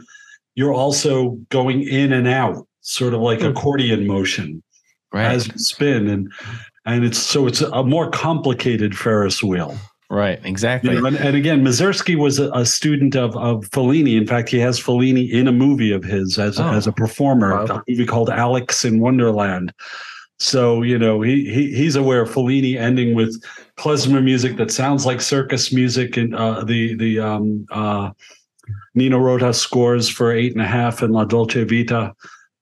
you're 0.55 0.75
also 0.75 1.31
going 1.51 1.83
in 1.83 2.13
and 2.13 2.27
out. 2.29 2.67
sort 2.81 3.15
of 3.15 3.21
like 3.21 3.41
hmm. 3.41 3.47
accordion 3.47 4.07
motion 4.07 4.63
Right. 5.13 5.27
as 5.33 5.47
you 5.49 5.55
spin, 5.59 6.09
and 6.09 6.33
and 6.85 7.05
it's 7.05 7.19
so 7.19 7.47
it's 7.47 7.61
a 7.63 7.83
more 7.83 8.11
complicated 8.11 8.97
Ferris 8.97 9.43
wheel. 9.43 9.77
right. 10.11 10.39
Exactly. 10.45 10.95
You 10.95 11.01
know, 11.01 11.07
and, 11.09 11.17
and 11.17 11.37
again, 11.37 11.63
Mazursky 11.65 12.17
was 12.17 12.39
a, 12.39 12.51
a 12.53 12.65
student 12.67 13.17
of 13.17 13.37
of 13.37 13.65
Fellini. 13.71 14.17
In 14.17 14.27
fact, 14.27 14.49
he 14.51 14.59
has 14.59 14.79
Fellini 14.81 15.31
in 15.31 15.49
a 15.49 15.53
movie 15.53 15.91
of 15.93 16.05
his 16.05 16.39
as 16.39 16.61
Oh. 16.61 16.69
as 16.71 16.87
a 16.87 16.93
performer, 16.93 17.51
Wow. 17.65 17.65
a 17.77 17.83
movie 17.89 18.07
called 18.07 18.31
Alex 18.31 18.85
in 18.85 19.01
Wonderland. 19.01 19.73
So 20.39 20.83
you 20.83 20.99
know 20.99 21.23
he, 21.23 21.45
he 21.53 21.75
he's 21.75 21.97
aware 21.97 22.23
of 22.23 22.31
Fellini 22.31 22.77
ending 22.77 23.15
with 23.15 23.35
klezmer 23.79 24.23
music 24.23 24.57
that 24.57 24.71
sounds 24.71 25.05
like 25.07 25.21
circus 25.21 25.73
music, 25.73 26.17
and 26.17 26.35
uh, 26.35 26.65
the 26.65 26.95
the 26.95 27.21
um, 27.21 27.67
uh, 27.71 28.11
Nino 28.95 29.19
Rota 29.19 29.53
scores 29.53 30.09
for 30.09 30.33
eight 30.33 30.53
and 30.53 30.63
a 30.63 30.67
half 30.67 31.03
and 31.03 31.13
La 31.13 31.25
Dolce 31.25 31.65
Vita, 31.65 32.15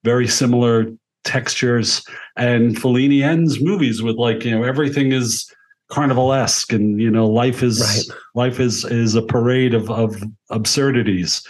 very 0.03 0.27
similar 0.29 0.87
textures. 1.25 2.05
And 2.37 2.77
Fellini 2.77 3.23
ends 3.23 3.61
movies 3.63 4.03
with 4.03 4.17
like 4.17 4.45
you 4.45 4.51
know 4.51 4.65
everything 4.65 5.13
is 5.13 5.51
carnivalesque, 5.91 6.75
and 6.75 7.01
you 7.01 7.11
know 7.11 7.27
life 7.29 7.63
is 7.63 7.81
Right. 7.81 8.19
life 8.35 8.61
is 8.61 8.85
is 8.85 9.15
a 9.15 9.23
parade 9.23 9.75
of 9.75 9.91
of 9.91 10.23
absurdities. 10.51 11.47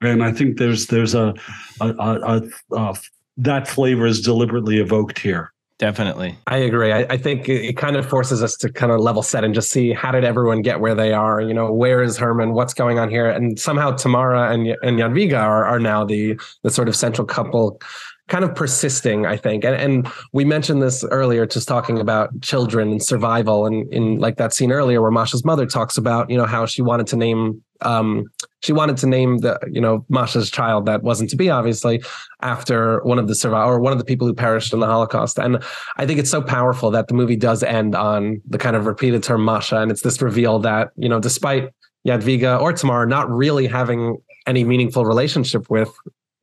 And 0.00 0.24
I 0.24 0.32
think 0.32 0.58
there's 0.58 0.86
there's 0.86 1.14
a, 1.14 1.34
a, 1.80 1.88
a, 1.88 2.20
a, 2.20 2.42
a 2.76 2.96
that 3.38 3.68
flavor 3.68 4.06
is 4.06 4.20
deliberately 4.20 4.78
evoked 4.78 5.18
here. 5.18 5.51
Definitely. 5.82 6.36
I 6.46 6.58
agree. 6.58 6.92
I, 6.92 7.00
I 7.10 7.16
think 7.16 7.48
it, 7.48 7.76
kind 7.76 7.96
of 7.96 8.08
forces 8.08 8.40
us 8.40 8.56
to 8.58 8.70
kind 8.70 8.92
of 8.92 9.00
level 9.00 9.20
set 9.20 9.42
and 9.42 9.52
just 9.52 9.72
see 9.72 9.92
how 9.92 10.12
did 10.12 10.22
everyone 10.22 10.62
get 10.62 10.78
where 10.78 10.94
they 10.94 11.12
are. 11.12 11.40
You 11.40 11.52
know, 11.52 11.72
where 11.72 12.04
is 12.04 12.16
Herman? 12.16 12.52
What's 12.52 12.72
going 12.72 13.00
on 13.00 13.10
here? 13.10 13.28
And 13.28 13.58
somehow 13.58 13.90
Tamara 13.90 14.52
and 14.52 14.68
and 14.84 15.00
Jadwiga 15.00 15.42
are, 15.42 15.64
are 15.64 15.80
now 15.80 16.04
the 16.04 16.38
the 16.62 16.70
sort 16.70 16.86
of 16.86 16.94
central 16.94 17.26
couple, 17.26 17.80
kind 18.28 18.44
of 18.44 18.54
persisting. 18.54 19.26
I 19.26 19.36
think, 19.36 19.64
and 19.64 19.74
and 19.74 20.08
we 20.32 20.44
mentioned 20.44 20.82
this 20.82 21.02
earlier, 21.10 21.46
just 21.46 21.66
talking 21.66 21.98
about 21.98 22.40
children 22.42 22.92
and 22.92 23.02
survival, 23.02 23.66
and 23.66 23.92
in 23.92 24.20
like 24.20 24.36
that 24.36 24.54
scene 24.54 24.70
earlier 24.70 25.02
where 25.02 25.10
Masha's 25.10 25.44
mother 25.44 25.66
talks 25.66 25.98
about 25.98 26.30
you 26.30 26.36
know 26.36 26.46
how 26.46 26.64
she 26.64 26.80
wanted 26.80 27.08
to 27.08 27.16
name. 27.16 27.60
Um, 27.84 28.24
she 28.60 28.72
wanted 28.72 28.96
to 28.98 29.06
name 29.06 29.38
the, 29.38 29.58
you 29.70 29.80
know, 29.80 30.04
Masha's 30.08 30.50
child 30.50 30.86
that 30.86 31.02
wasn't 31.02 31.30
to 31.30 31.36
be, 31.36 31.50
obviously, 31.50 32.02
after 32.40 33.02
one 33.02 33.18
of 33.18 33.26
the 33.26 33.34
survivor 33.34 33.72
or 33.72 33.80
one 33.80 33.92
of 33.92 33.98
the 33.98 34.04
people 34.04 34.26
who 34.26 34.34
perished 34.34 34.72
in 34.72 34.80
the 34.80 34.86
Holocaust. 34.86 35.38
And 35.38 35.62
I 35.96 36.06
think 36.06 36.20
it's 36.20 36.30
so 36.30 36.40
powerful 36.40 36.90
that 36.92 37.08
the 37.08 37.14
movie 37.14 37.36
does 37.36 37.62
end 37.62 37.94
on 37.94 38.40
the 38.48 38.58
kind 38.58 38.76
of 38.76 38.86
repeated 38.86 39.22
term 39.22 39.44
Masha. 39.44 39.78
And 39.78 39.90
it's 39.90 40.02
this 40.02 40.22
reveal 40.22 40.60
that, 40.60 40.90
you 40.96 41.08
know, 41.08 41.18
despite 41.18 41.70
Jadwiga 42.06 42.60
or 42.60 42.72
Tamar 42.72 43.06
not 43.06 43.28
really 43.30 43.66
having 43.66 44.18
any 44.46 44.64
meaningful 44.64 45.04
relationship 45.04 45.68
with 45.68 45.92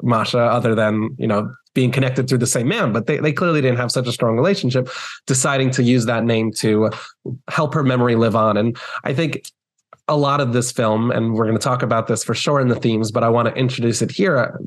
Masha 0.02 0.40
other 0.40 0.76
than, 0.76 1.16
you 1.18 1.28
know, 1.28 1.54
being 1.74 1.92
connected 1.92 2.28
through 2.28 2.38
the 2.38 2.48
same 2.48 2.68
man, 2.68 2.92
but 2.92 3.06
they, 3.06 3.18
they 3.18 3.32
clearly 3.32 3.62
didn't 3.62 3.78
have 3.78 3.92
such 3.92 4.08
a 4.08 4.12
strong 4.12 4.36
relationship, 4.36 4.90
deciding 5.28 5.70
to 5.72 5.84
use 5.84 6.06
that 6.06 6.24
name 6.24 6.52
to 6.52 6.90
help 7.50 7.74
her 7.74 7.84
memory 7.84 8.16
live 8.16 8.36
on. 8.36 8.58
And 8.58 8.78
I 9.04 9.14
think 9.14 9.44
a 10.10 10.18
lot 10.18 10.42
of 10.42 10.54
this 10.54 10.72
film, 10.72 11.12
and 11.12 11.36
we're 11.36 11.46
going 11.46 11.58
to 11.58 11.64
talk 11.64 11.84
about 11.84 12.08
this 12.08 12.24
for 12.24 12.34
sure 12.34 12.60
in 12.60 12.68
the 12.68 12.76
themes, 12.76 13.12
but 13.12 13.24
I 13.24 13.30
want 13.30 13.48
to 13.48 13.54
introduce 13.54 14.02
it 14.02 14.10
here. 14.12 14.60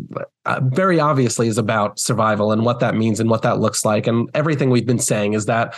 Uh, 0.46 0.60
very 0.62 1.00
obviously, 1.00 1.48
is 1.48 1.58
about 1.58 1.98
survival 1.98 2.52
and 2.52 2.64
what 2.64 2.78
that 2.78 2.94
means 2.94 3.18
and 3.18 3.28
what 3.28 3.42
that 3.42 3.58
looks 3.58 3.84
like. 3.84 4.06
And 4.06 4.30
everything 4.34 4.70
we've 4.70 4.86
been 4.86 5.00
saying 5.00 5.34
is 5.34 5.46
that 5.46 5.74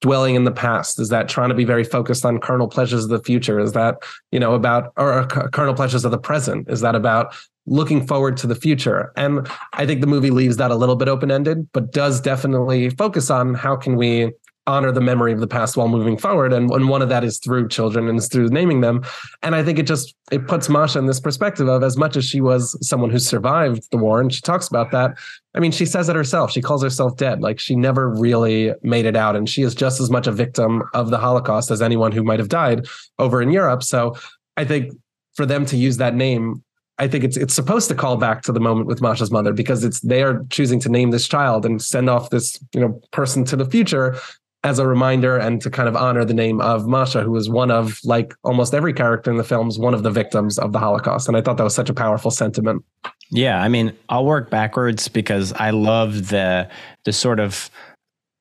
dwelling 0.00 0.34
in 0.34 0.44
the 0.44 0.52
past 0.52 1.00
is 1.00 1.08
that 1.08 1.28
trying 1.28 1.48
to 1.48 1.54
be 1.54 1.64
very 1.64 1.84
focused 1.84 2.24
on 2.24 2.38
carnal 2.38 2.68
pleasures 2.68 3.04
of 3.04 3.10
the 3.10 3.22
future 3.22 3.58
is 3.58 3.72
that 3.72 3.96
you 4.30 4.38
know 4.38 4.54
about 4.54 4.92
or 4.96 5.26
carnal 5.26 5.74
pleasures 5.74 6.04
of 6.04 6.12
the 6.12 6.18
present 6.18 6.68
is 6.68 6.82
that 6.82 6.94
about 6.94 7.34
looking 7.66 8.06
forward 8.06 8.36
to 8.36 8.46
the 8.46 8.54
future 8.54 9.12
and 9.16 9.48
i 9.72 9.84
think 9.84 10.00
the 10.00 10.06
movie 10.06 10.30
leaves 10.30 10.56
that 10.56 10.70
a 10.70 10.76
little 10.76 10.94
bit 10.94 11.08
open 11.08 11.32
ended 11.32 11.68
but 11.72 11.92
does 11.92 12.20
definitely 12.20 12.90
focus 12.90 13.28
on 13.28 13.54
how 13.54 13.74
can 13.74 13.96
we 13.96 14.30
honor 14.68 14.92
the 14.92 15.00
memory 15.00 15.32
of 15.32 15.40
the 15.40 15.46
past 15.46 15.76
while 15.76 15.88
moving 15.88 16.18
forward. 16.18 16.52
And, 16.52 16.70
and 16.70 16.88
one 16.88 17.00
of 17.00 17.08
that 17.08 17.24
is 17.24 17.38
through 17.38 17.68
children 17.68 18.06
and 18.06 18.18
is 18.18 18.28
through 18.28 18.48
naming 18.50 18.82
them. 18.82 19.02
And 19.42 19.54
i 19.54 19.64
think 19.64 19.78
it 19.78 19.86
just 19.86 20.14
it 20.30 20.46
puts 20.46 20.68
masha 20.68 20.98
in 20.98 21.06
this 21.06 21.18
perspective 21.18 21.68
of 21.68 21.82
as 21.82 21.96
much 21.96 22.16
as 22.16 22.24
she 22.24 22.40
was 22.40 22.76
someone 22.86 23.10
who 23.10 23.18
survived 23.18 23.90
the 23.90 23.96
war 23.96 24.20
and 24.20 24.32
she 24.32 24.42
talks 24.42 24.68
about 24.68 24.90
that 24.90 25.16
i 25.54 25.58
mean 25.58 25.72
she 25.72 25.86
says 25.86 26.08
it 26.08 26.16
herself. 26.16 26.52
She 26.52 26.60
calls 26.60 26.82
herself 26.82 27.16
dead. 27.16 27.40
Like 27.40 27.58
she 27.58 27.74
never 27.74 28.08
really 28.10 28.74
made 28.82 29.06
it 29.06 29.16
out. 29.16 29.34
And 29.34 29.48
she 29.48 29.62
is 29.62 29.74
just 29.74 30.00
as 30.00 30.10
much 30.10 30.26
a 30.26 30.32
victim 30.32 30.82
of 30.92 31.10
the 31.10 31.18
holocaust 31.18 31.70
as 31.70 31.82
anyone 31.82 32.12
who 32.12 32.22
might 32.22 32.38
have 32.38 32.48
died 32.48 32.86
over 33.18 33.40
in 33.40 33.50
europe. 33.50 33.82
So 33.82 34.16
i 34.56 34.64
think 34.64 34.92
for 35.34 35.46
them 35.46 35.64
to 35.66 35.76
use 35.76 35.96
that 35.96 36.14
name 36.14 36.62
I 37.00 37.06
think 37.06 37.22
it's 37.22 37.36
it's 37.36 37.54
supposed 37.54 37.88
to 37.88 37.94
call 37.94 38.16
back 38.16 38.42
to 38.42 38.52
the 38.52 38.60
moment 38.60 38.88
with 38.88 39.00
Masha's 39.00 39.30
mother 39.30 39.52
because 39.52 39.84
it's 39.84 40.00
they 40.00 40.22
are 40.24 40.44
choosing 40.50 40.80
to 40.80 40.88
name 40.88 41.12
this 41.12 41.28
child 41.28 41.64
and 41.64 41.80
send 41.80 42.10
off 42.10 42.30
this 42.30 42.58
you 42.74 42.80
know 42.80 43.00
person 43.12 43.44
to 43.44 43.56
the 43.56 43.64
future 43.64 44.18
as 44.64 44.78
a 44.78 44.86
reminder 44.86 45.36
and 45.36 45.60
to 45.62 45.70
kind 45.70 45.88
of 45.88 45.94
honor 45.94 46.24
the 46.24 46.34
name 46.34 46.60
of 46.60 46.86
Masha, 46.86 47.22
who 47.22 47.36
is 47.36 47.48
one 47.48 47.70
of 47.70 48.00
like 48.04 48.34
almost 48.42 48.74
every 48.74 48.92
character 48.92 49.30
in 49.30 49.36
the 49.36 49.44
films, 49.44 49.78
one 49.78 49.94
of 49.94 50.02
the 50.02 50.10
victims 50.10 50.58
of 50.58 50.72
the 50.72 50.78
Holocaust. 50.78 51.28
And 51.28 51.36
I 51.36 51.40
thought 51.40 51.58
that 51.58 51.64
was 51.64 51.74
such 51.74 51.88
a 51.88 51.94
powerful 51.94 52.30
sentiment. 52.30 52.84
Yeah, 53.30 53.62
I 53.62 53.68
mean, 53.68 53.92
I'll 54.08 54.24
work 54.24 54.50
backwards 54.50 55.06
because 55.08 55.52
I 55.54 55.70
love 55.70 56.28
the 56.28 56.68
the 57.04 57.12
sort 57.12 57.40
of 57.40 57.70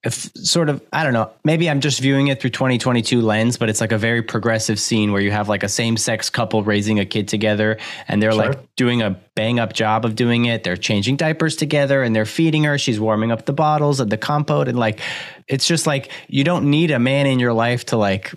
if 0.07 0.31
sort 0.35 0.69
of 0.69 0.81
I 0.91 1.03
don't 1.03 1.13
know, 1.13 1.29
maybe 1.43 1.69
I'm 1.69 1.81
just 1.81 1.99
viewing 1.99 2.27
it 2.27 2.41
through 2.41 2.49
2022 2.51 3.21
lens, 3.21 3.57
but 3.57 3.69
it's 3.69 3.81
like 3.81 3.91
a 3.91 3.97
very 3.97 4.23
progressive 4.23 4.79
scene 4.79 5.11
where 5.11 5.21
you 5.21 5.31
have 5.31 5.49
like 5.49 5.63
a 5.63 5.69
same-sex 5.69 6.29
couple 6.29 6.63
raising 6.63 6.99
a 6.99 7.05
kid 7.05 7.27
together 7.27 7.77
and 8.07 8.23
they're 8.23 8.31
Sure. 8.31 8.47
like 8.47 8.75
doing 8.75 9.01
a 9.01 9.11
bang 9.35 9.59
up 9.59 9.73
job 9.73 10.05
of 10.05 10.15
doing 10.15 10.45
it. 10.45 10.63
They're 10.63 10.77
changing 10.77 11.17
diapers 11.17 11.55
together 11.55 12.01
and 12.01 12.15
they're 12.15 12.25
feeding 12.25 12.63
her, 12.63 12.77
she's 12.77 12.99
warming 12.99 13.31
up 13.31 13.45
the 13.45 13.53
bottles 13.53 13.99
and 13.99 14.11
the 14.11 14.17
compote 14.17 14.67
and 14.67 14.79
like 14.79 14.99
it's 15.47 15.67
just 15.67 15.85
like 15.85 16.11
you 16.27 16.43
don't 16.43 16.69
need 16.69 16.89
a 16.91 16.99
man 16.99 17.27
in 17.27 17.37
your 17.39 17.53
life 17.53 17.85
to 17.87 17.97
like 17.97 18.33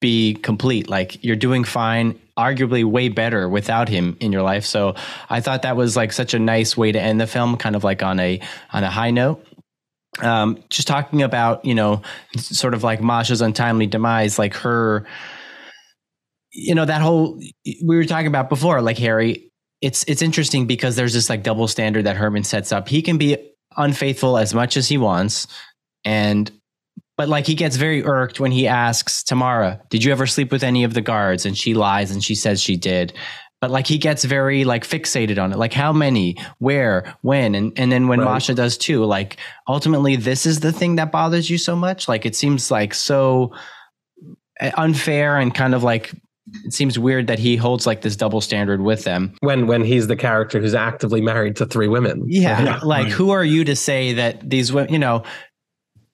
be 0.00 0.34
complete. 0.34 0.88
Like 0.88 1.24
you're 1.24 1.36
doing 1.36 1.64
fine, 1.64 2.18
arguably 2.36 2.84
way 2.84 3.08
better 3.08 3.48
without 3.48 3.88
him 3.88 4.16
in 4.20 4.30
your 4.32 4.42
life. 4.42 4.64
So 4.64 4.94
I 5.28 5.40
thought 5.40 5.62
that 5.62 5.76
was 5.76 5.96
like 5.96 6.12
such 6.12 6.34
a 6.34 6.38
nice 6.38 6.76
way 6.76 6.92
to 6.92 7.00
end 7.00 7.20
the 7.20 7.26
film, 7.26 7.56
kind 7.56 7.74
of 7.74 7.82
like 7.82 8.02
on 8.02 8.20
a 8.20 8.40
on 8.72 8.84
a 8.84 8.90
high 8.90 9.10
note. 9.10 9.44
Um, 10.20 10.62
just 10.68 10.88
talking 10.88 11.22
about 11.22 11.64
you 11.64 11.74
know, 11.74 12.02
sort 12.36 12.74
of 12.74 12.82
like 12.82 13.00
Masha's 13.00 13.40
untimely 13.40 13.86
demise, 13.86 14.38
like 14.38 14.54
her, 14.56 15.06
you 16.52 16.74
know, 16.74 16.84
that 16.84 17.00
whole 17.00 17.40
we 17.84 17.96
were 17.96 18.04
talking 18.04 18.26
about 18.26 18.48
before, 18.48 18.80
like 18.82 18.98
Harry. 18.98 19.50
It's 19.80 20.04
it's 20.04 20.22
interesting 20.22 20.66
because 20.66 20.96
there's 20.96 21.14
this 21.14 21.30
like 21.30 21.42
double 21.42 21.68
standard 21.68 22.04
that 22.04 22.16
Herman 22.16 22.44
sets 22.44 22.72
up. 22.72 22.88
He 22.88 23.00
can 23.00 23.16
be 23.16 23.36
unfaithful 23.76 24.36
as 24.36 24.52
much 24.52 24.76
as 24.76 24.88
he 24.88 24.98
wants, 24.98 25.46
and 26.04 26.50
but 27.16 27.28
like 27.28 27.46
he 27.46 27.54
gets 27.54 27.76
very 27.76 28.04
irked 28.04 28.40
when 28.40 28.50
he 28.50 28.66
asks 28.66 29.22
Tamara, 29.22 29.80
"Did 29.90 30.02
you 30.02 30.12
ever 30.12 30.26
sleep 30.26 30.50
with 30.50 30.64
any 30.64 30.84
of 30.84 30.94
the 30.94 31.00
guards?" 31.00 31.46
And 31.46 31.56
she 31.56 31.74
lies 31.74 32.10
and 32.10 32.24
she 32.24 32.34
says 32.34 32.60
she 32.60 32.76
did. 32.76 33.12
But 33.60 33.70
like 33.72 33.86
he 33.88 33.98
gets 33.98 34.22
very 34.24 34.64
like 34.64 34.84
fixated 34.86 35.42
on 35.42 35.52
it. 35.52 35.58
Like 35.58 35.72
how 35.72 35.92
many, 35.92 36.36
where, 36.58 37.12
when, 37.22 37.54
and 37.56 37.72
and 37.76 37.90
then 37.90 38.06
when 38.06 38.20
Right. 38.20 38.26
Masha 38.26 38.54
does 38.54 38.78
too. 38.78 39.04
Like 39.04 39.36
ultimately, 39.66 40.14
this 40.16 40.46
is 40.46 40.60
the 40.60 40.72
thing 40.72 40.96
that 40.96 41.10
bothers 41.10 41.50
you 41.50 41.58
so 41.58 41.74
much. 41.74 42.06
Like 42.08 42.24
it 42.24 42.36
seems 42.36 42.70
like 42.70 42.94
so 42.94 43.52
uh, 44.60 44.70
unfair 44.76 45.38
and 45.38 45.52
kind 45.54 45.74
of 45.74 45.82
like 45.82 46.12
it 46.64 46.72
seems 46.72 46.98
weird 46.98 47.26
that 47.26 47.38
he 47.40 47.56
holds 47.56 47.84
like 47.86 48.00
this 48.02 48.14
double 48.16 48.40
standard 48.40 48.80
with 48.80 49.02
them. 49.04 49.34
When 49.40 49.66
when 49.66 49.82
he's 49.84 50.06
the 50.06 50.16
character 50.16 50.60
who's 50.60 50.74
actively 50.74 51.20
married 51.20 51.56
to 51.56 51.66
three 51.66 51.88
women. 51.88 52.24
Yeah, 52.28 52.62
Yeah, 52.62 52.80
like 52.84 53.04
right. 53.06 53.12
who 53.12 53.30
are 53.30 53.44
you 53.44 53.64
to 53.64 53.74
say 53.76 54.12
that 54.14 54.48
these 54.48 54.72
women, 54.72 54.92
you 54.92 54.98
know, 55.00 55.24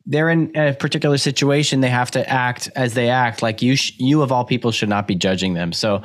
they're 0.07 0.30
in 0.30 0.51
a 0.57 0.72
particular 0.72 1.18
situation, 1.18 1.80
they 1.82 1.88
have 1.90 2.11
to 2.12 2.28
act 2.28 2.68
as 2.74 2.95
they 2.95 3.11
act. 3.11 3.42
Like 3.42 3.62
you, 3.62 3.76
sh- 3.76 3.92
you 3.99 4.22
of 4.22 4.32
all 4.32 4.45
people 4.45 4.72
should 4.72 4.88
not 4.88 5.07
be 5.07 5.14
judging 5.14 5.55
them. 5.55 5.72
So 5.72 6.03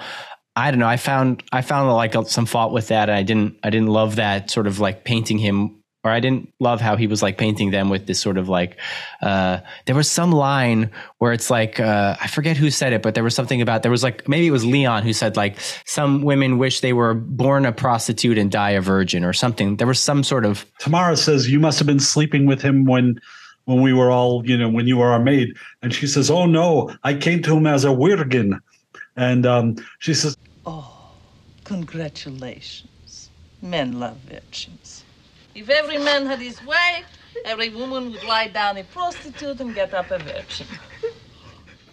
I 0.59 0.71
don't 0.71 0.79
know. 0.79 0.87
I 0.87 0.97
found 0.97 1.43
I 1.51 1.61
found 1.61 1.89
like 1.91 2.13
some 2.27 2.45
fault 2.45 2.73
with 2.73 2.89
that, 2.89 3.09
I 3.09 3.23
didn't 3.23 3.57
I 3.63 3.69
didn't 3.69 3.87
love 3.87 4.17
that 4.17 4.51
sort 4.51 4.67
of 4.67 4.79
like 4.79 5.03
painting 5.03 5.37
him. 5.37 5.75
Or 6.05 6.11
I 6.11 6.21
didn't 6.21 6.53
love 6.61 6.79
how 6.79 6.95
he 6.95 7.07
was 7.07 7.21
like 7.21 7.37
painting 7.37 7.71
them 7.71 7.89
with 7.89 8.07
this 8.07 8.21
sort 8.21 8.37
of 8.37 8.47
like 8.47 8.77
uh 9.21 9.59
there 9.85 9.95
was 9.95 10.09
some 10.09 10.31
line 10.31 10.91
where 11.17 11.33
it's 11.33 11.49
like 11.49 11.79
uh 11.79 12.15
I 12.21 12.27
forget 12.27 12.55
who 12.55 12.71
said 12.71 12.93
it, 12.93 13.01
but 13.01 13.15
there 13.15 13.23
was 13.23 13.35
something 13.35 13.61
about 13.61 13.83
there 13.83 13.91
was 13.91 14.03
like 14.03 14.27
maybe 14.27 14.47
it 14.47 14.51
was 14.51 14.65
Leon 14.65 15.03
who 15.03 15.11
said 15.11 15.35
like 15.35 15.57
some 15.85 16.21
women 16.21 16.57
wish 16.57 16.79
they 16.79 16.93
were 16.93 17.13
born 17.13 17.65
a 17.65 17.73
prostitute 17.73 18.37
and 18.37 18.49
die 18.49 18.71
a 18.71 18.81
virgin 18.81 19.25
or 19.25 19.33
something. 19.33 19.75
There 19.75 19.87
was 19.87 19.99
some 19.99 20.23
sort 20.23 20.45
of 20.45 20.65
Tamara 20.79 21.17
says 21.17 21.49
you 21.49 21.59
must 21.59 21.79
have 21.79 21.87
been 21.87 21.99
sleeping 21.99 22.45
with 22.45 22.61
him 22.61 22.85
when 22.85 23.19
when 23.65 23.81
we 23.81 23.93
were 23.93 24.09
all, 24.09 24.45
you 24.45 24.57
know, 24.57 24.69
when 24.69 24.87
you 24.87 24.97
were 24.97 25.11
our 25.11 25.19
maid. 25.19 25.49
And 25.81 25.93
she 25.93 26.07
says, 26.07 26.31
"Oh 26.31 26.45
no, 26.45 26.95
I 27.03 27.13
came 27.13 27.43
to 27.43 27.57
him 27.57 27.67
as 27.67 27.83
a 27.83 27.93
virgin." 27.93 28.59
And 29.15 29.45
um, 29.45 29.75
she 29.99 30.13
says, 30.13 30.37
congratulations. 31.69 33.29
Men 33.61 33.99
love 33.99 34.17
virgins. 34.27 35.03
If 35.53 35.69
every 35.69 35.99
man 35.99 36.25
had 36.25 36.39
his 36.39 36.59
way, 36.65 37.03
every 37.45 37.69
woman 37.69 38.11
would 38.11 38.23
lie 38.23 38.47
down 38.47 38.77
a 38.77 38.83
prostitute 38.83 39.59
and 39.61 39.75
get 39.75 39.93
up 39.93 40.09
a 40.09 40.17
virgin. 40.17 40.67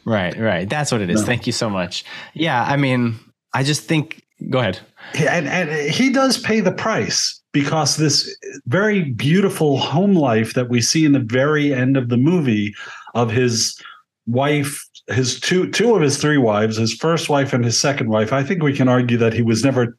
Right, 0.06 0.36
right. 0.38 0.68
That's 0.68 0.92
what 0.92 1.00
it 1.00 1.10
is. 1.10 1.24
Thank 1.24 1.46
you 1.46 1.52
so 1.52 1.68
much. 1.68 2.04
Yeah, 2.32 2.62
I 2.62 2.76
mean, 2.76 3.18
I 3.52 3.62
just 3.64 3.82
think. 3.82 4.22
Go 4.50 4.58
ahead. 4.60 4.78
and 5.14 5.48
and 5.48 5.70
uh, 5.70 5.92
he 5.92 6.10
does 6.10 6.38
pay 6.38 6.60
the 6.60 6.72
price 6.72 7.40
because 7.52 7.96
this 7.96 8.36
very 8.66 9.02
beautiful 9.02 9.78
home 9.78 10.14
life 10.14 10.54
that 10.54 10.68
we 10.68 10.80
see 10.80 11.04
in 11.04 11.12
the 11.12 11.26
very 11.42 11.72
end 11.72 11.96
of 11.96 12.08
the 12.08 12.18
movie 12.18 12.74
of 13.14 13.30
his 13.30 13.80
wife 14.26 14.85
his 15.08 15.38
two 15.38 15.70
two 15.70 15.94
of 15.94 16.02
his 16.02 16.18
three 16.18 16.38
wives 16.38 16.76
his 16.76 16.94
first 16.94 17.28
wife 17.28 17.52
and 17.52 17.64
his 17.64 17.78
second 17.78 18.08
wife. 18.08 18.32
I 18.32 18.42
think 18.42 18.62
we 18.62 18.72
can 18.72 18.88
argue 18.88 19.16
that 19.18 19.32
he 19.32 19.42
was 19.42 19.64
never 19.64 19.96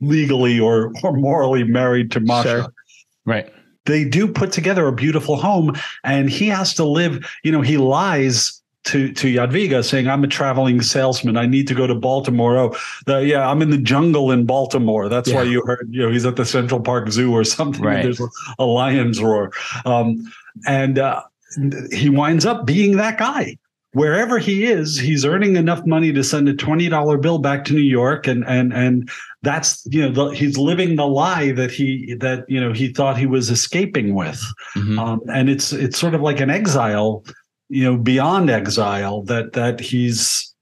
legally 0.00 0.58
or, 0.58 0.92
or 1.02 1.12
morally 1.12 1.64
married 1.64 2.10
to 2.12 2.20
masha. 2.20 2.48
Sure. 2.48 2.72
Right. 3.24 3.52
they 3.86 4.04
do 4.04 4.26
put 4.26 4.50
together 4.50 4.86
a 4.88 4.92
beautiful 4.92 5.36
home 5.36 5.74
and 6.02 6.28
he 6.28 6.48
has 6.48 6.74
to 6.74 6.84
live 6.84 7.24
you 7.44 7.52
know 7.52 7.60
he 7.62 7.76
lies 7.76 8.60
to 8.84 9.12
to 9.12 9.28
Yadviga 9.28 9.84
saying 9.84 10.08
I'm 10.08 10.24
a 10.24 10.26
traveling 10.26 10.82
salesman. 10.82 11.36
I 11.36 11.46
need 11.46 11.68
to 11.68 11.74
go 11.74 11.86
to 11.86 11.94
Baltimore. 11.94 12.58
Oh 12.58 12.76
the, 13.06 13.18
yeah 13.24 13.48
I'm 13.48 13.62
in 13.62 13.70
the 13.70 13.78
jungle 13.78 14.32
in 14.32 14.44
Baltimore. 14.44 15.08
That's 15.08 15.32
why 15.32 15.44
you 15.44 15.62
heard 15.64 15.88
you 15.90 16.02
know 16.02 16.10
he's 16.10 16.26
at 16.26 16.36
the 16.36 16.44
Central 16.44 16.80
Park 16.80 17.08
Zoo 17.10 17.32
or 17.32 17.44
something. 17.44 17.82
Right. 17.82 18.02
there's 18.02 18.20
a, 18.20 18.26
a 18.58 18.64
lion's 18.64 19.22
roar. 19.22 19.52
Um, 19.84 20.24
and 20.66 20.98
uh, 20.98 21.22
he 21.92 22.08
winds 22.08 22.44
up 22.44 22.66
being 22.66 22.96
that 22.96 23.18
guy 23.18 23.56
wherever 23.94 24.38
he 24.38 24.64
is 24.64 24.98
he's 24.98 25.24
earning 25.24 25.56
enough 25.56 25.84
money 25.84 26.12
to 26.12 26.24
send 26.24 26.48
a 26.48 26.54
$20 26.54 27.20
bill 27.20 27.38
back 27.38 27.64
to 27.64 27.74
New 27.74 27.80
York 27.80 28.26
and 28.26 28.42
and 28.46 28.72
and 28.72 29.10
that's 29.42 29.86
you 29.90 30.00
know 30.00 30.10
the, 30.12 30.34
he's 30.34 30.56
living 30.56 30.96
the 30.96 31.06
lie 31.06 31.52
that 31.52 31.70
he 31.70 32.14
that 32.20 32.44
you 32.48 32.60
know 32.60 32.72
he 32.72 32.92
thought 32.92 33.18
he 33.18 33.26
was 33.26 33.50
escaping 33.50 34.14
with 34.14 34.40
Mhm. 34.76 34.98
um, 34.98 35.20
and 35.28 35.50
it's 35.50 35.72
it's 35.72 35.98
sort 35.98 36.14
of 36.14 36.20
like 36.22 36.40
an 36.40 36.48
exile 36.50 37.24
you 37.68 37.84
know 37.84 37.96
beyond 37.98 38.48
exile 38.50 39.22
that 39.24 39.52
that 39.52 39.80
he's 39.80 40.54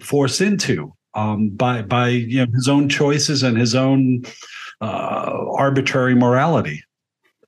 forced 0.00 0.40
into 0.40 0.92
um, 1.14 1.50
by 1.50 1.82
by 1.82 2.08
you 2.08 2.38
know 2.46 2.52
his 2.54 2.68
own 2.68 2.88
choices 2.88 3.42
and 3.42 3.58
his 3.58 3.74
own 3.74 4.22
uh, 4.80 5.30
arbitrary 5.56 6.14
morality 6.14 6.82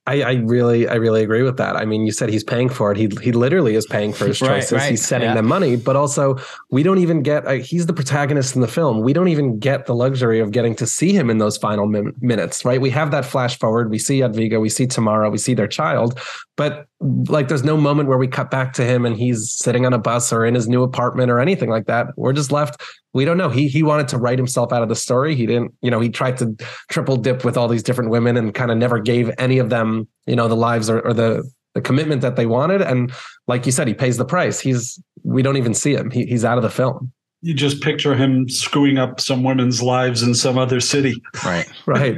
I, 0.07 0.21
I 0.21 0.33
really, 0.33 0.87
I 0.87 0.95
really 0.95 1.23
agree 1.23 1.41
with 1.41 1.57
that. 1.57 1.75
I 1.75 1.83
mean, 1.85 2.05
you 2.05 2.11
said 2.11 2.29
he's 2.29 2.43
paying 2.43 2.69
for 2.69 2.91
it. 2.91 2.97
He 2.97 3.09
he 3.23 3.31
literally 3.31 3.73
is 3.75 3.87
paying 3.87 4.13
for 4.13 4.27
his 4.27 4.39
Right, 4.45 4.57
choices. 4.61 4.71
right, 4.73 4.91
He's 4.91 5.05
sending 5.05 5.29
yeah. 5.31 5.35
them 5.35 5.47
money, 5.47 5.75
but 5.77 5.95
also 5.95 6.37
we 6.69 6.83
don't 6.83 6.99
even 6.99 7.23
get. 7.23 7.47
Uh, 7.47 7.53
he's 7.53 7.87
the 7.87 7.93
protagonist 7.93 8.55
in 8.55 8.61
the 8.61 8.67
film. 8.67 9.01
We 9.01 9.13
don't 9.13 9.29
even 9.29 9.57
get 9.57 9.87
the 9.87 9.95
luxury 9.95 10.39
of 10.39 10.51
getting 10.51 10.75
to 10.75 10.85
see 10.85 11.11
him 11.11 11.29
in 11.31 11.39
those 11.39 11.57
final 11.57 11.87
min- 11.87 12.13
minutes. 12.21 12.63
Right? 12.63 12.79
We 12.79 12.91
have 12.91 13.09
that 13.11 13.25
flash 13.25 13.57
forward. 13.57 13.89
We 13.89 13.97
see 13.97 14.19
Yadviga. 14.19 14.61
We 14.61 14.69
see 14.69 14.85
Tamara. 14.85 15.29
We 15.31 15.39
see 15.39 15.55
their 15.55 15.67
child, 15.67 16.19
but 16.55 16.85
like, 17.27 17.47
there's 17.49 17.63
no 17.63 17.77
moment 17.77 18.07
where 18.09 18.17
we 18.17 18.27
cut 18.27 18.49
back 18.49 18.73
to 18.73 18.83
him 18.85 19.05
and 19.05 19.15
he's 19.17 19.51
sitting 19.51 19.85
on 19.85 19.93
a 19.93 19.97
bus 19.99 20.31
or 20.31 20.45
in 20.45 20.55
his 20.55 20.67
new 20.67 20.81
apartment 20.81 21.29
or 21.29 21.39
anything 21.39 21.69
like 21.69 21.85
that. 21.87 22.07
We're 22.15 22.31
just 22.33 22.51
left. 22.51 22.81
We 23.13 23.25
don't 23.25 23.37
know. 23.37 23.49
He 23.49 23.67
he 23.69 23.81
wanted 23.81 24.07
to 24.09 24.17
write 24.17 24.37
himself 24.37 24.73
out 24.73 24.81
of 24.83 24.89
the 24.89 24.95
story. 24.95 25.35
He 25.35 25.45
didn't. 25.45 25.73
You 25.81 25.89
know, 25.89 25.99
he 26.01 26.09
tried 26.09 26.37
to 26.37 26.53
triple 26.89 27.15
dip 27.15 27.45
with 27.45 27.57
all 27.57 27.67
these 27.69 27.83
different 27.83 28.09
women 28.09 28.35
and 28.35 28.53
kind 28.53 28.71
of 28.71 28.77
never 28.77 28.99
gave 28.99 29.31
any 29.37 29.57
of 29.57 29.69
them, 29.69 29.94
you 30.27 30.35
know, 30.35 30.47
the 30.47 30.55
lives 30.55 30.89
or, 30.89 30.99
or 31.01 31.13
the 31.13 31.43
the 31.75 31.81
commitment 31.81 32.21
that 32.21 32.35
they 32.37 32.45
wanted. 32.45 32.81
And 32.81 33.11
like 33.47 33.65
you 33.65 33.71
said, 33.71 33.87
he 33.87 33.93
pays 33.93 34.17
the 34.17 34.25
price. 34.25 34.59
He's 34.59 34.97
we 35.23 35.41
don't 35.41 35.57
even 35.57 35.73
see 35.73 35.93
him. 35.93 36.09
He, 36.11 36.25
he's 36.25 36.45
out 36.45 36.57
of 36.57 36.63
the 36.63 36.69
film. 36.69 37.11
you 37.41 37.53
just 37.53 37.81
picture 37.81 38.15
him 38.15 38.47
screwing 38.49 38.97
up 38.97 39.19
some 39.19 39.43
women's 39.43 39.81
lives 39.81 40.23
in 40.23 40.33
some 40.33 40.57
other 40.57 40.79
city 40.79 41.13
Right. 41.43 41.67
Right. 41.85 42.17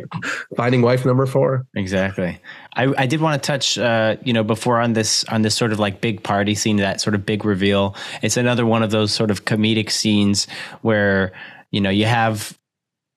Finding 0.56 0.82
wife 0.82 1.06
number 1.06 1.26
four. 1.26 1.66
Exactly. 1.76 2.40
I, 2.76 2.94
I 3.04 3.06
did 3.08 3.20
want 3.20 3.42
to 3.42 3.46
touch, 3.46 3.78
uh, 3.78 4.16
you 4.24 4.32
know, 4.32 4.44
before 4.44 4.80
on 4.80 4.94
this 4.94 5.26
on 5.26 5.42
this 5.42 5.56
sort 5.56 5.72
of 5.74 5.80
like 5.80 6.00
big 6.02 6.22
party 6.24 6.56
scene, 6.56 6.78
that 6.78 7.02
sort 7.02 7.16
of 7.16 7.26
big 7.26 7.44
reveal. 7.44 7.96
It's 8.22 8.38
another 8.38 8.66
one 8.66 8.84
of 8.84 8.92
those 8.92 9.12
sort 9.14 9.32
of 9.32 9.44
comedic 9.46 9.90
scenes 9.90 10.48
where 10.82 11.32
you 11.72 11.82
know 11.82 11.90
you 11.90 12.06
have, 12.06 12.58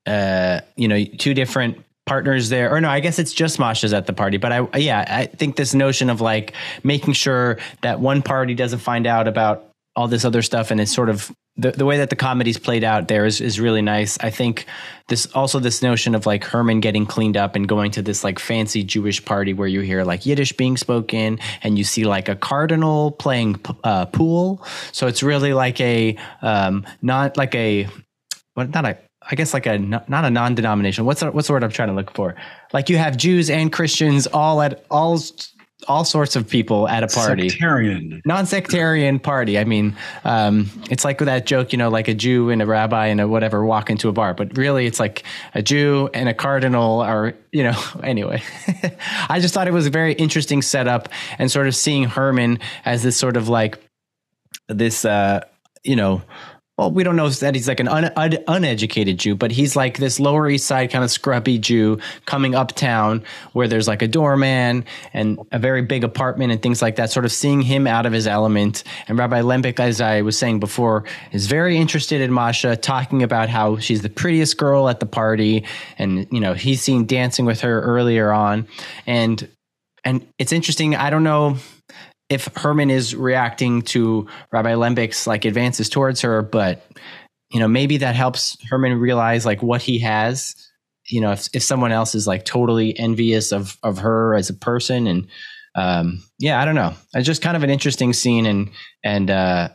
uh, 0.07 0.61
you 0.77 0.89
know, 0.89 1.05
two 1.19 1.35
different 1.35 1.77
partners 2.07 2.49
there, 2.49 2.75
or 2.75 2.81
no, 2.81 2.89
I 2.89 3.01
guess 3.01 3.19
it's 3.19 3.33
just 3.33 3.59
Masha's 3.59 3.93
at 3.93 4.07
the 4.07 4.13
party. 4.13 4.37
But 4.37 4.53
I, 4.53 4.79
yeah, 4.79 5.05
I 5.09 5.27
think 5.27 5.57
this 5.57 5.75
notion 5.75 6.11
of 6.11 6.21
like 6.21 6.55
making 6.83 7.15
sure 7.15 7.59
that 7.83 8.01
one 8.01 8.23
party 8.23 8.55
doesn't 8.55 8.81
find 8.81 9.07
out 9.07 9.29
about 9.29 9.67
all 9.97 10.09
this 10.09 10.25
other 10.25 10.43
stuff, 10.43 10.71
and 10.71 10.81
it's 10.81 10.95
sort 10.95 11.09
of 11.09 11.31
the, 11.57 11.73
the 11.73 11.85
way 11.85 11.99
that 11.99 12.11
the 12.11 12.17
comedy's 12.17 12.59
played 12.59 12.85
out 12.85 13.09
there 13.09 13.27
is, 13.27 13.41
is 13.41 13.61
really 13.61 13.83
nice. 13.83 14.19
I 14.21 14.31
think 14.31 14.67
this 15.09 15.27
also 15.35 15.59
this 15.59 15.83
notion 15.83 16.15
of 16.15 16.25
like 16.25 16.45
Herman 16.45 16.81
getting 16.81 17.07
cleaned 17.07 17.37
up 17.37 17.55
and 17.55 17.69
going 17.69 17.91
to 17.93 18.03
this 18.03 18.25
like 18.25 18.39
fancy 18.39 18.83
Jewish 18.83 19.23
party 19.25 19.53
where 19.53 19.69
you 19.69 19.81
hear 19.81 20.05
like 20.05 20.25
Yiddish 20.25 20.53
being 20.55 20.77
spoken 20.77 21.39
and 21.63 21.77
you 21.77 21.85
see 21.85 22.05
like 22.05 22.29
a 22.29 22.37
cardinal 22.37 23.11
playing 23.11 23.61
uh, 23.85 24.07
pool. 24.07 24.65
So 24.93 25.07
it's 25.07 25.23
really 25.23 25.53
like 25.53 25.81
a 25.81 26.17
um, 26.41 26.87
not 27.03 27.37
like 27.37 27.55
a 27.55 27.89
what 28.55 28.71
not 28.71 28.87
a 28.87 28.99
I 29.29 29.35
guess 29.35 29.53
like 29.53 29.67
a 29.67 29.79
not 29.79 30.09
a 30.09 30.31
non-denomination. 30.31 31.05
What's 31.05 31.21
the, 31.21 31.31
what's 31.31 31.47
the 31.49 31.53
word 31.53 31.65
I'm 31.65 31.71
trying 31.71 31.89
to 31.89 31.95
look 31.95 32.15
for? 32.15 32.35
Like 32.73 32.89
you 32.89 32.97
have 32.97 33.17
Jews 33.17 33.51
and 33.51 33.73
Christians 33.73 34.27
all 34.27 34.63
at 34.63 34.85
all 34.91 35.19
all 35.89 36.05
sorts 36.05 36.37
of 36.37 36.49
people 36.49 36.89
at 36.89 37.03
a 37.03 37.07
party 37.07 37.49
sectarian 37.49 38.23
non-sectarian 38.25 39.19
party. 39.19 39.59
I 39.59 39.65
mean, 39.65 39.97
um, 40.25 40.71
it's 40.91 41.05
like 41.05 41.19
that 41.19 41.47
joke, 41.47 41.73
you 41.73 41.79
know, 41.79 41.89
like 41.89 42.09
a 42.09 42.15
Jew 42.15 42.51
and 42.51 42.61
a 42.63 42.67
rabbi 42.67 43.07
and 43.07 43.21
a 43.21 43.29
whatever 43.29 43.65
walk 43.65 43.91
into 43.91 44.09
a 44.09 44.13
bar, 44.13 44.35
but 44.35 44.57
really 44.57 44.87
it's 44.87 45.01
like 45.01 45.25
a 45.55 45.63
Jew 45.63 46.11
and 46.13 46.29
a 46.29 46.35
cardinal 46.35 47.03
or, 47.03 47.35
you 47.53 47.63
know, 47.63 47.79
anyway, 48.03 48.43
I 49.29 49.41
just 49.41 49.55
thought 49.55 49.69
it 49.69 49.73
was 49.73 49.87
a 49.87 49.91
very 49.91 50.13
interesting 50.15 50.63
setup 50.63 51.09
and 51.39 51.51
sort 51.51 51.67
of 51.67 51.75
seeing 51.75 52.05
Herman 52.05 52.59
as 52.85 53.03
this 53.03 53.17
sort 53.17 53.37
of 53.37 53.49
like 53.49 53.79
this, 54.69 55.05
uh, 55.05 55.41
you 55.83 55.97
know, 55.97 56.23
well, 56.81 56.91
we 56.91 57.05
don't 57.05 57.15
know 57.15 57.29
that 57.29 57.55
he's 57.55 57.69
like 57.69 57.79
an 57.79 57.89
un, 57.89 58.11
un, 58.17 58.39
uneducated 58.49 59.19
Jew, 59.19 59.35
but 59.37 59.51
he's 59.51 59.77
like 59.77 59.99
this 59.99 60.19
Lower 60.19 60.49
East 60.49 60.67
Side 60.67 60.91
kind 60.91 61.05
of 61.05 61.11
scrubby 61.11 61.59
Jew 61.59 61.99
coming 62.25 62.55
uptown 62.55 63.23
where 63.53 63.69
there's 63.69 63.87
like 63.87 64.01
a 64.01 64.09
doorman 64.09 64.87
and 65.13 65.39
a 65.53 65.59
very 65.59 65.83
big 65.83 66.05
apartment 66.05 66.53
and 66.53 66.63
things 66.63 66.81
like 66.81 66.97
that. 66.97 67.11
Sort 67.11 67.27
of 67.27 67.33
seeing 67.33 67.61
him 67.61 67.87
out 67.87 68.07
of 68.07 68.15
his 68.15 68.27
element. 68.27 68.83
And 69.09 69.19
Rabbi 69.19 69.43
Lembeck, 69.43 69.79
as 69.79 70.01
I 70.01 70.23
was 70.23 70.39
saying 70.39 70.59
before, 70.59 71.05
is 71.33 71.49
very 71.49 71.77
interested 71.77 72.23
in 72.23 72.33
Masha, 72.33 72.77
talking 72.77 73.23
about 73.23 73.51
how 73.51 73.77
she's 73.77 74.01
the 74.01 74.09
prettiest 74.09 74.57
girl 74.57 74.89
at 74.89 75.01
the 75.01 75.07
party, 75.07 75.67
and 75.99 76.27
you 76.33 76.41
know 76.41 76.55
he's 76.55 76.81
seen 76.81 77.05
dancing 77.05 77.45
with 77.45 77.61
her 77.61 77.83
earlier 77.83 78.33
on, 78.33 78.67
and 79.07 79.47
and 80.03 80.27
it's 80.39 80.53
interesting. 80.53 80.97
I 80.97 81.11
don't 81.11 81.25
know 81.25 81.59
if 82.31 82.49
Herman 82.57 82.91
is 82.91 83.15
reacting 83.15 83.83
to 83.83 84.27
Rabbi 84.53 84.73
Lembeck's 84.75 85.27
like 85.27 85.45
advances 85.45 85.89
towards 85.89 86.21
her, 86.23 86.41
but 86.41 86.87
you 87.51 87.59
know, 87.59 87.69
maybe 87.69 87.97
that 87.99 88.15
helps 88.15 88.57
Herman 88.71 88.99
realize 88.99 89.45
like 89.45 89.63
what 89.63 89.83
he 89.83 89.99
has. 89.99 90.55
You 91.09 91.21
know, 91.21 91.33
if 91.33 91.49
if 91.53 91.63
someone 91.65 91.91
else 91.91 92.15
is 92.15 92.27
like 92.29 92.45
totally 92.45 92.97
envious 92.99 93.53
of 93.53 93.77
of 93.83 93.99
her 93.99 94.37
as 94.37 94.49
a 94.49 94.55
person, 94.55 95.09
and 95.09 95.27
um, 95.75 96.23
yeah, 96.39 96.63
I 96.63 96.65
don't 96.65 96.77
know. 96.77 96.95
It's 97.15 97.27
just 97.27 97.43
kind 97.43 97.57
of 97.57 97.65
an 97.65 97.71
interesting 97.71 98.13
scene, 98.13 98.47
and 98.47 98.71
and 99.03 99.29
uh, 99.29 99.71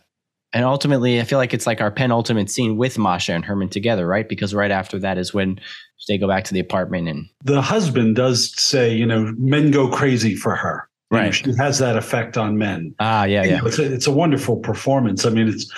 and 0.54 0.64
ultimately, 0.64 1.20
I 1.20 1.26
feel 1.26 1.40
like 1.40 1.54
it's 1.54 1.68
like 1.68 1.82
our 1.82 1.92
penultimate 1.92 2.50
scene 2.50 2.78
with 2.78 2.98
Masha 2.98 3.34
and 3.34 3.44
Herman 3.44 3.68
together, 3.68 4.08
right? 4.08 4.30
Because 4.30 4.54
right 4.54 4.72
after 4.72 4.98
that 5.00 5.18
is 5.18 5.34
when 5.34 5.60
they 6.08 6.18
go 6.18 6.28
back 6.28 6.46
to 6.46 6.54
the 6.54 6.62
apartment, 6.62 7.10
and 7.10 7.26
the 7.44 7.62
husband 7.62 8.16
does 8.16 8.54
say 8.58 8.96
you 8.96 9.06
know 9.06 9.34
men 9.38 9.72
go 9.72 9.90
crazy 9.90 10.36
for 10.36 10.56
her 10.56 10.88
You 11.12 11.18
know, 11.18 11.24
Right. 11.24 11.34
she 11.36 11.54
has 11.58 11.80
that 11.80 11.96
effect 11.98 12.38
on 12.38 12.58
men 12.58 12.96
ah, 13.00 13.26
yeah, 13.26 13.44
You 13.44 13.50
yeah, 13.52 13.58
know, 13.60 13.68
it's 13.68 13.80
a, 13.80 13.94
it's 13.94 14.08
a 14.08 14.12
wonderful 14.12 14.58
performance. 14.58 15.26
I 15.26 15.30
mean, 15.30 15.48
it's 15.48 15.72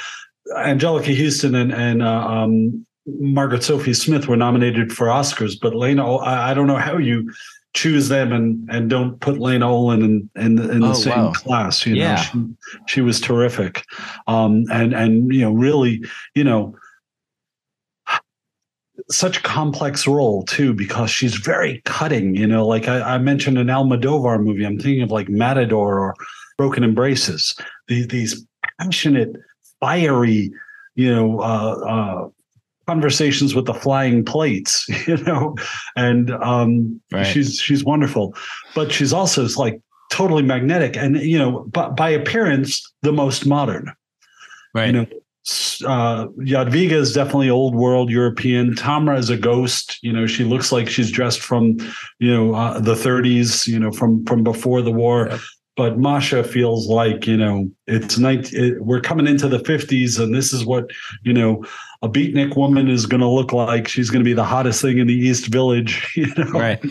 Anjelica 0.55 1.13
Huston 1.15 1.53
and 1.55 1.73
and 1.73 2.01
uh, 2.01 2.27
um, 2.27 2.85
Margaret 3.05 3.63
Sophie 3.63 3.93
Smith 3.93 4.27
were 4.27 4.37
nominated 4.37 4.91
for 4.93 5.07
Oscars, 5.07 5.55
but 5.61 5.75
Lena, 5.75 6.15
I, 6.17 6.51
I 6.51 6.53
don't 6.53 6.67
know 6.67 6.77
how 6.77 6.97
you 6.97 7.31
choose 7.73 8.07
them 8.09 8.31
and 8.31 8.67
and 8.71 8.89
don't 8.89 9.19
put 9.19 9.37
Lena 9.39 9.69
Olin 9.69 10.01
in 10.03 10.29
in, 10.41 10.55
the- 10.55 10.71
in 10.71 10.79
the 10.81 10.89
Oh, 10.89 10.93
same 10.93 11.25
wow. 11.25 11.31
class. 11.33 11.85
You 11.85 11.95
know, 11.97 12.15
she, 12.15 12.45
she 12.87 13.01
was 13.01 13.19
terrific, 13.19 13.83
um, 14.27 14.63
and 14.71 14.93
and 14.93 15.33
you 15.33 15.41
know, 15.41 15.51
really, 15.51 16.03
you 16.35 16.43
know. 16.45 16.75
Such 19.09 19.37
a 19.37 19.41
complex 19.41 20.07
role 20.07 20.43
too, 20.43 20.73
because 20.73 21.09
she's 21.11 21.35
very 21.35 21.81
cutting. 21.85 22.35
You 22.35 22.47
know, 22.47 22.65
like 22.67 22.87
I, 22.87 23.15
I 23.15 23.17
mentioned 23.19 23.57
an 23.57 23.67
Almodovar 23.67 24.43
movie. 24.43 24.65
I'm 24.65 24.77
thinking 24.79 25.01
of 25.03 25.11
like 25.11 25.29
Matador 25.29 25.99
or 25.99 26.15
Broken 26.57 26.83
Embraces. 26.83 27.55
These 27.87 28.07
these 28.07 28.45
passionate, 28.79 29.35
fiery, 29.79 30.51
you 30.95 31.13
know, 31.13 31.39
uh, 31.41 31.75
uh, 31.87 32.29
conversations 32.87 33.53
with 33.53 33.65
the 33.65 33.73
flying 33.73 34.23
plates, 34.25 34.87
you 35.07 35.17
know, 35.17 35.55
and 35.95 36.31
um, 36.31 36.99
Right. 37.11 37.25
she's 37.25 37.59
she's 37.59 37.83
wonderful, 37.83 38.35
but 38.75 38.91
she's 38.91 39.13
also 39.13 39.47
like 39.57 39.79
totally 40.11 40.43
magnetic, 40.43 40.95
and 40.97 41.17
you 41.21 41.37
know, 41.37 41.65
by, 41.71 41.89
by 41.89 42.09
appearance, 42.09 42.81
the 43.03 43.11
most 43.13 43.45
modern. 43.45 43.93
right. 44.73 44.87
You 44.87 44.91
know, 44.93 45.05
uh, 45.85 46.27
Yadviga 46.39 46.91
is 46.91 47.13
definitely 47.13 47.49
old 47.49 47.75
world 47.75 48.09
European. 48.09 48.73
Tamra 48.73 49.17
is 49.17 49.29
a 49.29 49.37
ghost. 49.37 49.97
You 50.01 50.11
know, 50.11 50.27
she 50.27 50.43
looks 50.43 50.71
like 50.71 50.89
she's 50.89 51.11
dressed 51.11 51.41
from, 51.41 51.77
you 52.19 52.33
know, 52.33 52.53
uh, 52.53 52.79
the 52.79 52.95
30s. 52.95 53.67
You 53.67 53.79
know, 53.79 53.91
from 53.91 54.25
from 54.25 54.43
before 54.43 54.81
the 54.81 54.91
war. 54.91 55.29
But 55.77 55.99
Masha 55.99 56.43
feels 56.43 56.87
like 56.87 57.27
you 57.27 57.37
know 57.37 57.69
it's 57.85 58.17
night. 58.17 58.51
It, 58.51 58.83
we're 58.83 58.99
coming 58.99 59.27
into 59.27 59.47
the 59.47 59.59
50s, 59.59 60.19
and 60.19 60.33
this 60.33 60.51
is 60.51 60.65
what 60.65 60.89
you 61.23 61.33
know 61.33 61.63
a 62.01 62.09
beatnik 62.09 62.57
woman 62.57 62.89
is 62.89 63.05
going 63.05 63.21
to 63.21 63.27
look 63.27 63.53
like. 63.53 63.87
She's 63.87 64.09
going 64.09 64.23
to 64.23 64.27
be 64.27 64.33
the 64.33 64.43
hottest 64.43 64.81
thing 64.81 64.97
in 64.97 65.07
the 65.07 65.13
East 65.13 65.47
Village. 65.47 66.13
You 66.17 66.33
know, 66.35 66.51
right. 66.51 66.83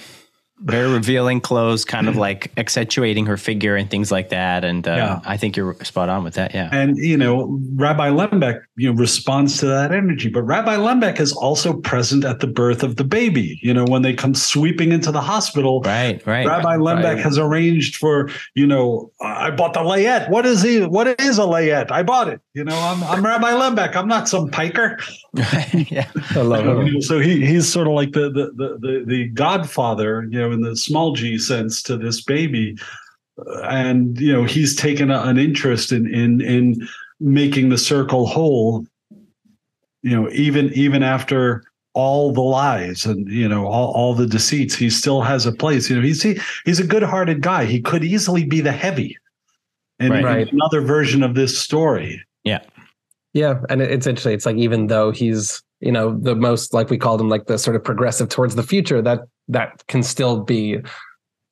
Very 0.60 0.90
revealing 0.90 1.40
clothes, 1.40 1.84
kind 1.84 2.08
of 2.08 2.16
like 2.16 2.50
accentuating 2.56 3.26
her 3.26 3.36
figure 3.36 3.76
and 3.76 3.90
things 3.90 4.10
like 4.10 4.30
that. 4.30 4.64
And 4.64 4.88
uh, 4.88 4.90
Yeah. 4.92 5.20
I 5.24 5.36
think 5.36 5.56
you're 5.56 5.74
spot 5.84 6.08
on 6.08 6.24
with 6.24 6.34
that. 6.34 6.54
Yeah. 6.54 6.70
And 6.72 6.96
you 6.96 7.16
know, 7.16 7.60
Rabbi 7.74 8.08
Lembeck, 8.08 8.62
you 8.76 8.90
know, 8.92 8.98
responds 8.98 9.58
to 9.60 9.66
that 9.66 9.92
energy. 9.92 10.30
But 10.30 10.42
Rabbi 10.42 10.76
Lembeck 10.76 11.20
is 11.20 11.32
also 11.32 11.74
present 11.74 12.24
at 12.24 12.40
the 12.40 12.46
birth 12.46 12.82
of 12.82 12.96
the 12.96 13.04
baby. 13.04 13.58
You 13.62 13.74
know, 13.74 13.84
when 13.84 14.02
they 14.02 14.14
come 14.14 14.34
sweeping 14.34 14.92
into 14.92 15.12
the 15.12 15.20
hospital, 15.20 15.82
right, 15.82 16.24
right. 16.26 16.46
Rabbi 16.46 16.76
Lembeck 16.76 17.04
Right. 17.16 17.18
has 17.18 17.36
arranged 17.38 17.96
for 17.96 18.30
you 18.54 18.66
know, 18.66 19.10
I 19.20 19.50
bought 19.50 19.74
the 19.74 19.80
layette. 19.80 20.30
What 20.30 20.46
is 20.46 20.62
he? 20.62 20.80
What 20.86 21.06
is 21.20 21.38
a 21.38 21.42
layette? 21.42 21.90
I 21.90 22.02
bought 22.02 22.28
it. 22.28 22.40
You 22.56 22.64
know, 22.64 22.78
I'm 22.78 23.04
I'm 23.04 23.22
Rabbi 23.22 23.50
Lembeck. 23.50 23.94
I'm 23.96 24.08
not 24.08 24.30
some 24.30 24.48
piker. 24.48 24.98
yeah. 25.34 26.10
I 26.30 26.38
love 26.40 26.64
You 26.86 26.96
it. 26.98 27.02
so 27.02 27.18
he 27.20 27.44
he's 27.44 27.70
sort 27.70 27.86
of 27.86 27.92
like 27.92 28.12
the 28.12 28.30
the 28.30 28.46
the 28.56 28.78
the, 28.80 29.04
the 29.06 29.28
godfather, 29.28 30.26
you 30.30 30.38
know, 30.40 30.50
in 30.52 30.62
the 30.62 30.74
small 30.74 31.12
g 31.12 31.36
sense 31.36 31.82
to 31.82 31.98
this 31.98 32.22
baby, 32.22 32.74
Uh, 33.38 33.60
and 33.68 34.18
you 34.18 34.32
know 34.32 34.44
he's 34.44 34.74
taken 34.74 35.10
a, 35.10 35.20
an 35.24 35.36
interest 35.38 35.92
in 35.92 36.06
in 36.12 36.40
in 36.40 36.88
making 37.20 37.68
the 37.68 37.76
circle 37.76 38.24
whole. 38.26 38.86
You 40.02 40.16
know, 40.16 40.30
even 40.32 40.72
even 40.72 41.02
after 41.02 41.62
all 41.92 42.32
the 42.32 42.40
lies 42.40 43.04
and 43.04 43.28
you 43.28 43.46
know 43.48 43.66
all, 43.66 43.92
all 43.92 44.14
the 44.14 44.26
deceits, 44.26 44.74
he 44.74 44.88
still 44.88 45.20
has 45.20 45.44
a 45.44 45.52
place. 45.52 45.90
You 45.90 45.96
know, 45.96 46.02
he's 46.02 46.22
he, 46.22 46.40
he's 46.64 46.80
a 46.80 46.86
good-hearted 46.86 47.42
guy. 47.42 47.66
He 47.66 47.82
could 47.82 48.02
easily 48.02 48.44
be 48.46 48.62
the 48.62 48.72
heavy, 48.72 49.18
in, 50.00 50.12
Right. 50.12 50.48
in 50.48 50.54
another 50.54 50.80
version 50.80 51.22
of 51.22 51.34
this 51.34 51.58
story. 51.60 52.22
Yeah, 52.46 52.60
Yeah. 53.34 53.60
and 53.68 53.82
it- 53.82 53.90
it's 53.90 54.06
interesting. 54.06 54.32
It's 54.32 54.46
like 54.46 54.56
even 54.56 54.86
though 54.86 55.10
he's 55.10 55.62
you 55.80 55.92
know 55.92 56.16
the 56.18 56.34
most 56.34 56.72
like 56.72 56.88
we 56.88 56.96
called 56.96 57.20
him 57.20 57.28
like 57.28 57.46
the 57.46 57.58
sort 57.58 57.76
of 57.76 57.84
progressive 57.84 58.30
towards 58.30 58.54
the 58.54 58.62
future, 58.62 59.02
that 59.02 59.20
that 59.48 59.82
can 59.88 60.02
still 60.02 60.42
be 60.42 60.78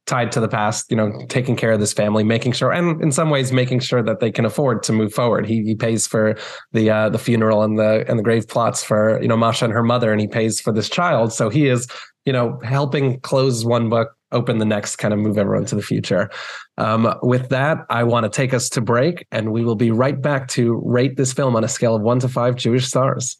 tied 0.06 0.32
to 0.32 0.40
the 0.40 0.48
past. 0.48 0.90
You 0.90 0.96
know, 0.96 1.12
taking 1.28 1.56
care 1.56 1.72
of 1.72 1.80
this 1.80 1.92
family, 1.92 2.24
making 2.24 2.52
sure, 2.52 2.72
and 2.72 3.02
in 3.02 3.12
some 3.12 3.28
ways 3.30 3.52
making 3.52 3.80
sure 3.80 4.02
that 4.02 4.20
they 4.20 4.30
can 4.30 4.44
afford 4.46 4.82
to 4.84 4.92
move 4.92 5.12
forward. 5.12 5.46
He 5.46 5.62
he 5.64 5.74
pays 5.74 6.06
for 6.06 6.36
the 6.72 6.88
uh, 6.90 7.08
the 7.10 7.18
funeral 7.18 7.62
and 7.62 7.78
the 7.78 8.04
and 8.08 8.18
the 8.18 8.22
grave 8.22 8.48
plots 8.48 8.82
for 8.82 9.20
you 9.20 9.28
know 9.28 9.36
Masha 9.36 9.66
and 9.66 9.74
her 9.74 9.82
mother, 9.82 10.10
and 10.12 10.20
he 10.20 10.26
pays 10.28 10.60
for 10.60 10.72
this 10.72 10.88
child. 10.88 11.32
So 11.32 11.50
he 11.50 11.66
is 11.68 11.86
you 12.24 12.32
know 12.32 12.58
helping 12.64 13.20
close 13.20 13.64
one 13.64 13.88
book. 13.90 14.08
Open 14.34 14.58
the 14.58 14.64
next, 14.64 14.96
kind 14.96 15.14
of 15.14 15.20
move 15.20 15.38
everyone 15.38 15.64
to 15.66 15.76
the 15.76 15.82
future. 15.82 16.28
Um, 16.76 17.14
with 17.22 17.50
that, 17.50 17.78
I 17.88 18.02
want 18.02 18.24
to 18.24 18.30
take 18.30 18.52
us 18.52 18.68
to 18.70 18.80
break, 18.80 19.26
and 19.30 19.52
we 19.52 19.64
will 19.64 19.76
be 19.76 19.92
right 19.92 20.20
back 20.20 20.48
to 20.48 20.82
rate 20.84 21.16
this 21.16 21.32
film 21.32 21.54
on 21.54 21.62
a 21.62 21.68
scale 21.68 21.94
of 21.94 22.02
one 22.02 22.18
to 22.18 22.28
five 22.28 22.56
Jewish 22.56 22.86
stars. 22.86 23.38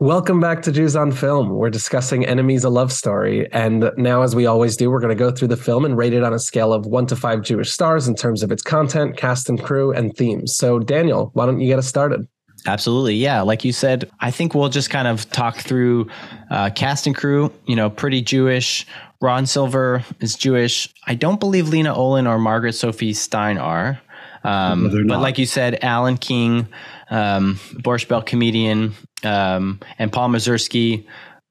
Welcome 0.00 0.40
back 0.40 0.62
to 0.62 0.72
Jews 0.72 0.96
on 0.96 1.12
Film. 1.12 1.50
We're 1.50 1.68
discussing 1.68 2.24
Enemies 2.24 2.64
a 2.64 2.70
Love 2.70 2.90
Story. 2.90 3.46
And 3.52 3.92
now, 3.98 4.22
as 4.22 4.34
we 4.34 4.46
always 4.46 4.74
do, 4.74 4.90
we're 4.90 4.98
going 5.00 5.10
to 5.10 5.14
go 5.14 5.30
through 5.30 5.48
the 5.48 5.58
film 5.58 5.84
and 5.84 5.98
rate 5.98 6.14
it 6.14 6.22
on 6.22 6.32
a 6.32 6.38
scale 6.38 6.72
of 6.72 6.86
one 6.86 7.04
to 7.08 7.16
five 7.16 7.42
Jewish 7.42 7.70
stars 7.70 8.08
in 8.08 8.14
terms 8.14 8.42
of 8.42 8.50
its 8.50 8.62
content, 8.62 9.18
cast 9.18 9.50
and 9.50 9.62
crew, 9.62 9.92
and 9.92 10.16
themes. 10.16 10.56
So, 10.56 10.78
Daniel, 10.78 11.30
why 11.34 11.44
don't 11.44 11.60
you 11.60 11.66
get 11.66 11.78
us 11.78 11.86
started? 11.86 12.26
Absolutely. 12.66 13.14
Yeah. 13.14 13.42
Like 13.42 13.64
you 13.64 13.72
said, 13.72 14.10
I 14.20 14.30
think 14.30 14.54
we'll 14.54 14.68
just 14.68 14.90
kind 14.90 15.08
of 15.08 15.30
talk 15.30 15.56
through 15.56 16.08
uh, 16.50 16.70
cast 16.70 17.06
and 17.06 17.16
crew, 17.16 17.52
you 17.66 17.76
know, 17.76 17.90
pretty 17.90 18.22
Jewish. 18.22 18.86
Ron 19.20 19.46
Silver 19.46 20.04
is 20.20 20.34
Jewish. 20.34 20.92
I 21.06 21.14
don't 21.14 21.40
believe 21.40 21.68
Lena 21.68 21.94
Olin 21.94 22.26
or 22.26 22.38
Margaret 22.38 22.72
Sophie 22.72 23.12
Stein 23.12 23.58
are. 23.58 24.00
Um, 24.44 25.06
No, 25.06 25.14
but 25.14 25.20
like 25.20 25.38
you 25.38 25.46
said, 25.46 25.78
Alan 25.82 26.16
King, 26.16 26.66
um, 27.10 27.56
Borscht 27.74 28.08
Belt 28.08 28.24
comedian, 28.24 28.94
um, 29.22 29.80
and 29.98 30.10
Paul 30.10 30.30
Mazursky, 30.30 31.06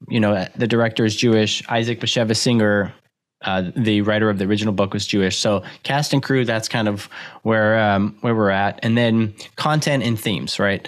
you 0.08 0.18
know, 0.18 0.46
the 0.56 0.66
director 0.66 1.04
is 1.04 1.14
Jewish. 1.14 1.62
Isaac 1.68 2.00
Bashevis 2.00 2.38
Singer, 2.38 2.92
uh, 3.42 3.70
the 3.76 4.02
writer 4.02 4.28
of 4.28 4.38
the 4.38 4.44
original 4.44 4.74
book, 4.74 4.92
was 4.92 5.06
Jewish. 5.06 5.38
So 5.38 5.62
cast 5.82 6.12
and 6.12 6.22
crew, 6.22 6.44
that's 6.44 6.68
kind 6.68 6.88
of 6.88 7.08
where 7.42 7.78
um, 7.78 8.16
where 8.20 8.34
we're 8.34 8.50
at. 8.50 8.80
And 8.82 8.96
then 8.96 9.34
content 9.56 10.02
and 10.02 10.18
themes, 10.18 10.58
right? 10.58 10.86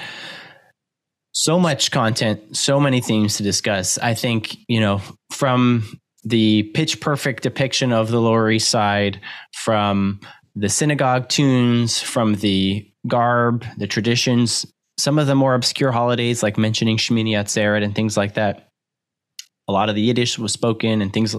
so 1.32 1.58
much 1.58 1.90
content, 1.90 2.56
so 2.56 2.78
many 2.78 3.00
themes 3.00 3.36
to 3.36 3.42
discuss. 3.42 3.98
I 3.98 4.14
think, 4.14 4.56
you 4.68 4.80
know, 4.80 5.00
from 5.30 5.98
the 6.24 6.64
pitch 6.74 7.00
perfect 7.00 7.42
depiction 7.42 7.92
of 7.92 8.10
the 8.10 8.20
Lower 8.20 8.50
East 8.50 8.68
Side, 8.68 9.20
from 9.54 10.20
the 10.54 10.68
synagogue 10.68 11.28
tunes, 11.28 12.00
from 12.00 12.36
the 12.36 12.88
garb, 13.08 13.64
the 13.78 13.86
traditions, 13.86 14.66
some 14.98 15.18
of 15.18 15.26
the 15.26 15.34
more 15.34 15.54
obscure 15.54 15.90
holidays 15.90 16.42
like 16.42 16.58
mentioning 16.58 16.98
Shemini 16.98 17.30
Atzeret 17.30 17.82
and 17.82 17.94
things 17.94 18.16
like 18.16 18.34
that. 18.34 18.68
A 19.68 19.72
lot 19.72 19.88
of 19.88 19.94
the 19.94 20.02
Yiddish 20.02 20.38
was 20.38 20.52
spoken 20.52 21.00
and 21.00 21.12
things 21.12 21.34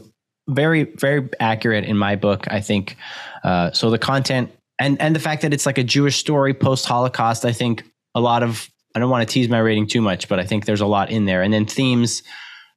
very, 0.47 0.83
very 0.83 1.29
accurate 1.39 1.85
in 1.85 1.97
my 1.97 2.15
book, 2.15 2.45
I 2.49 2.59
think. 2.59 2.97
Uh, 3.43 3.71
so 3.71 3.89
the 3.89 3.97
content 3.97 4.51
and 4.79 4.99
and 5.01 5.15
the 5.15 5.19
fact 5.19 5.41
that 5.43 5.53
it's 5.53 5.65
like 5.65 5.77
a 5.77 5.83
Jewish 5.83 6.17
story 6.17 6.53
post 6.53 6.85
Holocaust, 6.85 7.45
I 7.45 7.51
think 7.51 7.83
a 8.15 8.19
lot 8.19 8.43
of 8.43 8.69
I 8.95 8.99
don't 8.99 9.09
want 9.09 9.27
to 9.27 9.31
tease 9.31 9.49
my 9.49 9.59
rating 9.59 9.87
too 9.87 10.01
much, 10.01 10.27
but 10.27 10.39
I 10.39 10.45
think 10.45 10.65
there's 10.65 10.81
a 10.81 10.85
lot 10.85 11.09
in 11.09 11.25
there. 11.25 11.41
And 11.41 11.53
then 11.53 11.65
themes, 11.65 12.21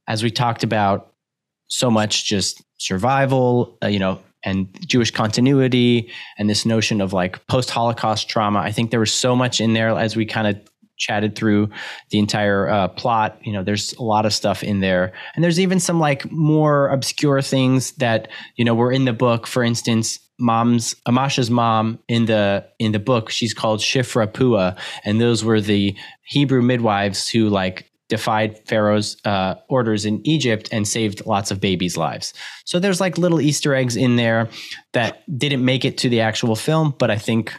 as 0.09 0.23
we 0.23 0.31
talked 0.31 0.65
about, 0.65 1.13
so 1.69 1.91
much 1.91 2.25
just 2.25 2.63
survival, 2.79 3.77
uh, 3.83 3.89
you 3.89 3.99
know, 3.99 4.21
and 4.45 4.69
Jewish 4.87 5.11
continuity, 5.11 6.11
and 6.39 6.49
this 6.49 6.65
notion 6.65 7.01
of 7.01 7.13
like 7.13 7.45
post 7.49 7.71
Holocaust 7.71 8.29
trauma. 8.29 8.61
I 8.61 8.71
think 8.71 8.91
there 8.91 9.01
was 9.01 9.13
so 9.13 9.35
much 9.35 9.61
in 9.61 9.73
there 9.73 9.91
as 9.99 10.15
we 10.15 10.25
kind 10.25 10.47
of 10.47 10.61
chatted 10.97 11.37
through 11.37 11.71
the 12.11 12.19
entire 12.19 12.69
uh, 12.69 12.89
plot. 12.89 13.39
You 13.43 13.53
know, 13.53 13.63
there's 13.63 13.93
a 13.95 14.03
lot 14.03 14.27
of 14.27 14.33
stuff 14.33 14.63
in 14.63 14.81
there, 14.81 15.13
and 15.35 15.45
there's 15.45 15.61
even 15.61 15.81
some 15.81 16.01
like 16.01 16.31
more 16.31 16.89
obscure 16.89 17.43
things 17.43 17.93
that 17.93 18.29
you 18.57 18.65
know 18.65 18.75
were 18.75 18.93
in 18.93 19.05
the 19.05 19.13
book. 19.13 19.47
For 19.47 19.63
instance, 19.63 20.19
mom's 20.39 20.95
Amasha's 21.07 21.51
mom 21.51 21.99
in 22.09 22.27
the 22.27 22.67
in 22.79 22.93
the 22.93 22.99
book, 22.99 23.31
she's 23.31 23.55
called 23.55 23.81
Shifra 23.81 24.27
Pua, 24.27 24.77
and 25.05 25.21
those 25.21 25.45
were 25.45 25.61
the 25.61 25.97
Hebrew 26.25 26.63
midwives 26.63 27.29
who 27.29 27.49
like 27.49 27.91
defied 28.09 28.59
Pharaoh's 28.69 29.17
uh, 29.25 29.57
orders 29.69 30.05
in 30.05 30.25
Egypt 30.27 30.69
and 30.71 30.87
saved 30.87 31.27
lots 31.27 31.51
of 31.51 31.61
babies' 31.61 31.97
lives. 31.97 32.35
So 32.65 32.79
there's 32.79 33.01
like 33.01 33.19
little 33.19 33.41
Easter 33.41 33.75
eggs 33.75 33.97
in 33.97 34.15
there 34.17 34.49
that 34.93 35.23
didn't 35.39 35.65
make 35.65 35.85
it 35.85 35.99
to 35.99 36.09
the 36.09 36.21
actual 36.21 36.55
film, 36.55 36.95
but 36.99 37.11
I 37.11 37.19
think 37.19 37.53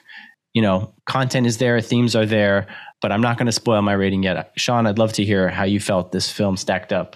you 0.53 0.61
know 0.61 0.93
content 1.05 1.47
is 1.47 1.57
there, 1.57 1.81
themes 1.81 2.15
are 2.15 2.26
there, 2.26 2.68
but 3.01 3.11
I'm 3.11 3.21
not 3.21 3.37
going 3.37 3.47
to 3.47 3.51
spoil 3.51 3.81
my 3.81 3.93
rating 3.93 4.23
yet. 4.23 4.51
Shawn, 4.57 4.87
I'd 4.87 4.99
love 4.99 5.13
to 5.13 5.23
hear 5.23 5.49
how 5.49 5.63
you 5.63 5.79
felt 5.79 6.11
this 6.11 6.29
film 6.29 6.57
stacked 6.57 6.91
up. 6.91 7.15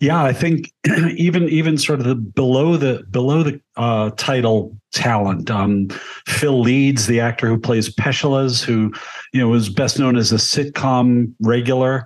Yeah, 0.00 0.22
I 0.22 0.32
think 0.32 0.72
even 1.16 1.48
even 1.48 1.76
sort 1.76 1.98
of 1.98 2.06
the 2.06 2.14
below 2.14 2.76
the 2.76 3.04
below 3.10 3.42
the 3.42 3.60
uh, 3.76 4.10
title 4.10 4.76
talent. 4.92 5.50
Um, 5.50 5.88
Phil 6.26 6.60
Leeds, 6.60 7.06
the 7.06 7.20
actor 7.20 7.48
who 7.48 7.58
plays 7.58 7.92
Peshilas, 7.92 8.62
who 8.62 8.92
you 9.32 9.40
know 9.40 9.48
was 9.48 9.68
best 9.68 9.98
known 9.98 10.16
as 10.16 10.30
a 10.30 10.36
sitcom 10.36 11.32
regular, 11.40 12.04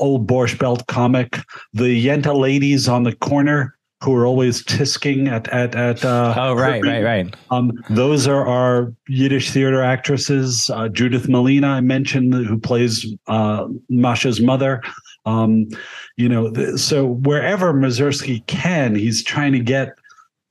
old 0.00 0.26
Borscht 0.26 0.58
Belt 0.58 0.86
comic. 0.88 1.38
The 1.72 2.04
Yenta 2.04 2.36
ladies 2.36 2.88
on 2.88 3.04
the 3.04 3.14
corner 3.14 3.77
who 4.02 4.14
are 4.14 4.26
always 4.26 4.62
tisking 4.64 5.28
at 5.28 5.48
at 5.48 5.74
at. 5.74 6.04
Uh, 6.04 6.34
Oh, 6.36 6.54
right, 6.54 6.82
right, 6.84 7.02
right. 7.02 7.34
Um, 7.50 7.72
those 7.90 8.26
are 8.26 8.46
our 8.46 8.92
Yiddish 9.08 9.50
theater 9.50 9.82
actresses. 9.82 10.70
Uh, 10.70 10.88
Judith 10.88 11.26
Malina, 11.26 11.66
I 11.66 11.80
mentioned, 11.80 12.32
who 12.34 12.58
plays 12.58 13.06
uh, 13.26 13.66
Masha's 13.88 14.40
mother. 14.40 14.82
Um, 15.26 15.68
you 16.16 16.28
know, 16.28 16.50
th- 16.50 16.78
so 16.78 17.06
wherever 17.06 17.74
Mazursky 17.74 18.46
can, 18.46 18.94
he's 18.94 19.22
trying 19.22 19.52
to 19.52 19.60
get 19.60 19.90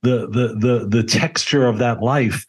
the 0.02 0.28
the 0.28 0.54
the 0.58 0.86
the 0.88 1.02
texture 1.02 1.66
of 1.66 1.78
that 1.78 2.02
life, 2.02 2.44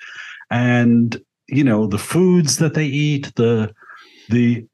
and 0.51 1.19
you 1.47 1.63
know 1.63 1.87
the 1.87 1.97
foods 1.97 2.57
that 2.57 2.73
they 2.73 2.85
eat, 2.85 3.33
the 3.35 3.73
the 4.29 4.65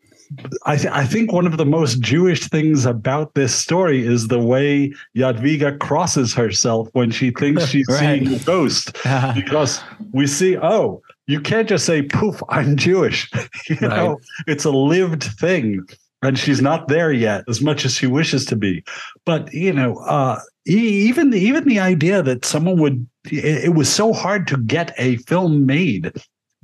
I, 0.65 0.75
th- 0.77 0.91
I 0.93 1.05
think 1.05 1.31
one 1.31 1.45
of 1.45 1.57
the 1.57 1.65
most 1.65 1.99
Jewish 1.99 2.41
things 2.47 2.85
about 2.85 3.33
this 3.35 3.53
story 3.53 4.05
is 4.05 4.27
the 4.27 4.39
way 4.39 4.93
Yadviga 5.15 5.79
crosses 5.79 6.33
herself 6.33 6.89
when 6.93 7.11
she 7.11 7.31
thinks 7.31 7.65
she's 7.69 7.87
Right. 7.89 8.19
seeing 8.23 8.33
a 8.35 8.39
ghost, 8.39 8.93
because 9.35 9.81
we 10.11 10.27
see, 10.27 10.57
oh, 10.57 11.01
you 11.27 11.39
can't 11.41 11.67
just 11.69 11.85
say, 11.85 12.01
"Poof, 12.03 12.41
I'm 12.49 12.75
Jewish." 12.75 13.29
you 13.69 13.87
know, 13.87 14.19
it's 14.47 14.65
a 14.65 14.71
lived 14.71 15.23
thing, 15.23 15.81
and 16.21 16.37
she's 16.37 16.61
not 16.61 16.87
there 16.87 17.11
yet, 17.11 17.43
as 17.47 17.61
much 17.61 17.85
as 17.85 17.93
she 17.95 18.07
wishes 18.07 18.45
to 18.45 18.55
be. 18.55 18.83
But 19.25 19.51
you 19.53 19.73
know, 19.73 19.97
uh, 19.99 20.39
even 20.65 21.33
even 21.33 21.67
the 21.67 21.79
idea 21.79 22.21
that 22.21 22.45
someone 22.45 22.79
would, 22.79 23.07
it, 23.25 23.65
it 23.65 23.73
was 23.75 23.91
so 23.91 24.13
hard 24.13 24.47
to 24.47 24.57
get 24.57 24.93
a 24.97 25.17
film 25.17 25.65
made 25.65 26.11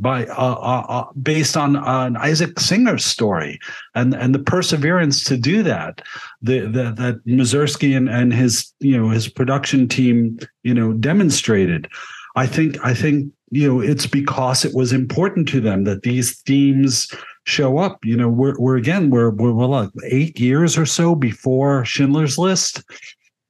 by 0.01 0.25
uh, 0.25 0.53
uh, 0.53 0.85
uh, 0.89 1.05
based 1.21 1.55
on 1.55 1.75
an 1.75 2.17
Isaac 2.17 2.59
Singer's 2.59 3.05
story 3.05 3.59
and 3.95 4.13
and 4.13 4.35
the 4.35 4.39
perseverance 4.39 5.23
to 5.25 5.37
do 5.37 5.63
that 5.63 6.01
the, 6.41 6.61
the 6.61 6.91
that 6.91 7.25
Mazursky 7.25 7.95
and, 7.95 8.09
and 8.09 8.33
his 8.33 8.73
you 8.79 8.97
know 8.97 9.09
his 9.09 9.29
production 9.29 9.87
team 9.87 10.39
you 10.63 10.73
know 10.73 10.93
demonstrated 10.93 11.87
I 12.35 12.47
think 12.47 12.83
I 12.83 12.93
think 12.93 13.31
you 13.51 13.67
know 13.67 13.79
it's 13.79 14.07
because 14.07 14.65
it 14.65 14.73
was 14.73 14.91
important 14.91 15.47
to 15.49 15.61
them 15.61 15.83
that 15.83 16.03
these 16.03 16.41
themes 16.41 17.11
show 17.45 17.77
up. 17.77 18.03
You 18.03 18.17
know, 18.17 18.29
we're 18.29 18.57
we're 18.59 18.77
again 18.77 19.09
we're 19.09 19.31
we're, 19.31 19.53
we're 19.53 19.65
like 19.65 19.89
eight 20.05 20.39
years 20.39 20.77
or 20.77 20.85
so 20.85 21.15
before 21.15 21.85
Schindler's 21.85 22.37
List, 22.37 22.83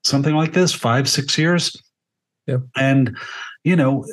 something 0.03 0.35
like 0.35 0.53
this, 0.53 0.73
five 0.73 1.09
six 1.09 1.37
years. 1.37 1.75
Yeah. 2.47 2.57
And 2.75 3.15
you 3.63 3.75
know, 3.75 4.05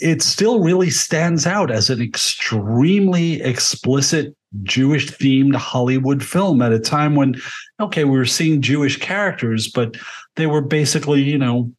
it 0.00 0.22
still 0.22 0.60
really 0.60 0.90
stands 0.90 1.46
out 1.46 1.70
as 1.70 1.90
an 1.90 2.00
extremely 2.00 3.40
explicit 3.42 4.34
Jewish 4.62 5.10
themed 5.10 5.54
Hollywood 5.56 6.22
film 6.22 6.62
at 6.62 6.72
a 6.72 6.78
time 6.78 7.14
when, 7.14 7.36
okay, 7.80 8.04
we 8.04 8.16
were 8.16 8.26
seeing 8.26 8.60
Jewish 8.62 8.98
characters, 8.98 9.68
but 9.68 9.96
they 10.36 10.46
were 10.46 10.60
basically, 10.60 11.22
you 11.22 11.38
know, 11.38 11.72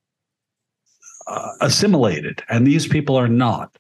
uh, 1.28 1.52
assimilated, 1.62 2.44
and 2.50 2.68
these 2.68 2.88
people 2.88 3.16
are 3.16 3.28
not. 3.28 3.78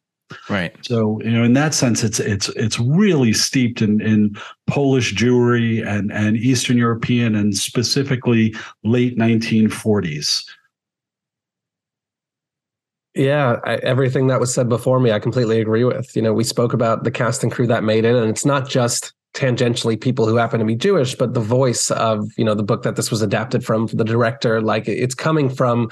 Right. 0.49 0.75
So 0.81 1.21
you 1.21 1.31
know, 1.31 1.43
in 1.43 1.53
that 1.53 1.73
sense, 1.73 2.03
it's 2.03 2.19
it's 2.19 2.49
it's 2.49 2.79
really 2.79 3.33
steeped 3.33 3.81
in 3.81 4.01
in 4.01 4.35
Polish 4.67 5.13
Jewry 5.13 5.85
and 5.85 6.11
and 6.11 6.37
Eastern 6.37 6.77
European 6.77 7.35
and 7.35 7.55
specifically 7.55 8.55
late 8.83 9.17
1940s. 9.17 10.43
Yeah, 13.15 13.59
I, 13.63 13.75
everything 13.75 14.27
that 14.27 14.39
was 14.39 14.53
said 14.53 14.67
before 14.69 14.99
me, 14.99 15.11
I 15.11 15.19
completely 15.19 15.61
agree 15.61 15.83
with. 15.83 16.15
You 16.15 16.21
know, 16.21 16.33
we 16.33 16.43
spoke 16.43 16.73
about 16.73 17.03
the 17.03 17.11
cast 17.11 17.43
and 17.43 17.51
crew 17.51 17.67
that 17.67 17.83
made 17.83 18.05
it, 18.05 18.15
and 18.15 18.29
it's 18.29 18.45
not 18.45 18.67
just 18.67 19.13
tangentially 19.35 19.99
people 19.99 20.27
who 20.27 20.35
happen 20.35 20.59
to 20.59 20.65
be 20.65 20.75
Jewish, 20.75 21.15
but 21.15 21.33
the 21.33 21.39
voice 21.39 21.91
of 21.91 22.27
you 22.37 22.45
know 22.45 22.55
the 22.55 22.63
book 22.63 22.83
that 22.83 22.95
this 22.95 23.11
was 23.11 23.21
adapted 23.21 23.63
from, 23.63 23.87
the 23.87 24.03
director, 24.03 24.61
like 24.61 24.87
it's 24.87 25.15
coming 25.15 25.49
from 25.49 25.89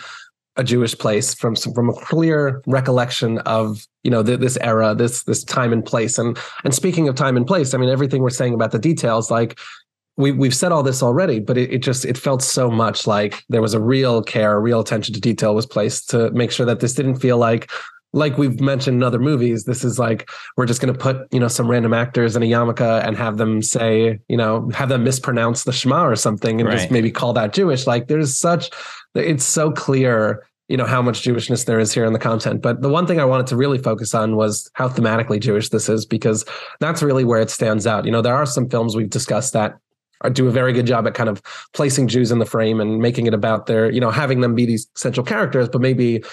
a 0.57 0.63
Jewish 0.63 0.97
place 0.97 1.33
from 1.33 1.55
from 1.55 1.89
a 1.89 1.93
clear 1.93 2.61
recollection 2.65 3.37
of 3.39 3.85
you 4.03 4.11
know 4.11 4.23
th- 4.23 4.39
this 4.39 4.57
era, 4.57 4.95
this 4.95 5.23
this 5.23 5.43
time 5.43 5.73
and 5.73 5.85
place. 5.85 6.17
And 6.17 6.37
and 6.63 6.73
speaking 6.73 7.07
of 7.07 7.15
time 7.15 7.37
and 7.37 7.45
place, 7.45 7.73
I 7.73 7.77
mean 7.77 7.89
everything 7.89 8.23
we're 8.23 8.31
saying 8.31 8.53
about 8.53 8.71
the 8.71 8.79
details, 8.79 9.29
like 9.29 9.59
we 10.21 10.31
we've 10.31 10.55
said 10.55 10.71
all 10.71 10.83
this 10.83 11.03
already, 11.03 11.39
but 11.39 11.57
it, 11.57 11.73
it 11.73 11.79
just 11.79 12.05
it 12.05 12.17
felt 12.17 12.41
so 12.41 12.69
much 12.69 13.07
like 13.07 13.43
there 13.49 13.61
was 13.61 13.73
a 13.73 13.79
real 13.79 14.21
care, 14.21 14.59
real 14.61 14.79
attention 14.79 15.13
to 15.13 15.19
detail 15.19 15.53
was 15.55 15.65
placed 15.65 16.09
to 16.11 16.31
make 16.31 16.51
sure 16.51 16.65
that 16.65 16.79
this 16.79 16.93
didn't 16.93 17.15
feel 17.17 17.37
like 17.37 17.69
like 18.13 18.37
we've 18.37 18.59
mentioned 18.59 18.97
in 18.97 19.03
other 19.03 19.19
movies, 19.19 19.63
this 19.63 19.85
is 19.85 19.97
like 19.97 20.29
we're 20.57 20.65
just 20.65 20.81
going 20.81 20.93
to 20.93 20.99
put 20.99 21.27
you 21.33 21.39
know 21.39 21.47
some 21.47 21.69
random 21.69 21.93
actors 21.93 22.35
in 22.35 22.43
a 22.43 22.45
yarmulke 22.45 23.05
and 23.05 23.17
have 23.17 23.37
them 23.37 23.61
say 23.61 24.19
you 24.27 24.37
know 24.37 24.69
have 24.73 24.89
them 24.89 25.03
mispronounce 25.03 25.63
the 25.63 25.71
Shema 25.71 26.05
or 26.05 26.15
something 26.15 26.59
and 26.59 26.69
Right. 26.69 26.77
just 26.77 26.91
maybe 26.91 27.11
call 27.11 27.33
that 27.33 27.53
Jewish. 27.53 27.87
Like 27.87 28.07
there's 28.07 28.37
such 28.37 28.69
it's 29.15 29.45
so 29.45 29.71
clear 29.71 30.45
you 30.67 30.77
know 30.77 30.85
how 30.85 31.01
much 31.01 31.23
Jewishness 31.23 31.65
there 31.65 31.79
is 31.79 31.93
here 31.93 32.05
in 32.05 32.13
the 32.13 32.19
content. 32.19 32.61
But 32.61 32.81
the 32.81 32.89
one 32.89 33.05
thing 33.05 33.19
I 33.19 33.25
wanted 33.25 33.47
to 33.47 33.57
really 33.57 33.77
focus 33.77 34.13
on 34.13 34.35
was 34.37 34.69
how 34.73 34.87
thematically 34.87 35.39
Jewish 35.39 35.69
this 35.69 35.89
is 35.89 36.05
because 36.05 36.45
that's 36.79 37.01
really 37.03 37.25
where 37.25 37.41
it 37.41 37.49
stands 37.49 37.85
out. 37.87 38.05
You 38.05 38.11
know 38.11 38.21
there 38.21 38.35
are 38.35 38.45
some 38.45 38.69
films 38.69 38.95
we've 38.95 39.09
discussed 39.09 39.53
that 39.53 39.77
do 40.29 40.47
a 40.47 40.51
very 40.51 40.73
good 40.73 40.85
job 40.85 41.07
at 41.07 41.13
kind 41.13 41.29
of 41.29 41.41
placing 41.73 42.07
Jews 42.07 42.31
in 42.31 42.39
the 42.39 42.45
frame 42.45 42.79
and 42.79 42.99
making 42.99 43.25
it 43.27 43.33
about 43.33 43.65
their, 43.65 43.91
you 43.91 43.99
know, 43.99 44.11
having 44.11 44.41
them 44.41 44.55
be 44.55 44.65
these 44.65 44.87
central 44.95 45.25
characters, 45.25 45.69
but 45.69 45.81
maybe 45.81 46.23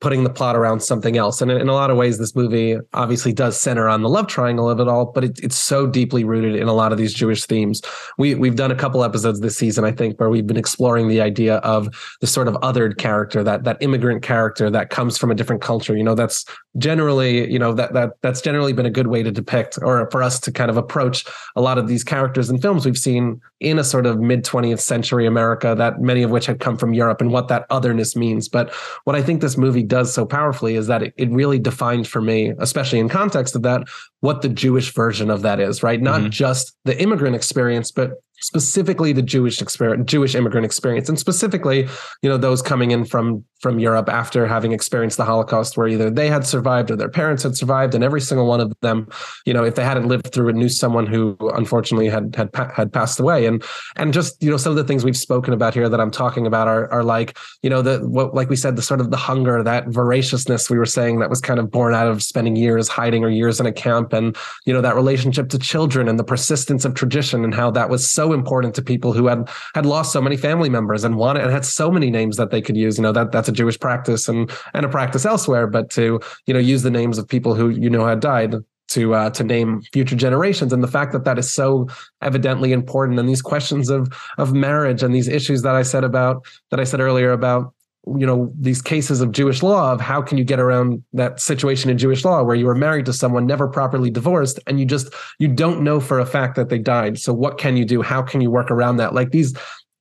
putting 0.00 0.22
the 0.22 0.30
plot 0.30 0.54
around 0.54 0.80
something 0.80 1.16
else. 1.16 1.42
And 1.42 1.50
in, 1.50 1.68
a 1.68 1.72
lot 1.72 1.90
of 1.90 1.96
ways, 1.96 2.18
this 2.18 2.36
movie 2.36 2.76
obviously 2.94 3.32
does 3.32 3.58
center 3.58 3.88
on 3.88 4.02
the 4.02 4.08
love 4.08 4.28
triangle 4.28 4.70
of 4.70 4.78
it 4.78 4.86
all, 4.86 5.06
but 5.06 5.24
it, 5.24 5.40
it's 5.42 5.56
so 5.56 5.86
deeply 5.86 6.22
rooted 6.22 6.54
in 6.54 6.68
a 6.68 6.72
lot 6.72 6.92
of 6.92 6.98
these 6.98 7.12
Jewish 7.12 7.44
themes. 7.44 7.82
We 8.16 8.34
we've 8.36 8.54
done 8.54 8.70
a 8.70 8.76
couple 8.76 9.02
episodes 9.02 9.40
this 9.40 9.56
season, 9.56 9.84
I 9.84 9.92
think, 9.92 10.20
where 10.20 10.30
we've 10.30 10.46
been 10.46 10.56
exploring 10.56 11.08
the 11.08 11.20
idea 11.20 11.56
of 11.58 11.88
the 12.20 12.26
sort 12.26 12.46
of 12.46 12.54
othered 12.56 12.98
character, 12.98 13.42
that 13.42 13.64
that 13.64 13.76
immigrant 13.80 14.22
character 14.22 14.70
that 14.70 14.90
comes 14.90 15.18
from 15.18 15.30
a 15.30 15.34
different 15.34 15.62
culture. 15.62 15.96
You 15.96 16.04
know, 16.04 16.14
that's 16.14 16.44
generally, 16.76 17.50
you 17.50 17.58
know, 17.58 17.72
that 17.74 17.92
that 17.94 18.10
that's 18.22 18.40
generally 18.40 18.72
been 18.72 18.86
a 18.86 18.90
good 18.90 19.08
way 19.08 19.24
to 19.24 19.32
depict 19.32 19.78
or 19.82 20.08
for 20.10 20.22
us 20.22 20.38
to 20.40 20.52
kind 20.52 20.70
of 20.70 20.76
approach 20.76 21.24
a 21.56 21.60
lot 21.60 21.76
of 21.76 21.88
these 21.88 22.04
characters 22.04 22.50
in 22.50 22.60
films 22.60 22.86
we've 22.86 22.96
seen 22.96 23.40
in 23.60 23.78
a 23.78 23.84
sort 23.84 24.06
of 24.06 24.20
mid 24.20 24.44
20th 24.44 24.80
century 24.80 25.26
America 25.26 25.74
that 25.76 26.00
many 26.00 26.22
of 26.22 26.30
which 26.30 26.46
had 26.46 26.60
come 26.60 26.76
from 26.76 26.94
Europe 26.94 27.20
and 27.20 27.32
what 27.32 27.48
that 27.48 27.66
otherness 27.70 28.14
means. 28.14 28.48
But 28.48 28.72
what 29.04 29.16
I 29.16 29.22
think 29.22 29.40
this 29.40 29.56
movie 29.56 29.82
does 29.88 30.12
so 30.12 30.24
powerfully 30.24 30.74
is 30.74 30.86
that 30.86 31.02
it, 31.02 31.14
it 31.16 31.30
really 31.30 31.58
defined 31.58 32.06
for 32.06 32.20
me, 32.20 32.52
especially 32.58 32.98
in 32.98 33.08
context 33.08 33.56
of 33.56 33.62
that, 33.62 33.88
what 34.20 34.42
the 34.42 34.48
Jewish 34.48 34.92
version 34.92 35.30
of 35.30 35.42
that 35.42 35.60
is, 35.60 35.82
right? 35.82 36.00
Not 36.00 36.20
mm-hmm. 36.20 36.30
just 36.30 36.76
the 36.84 37.00
immigrant 37.00 37.36
experience, 37.36 37.90
but 37.90 38.12
specifically 38.40 39.12
the 39.12 39.22
Jewish 39.22 39.60
experience, 39.60 40.08
Jewish 40.10 40.34
immigrant 40.34 40.64
experience, 40.64 41.08
and 41.08 41.18
specifically, 41.18 41.88
you 42.22 42.28
know, 42.28 42.36
those 42.36 42.62
coming 42.62 42.90
in 42.90 43.04
from 43.04 43.44
from 43.60 43.80
Europe 43.80 44.08
after 44.08 44.46
having 44.46 44.70
experienced 44.70 45.16
the 45.16 45.24
Holocaust, 45.24 45.76
where 45.76 45.88
either 45.88 46.10
they 46.10 46.28
had 46.28 46.46
survived 46.46 46.92
or 46.92 46.96
their 46.96 47.08
parents 47.08 47.42
had 47.42 47.56
survived, 47.56 47.94
and 47.94 48.04
every 48.04 48.20
single 48.20 48.46
one 48.46 48.60
of 48.60 48.72
them, 48.80 49.08
you 49.44 49.52
know, 49.52 49.64
if 49.64 49.74
they 49.74 49.82
hadn't 49.82 50.06
lived 50.06 50.32
through 50.32 50.48
it, 50.48 50.54
knew 50.54 50.68
someone 50.68 51.06
who 51.06 51.36
unfortunately 51.54 52.08
had 52.08 52.34
had 52.36 52.50
had 52.74 52.92
passed 52.92 53.18
away, 53.18 53.46
and 53.46 53.62
and 53.96 54.12
just 54.12 54.40
you 54.42 54.50
know 54.50 54.56
some 54.56 54.70
of 54.70 54.76
the 54.76 54.84
things 54.84 55.04
we've 55.04 55.16
spoken 55.16 55.52
about 55.52 55.74
here 55.74 55.88
that 55.88 56.00
I'm 56.00 56.10
talking 56.10 56.46
about 56.46 56.68
are 56.68 56.90
are 56.92 57.04
like 57.04 57.36
you 57.62 57.70
know 57.70 57.82
the 57.82 57.98
what 58.08 58.34
like 58.34 58.48
we 58.48 58.56
said 58.56 58.76
the 58.76 58.82
sort 58.82 59.00
of 59.00 59.10
the 59.10 59.16
hunger 59.16 59.62
that 59.62 59.88
voraciousness 59.88 60.70
we 60.70 60.78
were 60.78 60.86
saying 60.86 61.18
that 61.18 61.30
was 61.30 61.40
kind 61.40 61.58
of 61.58 61.70
born 61.70 61.94
out 61.94 62.06
of 62.06 62.22
spending 62.22 62.54
years 62.54 62.88
hiding 62.88 63.24
or 63.24 63.28
years 63.28 63.58
in 63.58 63.66
a 63.66 63.72
camp 63.72 64.07
and 64.12 64.36
you 64.64 64.72
know 64.72 64.80
that 64.80 64.94
relationship 64.94 65.48
to 65.50 65.58
children 65.58 66.08
and 66.08 66.18
the 66.18 66.24
persistence 66.24 66.84
of 66.84 66.94
tradition 66.94 67.44
and 67.44 67.54
how 67.54 67.70
that 67.70 67.90
was 67.90 68.10
so 68.10 68.32
important 68.32 68.74
to 68.74 68.82
people 68.82 69.12
who 69.12 69.26
had 69.26 69.48
had 69.74 69.86
lost 69.86 70.12
so 70.12 70.20
many 70.20 70.36
family 70.36 70.68
members 70.68 71.04
and 71.04 71.16
wanted 71.16 71.42
and 71.42 71.52
had 71.52 71.64
so 71.64 71.90
many 71.90 72.10
names 72.10 72.36
that 72.36 72.50
they 72.50 72.62
could 72.62 72.76
use. 72.76 72.98
You 72.98 73.02
know 73.02 73.12
that 73.12 73.32
that's 73.32 73.48
a 73.48 73.52
Jewish 73.52 73.78
practice 73.78 74.28
and 74.28 74.50
and 74.74 74.84
a 74.84 74.88
practice 74.88 75.24
elsewhere 75.24 75.66
but 75.66 75.90
to 75.90 76.20
you 76.46 76.54
know 76.54 76.60
use 76.60 76.82
the 76.82 76.90
names 76.90 77.18
of 77.18 77.28
people 77.28 77.54
who 77.54 77.68
you 77.68 77.90
know 77.90 78.06
had 78.06 78.20
died 78.20 78.54
to 78.88 79.14
uh, 79.14 79.30
to 79.30 79.44
name 79.44 79.82
future 79.92 80.16
generations. 80.16 80.72
And 80.72 80.82
the 80.82 80.88
fact 80.88 81.12
that 81.12 81.24
that 81.24 81.38
is 81.38 81.52
so 81.52 81.88
evidently 82.22 82.72
important 82.72 83.18
and 83.18 83.28
these 83.28 83.42
questions 83.42 83.90
of 83.90 84.12
of 84.38 84.52
marriage 84.52 85.02
and 85.02 85.14
these 85.14 85.28
issues 85.28 85.62
that 85.62 85.74
I 85.74 85.82
said 85.82 86.04
about 86.04 86.44
that 86.70 86.80
I 86.80 86.84
said 86.84 87.00
earlier 87.00 87.32
about 87.32 87.74
you 88.16 88.26
know 88.26 88.50
these 88.58 88.80
cases 88.80 89.20
of 89.20 89.32
Jewish 89.32 89.62
law 89.62 89.92
of 89.92 90.00
how 90.00 90.22
can 90.22 90.38
you 90.38 90.44
get 90.44 90.60
around 90.60 91.02
that 91.12 91.40
situation 91.40 91.90
in 91.90 91.98
Jewish 91.98 92.24
law 92.24 92.42
where 92.42 92.56
you 92.56 92.66
were 92.66 92.74
married 92.74 93.06
to 93.06 93.12
someone 93.12 93.46
never 93.46 93.68
properly 93.68 94.10
divorced 94.10 94.60
and 94.66 94.78
you 94.78 94.86
just 94.86 95.12
you 95.38 95.48
don't 95.48 95.82
know 95.82 96.00
for 96.00 96.18
a 96.18 96.26
fact 96.26 96.56
that 96.56 96.68
they 96.68 96.78
died. 96.78 97.18
So 97.18 97.32
what 97.34 97.58
can 97.58 97.76
you 97.76 97.84
do? 97.84 98.02
How 98.02 98.22
can 98.22 98.40
you 98.40 98.50
work 98.50 98.70
around 98.70 98.96
that? 98.96 99.14
Like 99.14 99.30
these 99.30 99.54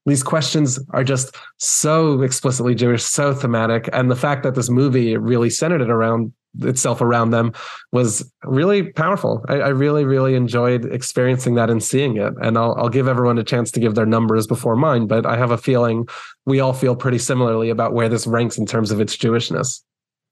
these 0.05 0.23
questions 0.23 0.79
are 0.91 1.03
just 1.03 1.35
so 1.57 2.21
explicitly 2.21 2.73
Jewish, 2.73 3.03
so 3.03 3.33
thematic, 3.33 3.89
and 3.91 4.09
the 4.09 4.15
fact 4.15 4.43
that 4.43 4.55
this 4.55 4.69
movie 4.69 5.17
really 5.17 5.49
centered 5.49 5.81
it 5.81 5.89
around 5.89 6.31
itself 6.61 7.01
around 7.01 7.31
them 7.31 7.53
was 7.91 8.29
really 8.43 8.91
powerful. 8.91 9.43
I, 9.47 9.55
I 9.55 9.67
really, 9.69 10.05
really 10.05 10.35
enjoyed 10.35 10.85
experiencing 10.85 11.55
that 11.55 11.69
and 11.69 11.83
seeing 11.83 12.17
it. 12.17 12.33
And 12.41 12.57
I'll, 12.57 12.75
I'll 12.77 12.89
give 12.89 13.07
everyone 13.07 13.37
a 13.37 13.43
chance 13.43 13.71
to 13.71 13.79
give 13.79 13.95
their 13.95 14.05
numbers 14.05 14.47
before 14.47 14.75
mine, 14.75 15.07
but 15.07 15.25
I 15.25 15.37
have 15.37 15.51
a 15.51 15.57
feeling 15.57 16.07
we 16.45 16.59
all 16.59 16.73
feel 16.73 16.95
pretty 16.95 17.19
similarly 17.19 17.69
about 17.69 17.93
where 17.93 18.09
this 18.09 18.27
ranks 18.27 18.57
in 18.57 18.65
terms 18.65 18.91
of 18.91 18.99
its 18.99 19.15
Jewishness. 19.15 19.81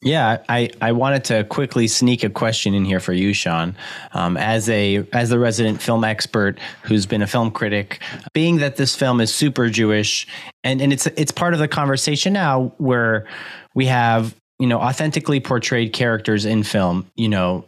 Yeah, 0.02 0.44
I, 0.50 0.70
I 0.82 0.92
wanted 0.92 1.24
to 1.26 1.46
quickly 1.46 1.88
sneak 1.88 2.24
a 2.24 2.30
question 2.30 2.76
in 2.76 2.86
here 2.86 3.00
for 3.00 3.14
you, 3.14 3.34
Shawn. 3.34 3.76
Um, 4.14 4.38
as 4.38 4.70
a 4.70 5.08
as 5.14 5.30
the 5.30 5.40
resident 5.40 5.82
film 5.82 6.04
expert 6.04 6.60
who's 6.84 7.06
been 7.06 7.22
a 7.22 7.28
film 7.28 7.50
critic, 7.50 8.02
being 8.34 8.58
that 8.58 8.76
this 8.76 8.96
film 8.96 9.20
is 9.20 9.34
super 9.34 9.68
Jewish, 9.70 10.28
and, 10.64 10.82
and 10.82 10.94
it's 10.94 11.08
it's 11.08 11.32
part 11.32 11.54
of 11.54 11.60
the 11.60 11.68
conversation 11.68 12.34
now 12.34 12.74
where 12.78 13.26
we 13.74 13.88
have 13.88 14.36
you 14.60 14.68
know 14.68 14.80
authentically 14.80 15.40
portrayed 15.40 15.94
characters 15.94 16.46
in 16.46 16.64
film. 16.64 17.10
You 17.16 17.30
know, 17.30 17.66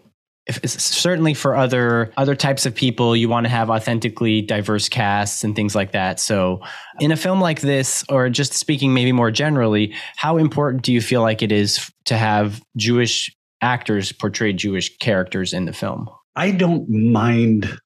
if, 0.48 0.68
certainly 0.70 1.34
for 1.34 1.56
other 1.56 2.12
other 2.18 2.36
types 2.36 2.66
of 2.66 2.74
people, 2.74 3.16
you 3.16 3.30
want 3.30 3.46
to 3.46 3.50
have 3.50 3.70
authentically 3.70 4.42
diverse 4.42 4.90
casts 4.90 5.44
and 5.44 5.56
things 5.56 5.76
like 5.76 5.92
that. 5.92 6.20
So, 6.20 6.62
in 7.00 7.12
a 7.12 7.18
film 7.18 7.42
like 7.42 7.62
this, 7.62 8.04
or 8.10 8.30
just 8.30 8.54
speaking 8.54 8.94
maybe 8.94 9.12
more 9.12 9.32
generally, 9.32 9.94
how 10.16 10.38
important 10.38 10.84
do 10.84 10.94
you 10.94 11.02
feel 11.02 11.22
like 11.22 11.42
it 11.42 11.52
is 11.52 11.92
to 12.06 12.18
have 12.18 12.62
Jewish 12.78 13.36
actors 13.62 14.12
portray 14.12 14.54
Jewish 14.54 14.98
characters 14.98 15.54
in 15.54 15.66
the 15.66 15.74
film? 15.74 16.10
I 16.36 16.52
don't 16.52 16.88
mind, 16.88 17.80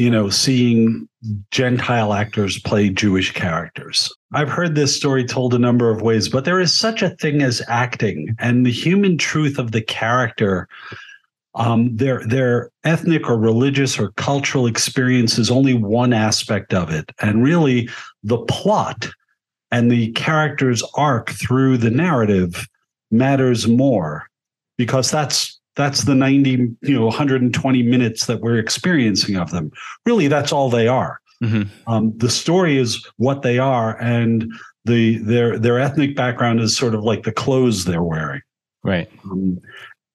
you 0.00 0.10
know, 0.10 0.30
seeing 0.30 1.06
Gentile 1.50 2.14
actors 2.14 2.58
play 2.58 2.88
Jewish 2.88 3.34
characters. 3.34 4.10
I've 4.32 4.48
heard 4.48 4.74
this 4.74 4.96
story 4.96 5.26
told 5.26 5.52
a 5.52 5.58
number 5.58 5.90
of 5.90 6.00
ways, 6.00 6.26
but 6.26 6.46
there 6.46 6.58
is 6.58 6.72
such 6.72 7.02
a 7.02 7.10
thing 7.10 7.42
as 7.42 7.60
acting 7.68 8.34
and 8.38 8.64
the 8.64 8.72
human 8.72 9.18
truth 9.18 9.58
of 9.58 9.72
the 9.72 9.82
character. 9.82 10.68
Um, 11.54 11.94
their 11.94 12.26
their 12.26 12.70
ethnic 12.84 13.28
or 13.28 13.36
religious 13.36 13.98
or 13.98 14.12
cultural 14.12 14.66
experience 14.66 15.36
is 15.36 15.50
only 15.50 15.74
one 15.74 16.14
aspect 16.14 16.72
of 16.72 16.88
it, 16.90 17.12
and 17.20 17.44
really 17.44 17.90
the 18.22 18.38
plot 18.38 19.06
and 19.70 19.92
the 19.92 20.12
character's 20.12 20.82
arc 20.94 21.28
through 21.30 21.76
the 21.76 21.90
narrative 21.90 22.66
matters 23.10 23.68
more 23.68 24.28
because 24.78 25.10
that's 25.10 25.59
that's 25.80 26.04
the 26.04 26.14
90 26.14 26.50
you 26.82 26.94
know 26.94 27.06
120 27.06 27.82
minutes 27.82 28.26
that 28.26 28.40
we're 28.40 28.58
experiencing 28.58 29.36
of 29.36 29.50
them 29.50 29.70
really 30.04 30.28
that's 30.28 30.52
all 30.52 30.68
they 30.70 30.86
are 30.88 31.20
um, 31.86 32.12
the 32.18 32.28
story 32.28 32.76
is 32.76 32.90
what 33.16 33.40
they 33.40 33.58
are 33.58 33.96
and 34.00 34.52
the 34.84 35.16
their 35.30 35.58
their 35.58 35.78
ethnic 35.78 36.14
background 36.14 36.60
is 36.60 36.76
sort 36.76 36.94
of 36.94 37.02
like 37.02 37.22
the 37.22 37.32
clothes 37.32 37.84
they're 37.86 38.02
wearing 38.02 38.42
Right. 38.84 39.08
um, 39.24 39.58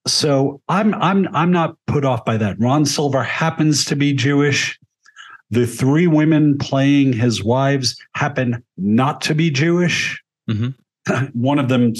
so 0.07 0.61
I'm 0.69 0.93
I'm 0.95 1.27
I'm 1.35 1.51
not 1.51 1.75
put 1.87 2.05
off 2.05 2.23
by 2.25 2.37
that. 2.37 2.59
Ron 2.59 2.85
Silver 2.85 3.23
happens 3.23 3.83
to 3.85 3.95
be 3.95 4.13
Jewish. 4.13 4.79
The 5.49 5.65
three 5.65 6.05
women 6.05 6.57
playing 6.59 7.13
his 7.13 7.43
wives 7.43 7.95
happen 8.13 8.63
not 8.77 9.21
to 9.21 9.33
be 9.35 9.49
Jewish. 9.49 10.21
Mhm. 10.49 10.75
One 11.33 11.59
of 11.59 11.69
them, 11.69 11.93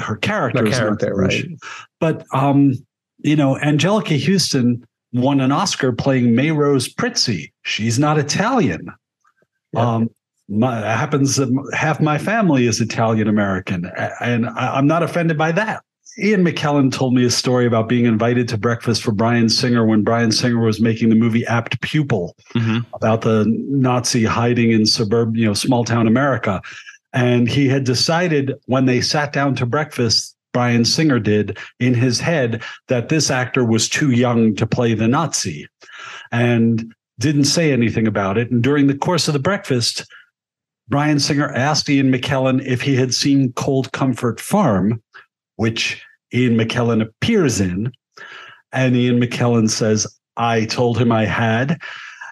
her 0.00 0.16
character, 0.16 0.64
is 0.66 0.70
not 0.78 0.78
character, 0.78 1.14
right. 1.14 1.46
But 2.00 2.24
um, 2.32 2.74
you 3.18 3.36
know, 3.36 3.56
Anjelica 3.62 4.18
Huston 4.24 4.84
won 5.12 5.40
an 5.40 5.52
Oscar 5.52 5.92
playing 5.92 6.28
Maerose 6.34 6.92
Prizzi. 6.94 7.52
She's 7.62 7.98
not 7.98 8.18
Italian. 8.18 8.88
Um, 9.76 10.10
my, 10.48 10.78
it 10.80 10.96
happens 10.96 11.36
that 11.36 11.48
half 11.74 12.00
my 12.00 12.16
family 12.18 12.66
is 12.66 12.80
Italian 12.80 13.28
American, 13.28 13.90
and 14.20 14.46
I, 14.48 14.76
I'm 14.76 14.86
not 14.86 15.02
offended 15.02 15.36
by 15.36 15.52
that. 15.52 15.82
Ian 16.20 16.44
McKellen 16.44 16.90
told 16.92 17.14
me 17.14 17.24
a 17.24 17.30
story 17.30 17.64
about 17.66 17.88
being 17.88 18.04
invited 18.06 18.48
to 18.48 18.58
breakfast 18.58 19.02
for 19.04 19.12
Bryan 19.12 19.48
Singer 19.48 19.84
when 19.86 20.02
Bryan 20.02 20.32
Singer 20.32 20.58
was 20.58 20.80
making 20.80 21.10
the 21.10 21.14
movie 21.14 21.46
Apt 21.46 21.80
Pupil 21.80 22.34
Mhm. 22.54 22.84
about 22.94 23.20
the 23.20 23.44
Nazi 23.46 24.24
hiding 24.24 24.72
in 24.72 24.84
suburb, 24.84 25.36
you 25.36 25.44
know, 25.44 25.54
small 25.54 25.84
town 25.84 26.08
America. 26.08 26.60
And 27.12 27.48
he 27.48 27.68
had 27.68 27.84
decided 27.84 28.54
when 28.66 28.86
they 28.86 29.00
sat 29.00 29.32
down 29.32 29.54
to 29.56 29.66
breakfast, 29.66 30.34
Bryan 30.58 30.84
Singer 30.84 31.20
did 31.20 31.56
in 31.78 31.94
his 31.94 32.18
head 32.18 32.64
that 32.88 33.10
this 33.10 33.30
actor 33.30 33.64
was 33.64 33.88
too 33.88 34.10
young 34.10 34.56
to 34.56 34.66
play 34.66 34.92
the 34.92 35.06
Nazi 35.06 35.68
and 36.32 36.92
didn't 37.20 37.44
say 37.44 37.70
anything 37.70 38.08
about 38.08 38.36
it. 38.36 38.50
And 38.50 38.60
during 38.60 38.88
the 38.88 38.98
course 38.98 39.28
of 39.28 39.34
the 39.34 39.38
breakfast, 39.38 40.04
Bryan 40.88 41.20
Singer 41.20 41.52
asked 41.54 41.88
Ian 41.88 42.10
McKellen 42.10 42.60
if 42.66 42.82
he 42.82 42.96
had 42.96 43.14
seen 43.14 43.52
Cold 43.52 43.92
Comfort 43.92 44.40
Farm, 44.40 45.00
which 45.54 46.04
Ian 46.34 46.56
McKellen 46.56 47.02
appears 47.02 47.60
in. 47.60 47.92
And 48.72 48.96
Ian 48.96 49.20
McKellen 49.20 49.70
says, 49.70 50.12
I 50.36 50.64
told 50.64 50.98
him 50.98 51.12
I 51.12 51.24
had. 51.24 51.80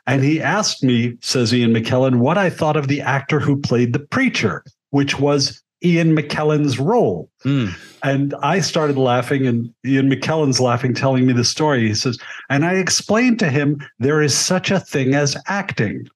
And 0.08 0.24
he 0.24 0.42
asked 0.42 0.82
me, 0.82 1.16
says 1.22 1.54
Ian 1.54 1.72
McKellen, 1.72 2.16
what 2.16 2.38
I 2.38 2.50
thought 2.50 2.76
of 2.76 2.88
the 2.88 3.02
actor 3.02 3.38
who 3.38 3.60
played 3.60 3.92
the 3.92 4.00
preacher, 4.00 4.64
which 4.90 5.20
was 5.20 5.62
Ian 5.84 6.16
McKellen's 6.16 6.78
role. 6.78 7.30
Mm. 7.44 7.74
And 8.02 8.34
I 8.42 8.60
started 8.60 8.96
laughing, 8.96 9.46
and 9.46 9.72
Ian 9.84 10.10
McKellen's 10.10 10.60
laughing, 10.60 10.94
telling 10.94 11.26
me 11.26 11.32
the 11.32 11.44
story. 11.44 11.88
He 11.88 11.94
says, 11.94 12.18
and 12.50 12.64
I 12.64 12.74
explained 12.74 13.38
to 13.40 13.50
him 13.50 13.80
there 13.98 14.22
is 14.22 14.36
such 14.36 14.70
a 14.70 14.80
thing 14.80 15.14
as 15.14 15.36
acting. 15.46 16.06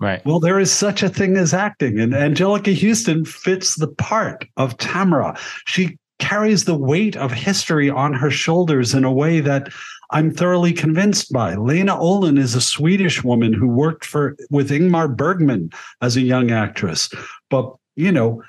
Right. 0.00 0.24
Well, 0.24 0.40
there 0.40 0.58
is 0.58 0.72
such 0.72 1.02
a 1.02 1.10
thing 1.10 1.36
as 1.36 1.52
acting, 1.52 1.98
and 1.98 2.12
Anjelica 2.12 2.74
Huston 2.74 3.24
fits 3.24 3.74
the 3.74 3.88
part 3.88 4.46
of 4.56 4.76
Tamara. 4.78 5.36
She 5.66 5.98
carries 6.18 6.64
the 6.64 6.76
weight 6.76 7.16
of 7.16 7.32
history 7.32 7.90
on 7.90 8.12
her 8.12 8.30
shoulders 8.30 8.94
in 8.94 9.04
a 9.04 9.12
way 9.12 9.40
that 9.40 9.68
I'm 10.10 10.30
thoroughly 10.30 10.72
convinced 10.72 11.32
by. 11.32 11.54
Lena 11.54 11.98
Olin 11.98 12.38
is 12.38 12.54
a 12.54 12.60
Swedish 12.60 13.24
woman 13.24 13.52
who 13.52 13.68
worked 13.68 14.04
for 14.04 14.36
with 14.50 14.70
Ingmar 14.70 15.14
Bergman 15.14 15.70
as 16.00 16.16
a 16.16 16.20
young 16.20 16.50
actress, 16.50 17.10
but 17.48 17.74
you 18.00 18.12
know 18.12 18.42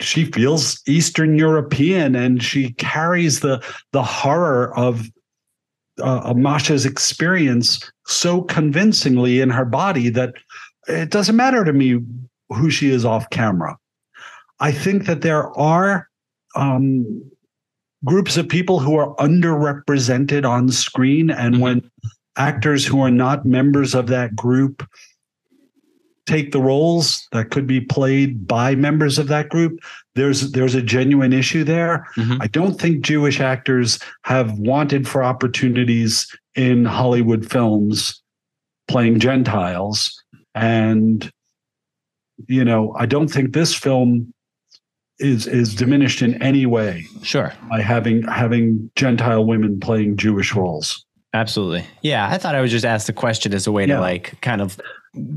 she 0.00 0.24
feels 0.26 0.80
Eastern 0.86 1.38
European, 1.38 2.14
and 2.14 2.42
she 2.42 2.72
carries 2.74 3.40
the 3.40 3.62
the 3.92 4.02
horror 4.02 4.76
of 4.76 5.08
uh, 6.00 6.34
Masha's 6.36 6.86
experience 6.86 7.90
so 8.06 8.42
convincingly 8.42 9.40
in 9.40 9.50
her 9.50 9.64
body 9.64 10.08
that 10.10 10.34
it 10.88 11.10
doesn't 11.10 11.36
matter 11.36 11.64
to 11.64 11.72
me 11.72 12.00
who 12.50 12.70
she 12.70 12.90
is 12.90 13.04
off 13.04 13.28
camera. 13.30 13.76
I 14.60 14.72
think 14.72 15.06
that 15.06 15.22
there 15.22 15.56
are 15.58 16.08
um, 16.54 17.30
groups 18.04 18.36
of 18.36 18.48
people 18.48 18.78
who 18.78 18.96
are 18.96 19.16
underrepresented 19.16 20.48
on 20.48 20.70
screen, 20.70 21.30
and 21.30 21.60
when 21.60 21.90
actors 22.36 22.86
who 22.86 23.00
are 23.00 23.10
not 23.10 23.44
members 23.44 23.94
of 23.94 24.06
that 24.08 24.36
group 24.36 24.86
take 26.26 26.52
the 26.52 26.60
roles 26.60 27.26
that 27.32 27.50
could 27.50 27.66
be 27.66 27.80
played 27.80 28.46
by 28.46 28.74
members 28.74 29.18
of 29.18 29.28
that 29.28 29.48
group, 29.48 29.78
there's 30.14 30.50
there's 30.52 30.74
a 30.74 30.82
genuine 30.82 31.32
issue 31.32 31.64
there. 31.64 32.06
Mhm. 32.16 32.38
I 32.40 32.46
don't 32.48 32.80
think 32.80 33.04
Jewish 33.04 33.40
actors 33.40 33.98
have 34.24 34.58
wanted 34.58 35.06
for 35.08 35.22
opportunities 35.24 36.26
in 36.54 36.84
Hollywood 36.84 37.48
films 37.50 38.22
playing 38.88 39.18
Gentiles. 39.20 40.12
And, 40.54 41.30
you 42.48 42.64
know, 42.64 42.94
I 42.98 43.06
don't 43.06 43.28
think 43.28 43.52
this 43.52 43.74
film 43.74 44.32
is 45.18 45.46
is 45.46 45.74
diminished 45.74 46.20
in 46.22 46.40
any 46.42 46.66
way 46.66 47.06
Sure. 47.22 47.52
by 47.70 47.80
having 47.80 48.22
having 48.24 48.90
Gentile 48.96 49.44
women 49.44 49.80
playing 49.80 50.16
Jewish 50.16 50.54
roles. 50.54 51.04
Absolutely. 51.32 51.84
Yeah, 52.02 52.28
I 52.28 52.38
thought 52.38 52.54
I 52.54 52.60
would 52.60 52.70
just 52.70 52.84
ask 52.84 53.06
the 53.06 53.12
question 53.12 53.52
as 53.54 53.66
a 53.66 53.72
way 53.72 53.86
Yeah. 53.86 53.96
to 53.96 54.00
like 54.00 54.40
kind 54.40 54.60
of 54.60 54.78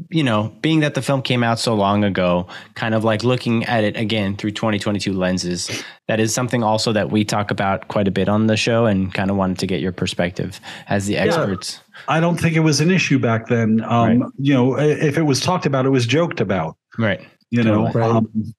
you 0.10 0.24
know, 0.24 0.54
being 0.62 0.82
that 0.82 0.94
the 0.94 1.02
film 1.02 1.22
came 1.22 1.44
out 1.44 1.60
so 1.60 1.74
long 1.74 2.04
ago, 2.04 2.48
kind 2.76 2.94
of 2.94 3.04
like 3.04 3.24
looking 3.24 3.64
at 3.66 3.84
it 3.84 3.96
again 3.96 4.36
through 4.36 4.52
2022 4.52 5.14
lenses. 5.14 5.84
That 6.08 6.20
is 6.20 6.34
something 6.34 6.64
also 6.64 6.92
that 6.94 7.12
we 7.12 7.24
talk 7.24 7.52
about 7.52 7.88
quite 7.88 8.08
a 8.08 8.12
bit 8.12 8.28
on 8.30 8.48
the 8.48 8.58
show 8.58 8.86
and 8.86 9.14
kind 9.14 9.30
of 9.30 9.38
wanted 9.38 9.60
to 9.60 9.68
get 9.68 9.80
your 9.80 9.92
perspective 9.92 10.60
as 10.88 11.06
the 11.06 11.18
experts. 11.18 11.82
I 12.08 12.20
don't 12.20 12.40
think 12.40 12.56
it 12.56 12.62
was 12.62 12.82
an 12.82 12.92
issue 12.92 13.20
back 13.20 13.48
then. 13.48 13.82
Um, 13.84 14.00
Right. 14.22 14.32
You 14.38 14.54
know, 14.54 14.80
if 14.80 15.18
it 15.18 15.24
was 15.24 15.40
talked 15.40 15.66
about, 15.66 15.86
it 15.86 15.90
was 15.90 16.06
joked 16.06 16.42
about. 16.42 16.78
Right. 16.98 17.22
You 17.52 17.64
know, 17.64 17.86
Totally. 17.88 18.02
Right. 18.02 18.16
um, 18.16 18.54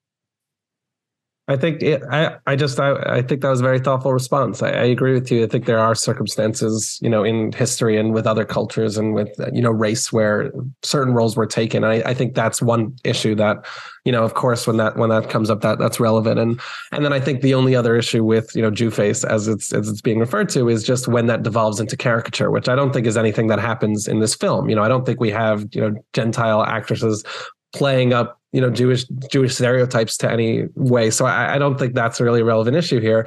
I 1.50 1.56
think 1.56 1.82
it, 1.82 2.00
I 2.12 2.36
I 2.46 2.54
just 2.54 2.78
I, 2.78 2.92
I 3.06 3.22
think 3.22 3.40
that 3.40 3.48
was 3.48 3.58
a 3.58 3.64
very 3.64 3.80
thoughtful 3.80 4.12
response. 4.12 4.62
I, 4.62 4.68
I 4.68 4.84
agree 4.84 5.12
with 5.12 5.32
you. 5.32 5.42
I 5.42 5.48
think 5.48 5.66
there 5.66 5.80
are 5.80 5.96
circumstances, 5.96 6.96
you 7.02 7.10
know, 7.10 7.24
in 7.24 7.50
history 7.50 7.98
and 7.98 8.14
with 8.14 8.24
other 8.24 8.44
cultures 8.44 8.96
and 8.96 9.14
with 9.14 9.30
you 9.52 9.60
know 9.60 9.72
race 9.72 10.12
where 10.12 10.52
certain 10.84 11.12
roles 11.12 11.36
were 11.36 11.46
taken. 11.46 11.82
I, 11.82 12.02
I 12.02 12.14
think 12.14 12.36
that's 12.36 12.62
one 12.62 12.94
issue 13.02 13.34
that, 13.34 13.66
you 14.04 14.12
know, 14.12 14.22
of 14.22 14.34
course, 14.34 14.68
when 14.68 14.76
that 14.76 14.96
when 14.96 15.10
that 15.10 15.28
comes 15.28 15.50
up, 15.50 15.60
that 15.62 15.80
that's 15.80 15.98
relevant. 15.98 16.38
And 16.38 16.60
and 16.92 17.04
then 17.04 17.12
I 17.12 17.18
think 17.18 17.40
the 17.40 17.54
only 17.54 17.74
other 17.74 17.96
issue 17.96 18.22
with 18.22 18.54
you 18.54 18.62
know 18.62 18.70
Jew 18.70 18.92
face 18.92 19.24
as 19.24 19.48
it's 19.48 19.72
as 19.72 19.88
it's 19.88 20.00
being 20.00 20.20
referred 20.20 20.50
to 20.50 20.68
is 20.68 20.84
just 20.84 21.08
when 21.08 21.26
that 21.26 21.42
devolves 21.42 21.80
into 21.80 21.96
caricature, 21.96 22.52
which 22.52 22.68
I 22.68 22.76
don't 22.76 22.92
think 22.92 23.08
is 23.08 23.16
anything 23.16 23.48
that 23.48 23.58
happens 23.58 24.06
in 24.06 24.20
this 24.20 24.36
film. 24.36 24.68
You 24.68 24.76
know, 24.76 24.84
I 24.84 24.88
don't 24.88 25.04
think 25.04 25.18
we 25.18 25.30
have 25.30 25.66
you 25.72 25.80
know 25.80 25.96
Gentile 26.12 26.62
actresses 26.62 27.24
playing 27.72 28.12
up 28.12 28.38
you 28.52 28.60
know 28.60 28.70
Jewish 28.70 29.04
Jewish 29.30 29.54
stereotypes 29.54 30.16
to 30.18 30.30
any 30.30 30.64
way. 30.74 31.10
So 31.10 31.24
I, 31.26 31.54
I 31.54 31.58
don't 31.58 31.78
think 31.78 31.94
that's 31.94 32.20
a 32.20 32.24
really 32.24 32.42
relevant 32.42 32.76
issue 32.76 33.00
here. 33.00 33.26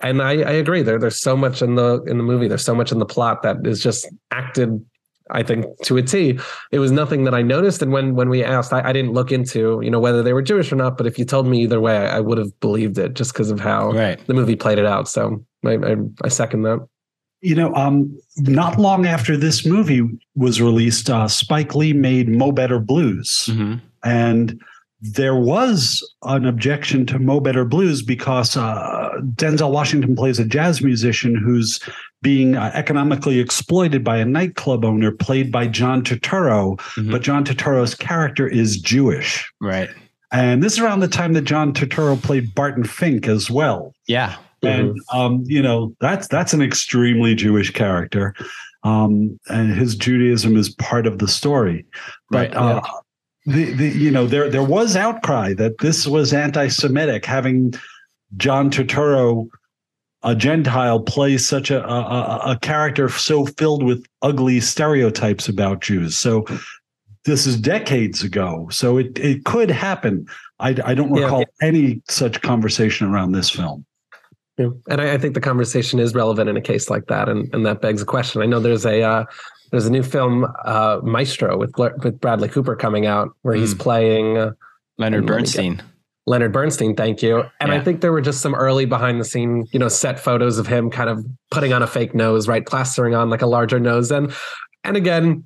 And 0.00 0.22
I, 0.22 0.30
I 0.30 0.52
agree. 0.52 0.82
There, 0.82 0.98
there's 0.98 1.20
so 1.20 1.36
much 1.36 1.60
in 1.60 1.74
the 1.74 2.02
in 2.04 2.16
the 2.16 2.22
movie. 2.24 2.48
There's 2.48 2.64
so 2.64 2.74
much 2.74 2.92
in 2.92 2.98
the 2.98 3.06
plot 3.06 3.42
that 3.42 3.66
is 3.66 3.82
just 3.82 4.06
acted. 4.30 4.84
I 5.32 5.44
think 5.44 5.64
to 5.84 5.96
a 5.96 6.02
T. 6.02 6.40
It 6.72 6.80
was 6.80 6.90
nothing 6.90 7.22
that 7.24 7.34
I 7.34 7.42
noticed. 7.42 7.82
And 7.82 7.92
when 7.92 8.14
when 8.16 8.28
we 8.28 8.42
asked, 8.42 8.72
I, 8.72 8.88
I 8.88 8.92
didn't 8.92 9.12
look 9.12 9.30
into 9.30 9.80
you 9.82 9.90
know 9.90 10.00
whether 10.00 10.22
they 10.22 10.32
were 10.32 10.42
Jewish 10.42 10.72
or 10.72 10.76
not. 10.76 10.96
But 10.96 11.06
if 11.06 11.18
you 11.18 11.24
told 11.24 11.46
me 11.46 11.62
either 11.62 11.80
way, 11.80 11.96
I, 11.96 12.18
would 12.18 12.38
have 12.38 12.58
believed 12.60 12.98
it 12.98 13.14
just 13.14 13.32
because 13.32 13.50
of 13.50 13.60
how 13.60 13.92
Right. 13.92 14.24
the 14.26 14.34
movie 14.34 14.56
played 14.56 14.78
it 14.78 14.86
out. 14.86 15.08
So 15.08 15.44
I, 15.64 15.74
I, 15.74 15.96
I 16.24 16.28
second 16.28 16.62
that. 16.62 16.84
You 17.40 17.54
know, 17.54 17.74
um, 17.74 18.16
not 18.36 18.78
long 18.78 19.06
after 19.06 19.36
this 19.36 19.64
movie 19.64 20.02
was 20.34 20.60
released, 20.60 21.08
uh, 21.08 21.26
Spike 21.28 21.74
Lee 21.74 21.92
made 21.92 22.28
Mo 22.28 22.52
Better 22.52 22.78
Blues. 22.78 23.46
hmm 23.46 23.76
And 24.04 24.60
there 25.02 25.34
was 25.36 26.02
an 26.24 26.44
objection 26.44 27.06
to 27.06 27.18
Mo 27.18 27.40
Better 27.40 27.64
Blues 27.64 28.02
because 28.02 28.54
uh, 28.56 29.10
Denzel 29.34 29.72
Washington 29.72 30.14
plays 30.14 30.38
a 30.38 30.44
jazz 30.44 30.82
musician 30.82 31.34
who's 31.34 31.80
being 32.20 32.54
uh, 32.56 32.70
economically 32.74 33.38
exploited 33.40 34.04
by 34.04 34.18
a 34.18 34.26
nightclub 34.26 34.84
owner 34.84 35.10
played 35.10 35.50
by 35.50 35.66
John 35.66 36.02
Turturro. 36.02 36.76
Mhm. 36.96 37.10
But 37.10 37.22
John 37.22 37.44
Turturro's 37.46 37.94
character 37.94 38.46
is 38.46 38.78
Jewish. 38.78 39.50
Right. 39.58 39.88
And 40.32 40.62
this 40.62 40.74
is 40.74 40.80
around 40.80 41.00
the 41.00 41.08
time 41.08 41.32
that 41.32 41.42
John 41.42 41.72
Turturro 41.72 42.22
played 42.22 42.54
Barton 42.54 42.84
Fink 42.84 43.26
as 43.26 43.50
well. 43.50 43.94
Yeah. 44.06 44.36
And 44.62 44.98
um, 45.12 45.42
you 45.46 45.62
know 45.62 45.94
that's 46.00 46.28
that's 46.28 46.52
an 46.52 46.62
extremely 46.62 47.34
Jewish 47.34 47.70
character, 47.72 48.34
um, 48.82 49.38
and 49.48 49.72
his 49.72 49.94
Judaism 49.94 50.56
is 50.56 50.68
part 50.74 51.06
of 51.06 51.18
the 51.18 51.28
story. 51.28 51.86
But 52.30 52.54
Right, 52.54 52.54
uh, 52.54 52.82
the, 53.46 53.72
the 53.72 53.88
you 53.88 54.10
know 54.10 54.26
there 54.26 54.50
there 54.50 54.62
was 54.62 54.96
outcry 54.96 55.54
that 55.54 55.78
this 55.78 56.06
was 56.06 56.32
anti-Semitic, 56.34 57.24
having 57.24 57.72
John 58.36 58.70
Turturro, 58.70 59.48
a 60.22 60.34
Gentile, 60.34 61.00
play 61.00 61.38
such 61.38 61.70
a, 61.70 61.82
a 61.88 62.52
a- 62.52 62.58
character 62.60 63.08
so 63.08 63.46
filled 63.46 63.82
with 63.82 64.04
ugly 64.20 64.60
stereotypes 64.60 65.48
about 65.48 65.80
Jews. 65.80 66.18
So 66.18 66.44
this 67.24 67.46
is 67.46 67.56
decades 67.58 68.22
ago, 68.22 68.68
so 68.70 68.98
it 68.98 69.18
it 69.18 69.44
could 69.46 69.70
happen. 69.70 70.26
I, 70.58 70.76
I 70.84 70.94
don't 70.94 71.14
Yeah. 71.14 71.24
recall 71.24 71.44
any 71.62 72.02
such 72.08 72.42
conversation 72.42 73.06
around 73.06 73.32
this 73.32 73.48
film. 73.48 73.86
Yeah. 74.60 74.68
And 74.90 75.00
I, 75.00 75.14
I 75.14 75.18
think 75.18 75.32
the 75.34 75.40
conversation 75.40 75.98
is 75.98 76.14
relevant 76.14 76.50
in 76.50 76.56
a 76.56 76.60
case 76.60 76.90
like 76.90 77.06
that, 77.06 77.28
and, 77.28 77.52
and 77.54 77.64
that 77.64 77.80
begs 77.80 78.02
a 78.02 78.04
question. 78.04 78.42
I 78.42 78.46
know 78.46 78.60
there's 78.60 78.84
a 78.84 79.02
uh, 79.02 79.24
there's 79.70 79.86
a 79.86 79.90
new 79.90 80.02
film, 80.02 80.46
uh, 80.64 80.98
Maestro, 81.02 81.56
with 81.56 81.72
with 81.78 82.20
Bradley 82.20 82.48
Cooper 82.48 82.76
coming 82.76 83.06
out, 83.06 83.30
where 83.42 83.54
he's 83.54 83.74
Mm. 83.74 83.78
playing 83.78 84.38
uh, 84.38 84.50
Leonard 84.98 84.98
Let 84.98 85.10
me 85.10 85.26
get- 85.26 85.26
Bernstein. 85.26 85.82
Leonard 86.26 86.52
Bernstein, 86.52 86.94
thank 86.94 87.22
you. 87.22 87.42
And 87.60 87.70
Yeah. 87.72 87.76
I 87.76 87.80
think 87.80 88.02
there 88.02 88.12
were 88.12 88.20
just 88.20 88.42
some 88.42 88.54
early 88.54 88.84
behind 88.84 89.18
the 89.20 89.24
scene, 89.24 89.66
you 89.72 89.78
know, 89.78 89.88
set 89.88 90.20
photos 90.20 90.58
of 90.58 90.66
him 90.66 90.90
kind 90.90 91.08
of 91.08 91.24
putting 91.50 91.72
on 91.72 91.82
a 91.82 91.86
fake 91.86 92.14
nose, 92.14 92.46
right, 92.46 92.64
plastering 92.66 93.14
on 93.14 93.30
like 93.30 93.42
a 93.42 93.46
larger 93.46 93.80
nose, 93.80 94.10
and 94.12 94.30
and 94.84 94.96
again. 94.96 95.44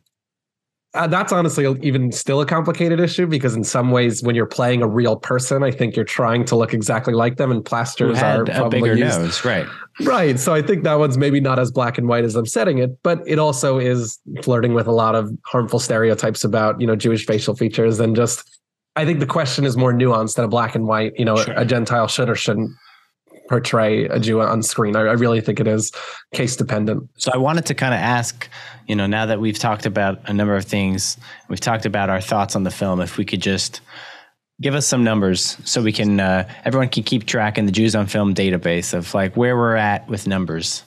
Uh, 0.95 1.09
that's 1.09 1.33
honestly 1.33 1.67
even 1.83 2.13
still 2.13 2.41
a 2.41 2.47
complicated 2.47 3.01
issue 3.01 3.27
because 3.27 3.57
in 3.57 3.65
some 3.65 3.91
ways, 3.91 4.23
when 4.23 4.37
you're 4.37 4.47
playing 4.47 4.81
a 4.81 4.87
real 4.87 5.17
person, 5.17 5.65
I 5.65 5.73
think 5.73 5.97
you're 5.97 6.05
trying 6.05 6.45
to 6.45 6.57
look 6.57 6.73
exactly 6.73 7.15
like 7.15 7.37
them, 7.37 7.51
and 7.51 7.65
plasters 7.65 8.23
are 8.23 8.43
a 8.43 8.47
probably 8.47 8.81
bigger 8.81 8.97
used 8.97 9.21
nose, 9.21 9.45
right? 9.45 9.67
Right. 10.03 10.39
So 10.39 10.55
I 10.55 10.63
think 10.63 10.85
that 10.85 10.95
one's 10.95 11.19
maybe 11.19 11.41
not 11.41 11.59
as 11.59 11.73
black 11.73 11.99
and 11.99 12.07
white 12.07 12.25
as 12.25 12.37
I'm 12.37 12.47
setting 12.47 12.79
it, 12.79 12.97
but 13.03 13.21
it 13.27 13.41
also 13.41 13.79
is 13.79 14.21
flirting 14.43 14.73
with 14.73 14.87
a 14.87 14.93
lot 14.93 15.17
of 15.17 15.31
harmful 15.45 15.81
stereotypes 15.81 16.45
about, 16.45 16.81
you 16.81 16.87
know, 16.87 16.95
Jewish 16.97 17.27
facial 17.27 17.57
features 17.57 17.99
and 17.99 18.15
just 18.15 18.49
I 18.97 19.05
think 19.05 19.19
the 19.19 19.27
question 19.27 19.65
is 19.65 19.77
more 19.77 19.93
nuanced 19.93 20.37
than 20.37 20.45
a 20.45 20.49
black 20.49 20.77
and 20.77 20.87
white, 20.87 21.13
you 21.19 21.25
know, 21.25 21.37
Sure. 21.37 21.55
a 21.57 21.65
Gentile 21.65 22.07
should 22.07 22.31
or 22.31 22.37
shouldn't 22.37 22.71
portray 23.49 24.07
a 24.07 24.19
Jew 24.19 24.41
on 24.41 24.63
screen. 24.63 24.97
I, 24.97 25.01
I 25.01 25.13
really 25.13 25.41
think 25.41 25.61
it 25.61 25.67
is 25.67 25.93
case 26.33 26.57
dependent. 26.57 27.09
So 27.17 27.31
I 27.33 27.37
wanted 27.37 27.67
to 27.67 27.75
kind 27.75 27.95
of 27.95 28.01
ask, 28.01 28.49
you 28.87 28.97
know, 28.97 29.07
now 29.07 29.27
that 29.27 29.41
we've 29.41 29.59
talked 29.59 29.87
about 29.87 30.21
a 30.29 30.33
number 30.33 30.57
of 30.57 30.65
things, 30.65 31.17
we've 31.49 31.61
talked 31.61 31.87
about 31.87 32.11
our 32.11 32.21
thoughts 32.21 32.57
on 32.57 32.63
the 32.63 32.71
film, 32.71 33.01
if 33.01 33.17
we 33.19 33.25
could 33.25 33.43
just 33.43 33.81
give 34.61 34.75
us 34.75 34.87
some 34.87 35.05
numbers 35.05 35.59
so 35.65 35.83
we 35.83 35.93
can, 35.93 36.21
uh, 36.21 36.49
everyone 36.65 36.89
can 36.89 37.03
keep 37.03 37.27
track 37.27 37.59
in 37.59 37.67
the 37.67 37.73
Jews 37.73 37.95
on 37.95 38.07
Film 38.07 38.35
database 38.35 38.95
of 38.95 39.13
like 39.15 39.37
where 39.37 39.57
we're 39.57 39.77
at 39.77 40.09
with 40.09 40.27
numbers. 40.27 40.83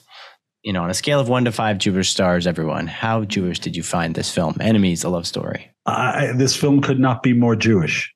You 0.63 0.73
know, 0.73 0.83
on 0.83 0.89
a 0.89 0.93
scale 0.93 1.19
of 1.19 1.29
one 1.29 1.45
to 1.45 1.51
five 1.51 1.77
Jewish 1.77 2.09
stars, 2.09 2.45
everyone, 2.45 2.87
how 2.87 3.23
Jewish 3.23 3.59
did 3.59 3.75
you 3.75 3.83
find 3.83 4.15
this 4.15 4.29
film? 4.29 4.57
Enemies, 4.59 5.03
a 5.03 5.09
love 5.09 5.25
story. 5.25 5.71
I, 5.85 6.33
this 6.35 6.55
film 6.55 6.81
could 6.81 6.99
not 6.99 7.23
be 7.23 7.31
more 7.31 7.55
Jewish. 7.55 8.13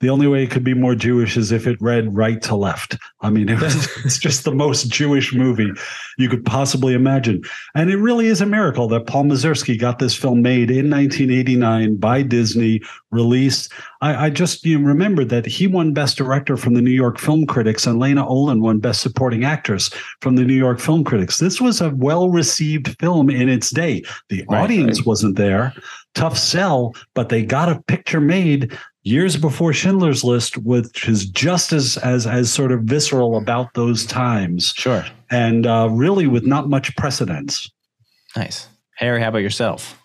The 0.00 0.10
only 0.10 0.26
way 0.26 0.42
it 0.42 0.50
could 0.50 0.64
be 0.64 0.74
more 0.74 0.94
Jewish 0.94 1.36
is 1.36 1.52
if 1.52 1.66
it 1.66 1.80
read 1.80 2.14
right 2.14 2.40
to 2.42 2.54
left. 2.54 2.96
I 3.20 3.30
mean, 3.30 3.48
it 3.48 3.60
was, 3.60 3.88
it's 4.04 4.18
just 4.18 4.44
the 4.44 4.54
most 4.54 4.88
Jewish 4.88 5.32
movie 5.32 5.70
you 6.18 6.28
could 6.28 6.44
possibly 6.44 6.94
imagine. 6.94 7.42
And 7.74 7.90
it 7.90 7.96
really 7.96 8.26
is 8.26 8.40
a 8.40 8.46
miracle 8.46 8.88
that 8.88 9.06
Paul 9.06 9.24
Mazursky 9.24 9.78
got 9.78 9.98
this 9.98 10.14
film 10.14 10.42
made 10.42 10.70
in 10.70 10.90
1989 10.90 11.96
by 11.96 12.22
Disney, 12.22 12.80
released. 13.10 13.72
I, 14.00 14.26
I 14.26 14.30
just 14.30 14.64
you 14.64 14.78
know, 14.78 14.86
remembered 14.86 15.28
that 15.30 15.46
he 15.46 15.66
won 15.66 15.92
Best 15.92 16.16
Director 16.16 16.56
from 16.56 16.74
the 16.74 16.82
New 16.82 16.90
York 16.90 17.18
Film 17.18 17.46
Critics, 17.46 17.86
and 17.86 17.98
Lena 17.98 18.26
Olin 18.26 18.60
won 18.60 18.78
Best 18.78 19.00
Supporting 19.00 19.44
Actress 19.44 19.90
from 20.20 20.36
the 20.36 20.44
New 20.44 20.54
York 20.54 20.80
Film 20.80 21.04
Critics. 21.04 21.38
This 21.38 21.60
was 21.60 21.80
a 21.80 21.90
well 21.90 22.28
received 22.30 22.98
film 23.00 23.30
in 23.30 23.48
its 23.48 23.70
day. 23.70 24.02
The 24.28 24.44
Right, 24.48 24.62
audience 24.62 25.04
wasn't 25.04 25.36
there. 25.36 25.74
Tough 26.14 26.36
sell, 26.36 26.94
but 27.14 27.28
they 27.28 27.42
got 27.42 27.68
a 27.68 27.80
picture 27.82 28.20
made 28.20 28.76
years 29.02 29.36
before 29.36 29.72
Schindler's 29.72 30.22
List, 30.24 30.56
which 30.58 31.08
is 31.08 31.26
just 31.26 31.72
as 31.72 31.96
as 31.98 32.26
as 32.26 32.52
sort 32.52 32.72
of 32.72 32.82
visceral 32.82 33.36
about 33.36 33.74
those 33.74 34.04
times, 34.06 34.72
Sure. 34.76 35.04
and 35.30 35.66
uh, 35.66 35.88
really 35.90 36.26
with 36.26 36.46
not 36.46 36.68
much 36.68 36.94
precedence. 36.96 37.70
Nice. 38.36 38.68
Harry, 38.96 39.20
how 39.20 39.28
about 39.28 39.38
yourself? 39.38 39.99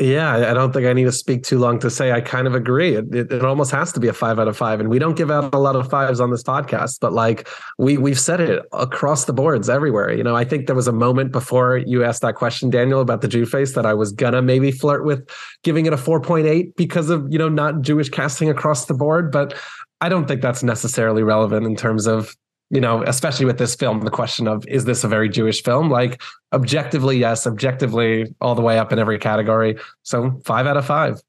Yeah, 0.00 0.50
I 0.50 0.54
don't 0.54 0.72
think 0.72 0.86
I 0.86 0.94
need 0.94 1.04
to 1.04 1.12
speak 1.12 1.42
too 1.42 1.58
long 1.58 1.78
to 1.80 1.90
say 1.90 2.10
I 2.10 2.22
kind 2.22 2.46
of 2.46 2.54
agree. 2.54 2.94
It, 2.94 3.14
it, 3.14 3.30
it 3.30 3.44
almost 3.44 3.70
has 3.72 3.92
to 3.92 4.00
be 4.00 4.08
a 4.08 4.14
five 4.14 4.38
out 4.38 4.48
of 4.48 4.56
five, 4.56 4.80
and 4.80 4.88
we 4.88 4.98
don't 4.98 5.14
give 5.14 5.30
out 5.30 5.54
a 5.54 5.58
lot 5.58 5.76
of 5.76 5.90
fives 5.90 6.20
on 6.20 6.30
this 6.30 6.42
podcast, 6.42 7.00
but 7.00 7.12
like 7.12 7.46
we 7.76 7.98
we've 7.98 8.18
said 8.18 8.40
it 8.40 8.64
across 8.72 9.26
the 9.26 9.34
boards 9.34 9.68
everywhere. 9.68 10.10
You 10.10 10.24
know, 10.24 10.34
I 10.34 10.44
think 10.44 10.66
there 10.66 10.74
was 10.74 10.88
a 10.88 10.92
moment 10.92 11.32
before 11.32 11.76
you 11.76 12.02
asked 12.02 12.22
that 12.22 12.34
question, 12.34 12.70
Daniel, 12.70 13.02
about 13.02 13.20
the 13.20 13.28
Jew 13.28 13.44
face 13.44 13.74
that 13.74 13.84
I 13.84 13.92
was 13.92 14.10
gonna 14.10 14.40
maybe 14.40 14.72
flirt 14.72 15.04
with 15.04 15.28
giving 15.64 15.84
it 15.84 15.92
a 15.92 15.98
four 15.98 16.18
point 16.18 16.46
eight 16.46 16.74
because 16.76 17.10
of 17.10 17.30
you 17.30 17.38
know 17.38 17.50
not 17.50 17.82
Jewish 17.82 18.08
casting 18.08 18.48
across 18.48 18.86
the 18.86 18.94
board, 18.94 19.30
but 19.30 19.52
I 20.00 20.08
don't 20.08 20.26
think 20.26 20.40
that's 20.40 20.62
necessarily 20.62 21.22
relevant 21.22 21.66
in 21.66 21.76
terms 21.76 22.06
of 22.06 22.34
you 22.70 22.80
know, 22.80 23.02
especially 23.02 23.46
with 23.46 23.58
this 23.58 23.74
film, 23.74 24.00
the 24.00 24.10
question 24.10 24.46
of 24.46 24.66
is 24.68 24.84
this 24.84 25.02
a 25.02 25.08
very 25.08 25.28
Jewish 25.28 25.62
film? 25.62 25.90
Like 25.90 26.22
objectively, 26.52 27.18
yes, 27.18 27.46
objectively, 27.46 28.32
all 28.40 28.54
the 28.54 28.62
way 28.62 28.78
up 28.78 28.92
in 28.92 28.98
every 28.98 29.18
category. 29.18 29.76
So 30.04 30.40
five 30.44 30.66
out 30.66 30.76
of 30.76 30.86
five. 30.86 31.20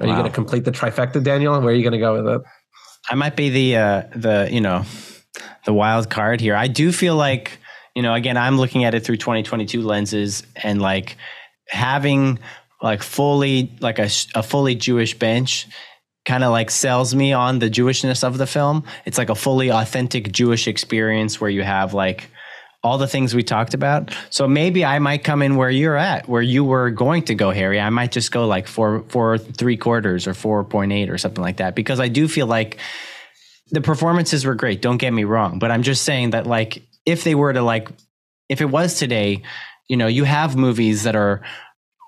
Are 0.00 0.06
you 0.06 0.12
going 0.12 0.24
to 0.24 0.30
complete 0.30 0.64
the 0.64 0.72
trifecta, 0.72 1.22
Daniel? 1.22 1.58
Where 1.60 1.72
are 1.72 1.76
you 1.76 1.82
going 1.82 1.92
to 1.92 1.98
go 1.98 2.22
with 2.22 2.34
it? 2.34 2.42
I 3.10 3.14
might 3.14 3.36
be 3.36 3.50
the 3.50 3.76
uh, 3.76 4.02
the 4.14 4.48
you 4.50 4.60
know 4.60 4.84
the 5.64 5.72
wild 5.72 6.10
card 6.10 6.40
here. 6.40 6.56
I 6.56 6.66
do 6.68 6.92
feel 6.92 7.16
like 7.16 7.58
you 7.94 8.02
know 8.02 8.14
again 8.14 8.36
I'm 8.36 8.58
looking 8.58 8.84
at 8.84 8.94
it 8.94 9.04
through 9.04 9.18
2022 9.18 9.82
lenses 9.82 10.44
and 10.56 10.80
like 10.80 11.16
having 11.68 12.38
like 12.80 13.02
fully 13.02 13.72
like 13.80 13.98
a, 13.98 14.08
a 14.34 14.42
fully 14.42 14.74
Jewish 14.74 15.18
bench 15.18 15.68
kind 16.24 16.44
of 16.44 16.52
like 16.52 16.70
sells 16.70 17.14
me 17.14 17.32
on 17.32 17.58
the 17.58 17.68
Jewishness 17.70 18.22
of 18.22 18.38
the 18.38 18.46
film. 18.46 18.84
It's 19.04 19.18
like 19.18 19.30
a 19.30 19.34
fully 19.34 19.70
authentic 19.70 20.30
Jewish 20.32 20.68
experience 20.68 21.40
where 21.40 21.50
you 21.50 21.62
have 21.62 21.94
like 21.94 22.28
all 22.84 22.98
the 22.98 23.06
things 23.06 23.34
we 23.34 23.42
talked 23.42 23.74
about. 23.74 24.10
So 24.30 24.48
maybe 24.48 24.84
I 24.84 24.98
might 24.98 25.22
come 25.22 25.42
in 25.42 25.56
where 25.56 25.70
you're 25.70 25.96
at, 25.96 26.28
where 26.28 26.42
you 26.42 26.64
were 26.64 26.90
going 26.90 27.22
to 27.24 27.34
go, 27.34 27.50
Harry. 27.50 27.80
I 27.80 27.90
might 27.90 28.10
just 28.10 28.32
go 28.32 28.46
like 28.46 28.66
four, 28.66 29.04
four, 29.08 29.38
three 29.38 29.76
quarters 29.76 30.26
or 30.26 30.32
4.8 30.32 31.08
or 31.08 31.18
something 31.18 31.42
like 31.42 31.58
that, 31.58 31.76
because 31.76 32.00
I 32.00 32.08
do 32.08 32.26
feel 32.26 32.46
like 32.46 32.78
the 33.70 33.80
performances 33.80 34.44
were 34.44 34.56
great. 34.56 34.82
Don't 34.82 34.96
get 34.96 35.12
me 35.12 35.24
wrong, 35.24 35.58
but 35.58 35.70
I'm 35.70 35.82
just 35.82 36.04
saying 36.04 36.30
that 36.30 36.46
like 36.46 36.82
if 37.06 37.24
they 37.24 37.34
were 37.34 37.52
to 37.52 37.62
like, 37.62 37.88
if 38.48 38.60
it 38.60 38.66
was 38.66 38.98
today, 38.98 39.42
you 39.88 39.96
know, 39.96 40.08
you 40.08 40.24
have 40.24 40.56
movies 40.56 41.04
that 41.04 41.14
are, 41.14 41.42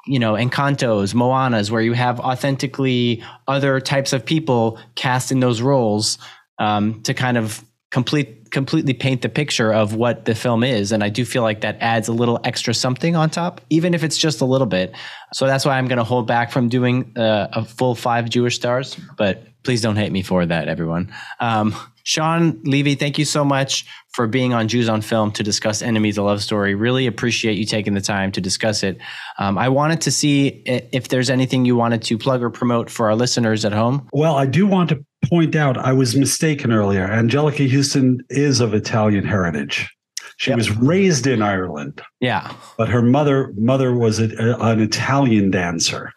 you 0.06 0.18
know, 0.18 0.34
Encantos, 0.34 1.14
Moanas, 1.14 1.70
where 1.70 1.80
you 1.80 1.92
have 1.94 2.20
authentically 2.20 3.22
other 3.48 3.80
types 3.80 4.12
of 4.12 4.24
people 4.24 4.78
cast 4.94 5.32
in 5.32 5.40
those 5.40 5.62
roles 5.62 6.18
um, 6.58 7.02
to 7.02 7.14
kind 7.14 7.36
of 7.36 7.64
complete 7.90 8.50
completely 8.50 8.92
paint 8.92 9.22
the 9.22 9.28
picture 9.28 9.72
of 9.72 9.94
what 9.94 10.24
the 10.24 10.34
film 10.34 10.64
is. 10.64 10.90
And 10.92 11.02
i 11.02 11.08
do 11.08 11.24
feel 11.24 11.42
like 11.42 11.60
that 11.60 11.76
adds 11.80 12.08
a 12.08 12.12
little 12.12 12.40
extra 12.44 12.74
something 12.74 13.14
on 13.14 13.30
top 13.30 13.60
even 13.70 13.94
if 13.94 14.02
it's 14.02 14.18
just 14.18 14.40
a 14.40 14.44
little 14.44 14.66
bit. 14.66 14.92
So 15.32 15.46
that's 15.46 15.64
why 15.64 15.78
i'm 15.78 15.86
going 15.86 15.98
to 15.98 16.04
hold 16.04 16.26
back 16.26 16.50
from 16.50 16.68
doing 16.68 17.16
uh, 17.16 17.48
a 17.52 17.64
full 17.64 17.94
five 17.94 18.28
jewish 18.28 18.56
stars 18.56 18.96
but 19.16 19.44
please 19.64 19.80
don't 19.80 19.96
hate 19.96 20.12
me 20.12 20.22
for 20.22 20.44
that 20.46 20.68
everyone 20.68 21.12
um, 21.40 21.74
shawn 22.04 22.60
levy 22.64 22.94
thank 22.94 23.18
you 23.18 23.24
so 23.24 23.44
much 23.44 23.84
for 24.12 24.26
being 24.26 24.52
on 24.54 24.68
jews 24.68 24.88
on 24.88 25.00
film 25.00 25.30
to 25.32 25.42
discuss 25.42 25.82
enemies 25.82 26.16
a 26.18 26.22
love 26.22 26.42
story 26.42 26.74
really 26.74 27.06
appreciate 27.06 27.56
you 27.58 27.64
taking 27.64 27.94
the 27.94 28.00
time 28.00 28.30
to 28.30 28.40
discuss 28.40 28.82
it 28.82 28.98
um, 29.38 29.56
i 29.58 29.68
wanted 29.68 30.00
to 30.00 30.10
see 30.10 30.62
if 30.66 31.08
there's 31.08 31.30
anything 31.30 31.64
you 31.64 31.74
wanted 31.76 32.02
to 32.02 32.16
plug 32.18 32.42
or 32.42 32.50
promote 32.50 32.90
for 32.90 33.06
our 33.08 33.16
listeners 33.16 33.64
at 33.64 33.72
home 33.72 34.06
Well, 34.12 34.36
I 34.36 34.46
do 34.46 34.66
want 34.66 34.90
to 34.90 35.04
point 35.28 35.56
out 35.56 35.78
I 35.78 35.92
was 35.94 36.14
mistaken 36.14 36.70
earlier. 36.70 37.08
Anjelica 37.08 37.66
Huston 37.70 38.20
is 38.28 38.60
of 38.60 38.74
Italian 38.74 39.24
heritage. 39.24 39.88
She 40.36 40.50
Yep. 40.50 40.58
was 40.58 40.70
raised 40.76 41.26
in 41.26 41.40
Ireland, 41.42 42.02
yeah 42.20 42.52
but 42.76 42.88
her 42.90 43.00
mother 43.02 43.52
mother 43.56 43.94
was 43.94 44.18
a, 44.20 44.28
an 44.60 44.80
Italian 44.80 45.50
dancer. 45.50 46.12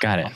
got 0.00 0.18
it 0.20 0.28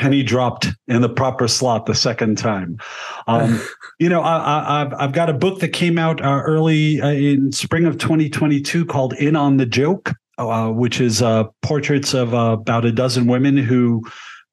penny 0.00 0.22
dropped 0.22 0.66
in 0.88 1.02
the 1.02 1.08
proper 1.10 1.46
slot 1.46 1.84
the 1.84 1.94
second 1.94 2.38
time. 2.38 2.78
Um, 3.26 3.60
you 3.98 4.08
know, 4.08 4.22
I, 4.22 4.38
I, 4.38 4.80
I've 4.80 4.94
I've 4.94 5.12
got 5.12 5.28
a 5.28 5.34
book 5.34 5.60
that 5.60 5.68
came 5.68 5.98
out 5.98 6.24
uh, 6.24 6.40
early 6.40 7.00
uh, 7.02 7.10
in 7.10 7.52
spring 7.52 7.84
of 7.84 7.98
2022 7.98 8.86
called 8.86 9.12
"In 9.14 9.36
on 9.36 9.58
the 9.58 9.66
Joke," 9.66 10.12
uh, 10.38 10.70
which 10.70 11.02
is 11.02 11.20
uh, 11.20 11.44
portraits 11.60 12.14
of 12.14 12.34
uh, 12.34 12.56
about 12.58 12.86
a 12.86 12.92
dozen 12.92 13.26
women 13.26 13.58
who 13.58 14.02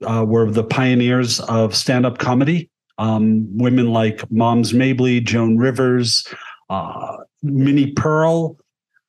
uh, 0.06 0.26
were 0.28 0.52
the 0.52 0.66
pioneers 0.66 1.40
of 1.40 1.74
stand-up 1.74 2.18
comedy. 2.18 2.70
Um, 3.00 3.48
women 3.58 3.94
like 3.94 4.30
Moms 4.30 4.74
Mabley, 4.74 5.22
Joan 5.22 5.58
Rivers, 5.58 6.28
uh, 6.70 7.18
Minnie 7.44 7.92
Pearl, 7.92 8.58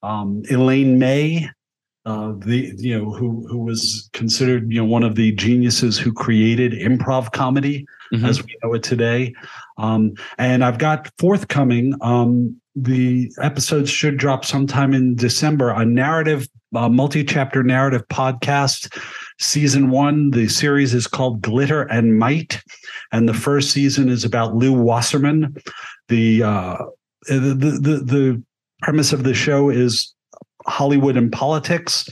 um, 0.03 0.43
Elaine 0.51 0.99
May, 0.99 1.49
uh, 2.09 2.33
the 2.49 2.59
you 2.87 2.95
know 2.99 3.11
who 3.19 3.29
who 3.51 3.59
was 3.71 4.09
considered 4.21 4.63
you 4.73 4.79
know 4.81 4.85
one 4.97 5.05
of 5.09 5.15
the 5.15 5.31
geniuses 5.33 5.99
who 6.03 6.11
created 6.25 6.73
improv 6.73 7.25
comedy 7.33 7.77
Mhm. 8.13 8.27
as 8.29 8.37
we 8.43 8.53
know 8.63 8.73
it 8.73 8.83
today. 8.83 9.35
Um, 9.77 10.03
and 10.39 10.65
I've 10.65 10.79
got 10.79 11.11
forthcoming. 11.19 11.87
Um, 12.01 12.57
the 12.75 13.31
episodes 13.43 13.91
should 13.91 14.17
drop 14.17 14.45
sometime 14.47 14.95
in 14.95 15.15
December. 15.17 15.69
A 15.71 15.85
narrative, 15.85 16.49
uh, 16.75 16.89
multi-chapter 16.89 17.63
narrative 17.63 18.05
podcast. 18.09 18.81
Season 19.39 19.91
one, 19.91 20.31
the 20.31 20.49
series 20.49 20.95
is 20.95 21.07
called 21.07 21.43
Glitter 21.43 21.83
and 21.97 22.19
Might, 22.19 22.63
and 23.13 23.29
the 23.29 23.35
first 23.35 23.73
season 23.73 24.09
is 24.09 24.25
about 24.25 24.57
Lew 24.57 24.73
Wasserman. 24.73 25.55
The 26.09 26.43
uh, 26.45 26.77
the 27.29 27.55
the 27.85 27.95
the 28.15 28.43
premise 28.83 29.13
of 29.13 29.23
the 29.25 29.35
show 29.35 29.69
is 29.69 30.15
Hollywood 30.69 31.17
and 31.17 31.33
politics. 31.33 32.09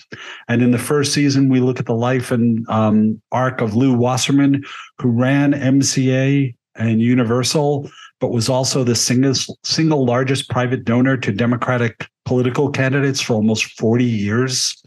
And 0.49 0.62
in 0.62 0.70
the 0.70 0.78
first 0.78 1.12
season, 1.12 1.49
we 1.49 1.61
look 1.61 1.78
at 1.78 1.87
the 1.87 1.95
life 1.95 2.31
and 2.31 2.69
um, 2.69 3.20
arc 3.33 3.61
of 3.61 3.77
Lew 3.77 3.95
Wasserman, 3.95 4.65
who 4.99 5.11
ran 5.11 5.53
MCA 5.53 6.55
and 6.74 7.01
Universal, 7.01 7.91
but 8.20 8.33
was 8.33 8.49
also 8.49 8.85
the 8.85 8.95
single, 8.95 9.35
single 9.65 10.05
largest 10.05 10.51
private 10.51 10.85
donor 10.85 11.16
to 11.16 11.33
Democratic 11.33 12.09
political 12.24 12.70
candidates 12.70 13.20
for 13.20 13.35
almost 13.35 13.78
40 13.78 14.05
years. 14.05 14.83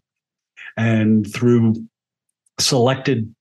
And 0.77 1.31
through 1.31 1.75
selected 2.59 3.33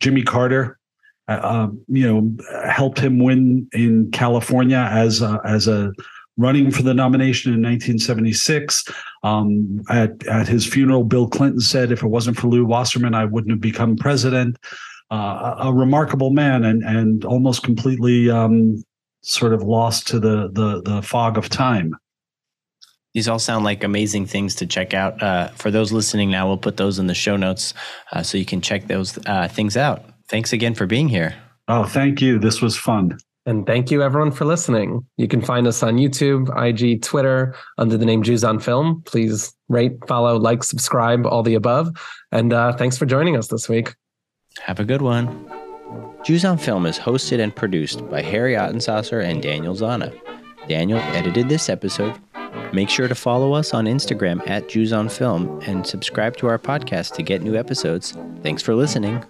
Jimmy 0.00 0.22
Carter 0.22 0.78
uh, 1.26 1.40
um, 1.42 1.82
you 1.88 2.06
know, 2.06 2.68
helped 2.68 2.98
him 2.98 3.18
win 3.18 3.66
in 3.72 4.10
California 4.10 4.88
as 4.92 5.22
a, 5.22 5.40
as 5.44 5.66
a 5.66 5.90
running 6.36 6.70
for 6.70 6.82
the 6.82 6.94
nomination 6.94 7.52
in 7.52 7.60
1976. 7.60 8.84
Um, 9.22 9.82
at, 9.88 10.26
at 10.26 10.48
his 10.48 10.66
funeral, 10.66 11.04
Bill 11.04 11.28
Clinton 11.28 11.60
said, 11.60 11.92
if 11.92 12.02
it 12.02 12.08
wasn't 12.08 12.36
for 12.36 12.48
Lew 12.48 12.64
Wasserman, 12.64 13.14
I 13.14 13.24
wouldn't 13.24 13.52
have 13.52 13.60
become 13.60 13.96
president. 13.96 14.58
Uh, 15.10 15.54
a, 15.58 15.68
a, 15.68 15.72
remarkable 15.72 16.30
man 16.30 16.64
and, 16.64 16.82
and 16.82 17.24
almost 17.26 17.62
completely 17.62 18.30
um, 18.30 18.82
sort 19.22 19.52
of 19.52 19.62
lost 19.62 20.08
to 20.08 20.18
the, 20.18 20.50
the, 20.52 20.82
the 20.82 21.02
fog 21.02 21.36
of 21.36 21.48
time. 21.48 21.94
These 23.12 23.28
all 23.28 23.38
sound 23.38 23.64
like 23.64 23.84
amazing 23.84 24.26
things 24.26 24.56
to 24.56 24.66
check 24.66 24.92
out. 24.92 25.22
Uh, 25.22 25.48
for 25.48 25.70
those 25.70 25.92
listening 25.92 26.30
now, 26.30 26.48
we'll 26.48 26.58
put 26.58 26.78
those 26.78 26.98
in 26.98 27.06
the 27.06 27.14
show 27.14 27.36
notes 27.36 27.74
uh, 28.12 28.22
so 28.22 28.38
you 28.38 28.44
can 28.44 28.60
check 28.60 28.88
those 28.88 29.18
uh, 29.26 29.46
things 29.46 29.76
out. 29.76 30.04
Thanks 30.28 30.52
again 30.52 30.74
for 30.74 30.86
being 30.86 31.08
here. 31.08 31.34
Oh, 31.68 31.84
thank 31.84 32.20
you. 32.20 32.38
This 32.38 32.60
was 32.60 32.76
fun. 32.76 33.18
And 33.46 33.66
thank 33.66 33.90
you 33.90 34.02
everyone 34.02 34.30
for 34.30 34.46
listening. 34.46 35.06
You 35.16 35.28
can 35.28 35.42
find 35.42 35.66
us 35.66 35.82
on 35.82 35.96
YouTube, 35.96 36.48
IG, 36.56 37.02
Twitter 37.02 37.54
under 37.76 37.96
the 37.96 38.06
name 38.06 38.22
Jews 38.22 38.42
on 38.42 38.58
Film. 38.58 39.02
Please 39.04 39.54
rate, 39.68 39.92
follow, 40.06 40.38
like, 40.38 40.64
subscribe, 40.64 41.26
all 41.26 41.42
the 41.42 41.54
above. 41.54 41.90
And 42.32 42.52
uh, 42.52 42.72
thanks 42.72 42.96
for 42.96 43.04
joining 43.04 43.36
us 43.36 43.48
this 43.48 43.68
week. 43.68 43.94
Have 44.60 44.80
a 44.80 44.84
good 44.84 45.02
one. 45.02 45.50
Jews 46.24 46.44
on 46.44 46.56
Film 46.56 46.86
is 46.86 46.98
hosted 46.98 47.38
and 47.38 47.54
produced 47.54 48.08
by 48.08 48.22
Harry 48.22 48.54
Ottensoser 48.54 49.22
and 49.22 49.42
Daniel 49.42 49.74
Zana. 49.74 50.18
Daniel 50.66 50.98
edited 50.98 51.50
this 51.50 51.68
episode. 51.68 52.18
Make 52.72 52.88
sure 52.88 53.08
to 53.08 53.14
follow 53.14 53.52
us 53.52 53.74
on 53.74 53.84
Instagram 53.84 54.48
at 54.48 54.68
Jews 54.68 54.92
on 54.92 55.08
Film 55.08 55.60
and 55.66 55.86
subscribe 55.86 56.36
to 56.38 56.46
our 56.46 56.58
podcast 56.58 57.14
to 57.16 57.22
get 57.22 57.42
new 57.42 57.56
episodes. 57.56 58.14
Thanks 58.42 58.62
for 58.62 58.74
listening. 58.74 59.22